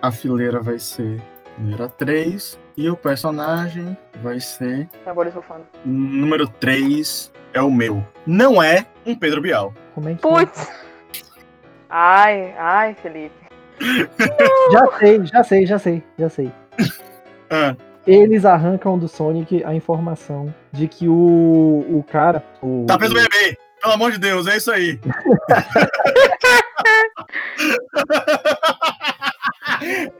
A 0.00 0.10
fileira 0.10 0.60
vai 0.60 0.78
ser 0.78 1.20
número 1.58 1.88
3. 1.88 2.58
E 2.76 2.90
o 2.90 2.96
personagem 2.96 3.96
vai 4.22 4.40
ser. 4.40 4.88
Tambores 5.04 5.32
bufando. 5.32 5.66
Número 5.84 6.48
3 6.48 7.32
é 7.52 7.62
o 7.62 7.70
meu. 7.70 8.04
Não 8.26 8.62
é 8.62 8.86
um 9.06 9.14
Pedro 9.14 9.40
Bial. 9.40 9.72
Como 9.94 10.08
é 10.08 10.14
que 10.14 10.20
Putz, 10.20 10.72
Ai, 11.88 12.52
ai, 12.58 12.94
Felipe. 12.94 13.43
Já 14.72 14.98
sei, 14.98 15.26
já 15.26 15.44
sei, 15.44 15.66
já 15.66 15.78
sei, 15.78 16.02
já 16.18 16.28
sei. 16.28 16.52
Ah, 17.50 17.74
Eles 18.06 18.44
arrancam 18.44 18.98
do 18.98 19.08
Sonic 19.08 19.62
a 19.64 19.74
informação 19.74 20.54
de 20.72 20.88
que 20.88 21.08
o, 21.08 21.84
o 21.88 22.04
cara. 22.10 22.42
O, 22.62 22.84
tá 22.86 22.96
preso 22.98 23.14
bebê! 23.14 23.56
Pelo 23.80 23.94
amor 23.94 24.12
de 24.12 24.18
Deus, 24.18 24.46
é 24.46 24.56
isso 24.56 24.70
aí. 24.72 24.98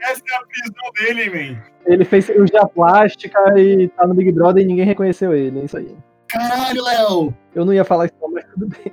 Essa 0.01 0.23
é 0.31 0.37
a 0.37 0.41
prisão 0.47 0.93
dele, 0.99 1.31
man. 1.31 1.63
Ele 1.87 2.05
fez 2.05 2.27
cirurgia 2.27 2.67
plástica 2.67 3.39
e 3.59 3.89
tá 3.89 4.07
no 4.07 4.15
Big 4.15 4.31
Brother 4.33 4.63
e 4.63 4.67
ninguém 4.67 4.85
reconheceu 4.85 5.35
ele. 5.35 5.61
É 5.61 5.65
isso 5.65 5.77
aí. 5.77 5.97
Caralho, 6.29 6.83
Léo! 6.83 7.35
Eu 7.55 7.65
não 7.65 7.73
ia 7.73 7.85
falar 7.85 8.07
isso, 8.07 8.15
mas 8.33 8.45
tudo 8.53 8.67
bem. 8.67 8.93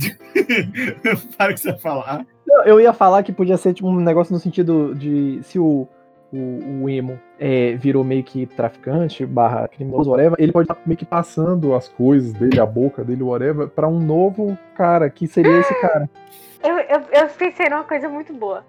Para 1.36 1.52
que 1.54 1.60
você 1.60 1.76
falar. 1.78 2.26
Não, 2.46 2.64
Eu 2.64 2.80
ia 2.80 2.92
falar 2.92 3.22
que 3.22 3.32
podia 3.32 3.56
ser 3.56 3.74
tipo, 3.74 3.88
um 3.88 4.00
negócio 4.00 4.32
no 4.32 4.40
sentido 4.40 4.94
de 4.94 5.40
se 5.42 5.58
o, 5.58 5.86
o, 6.32 6.82
o 6.82 6.88
emo 6.88 7.18
é, 7.38 7.74
virou 7.76 8.02
meio 8.04 8.22
que 8.24 8.46
traficante, 8.46 9.24
barra 9.26 9.68
criminoso, 9.68 10.10
whatever, 10.10 10.36
ele 10.38 10.52
pode 10.52 10.70
estar 10.70 10.80
meio 10.86 10.96
que 10.98 11.04
passando 11.04 11.74
as 11.74 11.88
coisas 11.88 12.32
dele, 12.32 12.60
a 12.60 12.66
boca 12.66 13.04
dele, 13.04 13.22
whatever, 13.22 13.68
pra 13.68 13.88
um 13.88 13.98
novo 14.00 14.56
cara, 14.74 15.08
que 15.10 15.26
seria 15.26 15.58
esse 15.60 15.74
cara. 15.80 16.08
eu, 16.62 16.76
eu, 16.78 17.00
eu 17.12 17.28
pensei 17.28 17.68
numa 17.68 17.84
coisa 17.84 18.08
muito 18.08 18.32
boa. 18.32 18.64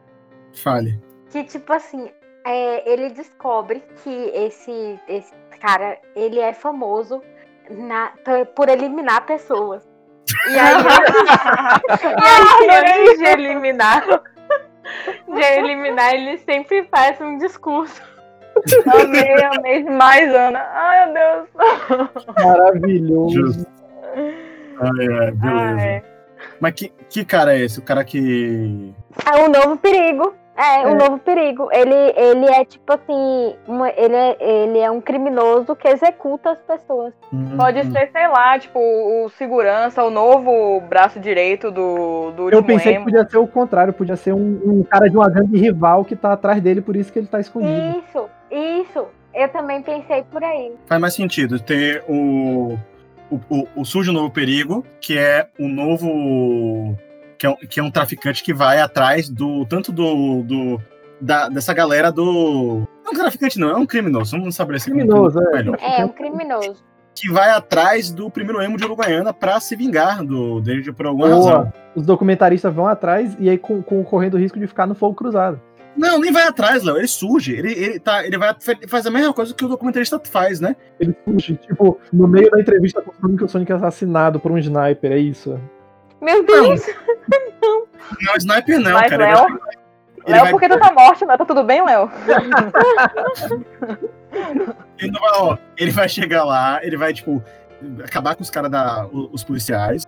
Fale. 0.63 0.99
Que, 1.31 1.43
tipo 1.43 1.71
assim, 1.71 2.09
é, 2.45 2.91
ele 2.91 3.09
descobre 3.09 3.81
que 4.03 4.09
esse, 4.33 4.99
esse 5.07 5.31
cara, 5.59 5.97
ele 6.15 6.39
é 6.39 6.53
famoso 6.53 7.21
na- 7.69 8.11
por 8.55 8.67
eliminar 8.67 9.25
pessoas. 9.25 9.87
E 10.49 10.59
aí, 10.59 10.75
e 12.65 12.69
aí 12.69 13.03
antes 13.03 13.17
de 13.19 13.25
eliminar, 13.25 14.03
de 15.27 15.41
eliminar, 15.41 16.13
ele 16.13 16.37
sempre 16.39 16.83
faz 16.85 17.19
um 17.21 17.37
discurso. 17.37 18.01
Amei, 18.93 19.43
amei 19.43 19.83
demais, 19.83 20.33
Ana. 20.33 20.59
Ai, 20.73 21.11
meu 21.11 21.47
Deus. 21.57 22.25
Maravilhoso. 22.43 23.33
Justo. 23.33 23.67
Ai, 24.79 25.07
ai, 25.19 25.31
beleza. 25.31 25.81
Ai. 25.81 26.03
Mas 26.59 26.73
que, 26.73 26.91
que 27.09 27.25
cara 27.25 27.55
é 27.55 27.61
esse? 27.61 27.79
O 27.79 27.83
cara 27.83 28.03
que. 28.03 28.93
É 29.25 29.37
um 29.39 29.49
novo 29.49 29.77
perigo. 29.77 30.35
É, 30.61 30.87
um 30.87 30.95
novo 30.95 31.17
perigo. 31.17 31.69
Ele, 31.71 31.95
ele 32.15 32.45
é 32.45 32.63
tipo 32.65 32.93
assim, 32.93 33.55
uma- 33.67 33.89
ele, 33.89 34.15
é, 34.15 34.37
ele 34.39 34.77
é 34.79 34.91
um 34.91 35.01
criminoso 35.01 35.75
que 35.75 35.87
executa 35.87 36.51
as 36.51 36.59
pessoas. 36.59 37.13
Pode 37.57 37.79
Hum, 37.79 37.91
ser, 37.91 38.09
sei 38.11 38.27
lá, 38.27 38.59
tipo, 38.59 38.77
o 38.79 39.29
segurança, 39.29 40.03
o 40.03 40.09
novo 40.11 40.79
braço 40.81 41.19
direito 41.19 41.71
do, 41.71 42.31
do 42.31 42.49
Eu 42.51 42.61
pensei 42.63 42.91
que 42.93 42.97
emo. 42.97 43.05
podia 43.05 43.27
ser 43.27 43.37
o 43.37 43.47
contrário, 43.47 43.91
podia 43.93 44.15
ser 44.15 44.33
um, 44.33 44.61
um 44.65 44.83
cara 44.83 45.09
de 45.09 45.15
uma 45.17 45.29
gangue 45.29 45.57
rival 45.57 46.05
que 46.05 46.15
tá 46.15 46.33
atrás 46.33 46.61
dele, 46.61 46.81
por 46.81 46.95
isso 46.95 47.11
que 47.11 47.17
ele 47.19 47.27
tá 47.27 47.39
escondido. 47.39 47.97
Isso, 48.07 48.29
isso. 48.51 49.05
Eu 49.33 49.47
também 49.49 49.81
pensei 49.81 50.23
por 50.29 50.43
aí. 50.43 50.73
Faz 50.85 51.01
mais 51.01 51.13
sentido 51.13 51.59
ter 51.59 52.03
o. 52.07 52.77
O, 53.31 53.39
o, 53.49 53.67
o 53.77 53.85
surge 53.85 54.09
um 54.09 54.13
novo 54.13 54.29
perigo, 54.29 54.85
que 54.99 55.17
é 55.17 55.47
o 55.57 55.65
novo. 55.69 56.97
Que 57.41 57.47
é, 57.47 57.49
um, 57.49 57.55
que 57.55 57.79
é 57.79 57.83
um 57.83 57.89
traficante 57.89 58.43
que 58.43 58.53
vai 58.53 58.79
atrás 58.79 59.27
do. 59.27 59.65
Tanto 59.65 59.91
do. 59.91 60.43
do 60.43 60.81
da, 61.19 61.49
dessa 61.49 61.73
galera 61.73 62.11
do. 62.11 62.87
Não 63.03 63.07
é 63.07 63.09
um 63.09 63.13
traficante, 63.19 63.59
não, 63.59 63.69
é 63.69 63.75
um 63.75 63.85
criminoso. 63.85 64.37
Vamos 64.37 64.55
saber 64.55 64.79
se 64.79 64.91
Criminoso, 64.91 65.39
é. 65.39 65.57
melhor. 65.57 65.77
É, 65.81 66.05
um 66.05 66.09
criminoso. 66.09 66.83
Que 67.15 67.31
vai 67.31 67.49
atrás 67.49 68.11
do 68.11 68.29
primeiro 68.29 68.61
emo 68.61 68.77
de 68.77 68.85
Uruguaiana 68.85 69.33
pra 69.33 69.59
se 69.59 69.75
vingar 69.75 70.23
do, 70.23 70.61
dele 70.61 70.93
por 70.93 71.07
alguma 71.07 71.27
Boa. 71.27 71.37
razão. 71.37 71.73
Os 71.95 72.05
documentaristas 72.05 72.73
vão 72.73 72.87
atrás 72.87 73.35
e 73.39 73.49
aí 73.49 73.57
com, 73.57 73.81
com 73.81 74.03
correndo 74.03 74.35
o 74.35 74.37
risco 74.37 74.59
de 74.59 74.67
ficar 74.67 74.85
no 74.87 74.95
fogo 74.95 75.15
cruzado. 75.15 75.59
Não, 75.97 76.19
nem 76.19 76.31
vai 76.31 76.47
atrás, 76.47 76.83
Léo. 76.83 76.97
Ele 76.97 77.07
surge. 77.07 77.53
Ele, 77.53 77.71
ele, 77.73 77.99
tá, 77.99 78.25
ele 78.25 78.37
vai 78.37 78.55
faz 78.87 79.05
a 79.05 79.11
mesma 79.11 79.33
coisa 79.33 79.53
que 79.53 79.65
o 79.65 79.67
documentarista 79.67 80.21
faz, 80.23 80.59
né? 80.59 80.75
Ele 80.99 81.15
surge, 81.25 81.57
tipo, 81.57 81.99
no 82.13 82.27
meio 82.27 82.49
da 82.49 82.61
entrevista 82.61 83.01
com 83.01 83.11
o 83.11 83.15
Sonic, 83.19 83.43
o 83.43 83.47
Sonic 83.49 83.71
é 83.71 83.75
assassinado 83.75 84.39
por 84.39 84.51
um 84.51 84.57
sniper, 84.57 85.11
é 85.11 85.17
isso. 85.17 85.59
Meu 86.21 86.43
Deus! 86.45 86.81
Não, 88.21 88.35
sniper 88.37 88.79
não, 88.79 88.93
Mas, 88.93 89.09
cara. 89.09 89.23
Ele 89.25 89.33
Léo, 89.33 89.47
vai- 89.47 89.59
ele 90.25 90.31
Léo, 90.33 90.41
vai- 90.43 90.51
por 90.51 90.59
que 90.61 90.69
tu 90.69 90.79
tá 90.79 90.91
morto, 90.93 91.25
né? 91.25 91.37
Tá 91.37 91.45
tudo 91.45 91.63
bem, 91.63 91.83
Léo? 91.83 92.09
Ele, 94.99 95.11
não 95.11 95.19
vai, 95.19 95.31
ó, 95.35 95.57
ele 95.77 95.91
vai 95.91 96.07
chegar 96.07 96.43
lá, 96.43 96.79
ele 96.83 96.95
vai, 96.97 97.13
tipo, 97.13 97.43
acabar 98.03 98.35
com 98.35 98.43
os 98.43 98.49
caras 98.49 98.69
da. 98.71 99.07
os 99.11 99.43
policiais. 99.43 100.07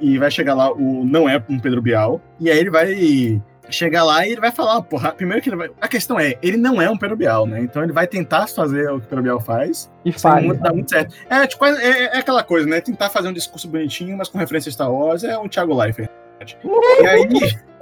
E 0.00 0.16
vai 0.16 0.30
chegar 0.30 0.54
lá, 0.54 0.70
o 0.70 1.04
não 1.04 1.28
é 1.28 1.42
um 1.48 1.58
Pedro 1.58 1.82
Bial. 1.82 2.20
E 2.38 2.48
aí 2.50 2.58
ele 2.58 2.70
vai 2.70 3.42
chegar 3.70 4.04
lá 4.04 4.26
e 4.26 4.32
ele 4.32 4.40
vai 4.40 4.50
falar, 4.50 4.80
porra, 4.82 5.12
primeiro 5.12 5.42
que 5.42 5.48
ele 5.48 5.56
vai. 5.56 5.70
A 5.80 5.88
questão 5.88 6.18
é, 6.18 6.34
ele 6.42 6.56
não 6.56 6.80
é 6.80 6.88
um 6.90 6.96
Pedro 6.96 7.16
Bial, 7.16 7.46
né? 7.46 7.60
Então 7.60 7.82
ele 7.82 7.92
vai 7.92 8.06
tentar 8.06 8.46
fazer 8.46 8.90
o 8.90 9.00
que 9.00 9.06
o 9.06 9.08
Pedro 9.08 9.22
Bial 9.22 9.40
faz. 9.40 9.90
E 10.04 10.12
falha. 10.12 10.46
muito, 10.46 10.60
dá 10.60 10.72
muito 10.72 10.90
certo. 10.90 11.14
É, 11.28 11.46
tipo, 11.46 11.64
é, 11.64 11.70
é- 11.70 12.16
é 12.16 12.18
aquela 12.18 12.42
coisa, 12.42 12.68
né? 12.68 12.80
Tentar 12.80 13.10
fazer 13.10 13.28
um 13.28 13.32
discurso 13.32 13.68
bonitinho, 13.68 14.16
mas 14.16 14.28
com 14.28 14.38
referência 14.38 14.70
a 14.70 14.72
Star 14.72 14.92
Wars, 14.92 15.24
é 15.24 15.38
um 15.38 15.48
Thiago 15.48 15.74
Leifert. 15.74 16.08
E 17.00 17.06
aí. 17.06 17.28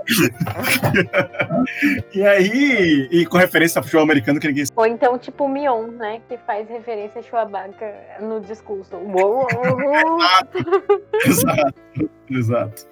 e 2.14 2.22
aí. 2.24 3.08
E 3.10 3.26
com 3.26 3.38
referência 3.38 3.80
a 3.80 3.82
futebol 3.82 4.04
americano 4.04 4.40
que 4.40 4.46
ninguém 4.46 4.64
Ou 4.74 4.86
então, 4.86 5.18
tipo, 5.18 5.44
o 5.44 5.48
Mion, 5.48 5.88
né? 5.88 6.20
Que 6.28 6.36
faz 6.38 6.68
referência 6.68 7.20
a 7.20 7.22
Chewbacca 7.22 7.92
no 8.20 8.40
discurso. 8.40 8.96
Uou. 8.96 9.46
exato, 11.26 12.10
exato. 12.30 12.86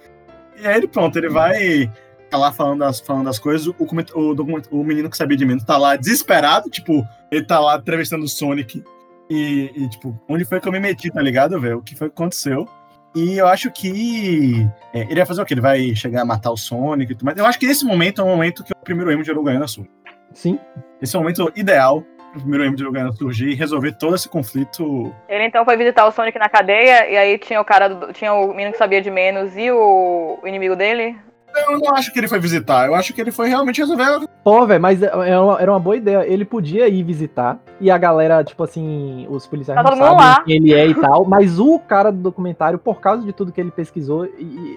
E 0.57 0.67
aí 0.67 0.77
ele, 0.77 0.87
pronto, 0.87 1.17
ele 1.17 1.29
vai 1.29 1.91
tá 2.35 2.37
lá 2.37 2.51
falando 2.51 2.79
das, 2.79 2.99
falando 2.99 3.25
das 3.25 3.39
coisas, 3.39 3.65
o, 3.65 3.75
o, 3.79 4.79
o 4.79 4.83
menino 4.83 5.09
que 5.09 5.15
sabia 5.17 5.37
de 5.37 5.45
menos 5.45 5.63
tá 5.63 5.77
lá 5.77 5.95
desesperado, 5.95 6.69
tipo, 6.69 7.05
ele 7.31 7.45
tá 7.45 7.59
lá 7.59 7.77
entrevistando 7.77 8.25
o 8.25 8.27
Sonic 8.27 8.83
e, 9.29 9.71
e, 9.75 9.89
tipo, 9.89 10.19
onde 10.29 10.43
foi 10.45 10.59
que 10.59 10.67
eu 10.67 10.71
me 10.71 10.79
meti, 10.79 11.09
tá 11.09 11.21
ligado, 11.21 11.59
velho? 11.59 11.77
O 11.77 11.81
que 11.81 11.95
foi 11.95 12.09
que 12.09 12.13
aconteceu? 12.13 12.67
E 13.15 13.37
eu 13.37 13.47
acho 13.47 13.71
que 13.71 14.67
é, 14.93 15.01
ele 15.03 15.15
vai 15.15 15.25
fazer 15.25 15.41
o 15.41 15.45
quê? 15.45 15.53
Ele 15.53 15.61
vai 15.61 15.95
chegar 15.95 16.21
a 16.23 16.25
matar 16.25 16.51
o 16.51 16.57
Sonic 16.57 17.11
e 17.11 17.15
tudo 17.15 17.25
mais. 17.25 17.37
Eu 17.37 17.45
acho 17.45 17.57
que 17.57 17.65
esse 17.65 17.85
momento 17.85 18.19
é 18.21 18.23
o 18.23 18.27
momento 18.27 18.63
que 18.63 18.73
o 18.73 18.83
primeiro 18.83 19.09
emo 19.11 19.23
de 19.23 19.31
Uruguaiana 19.31 19.67
surge. 19.67 19.89
Sim. 20.33 20.59
Esse 21.01 21.15
é 21.15 21.19
o 21.19 21.21
momento 21.21 21.49
ideal 21.55 22.03
pro 22.33 22.41
primeiro 22.41 22.65
emo 22.65 22.75
de 22.75 22.83
Uruguaiana 22.83 23.13
surgir 23.13 23.47
e 23.51 23.55
resolver 23.55 23.93
todo 23.93 24.15
esse 24.15 24.27
conflito 24.27 25.13
Ele 25.29 25.45
então 25.45 25.63
foi 25.63 25.77
visitar 25.77 26.05
o 26.05 26.11
Sonic 26.11 26.37
na 26.37 26.49
cadeia, 26.49 27.09
e 27.09 27.15
aí 27.15 27.37
tinha 27.39 27.61
o 27.61 27.65
cara, 27.65 27.87
do- 27.87 28.11
tinha 28.11 28.33
o 28.33 28.49
menino 28.53 28.73
que 28.73 28.77
sabia 28.77 29.01
de 29.01 29.09
menos 29.09 29.55
e 29.55 29.71
o, 29.71 30.37
o 30.43 30.47
inimigo 30.47 30.75
dele. 30.75 31.15
Eu 31.55 31.79
não 31.79 31.93
acho 31.95 32.11
que 32.11 32.19
ele 32.19 32.27
foi 32.27 32.39
visitar, 32.39 32.87
eu 32.87 32.95
acho 32.95 33.13
que 33.13 33.21
ele 33.21 33.31
foi 33.31 33.47
realmente 33.47 33.79
resolver. 33.81 34.27
Pô, 34.43 34.65
velho, 34.65 34.81
mas 34.81 35.01
era 35.01 35.41
uma, 35.41 35.59
era 35.61 35.71
uma 35.71 35.79
boa 35.79 35.95
ideia. 35.95 36.25
Ele 36.27 36.43
podia 36.45 36.87
ir 36.87 37.01
visitar 37.03 37.59
e 37.79 37.89
a 37.89 37.97
galera, 37.97 38.43
tipo 38.43 38.63
assim, 38.63 39.25
os 39.29 39.47
policiais 39.47 39.75
Tá 39.81 39.89
não 39.89 39.97
sabem 39.97 40.17
lá. 40.17 40.43
quem 40.43 40.55
ele 40.55 40.73
é 40.73 40.87
e 40.87 40.93
tal, 40.95 41.25
mas 41.25 41.59
o 41.59 41.79
cara 41.79 42.11
do 42.11 42.19
documentário, 42.19 42.77
por 42.77 42.99
causa 42.99 43.23
de 43.23 43.31
tudo 43.33 43.51
que 43.51 43.59
ele 43.61 43.71
pesquisou, 43.71 44.27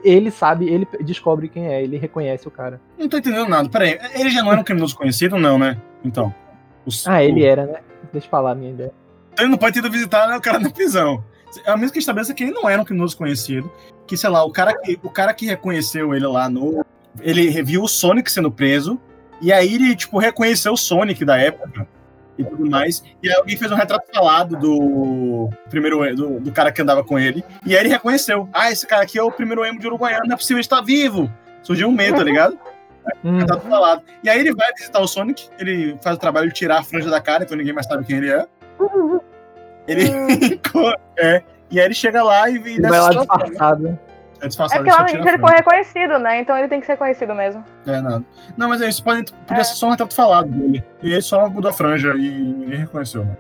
ele 0.05 0.31
sabe, 0.31 0.69
ele 0.69 0.87
descobre 1.01 1.49
quem 1.49 1.67
é, 1.69 1.83
ele 1.83 1.97
reconhece 1.99 2.47
o 2.47 2.51
cara. 2.51 2.81
Não 2.99 3.09
tô 3.09 3.19
entendendo 3.19 3.49
nada. 3.49 3.69
Peraí, 3.69 3.99
ele 4.15 4.31
já 4.31 4.43
não 4.43 4.53
era 4.53 4.61
um 4.61 4.65
criminoso 4.65 4.97
conhecido, 4.97 5.37
não, 5.39 5.59
né? 5.59 5.77
Então. 6.05 6.33
os- 6.87 7.07
Ah, 7.07 7.23
ele 7.23 7.43
o- 7.43 7.47
era, 7.47 7.67
né? 7.67 7.79
Deixa 8.13 8.27
eu 8.27 8.31
falar 8.31 8.53
a 8.53 8.55
minha 8.55 8.71
ideia. 8.71 8.93
Então 9.33 9.45
ele 9.45 9.51
não 9.51 9.59
pode 9.59 9.75
ter 9.75 9.81
ido 9.81 9.91
visitar 9.91 10.27
né, 10.29 10.37
o 10.37 10.41
cara 10.41 10.59
na 10.59 10.71
prisão. 10.71 11.23
É 11.65 11.71
a 11.71 11.77
mesma 11.77 11.93
que 11.93 11.99
estabeleça 11.99 12.35
que 12.35 12.45
ele 12.45 12.53
não 12.53 12.69
era 12.69 12.81
um 12.81 12.85
criminoso 12.85 13.17
conhecido. 13.17 13.71
Que, 14.07 14.17
sei 14.17 14.31
lá, 14.31 14.45
o 14.45 14.51
cara 14.51 14.75
que, 14.75 14.99
o 15.03 15.11
cara 15.11 15.35
que 15.35 15.47
reconheceu 15.47 16.15
ele 16.15 16.27
lá 16.27 16.49
no. 16.49 16.85
Ele 17.21 17.63
viu 17.63 17.83
o 17.83 17.89
Sonic 17.89 18.31
sendo 18.31 18.51
preso. 18.51 19.01
E 19.41 19.53
aí 19.53 19.75
ele, 19.75 19.95
tipo, 19.95 20.19
reconheceu 20.19 20.73
o 20.73 20.77
Sonic 20.77 21.25
da 21.25 21.37
época. 21.39 21.87
E 22.37 22.45
tudo 22.45 22.71
mais. 22.71 23.03
E 23.23 23.29
aí 23.29 23.35
alguém 23.35 23.57
fez 23.57 23.71
um 23.73 23.75
retrato 23.75 24.07
falado 24.15 24.57
do 24.57 25.51
primeiro 25.69 26.15
do, 26.15 26.39
do 26.39 26.53
cara 26.53 26.71
que 26.71 26.81
andava 26.81 27.03
com 27.03 27.19
ele. 27.19 27.45
E 27.67 27.77
aí 27.77 27.83
ele 27.83 27.89
reconheceu. 27.89 28.49
Ah, 28.53 28.71
esse 28.71 28.87
cara 28.87 29.03
aqui 29.03 29.19
é 29.19 29.23
o 29.23 29.33
primeiro 29.33 29.65
emo 29.65 29.81
de 29.81 29.87
Uruguaiana, 29.89 30.25
não 30.25 30.35
é 30.35 30.37
possível 30.37 30.61
estar 30.61 30.81
vivo. 30.81 31.33
Surgiu 31.63 31.89
um 31.89 31.93
medo, 31.93 32.17
tá 32.17 32.23
ligado? 32.23 32.57
Hum, 33.25 33.45
tá 33.45 33.57
tudo 33.57 33.69
falado. 33.69 34.03
E 34.23 34.29
aí 34.29 34.39
ele 34.39 34.55
vai 34.55 34.73
visitar 34.73 35.01
o 35.01 35.09
Sonic, 35.09 35.49
ele 35.59 35.99
faz 36.01 36.17
o 36.17 36.21
trabalho 36.21 36.49
de 36.49 36.55
tirar 36.55 36.79
a 36.79 36.83
franja 36.85 37.11
da 37.11 37.21
cara, 37.21 37.45
então 37.45 37.57
ninguém 37.57 37.73
mais 37.73 37.87
sabe 37.87 38.05
quem 38.05 38.19
ele 38.19 38.31
é. 38.31 38.47
Ele. 39.89 40.09
é. 41.19 41.43
E 41.71 41.81
aí 41.81 41.87
ele 41.87 41.95
chega 41.95 42.23
lá 42.23 42.49
e, 42.49 42.57
ele 42.57 42.81
vai 42.81 43.01
lá 43.01 43.11
disfarçado. 43.11 43.89
É 43.89 44.45
É 44.45 44.49
disfarçado, 44.49 44.85
porque 44.85 44.91
ele 44.91 44.97
só 44.97 45.03
lá 45.03 45.07
a 45.07 45.29
ele 45.29 45.39
foi 45.39 45.51
reconhecido, 45.51 46.19
né? 46.19 46.41
Então 46.41 46.57
ele 46.57 46.69
tem 46.69 46.81
que 46.81 46.87
ser 46.87 46.97
conhecido 46.97 47.35
mesmo. 47.35 47.65
É, 47.87 48.01
nada. 48.01 48.23
Não, 48.57 48.69
mas 48.69 48.81
é 48.81 48.89
isso, 48.89 49.03
pode, 49.03 49.33
podia 49.47 49.65
ser 49.65 49.75
só 49.75 49.89
um 49.89 49.91
retrato 49.91 50.15
falado 50.15 50.49
dele. 50.49 50.85
E 51.03 51.13
ele 51.13 51.23
só 51.23 51.49
mudou 51.49 51.71
a 51.71 51.75
franja 51.75 52.15
e 52.15 52.31
ninguém 52.31 52.79
reconheceu, 52.81 53.25
né? 53.25 53.37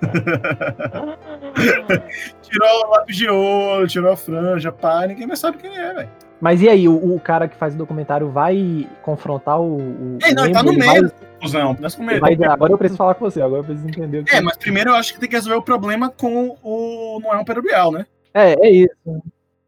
tirou 2.42 2.86
o 2.86 2.90
lápis 2.90 3.16
de 3.16 3.28
ouro, 3.28 3.86
tirou 3.86 4.12
a 4.12 4.16
franja, 4.16 4.72
pá, 4.72 5.06
ninguém 5.06 5.26
mais 5.26 5.40
sabe 5.40 5.58
quem 5.58 5.76
é, 5.76 5.92
velho. 5.92 6.10
Mas 6.40 6.62
e 6.62 6.68
aí, 6.68 6.88
o, 6.88 7.14
o 7.16 7.18
cara 7.20 7.48
que 7.48 7.56
faz 7.56 7.74
o 7.74 7.78
documentário 7.78 8.30
vai 8.30 8.88
confrontar 9.02 9.60
o. 9.60 9.76
o 9.78 10.18
Ei, 10.22 10.32
não, 10.34 10.44
ele 10.44 10.54
tá 10.54 10.62
no 10.62 10.72
meio 10.72 10.84
vai- 10.92 11.02
da 11.02 11.10
confusão. 11.10 11.76
Nós 11.80 11.94
com 11.96 12.02
ele 12.04 12.20
medo. 12.20 12.38
vai- 12.38 12.48
agora 12.48 12.72
eu 12.72 12.78
preciso 12.78 12.96
falar 12.96 13.14
com 13.14 13.24
você, 13.28 13.42
agora 13.42 13.60
eu 13.60 13.64
preciso 13.64 13.88
entender 13.88 14.20
o 14.20 14.24
que. 14.24 14.34
É, 14.34 14.40
mas 14.40 14.56
primeiro 14.56 14.90
eu 14.90 14.94
acho 14.94 15.12
que 15.14 15.20
tem 15.20 15.28
que 15.28 15.34
resolver 15.34 15.56
o 15.58 15.62
problema 15.62 16.10
com 16.10 16.56
o. 16.62 17.20
Não 17.20 17.34
é 17.34 17.38
um 17.38 17.44
Pedro 17.44 17.62
Bial, 17.62 17.90
né? 17.90 18.06
É, 18.32 18.54
é 18.66 18.70
isso. 18.70 18.94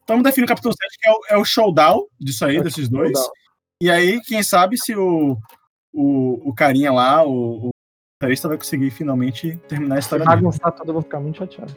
Então 0.05 0.23
definir 0.23 0.45
o 0.45 0.49
capítulo 0.49 0.75
7, 0.75 0.99
que 1.01 1.09
é 1.09 1.13
o, 1.13 1.21
é 1.31 1.43
o 1.43 1.45
showdown 1.45 2.07
disso 2.21 2.45
aí, 2.45 2.57
É 2.59 2.63
desses 2.63 2.89
dois. 2.89 3.11
showdown. 3.13 3.33
E 3.83 3.91
aí, 3.91 4.21
quem 4.21 4.43
sabe 4.43 4.77
se 4.77 4.95
o, 4.95 5.37
o, 5.93 6.51
o 6.51 6.55
carinha 6.55 6.93
lá, 6.93 7.25
o, 7.27 7.69
o 7.69 7.71
vai 8.21 8.57
conseguir 8.57 8.91
finalmente 8.91 9.57
terminar 9.67 9.97
a 9.97 9.99
história 9.99 10.25
dele. 10.25 10.37
bagunçar 10.37 10.71
tudo, 10.73 10.91
eu 10.91 10.93
vou 10.95 11.03
ficar 11.03 11.19
muito 11.21 11.39
chateado. 11.39 11.75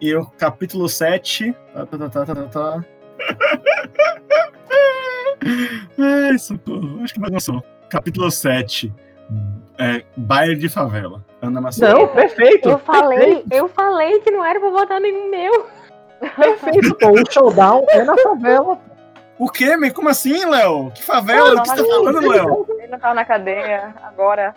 E 0.00 0.14
o 0.14 0.26
capítulo 0.26 0.88
7. 0.88 1.54
Tá, 1.72 1.86
tá, 1.86 1.98
tá, 1.98 2.08
tá, 2.26 2.34
tá, 2.34 2.44
tá. 2.48 2.84
Ai, 5.98 6.38
socorro. 6.38 7.00
Acho 7.02 7.14
que 7.14 7.20
bagunçou. 7.20 7.62
Capítulo 7.88 8.30
7. 8.30 8.92
É, 9.78 10.04
baile 10.16 10.56
de 10.56 10.68
favela. 10.68 11.24
Ana 11.40 11.60
Macedo. 11.60 11.92
Não, 11.92 12.08
perfeito. 12.08 12.68
Eu 12.68 12.78
falei, 12.78 13.44
eu 13.50 13.68
falei 13.68 14.20
que 14.20 14.30
não 14.30 14.44
era 14.44 14.60
pra 14.60 14.70
botar 14.70 15.00
nenhum 15.00 15.28
meu. 15.30 15.66
Perfeito, 16.36 16.94
pô. 16.96 17.10
O 17.10 17.24
showdown 17.32 17.84
é 17.90 18.04
na 18.04 18.16
favela. 18.16 18.78
O 19.38 19.48
quê, 19.50 19.76
meu? 19.76 19.92
Como 19.92 20.08
assim, 20.08 20.44
Léo? 20.44 20.90
Que 20.92 21.02
favela? 21.02 21.54
O 21.58 21.62
que 21.62 21.68
você 21.70 21.76
tá 21.76 21.84
falando, 21.84 22.28
Léo? 22.28 22.66
Ele 22.78 22.86
não 22.88 22.98
tá 22.98 23.12
na 23.14 23.24
cadeia 23.24 23.92
agora. 24.04 24.54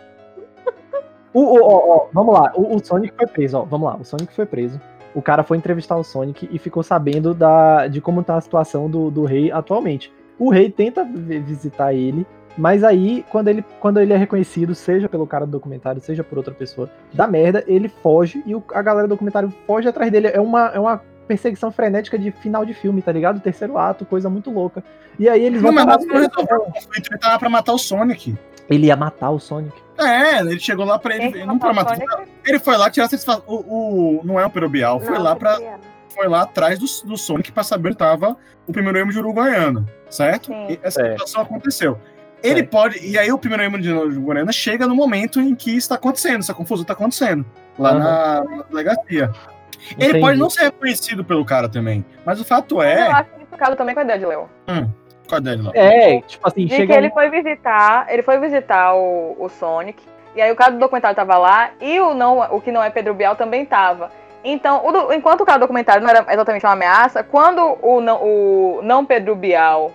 O, 1.32 1.40
o- 1.40 1.62
ó, 1.62 1.96
ó, 1.96 2.08
vamos 2.12 2.32
lá, 2.34 2.52
o, 2.54 2.76
o 2.76 2.84
Sonic 2.84 3.14
foi 3.16 3.26
preso, 3.26 3.58
ó. 3.58 3.62
Vamos 3.64 3.88
lá, 3.90 3.96
o 3.96 4.04
Sonic 4.04 4.32
foi 4.32 4.46
preso. 4.46 4.80
O 5.16 5.22
cara 5.22 5.42
foi 5.42 5.56
entrevistar 5.56 5.96
o 5.96 6.04
Sonic 6.04 6.46
e 6.52 6.58
ficou 6.58 6.82
sabendo 6.82 7.32
da, 7.32 7.86
de 7.88 8.02
como 8.02 8.22
tá 8.22 8.36
a 8.36 8.40
situação 8.40 8.88
do, 8.88 9.10
do 9.10 9.24
rei 9.24 9.50
atualmente. 9.50 10.12
O 10.38 10.50
rei 10.50 10.70
tenta 10.70 11.02
vi- 11.04 11.38
visitar 11.38 11.94
ele, 11.94 12.26
mas 12.56 12.84
aí, 12.84 13.24
quando 13.30 13.48
ele, 13.48 13.64
quando 13.80 13.98
ele 13.98 14.12
é 14.12 14.16
reconhecido, 14.16 14.74
seja 14.74 15.08
pelo 15.08 15.26
cara 15.26 15.46
do 15.46 15.52
documentário, 15.52 16.02
seja 16.02 16.22
por 16.22 16.36
outra 16.36 16.52
pessoa, 16.52 16.90
da 17.14 17.26
merda, 17.26 17.64
ele 17.66 17.88
foge 17.88 18.42
e 18.46 18.54
o- 18.54 18.62
a 18.74 18.82
galera 18.82 19.08
do 19.08 19.10
documentário 19.14 19.50
foge 19.66 19.88
atrás 19.88 20.12
dele. 20.12 20.28
É 20.28 20.40
uma, 20.40 20.66
é 20.68 20.78
uma 20.78 21.02
perseguição 21.26 21.70
frenética 21.70 22.18
de 22.18 22.30
final 22.30 22.64
de 22.64 22.72
filme, 22.74 23.02
tá 23.02 23.12
ligado? 23.12 23.40
Terceiro 23.40 23.76
ato, 23.78 24.04
coisa 24.04 24.28
muito 24.30 24.50
louca. 24.50 24.82
E 25.18 25.28
aí 25.28 25.44
eles 25.44 25.62
Não, 25.62 25.72
vão. 25.72 25.84
mas 25.86 26.04
foi 26.04 26.14
resolver 26.22 26.54
o 26.54 26.72
conflito. 26.72 27.08
Ele 27.10 27.18
tava 27.18 27.38
pra 27.38 27.48
matar 27.48 27.72
o 27.72 27.78
Sonic. 27.78 28.36
Ele 28.68 28.86
ia 28.86 28.96
matar 28.96 29.30
o 29.30 29.38
Sonic. 29.38 29.74
É, 29.98 30.40
ele 30.40 30.58
chegou 30.60 30.84
lá 30.84 30.98
pra 30.98 31.16
ele. 31.16 31.44
Não 31.44 31.58
pra 31.58 31.72
matar. 31.72 31.96
Sonic? 31.96 32.28
Ele 32.44 32.58
foi 32.58 32.76
lá 32.76 32.90
tirar 32.90 33.08
satisfação. 33.08 33.42
O, 33.46 33.54
o, 34.18 34.20
não 34.24 34.38
é 34.38 34.44
o 34.46 34.50
Perobial, 34.50 35.00
foi 35.00 35.14
Não, 35.16 35.22
lá 35.22 35.36
pra. 35.36 35.58
foi 36.08 36.28
lá 36.28 36.42
atrás 36.42 36.78
do, 36.78 37.08
do 37.08 37.16
Sonic 37.16 37.50
pra 37.52 37.62
saber 37.62 37.88
onde 37.88 37.96
tava 37.98 38.36
o 38.66 38.72
primeiro 38.72 38.98
emo 38.98 39.12
de 39.12 39.18
Uruguaiana, 39.18 39.86
certo? 40.10 40.46
Sim. 40.46 40.66
E 40.70 40.80
essa 40.82 41.00
Certo. 41.00 41.12
situação 41.12 41.42
aconteceu. 41.42 41.98
Ele 42.42 42.56
Certo. 42.60 42.70
pode. 42.70 42.98
E 43.06 43.16
aí 43.18 43.32
o 43.32 43.38
primeiro 43.38 43.62
emo 43.62 43.78
de 43.78 43.90
Uruguaiana 43.92 44.52
chega 44.52 44.86
no 44.86 44.94
momento 44.94 45.40
em 45.40 45.54
que 45.54 45.76
está 45.76 45.94
acontecendo, 45.94 46.40
essa 46.40 46.52
confusão 46.54 46.82
está 46.82 46.92
acontecendo. 46.92 47.46
Lá 47.78 47.90
Aham. 47.90 47.98
na, 47.98 48.56
na 48.56 48.62
delegacia. 48.64 49.30
Ele 49.92 50.08
Entendi. 50.08 50.20
pode 50.20 50.38
não 50.38 50.50
ser 50.50 50.64
reconhecido 50.64 51.24
pelo 51.24 51.44
cara 51.44 51.68
também. 51.68 52.04
Mas 52.24 52.40
o 52.40 52.44
fato 52.44 52.76
Eu 52.76 52.82
é. 52.82 53.08
acho 53.10 53.30
que 53.30 53.42
isso 53.44 53.56
casa 53.56 53.76
também 53.76 53.94
com 53.94 54.00
a 54.00 54.04
ideia 54.04 54.18
de 54.18 54.26
Leo. 54.26 54.48
Qual 55.28 55.38
é 55.38 55.40
dele 55.40 55.62
lá? 55.62 55.72
É, 55.74 56.20
tipo 56.22 56.46
assim, 56.46 56.66
De 56.66 56.74
chega. 56.76 56.92
que 56.92 56.98
ele 56.98 57.10
foi 57.10 57.28
visitar, 57.30 58.06
ele 58.08 58.22
foi 58.22 58.38
visitar 58.38 58.94
o, 58.94 59.36
o 59.38 59.48
Sonic, 59.48 60.00
e 60.36 60.40
aí 60.42 60.52
o 60.52 60.56
cara 60.56 60.70
do 60.72 60.78
documentário 60.78 61.16
tava 61.16 61.36
lá, 61.38 61.70
e 61.80 61.98
o, 62.00 62.14
não, 62.14 62.38
o 62.54 62.60
que 62.60 62.70
não 62.70 62.82
é 62.82 62.90
Pedro 62.90 63.14
Bial 63.14 63.34
também 63.36 63.64
tava. 63.64 64.10
Então, 64.44 64.86
o 64.86 64.92
do- 64.92 65.12
enquanto 65.12 65.40
o 65.40 65.44
cara 65.44 65.58
do 65.58 65.62
documentário 65.62 66.00
não 66.02 66.08
era 66.10 66.24
exatamente 66.32 66.64
uma 66.64 66.74
ameaça, 66.74 67.24
quando 67.24 67.76
o 67.82 68.00
não, 68.00 68.22
o 68.22 68.80
não 68.82 69.04
Pedro 69.04 69.34
Bial 69.34 69.90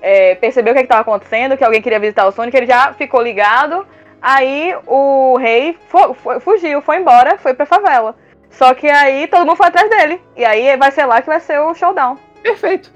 é, 0.00 0.36
percebeu 0.36 0.72
o 0.72 0.76
que 0.76 0.82
estava 0.82 1.00
acontecendo, 1.00 1.56
que 1.56 1.64
alguém 1.64 1.82
queria 1.82 1.98
visitar 1.98 2.24
o 2.26 2.30
Sonic, 2.30 2.56
ele 2.56 2.66
já 2.66 2.92
ficou 2.92 3.20
ligado. 3.20 3.84
Aí 4.22 4.74
o 4.86 5.36
rei 5.36 5.76
fu- 5.88 6.14
fu- 6.14 6.38
fugiu, 6.40 6.80
foi 6.80 6.98
embora, 6.98 7.36
foi 7.38 7.54
pra 7.54 7.66
favela. 7.66 8.14
Só 8.50 8.74
que 8.74 8.86
aí 8.88 9.26
todo 9.28 9.44
mundo 9.46 9.56
foi 9.56 9.66
atrás 9.66 9.88
dele. 9.90 10.20
E 10.36 10.44
aí 10.44 10.76
vai 10.76 10.90
ser 10.90 11.04
lá 11.06 11.20
que 11.20 11.26
vai 11.26 11.40
ser 11.40 11.58
o 11.60 11.74
showdown. 11.74 12.16
Perfeito. 12.42 12.90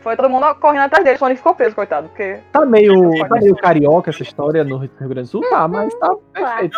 Foi 0.00 0.16
todo 0.16 0.28
mundo 0.28 0.52
correndo 0.56 0.82
atrás 0.82 1.04
dele, 1.04 1.16
o 1.16 1.18
Sonic 1.18 1.38
ficou 1.38 1.54
preso, 1.54 1.74
coitado. 1.76 2.08
Porque 2.08 2.38
Tá 2.52 2.66
meio, 2.66 3.10
tá 3.28 3.36
meio 3.36 3.54
carioca 3.56 4.10
essa 4.10 4.22
história 4.22 4.64
no 4.64 4.78
Rio 4.78 4.90
Grande 4.98 5.22
do 5.22 5.26
Sul? 5.28 5.42
Tá, 5.48 5.68
mas 5.68 5.94
tá 5.94 6.12
perfeito. 6.32 6.76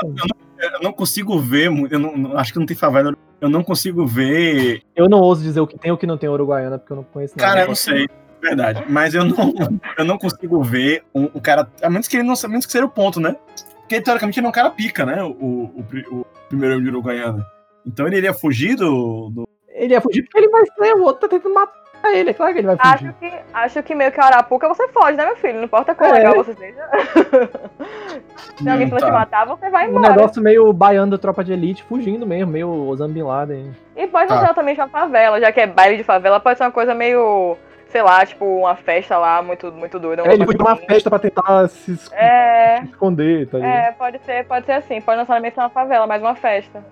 Eu 0.58 0.80
não 0.82 0.92
consigo 0.92 1.38
ver, 1.38 1.66
eu 1.90 1.98
não, 1.98 2.16
não- 2.16 2.38
acho 2.38 2.52
que 2.52 2.58
não 2.58 2.66
tem 2.66 2.76
favela. 2.76 3.14
Eu 3.40 3.48
não 3.48 3.62
consigo 3.64 4.06
ver. 4.06 4.82
Eu 4.94 5.08
não 5.08 5.20
ouso 5.20 5.42
dizer 5.42 5.60
o 5.60 5.66
que 5.66 5.76
tem 5.78 5.90
ou 5.90 5.96
o 5.96 5.98
que 5.98 6.06
não 6.06 6.16
tem 6.16 6.28
Uruguaiana, 6.28 6.78
porque 6.78 6.92
eu 6.92 6.96
não 6.96 7.04
conheço 7.04 7.34
nada. 7.36 7.48
Cara, 7.50 7.62
eu 7.62 7.68
não 7.68 7.74
sei. 7.74 8.06
Verdade. 8.40 8.84
Mas 8.88 9.14
eu 9.14 9.24
não, 9.24 9.34
eu 9.98 10.04
não 10.04 10.18
consigo 10.18 10.62
ver 10.62 11.02
um, 11.14 11.24
um 11.34 11.40
cara. 11.40 11.66
A 11.82 11.88
menos 11.90 12.06
que 12.06 12.16
ele 12.16 12.22
não 12.24 12.34
a 12.42 12.48
menos 12.48 12.66
que 12.66 12.72
seja 12.72 12.84
o 12.84 12.90
ponto, 12.90 13.18
né? 13.20 13.36
Porque 13.80 14.00
teoricamente 14.00 14.38
ele 14.38 14.46
é 14.46 14.48
um 14.50 14.52
cara 14.52 14.70
pica, 14.70 15.04
né? 15.04 15.22
O, 15.22 15.28
o, 15.30 15.84
o 16.10 16.26
primeiro 16.48 16.80
de 16.82 16.88
Uruguaiana. 16.88 17.44
Então 17.86 18.06
ele 18.06 18.16
iria 18.18 18.32
fugir 18.34 18.76
do. 18.76 19.30
do- 19.30 19.48
Ele 19.68 19.92
ia 19.94 20.00
fugir 20.00 20.22
porque 20.22 20.38
ele 20.38 20.48
vai 20.48 20.62
ser, 20.66 20.94
o 20.94 21.02
outro 21.02 21.22
tá 21.22 21.28
tentando 21.28 21.54
matar 21.54 21.74
ele. 22.12 22.30
É 22.30 22.34
claro 22.34 22.52
que 22.52 22.58
ele 22.60 22.66
vai 22.68 22.76
fugir. 22.76 22.94
acho 23.08 23.18
que, 23.18 23.32
acho 23.52 23.82
que 23.82 23.94
meio 23.94 24.12
que 24.12 24.20
a 24.20 24.24
Arapuca 24.24 24.68
você 24.68 24.86
foge, 24.88 25.16
né, 25.16 25.24
meu 25.26 25.36
filho? 25.36 25.54
Não 25.58 25.64
importa 25.64 25.94
quão 25.94 26.10
É. 26.10 26.12
legal 26.12 26.34
você 26.34 26.54
seja. 26.54 26.80
Se 28.56 28.68
alguém 28.68 28.88
for 28.88 29.00
tá. 29.00 29.06
te 29.06 29.12
matar, 29.12 29.46
você 29.46 29.68
vai 29.70 29.86
Um 29.86 29.90
embora. 29.90 30.10
negócio 30.14 30.42
meio 30.42 30.72
baiano 30.72 31.10
da 31.12 31.18
tropa 31.18 31.42
de 31.42 31.52
elite, 31.52 31.82
fugindo 31.84 32.26
mesmo, 32.26 32.52
meio 32.52 32.70
Osama 32.88 33.12
Bin 33.12 33.22
Laden. 33.22 33.72
E 33.96 34.06
pode 34.06 34.28
Tá. 34.28 34.46
ser 34.46 34.54
também 34.54 34.74
de 34.74 34.80
uma 34.80 34.88
favela, 34.88 35.40
já 35.40 35.50
que 35.52 35.60
é 35.60 35.66
baile 35.66 35.96
de 35.96 36.04
favela, 36.04 36.38
pode 36.40 36.58
ser 36.58 36.64
uma 36.64 36.70
coisa 36.72 36.94
meio, 36.94 37.56
sei 37.88 38.02
lá, 38.02 38.24
tipo, 38.24 38.44
uma 38.44 38.76
festa 38.76 39.18
lá 39.18 39.42
muito, 39.42 39.72
muito 39.72 39.98
doida. 39.98 40.22
É, 40.22 40.34
ele 40.34 40.44
foi 40.44 40.56
pra 40.56 40.66
uma 40.66 40.72
assim. 40.74 40.86
festa 40.86 41.10
pra 41.10 41.18
tentar 41.18 41.68
se 41.68 41.92
es- 41.92 42.12
É, 42.12 42.78
se 42.80 42.86
esconder, 42.90 43.48
tá 43.48 43.58
ligado? 43.58 43.72
é, 43.72 43.92
pode 43.92 44.18
ser, 44.24 44.44
pode 44.46 44.66
ser 44.66 44.72
assim, 44.72 45.00
pode 45.00 45.16
não 45.16 45.22
necessariamente 45.22 45.54
ser 45.54 45.60
uma 45.60 45.70
favela, 45.70 46.06
mas 46.06 46.22
uma 46.22 46.34
festa. 46.36 46.84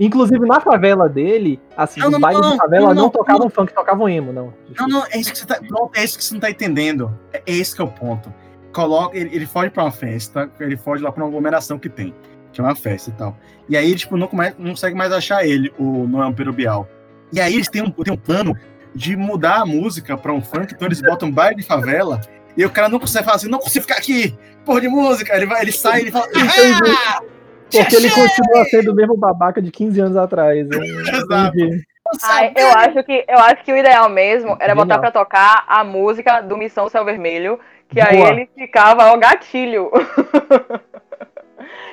Inclusive, 0.00 0.46
na 0.46 0.58
favela 0.60 1.08
dele, 1.10 1.60
assim, 1.76 2.00
Não, 2.00 2.06
os 2.06 2.12
não, 2.14 2.20
bailes 2.20 2.40
não, 2.40 2.52
de 2.52 2.56
favela 2.56 2.86
não, 2.88 2.94
não, 2.94 3.02
não, 3.02 3.10
tocavam 3.10 3.50
funk, 3.50 3.72
tocavam 3.74 4.08
emo, 4.08 4.32
não. 4.32 4.54
Não, 4.78 4.88
não, 4.88 5.04
é 5.10 5.18
isso 5.18 5.30
que 5.30 5.38
você 5.38 5.46
tá. 5.46 5.60
Pronto, 5.68 5.90
é 5.94 6.02
isso 6.02 6.16
que 6.16 6.24
você 6.24 6.32
não 6.32 6.40
tá 6.40 6.50
entendendo. 6.50 7.16
É 7.34 7.42
esse 7.46 7.76
que 7.76 7.82
é 7.82 7.84
o 7.84 7.88
ponto. 7.88 8.32
Coloca, 8.72 9.14
ele, 9.16 9.28
ele 9.34 9.46
foge 9.46 9.68
pra 9.68 9.84
uma 9.84 9.90
festa, 9.92 10.50
ele 10.58 10.76
foge 10.76 11.02
lá 11.02 11.12
pra 11.12 11.22
uma 11.22 11.28
aglomeração 11.28 11.78
que 11.78 11.88
tem, 11.90 12.14
que 12.50 12.60
é 12.60 12.64
uma 12.64 12.74
festa 12.74 13.10
e 13.10 13.12
tal. 13.12 13.36
E 13.68 13.76
aí, 13.76 13.94
tipo, 13.94 14.16
não, 14.16 14.26
come- 14.26 14.54
não 14.58 14.70
consegue 14.70 14.96
mais 14.96 15.12
achar 15.12 15.44
ele, 15.46 15.70
o 15.78 16.06
Noel 16.08 16.32
Perubial. 16.32 16.88
E 17.30 17.38
aí 17.38 17.54
eles 17.54 17.68
têm 17.68 17.82
um, 17.82 17.90
têm 17.90 18.14
um 18.14 18.16
plano 18.16 18.56
de 18.94 19.14
mudar 19.16 19.60
a 19.60 19.66
música 19.66 20.16
pra 20.16 20.32
um 20.32 20.40
funk, 20.40 20.72
então 20.72 20.88
eles 20.88 21.02
botam 21.02 21.30
baile 21.30 21.56
de 21.56 21.62
favela, 21.62 22.20
e 22.56 22.64
o 22.64 22.70
cara 22.70 22.88
não 22.88 22.98
consegue 22.98 23.24
falar 23.24 23.36
assim, 23.36 23.48
não 23.48 23.58
consigo 23.58 23.82
ficar 23.82 23.98
aqui, 23.98 24.34
porra 24.64 24.80
de 24.80 24.88
música. 24.88 25.36
Ele, 25.36 25.46
vai, 25.46 25.62
ele 25.62 25.72
sai 25.72 25.98
e 25.98 26.02
ele 26.04 26.10
fala. 26.10 26.26
Ah! 26.36 27.22
Porque 27.70 27.96
ele 27.96 28.10
continua 28.10 28.64
sendo 28.70 28.92
o 28.92 28.94
mesmo 28.94 29.16
babaca 29.16 29.60
de 29.62 29.70
15 29.70 30.00
anos 30.00 30.16
atrás. 30.16 30.68
né? 30.68 30.78
Exato. 31.14 31.58
Ai, 32.24 32.52
eu 32.56 32.68
acho 32.72 33.04
que 33.04 33.24
eu 33.28 33.38
acho 33.38 33.64
que 33.64 33.72
o 33.72 33.76
ideal 33.76 34.08
mesmo 34.08 34.56
era 34.58 34.74
botar 34.74 34.98
pra 34.98 35.12
tocar 35.12 35.64
a 35.68 35.84
música 35.84 36.40
do 36.40 36.56
Missão 36.56 36.88
Céu 36.88 37.04
Vermelho, 37.04 37.60
que 37.88 38.00
aí 38.00 38.16
Boa. 38.16 38.30
ele 38.30 38.48
ficava 38.56 39.12
o 39.12 39.18
gatilho. 39.18 39.90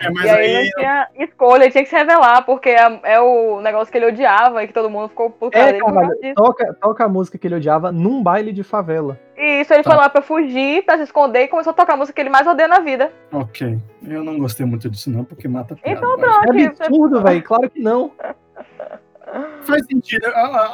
É, 0.02 0.10
mas 0.11 0.26
e 0.26 0.30
aí, 0.30 0.56
aí, 0.56 0.64
não 0.65 0.72
tinha 0.78 1.07
escolha, 1.19 1.64
ele 1.64 1.72
tinha 1.72 1.84
que 1.84 1.90
se 1.90 1.95
revelar, 1.95 2.44
porque 2.45 2.69
é, 2.69 2.99
é 3.03 3.19
o 3.22 3.61
negócio 3.61 3.91
que 3.91 3.98
ele 3.98 4.07
odiava 4.07 4.64
e 4.64 4.68
que 4.68 4.74
todo 4.74 4.90
mundo 4.90 5.10
ficou 5.10 5.32
causa 5.32 5.57
É, 6.22 6.34
toca, 6.34 6.74
toca 6.76 7.06
a 7.06 7.10
música 7.10 7.38
que 7.38 7.48
ele 7.48 7.56
odiava 7.56 7.91
num 7.91 8.22
baile 8.22 8.52
de 8.53 8.64
favela. 8.64 9.19
E 9.36 9.61
isso 9.61 9.74
ele 9.74 9.84
Tá. 9.84 9.91
foi 9.91 9.99
lá 9.99 10.10
pra 10.10 10.22
fugir, 10.22 10.84
pra 10.84 10.98
se 10.98 11.03
esconder 11.03 11.44
e 11.44 11.48
começou 11.48 11.72
a 11.72 11.74
tocar 11.74 11.94
a 11.94 11.98
música 11.98 12.15
que 12.15 12.22
ele 12.22 12.30
mais 12.30 12.45
odeia 12.48 12.68
na 12.68 12.80
vida. 12.80 13.11
ok. 13.32 13.78
Eu 14.07 14.24
não 14.24 14.38
gostei 14.38 14.65
muito 14.65 14.90
disso, 14.90 15.10
não, 15.10 15.24
porque 15.26 15.48
mata 15.48 15.74
a 15.74 15.78
piada, 15.78 15.98
Então 15.98 16.18
pronto. 16.18 16.45
É 16.48 16.65
Aqui, 16.65 16.84
absurdo, 16.84 17.22
velho. 17.22 17.44
Claro 17.44 17.69
que 17.69 17.80
não. 17.80 18.11
Faz 19.64 19.86
sentido. 19.86 20.26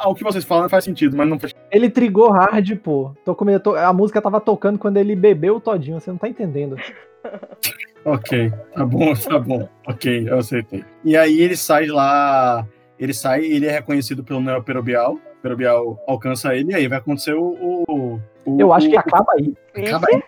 O 0.06 0.14
que 0.14 0.22
vocês 0.22 0.44
falam 0.44 0.68
faz 0.68 0.84
sentido, 0.84 1.16
mas 1.16 1.28
não 1.28 1.38
faz 1.40 1.52
Ele 1.72 1.90
trigou 1.90 2.30
hard, 2.30 2.76
pô. 2.78 3.10
Tô 3.24 3.34
comendo, 3.34 3.74
a 3.76 3.92
música 3.92 4.22
tava 4.22 4.40
tocando 4.40 4.78
quando 4.78 4.96
ele 4.96 5.16
bebeu 5.16 5.58
todinho, 5.60 6.00
você 6.00 6.10
não 6.10 6.18
tá 6.18 6.28
entendendo. 6.28 6.76
Ok, 8.04 8.52
tá 8.74 8.84
bom, 8.84 9.14
tá 9.16 9.38
bom. 9.38 9.68
Ok, 9.86 10.28
eu 10.28 10.38
aceitei. 10.38 10.84
E 11.04 11.16
aí 11.16 11.40
ele 11.40 11.56
sai 11.56 11.86
lá, 11.86 12.66
ele 12.98 13.14
sai 13.14 13.42
e 13.42 13.52
ele 13.54 13.66
é 13.66 13.70
reconhecido 13.72 14.22
pelo 14.22 14.40
Neo 14.40 14.62
Perobial. 14.62 15.18
Perobial 15.42 15.98
alcança 16.06 16.54
ele 16.54 16.72
e 16.72 16.74
aí 16.74 16.88
vai 16.88 16.98
acontecer 16.98 17.34
o. 17.34 17.42
o, 17.88 18.20
o- 18.46 18.60
Eu 18.60 18.72
acho 18.72 18.86
o- 18.86 18.90
que 18.90 18.96
acaba 18.96 19.32
aí. 19.38 19.54
Acaba 19.76 20.06
aí. 20.12 20.22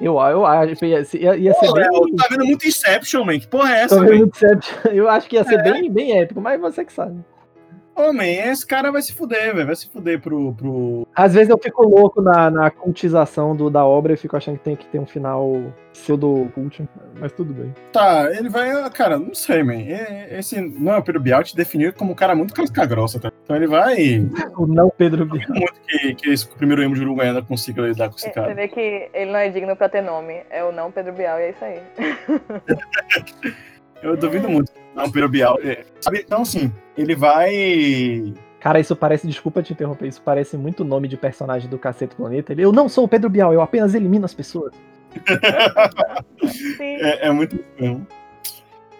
Eu, 0.00 0.14
eu 0.14 0.44
acho 0.44 0.76
que 0.76 0.86
ia, 0.86 1.02
ia, 1.14 1.36
ia 1.36 1.54
ser 1.54 1.66
Pô, 1.68 1.74
bem. 1.74 1.84
Léo, 1.84 2.16
tá 2.16 2.26
vendo 2.30 2.44
muito 2.44 2.66
Inception, 2.66 3.24
man. 3.24 3.38
Que 3.38 3.46
porra 3.46 3.70
é 3.74 3.86
Tô 3.86 3.94
essa, 3.94 4.00
vendo 4.04 4.18
muito 4.18 4.36
certo. 4.36 4.88
Eu 4.90 5.08
acho 5.08 5.28
que 5.28 5.36
ia 5.36 5.44
ser 5.44 5.62
bem, 5.62 5.90
bem 5.90 6.18
épico, 6.18 6.40
mas 6.40 6.60
você 6.60 6.84
que 6.84 6.92
sabe. 6.92 7.18
Man, 7.96 8.24
esse 8.24 8.66
cara 8.66 8.90
vai 8.90 9.00
se 9.02 9.12
fuder, 9.12 9.54
velho. 9.54 9.66
Vai 9.66 9.76
se 9.76 9.88
fuder 9.88 10.20
pro. 10.20 10.52
pro... 10.54 11.06
Às 11.14 11.34
vezes 11.34 11.48
eu 11.48 11.58
fico 11.58 11.86
louco 11.86 12.20
na, 12.20 12.50
na 12.50 12.70
cultização 12.70 13.54
do, 13.54 13.70
da 13.70 13.84
obra 13.84 14.14
e 14.14 14.16
fico 14.16 14.36
achando 14.36 14.58
que 14.58 14.64
tem 14.64 14.76
que 14.76 14.86
ter 14.86 14.98
um 14.98 15.06
final 15.06 15.72
pseudo-cult, 15.92 16.84
mas 17.20 17.32
tudo 17.32 17.54
bem. 17.54 17.72
Tá, 17.92 18.28
ele 18.32 18.48
vai. 18.48 18.90
Cara, 18.90 19.18
não 19.18 19.32
sei, 19.32 19.62
man. 19.62 19.74
Esse 20.30 20.60
Neo 20.60 21.02
Perobial 21.02 21.44
te 21.44 21.54
definiu 21.54 21.92
como 21.92 22.12
um 22.12 22.16
cara 22.16 22.34
muito 22.34 22.52
casca 22.52 22.84
grossa, 22.84 23.20
tá? 23.20 23.30
Então 23.44 23.54
ele 23.54 23.66
vai. 23.66 24.26
O 24.56 24.66
não 24.66 24.90
Pedro 24.90 25.24
Bial. 25.24 25.48
Muito 25.50 25.80
que, 25.86 26.14
que 26.14 26.30
esse 26.30 26.48
primeiro 26.48 26.82
emo 26.82 26.94
de 26.94 27.02
Uruguaiana 27.02 27.42
consiga 27.42 27.82
lidar 27.82 28.08
com 28.08 28.16
esse 28.16 28.26
Você 28.26 28.32
cara. 28.32 28.54
vê 28.54 28.66
que 28.66 29.08
ele 29.12 29.30
não 29.30 29.38
é 29.38 29.48
digno 29.48 29.76
pra 29.76 29.88
ter 29.88 30.02
nome. 30.02 30.42
É 30.50 30.64
o 30.64 30.72
não 30.72 30.90
Pedro 30.90 31.12
Bial, 31.12 31.38
e 31.38 31.42
é 31.42 31.50
isso 31.50 31.64
aí. 31.64 31.80
Eu 34.04 34.16
duvido 34.16 34.48
muito. 34.48 34.70
Não, 34.94 35.10
Perobial. 35.10 35.58
é, 35.62 35.84
Sabe? 36.00 36.22
Então, 36.24 36.42
assim, 36.42 36.72
ele 36.96 37.14
vai. 37.16 38.32
Cara, 38.60 38.78
isso 38.80 38.94
parece, 38.94 39.26
desculpa 39.26 39.62
te 39.62 39.72
interromper, 39.72 40.06
isso 40.06 40.22
parece 40.22 40.56
muito 40.56 40.84
nome 40.84 41.08
de 41.08 41.16
personagem 41.16 41.68
do 41.68 41.78
Cacete 41.78 42.14
Planeta. 42.14 42.52
Ele, 42.52 42.62
eu 42.64 42.72
não 42.72 42.88
sou 42.88 43.04
o 43.04 43.08
Pedro 43.08 43.28
Bial, 43.28 43.52
eu 43.52 43.60
apenas 43.60 43.94
elimino 43.94 44.24
as 44.24 44.32
pessoas. 44.34 44.72
Sim. 46.46 46.96
É, 47.00 47.26
é 47.28 47.30
muito 47.32 47.56
estranho. 47.56 48.06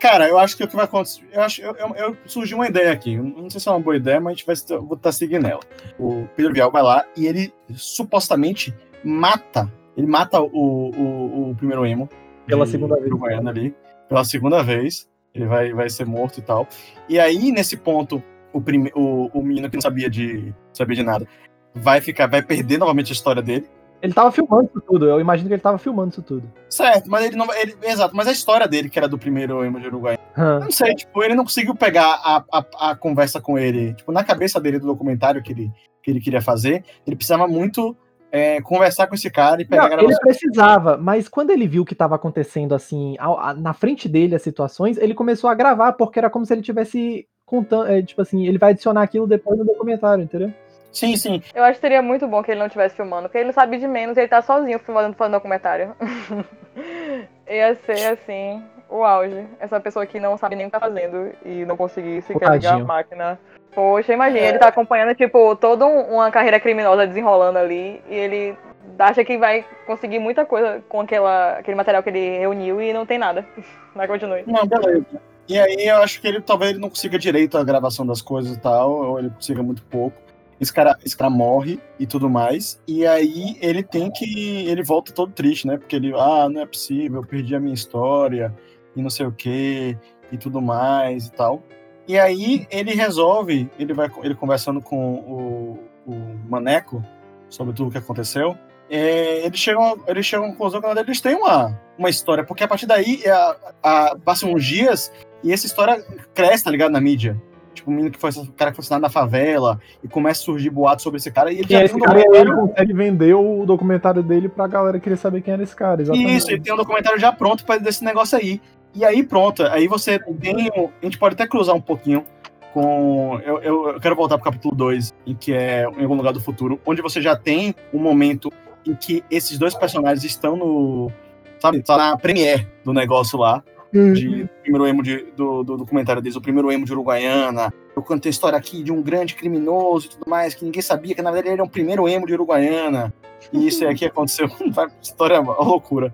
Cara, 0.01 0.29
eu 0.29 0.39
acho 0.39 0.57
que 0.57 0.65
o 0.65 0.69
que 0.69 0.77
vai 0.77 0.85
acontecer. 0.85 1.23
Eu 1.33 1.41
acho, 1.43 1.63
eu, 1.63 1.75
eu, 1.77 1.95
eu- 1.97 2.17
surgiu 2.27 2.59
uma 2.59 2.67
ideia 2.69 2.93
aqui. 2.93 3.17
Não 3.17 3.49
sei 3.49 3.59
se 3.59 3.69
é 3.69 3.73
uma 3.73 3.81
boa 3.81 3.97
ideia, 3.97 4.21
mas 4.21 4.33
a 4.33 4.35
gente 4.35 4.47
vai 4.47 4.53
estar- 4.53 4.79
estar 4.93 5.13
seguindo 5.13 5.47
ela. 5.47 5.61
O 5.99 6.29
Pedro 6.37 6.53
Bial 6.53 6.71
vai 6.71 6.83
lá 6.83 7.05
e 7.17 7.27
ele 7.27 7.53
supostamente 7.75 8.75
mata. 9.03 9.71
Ele 9.97 10.07
mata 10.07 10.41
o, 10.43 10.47
o, 10.91 11.51
o 11.51 11.55
primeiro 11.57 11.87
emo. 11.87 12.09
Pela 12.47 12.67
segunda 12.67 12.97
vez. 13.01 13.11
Ali. 13.49 13.75
Pela 14.09 14.25
segunda 14.25 14.63
vez. 14.63 15.09
Ele 15.35 15.47
vai, 15.47 15.73
vai 15.73 15.91
ser 15.91 16.07
morto 16.07 16.39
e 16.39 16.43
tal. 16.43 16.69
E 17.09 17.19
aí, 17.19 17.51
nesse 17.51 17.77
ponto, 17.77 18.23
o, 18.53 18.61
prime, 18.61 18.93
o, 18.95 19.29
o 19.37 19.43
menino 19.43 19.69
que 19.69 19.77
não 19.77 19.83
sabia 19.83 20.09
de, 20.09 20.55
sabia 20.73 20.95
de 20.95 21.03
nada 21.03 21.27
vai 21.75 22.01
ficar, 22.01 22.29
vai 22.29 22.41
perder 22.41 22.79
novamente 22.79 23.11
a 23.11 23.13
história 23.13 23.43
dele. 23.43 23.69
Ele 24.01 24.13
tava 24.13 24.31
filmando 24.31 24.65
isso 24.65 24.83
tudo, 24.87 25.07
eu 25.07 25.19
imagino 25.19 25.49
que 25.49 25.55
ele 25.55 25.63
tava 25.63 25.79
filmando 25.79 26.11
isso 26.11 26.23
tudo. 26.23 26.53
Certo, 26.69 27.11
mas 27.11 27.25
ele 27.25 27.37
não. 27.37 27.53
Ele, 27.55 27.75
exato, 27.83 28.15
mas 28.15 28.29
a 28.29 28.33
história 28.33 28.69
dele, 28.69 28.91
que 28.91 28.99
era 28.99 29.09
do 29.09 29.19
primeiro 29.19 29.65
emo 29.65 29.81
de 29.81 29.89
Uruguai. 29.89 30.19
Eu 30.37 30.61
não 30.61 30.71
sei, 30.71 30.95
tipo, 30.95 31.23
ele 31.23 31.35
não 31.35 31.45
conseguiu 31.45 31.75
pegar 31.75 32.21
a, 32.23 32.45
a, 32.53 32.91
a 32.91 32.97
conversa 32.97 33.41
com 33.41 33.59
ele. 33.59 33.95
Tipo, 33.95 34.13
na 34.13 34.23
cabeça 34.23 34.61
dele 34.61 34.79
do 34.79 34.87
documentário 34.87 35.43
que 35.43 35.53
ele, 35.53 35.73
que 36.03 36.11
ele 36.11 36.21
queria 36.21 36.43
fazer, 36.43 36.85
ele 37.07 37.17
precisava 37.17 37.49
muito 37.49 37.97
é, 38.35 38.61
conversar 38.61 39.07
com 39.07 39.15
esse 39.15 39.31
cara 39.31 39.63
e 39.63 39.65
pegar 39.65 39.91
Não, 39.91 39.99
a 39.99 40.03
ele 40.03 40.19
precisava, 40.19 40.97
mas 40.97 41.29
quando 41.29 41.51
ele 41.51 41.69
viu 41.69 41.85
que 41.85 41.93
estava 41.93 42.17
acontecendo 42.17 42.75
assim, 42.75 43.15
ao- 43.21 43.39
a- 43.39 43.55
na 43.55 43.73
frente 43.73 44.09
dele 44.09 44.35
as 44.35 44.43
situações, 44.43 44.99
ele 44.99 45.15
começou 45.15 45.49
a 45.49 45.55
gravar, 45.55 45.93
porque 45.93 46.19
era 46.19 46.29
como 46.29 46.45
se 46.45 46.53
ele 46.53 46.61
tivesse 46.61 47.29
contando, 47.47 47.89
é, 47.89 48.03
tipo 48.03 48.21
assim, 48.21 48.45
ele 48.45 48.59
vai 48.59 48.73
adicionar 48.73 49.03
aquilo 49.03 49.29
depois 49.29 49.57
no 49.57 49.65
documentário, 49.65 50.25
entendeu? 50.25 50.53
Sim, 50.91 51.17
sim. 51.17 51.41
Eu 51.55 51.63
acho 51.63 51.75
que 51.75 51.81
seria 51.81 52.03
muito 52.03 52.27
bom 52.27 52.43
que 52.43 52.51
ele 52.51 52.59
não 52.59 52.67
estivesse 52.67 52.97
filmando, 52.97 53.25
porque 53.29 53.39
ele 53.39 53.47
não 53.47 53.53
sabe 53.53 53.79
de 53.79 53.87
menos 53.87 54.17
e 54.17 54.21
ele 54.23 54.29
tá 54.29 54.43
sozinho 54.43 54.81
filmando, 54.81 55.15
fazendo 55.15 55.35
documentário. 55.35 55.95
Ia 57.49 57.77
ser 57.87 58.07
assim, 58.07 58.65
o 58.91 59.05
auge. 59.05 59.47
Essa 59.61 59.79
pessoa 59.79 60.07
que 60.07 60.19
não 60.19 60.37
sabe 60.37 60.57
nem 60.57 60.67
o 60.67 60.69
que 60.71 60.73
tá 60.73 60.81
fazendo 60.81 61.31
e 61.45 61.65
não 61.65 61.77
conseguir 61.77 62.21
sequer 62.23 62.51
ligar 62.51 62.81
a 62.81 62.85
máquina. 62.85 63.39
Poxa, 63.75 64.13
imagina, 64.13 64.47
ele 64.47 64.59
tá 64.59 64.69
acompanhando, 64.69 65.15
tipo, 65.15 65.57
toda 65.57 65.85
um- 65.85 66.15
uma 66.15 66.31
carreira 66.31 66.61
criminosa 66.61 67.07
desenrolando 67.07 67.59
ali 67.59 68.01
e 68.09 68.15
ele 68.15 68.57
acha 68.99 69.25
que 69.25 69.37
vai 69.37 69.65
conseguir 69.87 70.19
muita 70.19 70.45
coisa 70.47 70.83
com 70.89 71.01
aquela, 71.01 71.59
aquele 71.59 71.77
material 71.77 72.03
que 72.03 72.11
ele 72.11 72.39
reuniu 72.39 72.81
e 72.81 72.93
não 72.93 73.05
tem 73.05 73.19
nada. 73.19 73.45
Mas 73.95 74.09
continue. 74.09 74.45
Não, 74.47 74.67
beleza. 74.67 75.07
E 75.49 75.59
aí 75.59 75.89
eu 75.89 75.97
acho 75.97 76.21
que 76.21 76.29
ele 76.29 76.41
talvez 76.41 76.71
ele 76.71 76.81
não 76.81 76.89
consiga 76.89 77.19
direito 77.19 77.59
a 77.59 77.65
gravação 77.65 78.07
das 78.07 78.23
coisas 78.23 78.57
e 78.57 78.61
tal, 78.61 78.91
ou 78.91 79.19
ele 79.19 79.31
consiga 79.31 79.63
muito 79.63 79.83
pouco. 79.83 80.17
Esse 80.61 80.73
cara, 80.73 80.97
esse 81.05 81.17
cara 81.17 81.29
morre 81.29 81.81
e 81.99 82.07
tudo 82.07 82.31
mais. 82.31 82.81
E 82.87 83.07
aí 83.07 83.57
ele 83.61 83.83
tem 83.83 84.11
que. 84.11 84.67
Ele 84.67 84.83
volta 84.83 85.13
todo 85.13 85.33
triste, 85.33 85.67
né? 85.67 85.77
Porque 85.77 85.97
ele, 85.97 86.15
ah, 86.17 86.49
não 86.49 86.63
é 86.63 86.67
possível, 86.67 87.21
eu 87.21 87.27
perdi 87.27 87.55
a 87.55 87.61
minha 87.61 87.75
história 87.75 88.55
e 88.97 89.03
não 89.03 89.11
sei 89.11 89.27
o 89.27 89.33
que 89.33 89.99
e 90.33 90.39
tudo 90.39 90.63
mais 90.63 91.27
e 91.27 91.33
tal. 91.33 91.63
E 92.07 92.19
aí 92.19 92.67
ele 92.71 92.95
resolve, 92.95 93.71
ele 93.79 93.95
vai 93.95 94.11
ele 94.23 94.35
conversando 94.35 94.81
com 94.81 95.15
o, 95.15 95.79
o 96.07 96.15
Maneco 96.49 97.03
sobre 97.49 97.75
tudo 97.75 97.89
o 97.89 97.93
que 97.93 97.99
aconteceu. 97.99 98.57
é, 98.91 99.45
eles, 99.47 99.59
chegam, 99.59 99.99
eles 100.07 100.27
chegam 100.27 100.47
à 100.47 100.49
conclusão 100.51 100.81
que 100.81 100.87
eles 100.87 101.21
têm 101.21 101.35
uma, 101.35 101.79
uma 101.99 102.11
história, 102.11 102.45
porque 102.45 102.65
a 102.65 102.69
partir 102.69 102.87
daí 102.87 103.23
é 103.25 103.31
a, 103.31 103.57
a, 103.83 104.17
passam 104.25 104.53
uns 104.53 104.65
dias 104.65 105.13
e 105.43 105.53
essa 105.53 105.67
história 105.67 106.03
cresce, 106.35 106.65
tá 106.65 106.71
ligado, 106.71 106.93
na 106.93 107.01
mídia. 107.01 107.41
Tipo, 107.75 107.91
o 107.91 107.93
menino 107.93 108.11
que 108.13 108.19
foi 108.19 108.31
o 108.31 108.53
cara 108.53 108.71
que 108.71 108.77
foi 108.77 108.83
assinado 108.83 109.03
na 109.03 109.11
favela, 109.11 109.81
e 110.03 110.07
começa 110.07 110.43
a 110.43 110.45
surgir 110.45 110.71
boatos 110.71 111.03
sobre 111.03 111.19
esse 111.19 111.31
cara, 111.31 111.53
e 111.53 111.59
ele 111.59 111.69
já 111.69 111.85
esse 111.85 111.95
um 111.95 111.99
cara, 111.99 112.21
e 112.21 112.37
ele 112.37 112.55
consegue 112.55 112.93
vender 112.93 113.35
o 113.35 113.67
documentário 113.67 114.23
dele 114.23 114.49
pra 114.49 114.67
galera 114.67 115.01
querer 115.01 115.17
saber 115.17 115.43
quem 115.43 115.55
era 115.55 115.63
esse 115.63 115.75
cara, 115.75 116.01
exatamente. 116.01 116.37
Isso, 116.37 116.51
ele 116.51 116.61
tem 116.61 116.73
um 116.73 116.77
documentário 116.77 117.19
já 117.19 117.33
pronto 117.33 117.65
para 117.65 117.81
desse 117.81 118.05
negócio 118.05 118.39
aí. 118.39 118.61
E 118.95 119.05
aí, 119.05 119.25
pronto, 119.25 119.65
aí 119.65 119.89
você 119.89 120.19
tem. 120.19 120.69
A 120.69 121.05
gente 121.05 121.19
pode 121.19 121.35
até 121.35 121.47
cruzar 121.47 121.75
um 121.75 121.81
pouquinho 121.81 122.25
com. 122.73 123.41
Eu, 123.45 123.61
eu, 123.61 124.01
quero 124.01 124.15
voltar 124.15 124.39
pro 124.39 124.45
capítulo 124.45 124.75
2, 124.75 125.13
em 125.27 125.35
que 125.35 125.53
é 125.53 125.83
em 125.83 126.03
algum 126.03 126.15
lugar 126.15 126.33
do 126.33 126.41
futuro, 126.41 126.81
onde 126.87 127.03
você 127.03 127.21
já 127.21 127.35
tem 127.35 127.75
um 127.93 127.99
momento 127.99 128.53
em 128.87 128.95
que 128.95 129.25
esses 129.31 129.59
dois 129.59 129.75
personagens 129.75 130.25
estão 130.25 130.57
no. 130.57 131.11
Sabe, 131.59 131.83
tá 131.83 131.97
na 131.97 132.17
premiere 132.17 132.69
do 132.85 132.93
negócio 132.93 133.39
lá. 133.39 133.63
De, 133.93 134.43
do 134.43 134.49
primeiro 134.61 134.89
emo 134.89 135.03
de, 135.05 135.19
do, 135.37 135.63
do 135.63 135.77
documentário 135.77 136.21
deles, 136.21 136.35
o 136.35 136.41
primeiro 136.41 136.71
emo 136.73 136.85
de 136.85 136.93
Uruguaiana. 136.93 137.73
Eu 137.95 138.03
contei 138.03 138.29
a 138.29 138.33
história 138.33 138.59
aqui 138.59 138.83
de 138.83 138.91
um 138.91 139.01
grande 139.01 139.37
criminoso 139.37 140.07
e 140.07 140.09
tudo 140.11 140.29
mais, 140.29 140.53
que 140.53 140.65
ninguém 140.65 140.83
sabia 140.83 141.15
que 141.15 141.23
na 141.23 141.31
verdade 141.31 141.51
ele 141.51 141.55
era 141.55 141.65
o 141.65 141.69
primeiro 141.69 142.09
emo 142.09 142.27
de 142.27 142.35
Uruguaiana. 142.35 143.15
E 143.53 143.69
isso 143.69 143.87
aqui 143.87 144.05
aconteceu. 144.05 144.49
História 145.01 145.37
é 145.37 145.39
uma 145.39 145.55
loucura. 145.63 146.13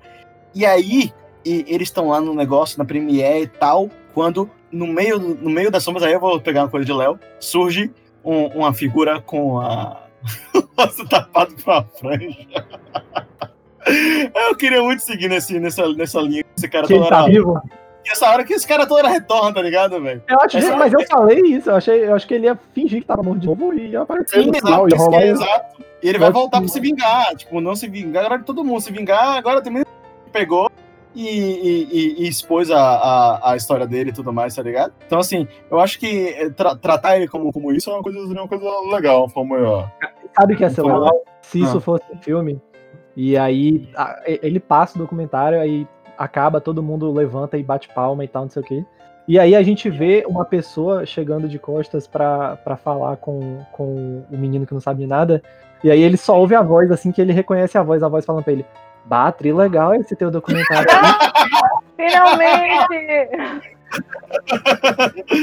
E 0.55 0.67
aí, 0.67 1.11
e 1.45 1.65
eles 1.69 1.89
estão 1.89 2.09
lá 2.09 2.21
no 2.21 2.35
negócio, 2.35 2.79
na 2.79 2.85
Premiere 2.85 3.43
e 3.43 3.47
tal, 3.47 3.89
quando 4.15 4.51
no 4.71 4.87
meio, 4.87 5.19
no 5.19 5.51
meio 5.51 5.71
das 5.71 5.83
sombras, 5.83 6.05
aí 6.05 6.13
eu 6.13 6.21
vou 6.21 6.41
pegar 6.41 6.63
uma 6.63 6.69
coisa 6.69 6.85
de 6.87 6.93
Léo, 6.93 7.19
surge 7.39 7.91
um- 8.25 8.47
uma 8.49 8.73
figura 8.73 9.21
com 9.21 9.59
a. 9.61 10.03
o 10.55 10.63
rosto 10.83 11.09
tapado 11.09 11.55
com 11.65 11.71
a 11.71 11.83
franja. 11.83 12.47
Eu 14.35 14.55
queria 14.57 14.83
muito 14.83 15.03
seguir 15.03 15.29
nesse, 15.29 15.59
nessa, 15.59 15.89
nessa 15.95 16.21
linha. 16.21 16.45
Esse 16.57 16.69
cara 16.69 16.87
Que 16.87 16.95
toda 16.95 17.09
tá 17.09 17.25
vivo. 17.25 17.61
Essa 18.07 18.29
hora 18.31 18.45
que 18.45 18.53
esse 18.55 18.67
cara 18.67 18.87
hora 18.93 19.09
retorna, 19.09 19.53
tá 19.55 19.63
ligado, 19.63 20.01
velho? 20.01 20.23
Eu 20.29 20.41
acho, 20.41 20.59
Essa- 20.59 20.77
mas 20.77 20.93
eu 20.93 21.07
falei 21.07 21.41
isso, 21.41 21.71
eu, 21.71 21.77
achei, 21.77 22.05
eu 22.07 22.15
acho 22.15 22.27
que 22.27 22.35
ele 22.35 22.47
ia 22.47 22.59
fingir 22.75 23.01
que 23.01 23.07
tava 23.07 23.23
morto 23.23 23.41
de 23.41 23.47
novo 23.47 23.73
e 23.75 23.89
ia 23.89 24.03
aparecer 24.03 24.47
no 24.47 24.55
final, 24.55 24.89
ia 24.89 24.95
Exato, 24.95 25.09
um- 25.09 25.11
que 25.11 25.17
é 25.17 25.27
exato. 25.29 25.83
E 26.03 26.09
ele 26.09 26.19
vai 26.19 26.31
Vai 26.31 26.41
voltar 26.41 26.59
pra 26.59 26.69
sim. 26.69 26.75
se 26.75 26.81
vingar. 26.81 27.35
Tipo, 27.37 27.61
não 27.61 27.77
se 27.77 27.89
vingar, 27.89 28.25
agora 28.27 28.43
todo 28.43 28.65
mundo 28.65 28.81
se 28.81 28.91
vingar, 28.93 29.37
agora 29.37 29.61
também 29.63 29.85
pegou 30.33 30.70
e, 31.15 31.27
e- 31.29 32.23
e- 32.25 32.29
expôs 32.29 32.71
a, 32.71 32.79
a, 32.81 33.53
a 33.53 33.57
história 33.57 33.87
dele 33.87 34.11
e 34.11 34.13
tudo 34.13 34.33
mais, 34.33 34.55
tá 34.55 34.63
ligado? 34.63 34.93
Então, 35.07 35.19
assim, 35.19 35.47
eu 35.71 35.81
acho 35.81 35.99
que 35.99 36.29
eh, 36.29 36.51
tra- 36.51 36.77
tratar 36.77 37.17
ele 37.17 37.27
como, 37.29 37.53
como 37.53 37.73
isso 37.73 37.91
é 37.91 37.95
uma 37.95 38.03
coisa, 38.03 38.19
uma 38.21 38.49
coisa 38.49 38.65
legal. 38.93 39.29
Como, 39.31 39.55
ó, 39.63 39.87
Sabe 40.39 40.55
o 40.55 40.57
que 40.57 40.63
ia 40.63 40.71
ser 40.71 40.83
legal? 40.83 41.23
Se 41.43 41.61
isso 41.61 41.79
Ah. 41.79 41.81
fosse 41.81 42.05
um 42.13 42.19
filme, 42.19 42.61
e 43.17 43.37
aí 43.37 43.89
a- 43.97 44.21
ele 44.27 44.61
passa 44.61 44.97
o 44.97 45.01
documentário, 45.01 45.61
aí 45.61 45.87
acaba, 46.17 46.61
todo 46.61 46.83
mundo 46.83 47.11
levanta 47.13 47.57
e 47.59 47.63
bate 47.63 47.89
palma 47.89 48.25
e 48.25 48.29
tal, 48.29 48.43
não 48.43 48.51
sei 48.51 48.63
o 48.63 48.65
quê. 48.65 48.85
E 49.27 49.39
aí 49.39 49.55
a 49.55 49.63
gente 49.63 49.89
vê 49.89 50.25
uma 50.29 50.45
pessoa 50.45 51.07
chegando 51.07 51.49
de 51.49 51.59
costas 51.59 52.07
pra, 52.07 52.57
pra 52.57 52.77
falar 52.77 53.17
com, 53.17 53.59
com 53.73 54.25
o 54.31 54.37
menino 54.37 54.67
que 54.67 54.73
não 54.75 54.81
sabe 54.81 55.01
de 55.03 55.07
nada. 55.07 55.43
E 55.85 55.91
aí 55.91 56.03
ele 56.03 56.17
só 56.17 56.39
ouve 56.39 56.55
a 56.55 56.63
voz, 56.63 56.91
assim 56.91 57.11
que 57.13 57.21
ele 57.21 57.33
reconhece 57.33 57.79
a 57.79 57.83
voz, 57.83 58.03
a 58.03 58.09
voz 58.09 58.25
falando 58.25 58.43
pra 58.45 58.53
ele. 58.53 58.67
Bah, 59.05 59.33
tri 59.33 59.53
legal 59.53 59.95
esse 59.95 60.15
teu 60.15 60.31
documentário. 60.31 60.89
Finalmente! 61.97 63.29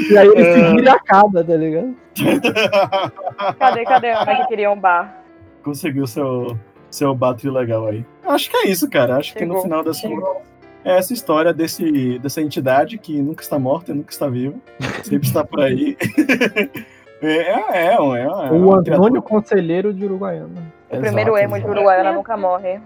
e 0.10 0.18
aí 0.18 0.28
ele 0.28 0.42
É. 0.42 0.54
se 0.54 0.72
vira 0.76 0.86
e 0.86 0.90
acaba, 0.90 1.44
tá 1.44 1.56
ligado? 1.56 1.96
Cadê, 3.60 3.84
cadê? 3.84 4.14
Onde 4.16 4.30
é 4.32 4.36
que 4.38 4.48
queria 4.48 4.72
um 4.72 4.80
bar? 4.80 5.22
conseguiu 5.64 6.08
seu, 6.08 6.58
seu 6.90 7.14
battery 7.14 7.50
legal 7.50 7.88
aí. 7.88 8.06
Acho 8.26 8.50
que 8.50 8.56
é 8.56 8.68
isso, 8.70 8.90
cara. 8.90 9.18
Acho 9.18 9.34
que 9.34 9.44
no 9.44 9.56
Chegou. 9.56 9.64
final 9.64 9.84
das 9.84 10.00
contas 10.00 10.38
é 10.86 10.98
essa 10.98 11.12
história 11.12 11.54
desse, 11.54 12.18
dessa 12.20 12.42
entidade 12.42 12.98
que 12.98 13.22
nunca 13.22 13.44
está 13.44 13.60
morta, 13.60 13.94
nunca 13.94 14.10
está 14.10 14.30
viva, 14.30 14.56
sempre 15.04 15.28
está 15.28 15.44
por 15.44 15.62
aí. 15.62 15.98
É, 17.20 17.88
é, 17.90 17.94
é, 17.96 18.00
um- 18.00 18.16
é, 18.16 18.22
é 18.22 18.52
o 18.52 18.72
Antônio 18.76 19.24
Conselheiro 19.24 19.92
de 19.92 20.06
Uruguaiana. 20.06 20.62
O 20.88 21.00
primeiro 21.00 21.36
Exato, 21.36 21.56
emo 21.56 21.60
de. 21.60 21.68
Uruguaiana 21.68 22.12
nunca 22.12 22.38
morre. 22.38 22.80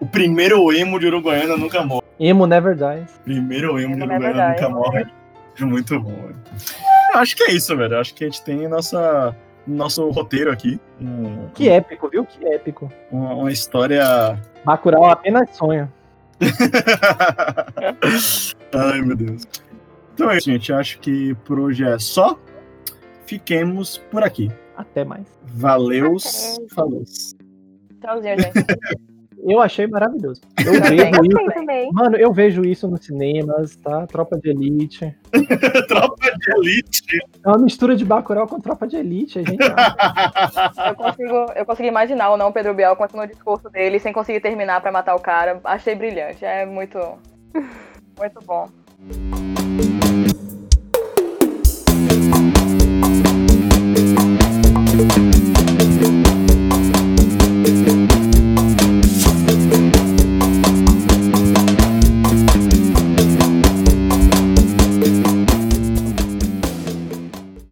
O 0.00 0.06
primeiro 0.06 0.72
emo 0.72 0.98
de 0.98 1.06
Uruguaiana 1.06 1.56
nunca 1.56 1.82
morre. 1.84 2.02
Emo 2.20 2.46
Never 2.46 2.74
Dies. 2.76 3.18
Primeiro 3.24 3.78
emo 3.80 3.96
de 3.96 4.02
Emo 4.02 4.12
é 4.12 4.16
Uruguaiana 4.16 4.48
nunca 4.50 4.68
morre. 4.68 5.06
É 5.60 5.64
muito 5.64 5.98
bom, 6.00 6.12
velho. 6.14 6.36
Eu 7.14 7.20
acho 7.20 7.36
que 7.36 7.42
é 7.44 7.50
isso, 7.52 7.76
velho. 7.76 7.94
Eu 7.94 8.00
acho 8.00 8.14
que 8.14 8.24
a 8.24 8.28
gente 8.28 8.42
tem 8.44 8.68
nossa, 8.68 9.34
nosso 9.66 10.08
roteiro 10.10 10.52
aqui. 10.52 10.80
Um- 11.00 11.48
Que 11.54 11.68
épico, 11.68 12.08
viu? 12.08 12.24
Que 12.24 12.44
épico. 12.46 12.90
uma, 13.10 13.34
uma 13.34 13.50
história. 13.52 14.38
Bacurau 14.64 15.06
apenas 15.06 15.50
sonha. 15.56 15.92
Ai, 18.74 19.00
meu 19.02 19.16
Deus. 19.16 19.42
Então 20.14 20.30
é 20.30 20.38
isso, 20.38 20.50
gente. 20.50 20.72
Acho 20.72 20.98
que 21.00 21.34
por 21.44 21.58
hoje 21.58 21.84
é 21.84 21.98
só. 21.98 22.38
Fiquemos 23.26 23.98
por 24.10 24.22
aqui. 24.22 24.50
Até 24.76 25.04
mais. 25.04 25.26
Valeus. 25.44 26.56
Falou. 26.74 27.02
Tchauzinho, 28.00 28.36
gente. 28.40 29.17
Eu 29.46 29.60
achei 29.60 29.86
maravilhoso. 29.86 30.40
Eu 30.58 30.80
Também. 30.82 30.98
vejo 30.98 31.22
isso. 31.22 31.92
Mano, 31.92 32.16
eu 32.16 32.32
vejo 32.32 32.64
isso 32.64 32.88
nos 32.88 33.04
cinemas, 33.04 33.76
tá? 33.76 34.06
Tropa 34.06 34.38
de 34.38 34.50
Elite. 34.50 35.14
Tropa 35.88 36.30
de 36.38 36.52
Elite. 36.56 37.18
É 37.44 37.48
uma 37.48 37.58
mistura 37.58 37.94
de 37.96 38.04
Bacurau 38.04 38.46
com 38.46 38.60
Tropa 38.60 38.86
de 38.86 38.96
Elite, 38.96 39.38
é 39.40 39.44
genial. 39.44 39.70
Eu 40.88 40.94
consigo, 40.94 41.52
eu 41.54 41.66
consigo 41.66 41.88
imaginar 41.88 42.30
o 42.30 42.36
não 42.36 42.52
Pedro 42.52 42.74
Bial 42.74 42.96
continuando 42.96 43.30
o 43.32 43.34
discurso 43.34 43.70
dele 43.70 43.98
sem 43.98 44.12
conseguir 44.12 44.40
terminar 44.40 44.80
pra 44.80 44.92
matar 44.92 45.14
o 45.14 45.20
cara. 45.20 45.60
Achei 45.64 45.94
brilhante. 45.94 46.44
É 46.44 46.66
muito. 46.66 46.98
Muito 48.18 48.40
bom. 48.44 48.68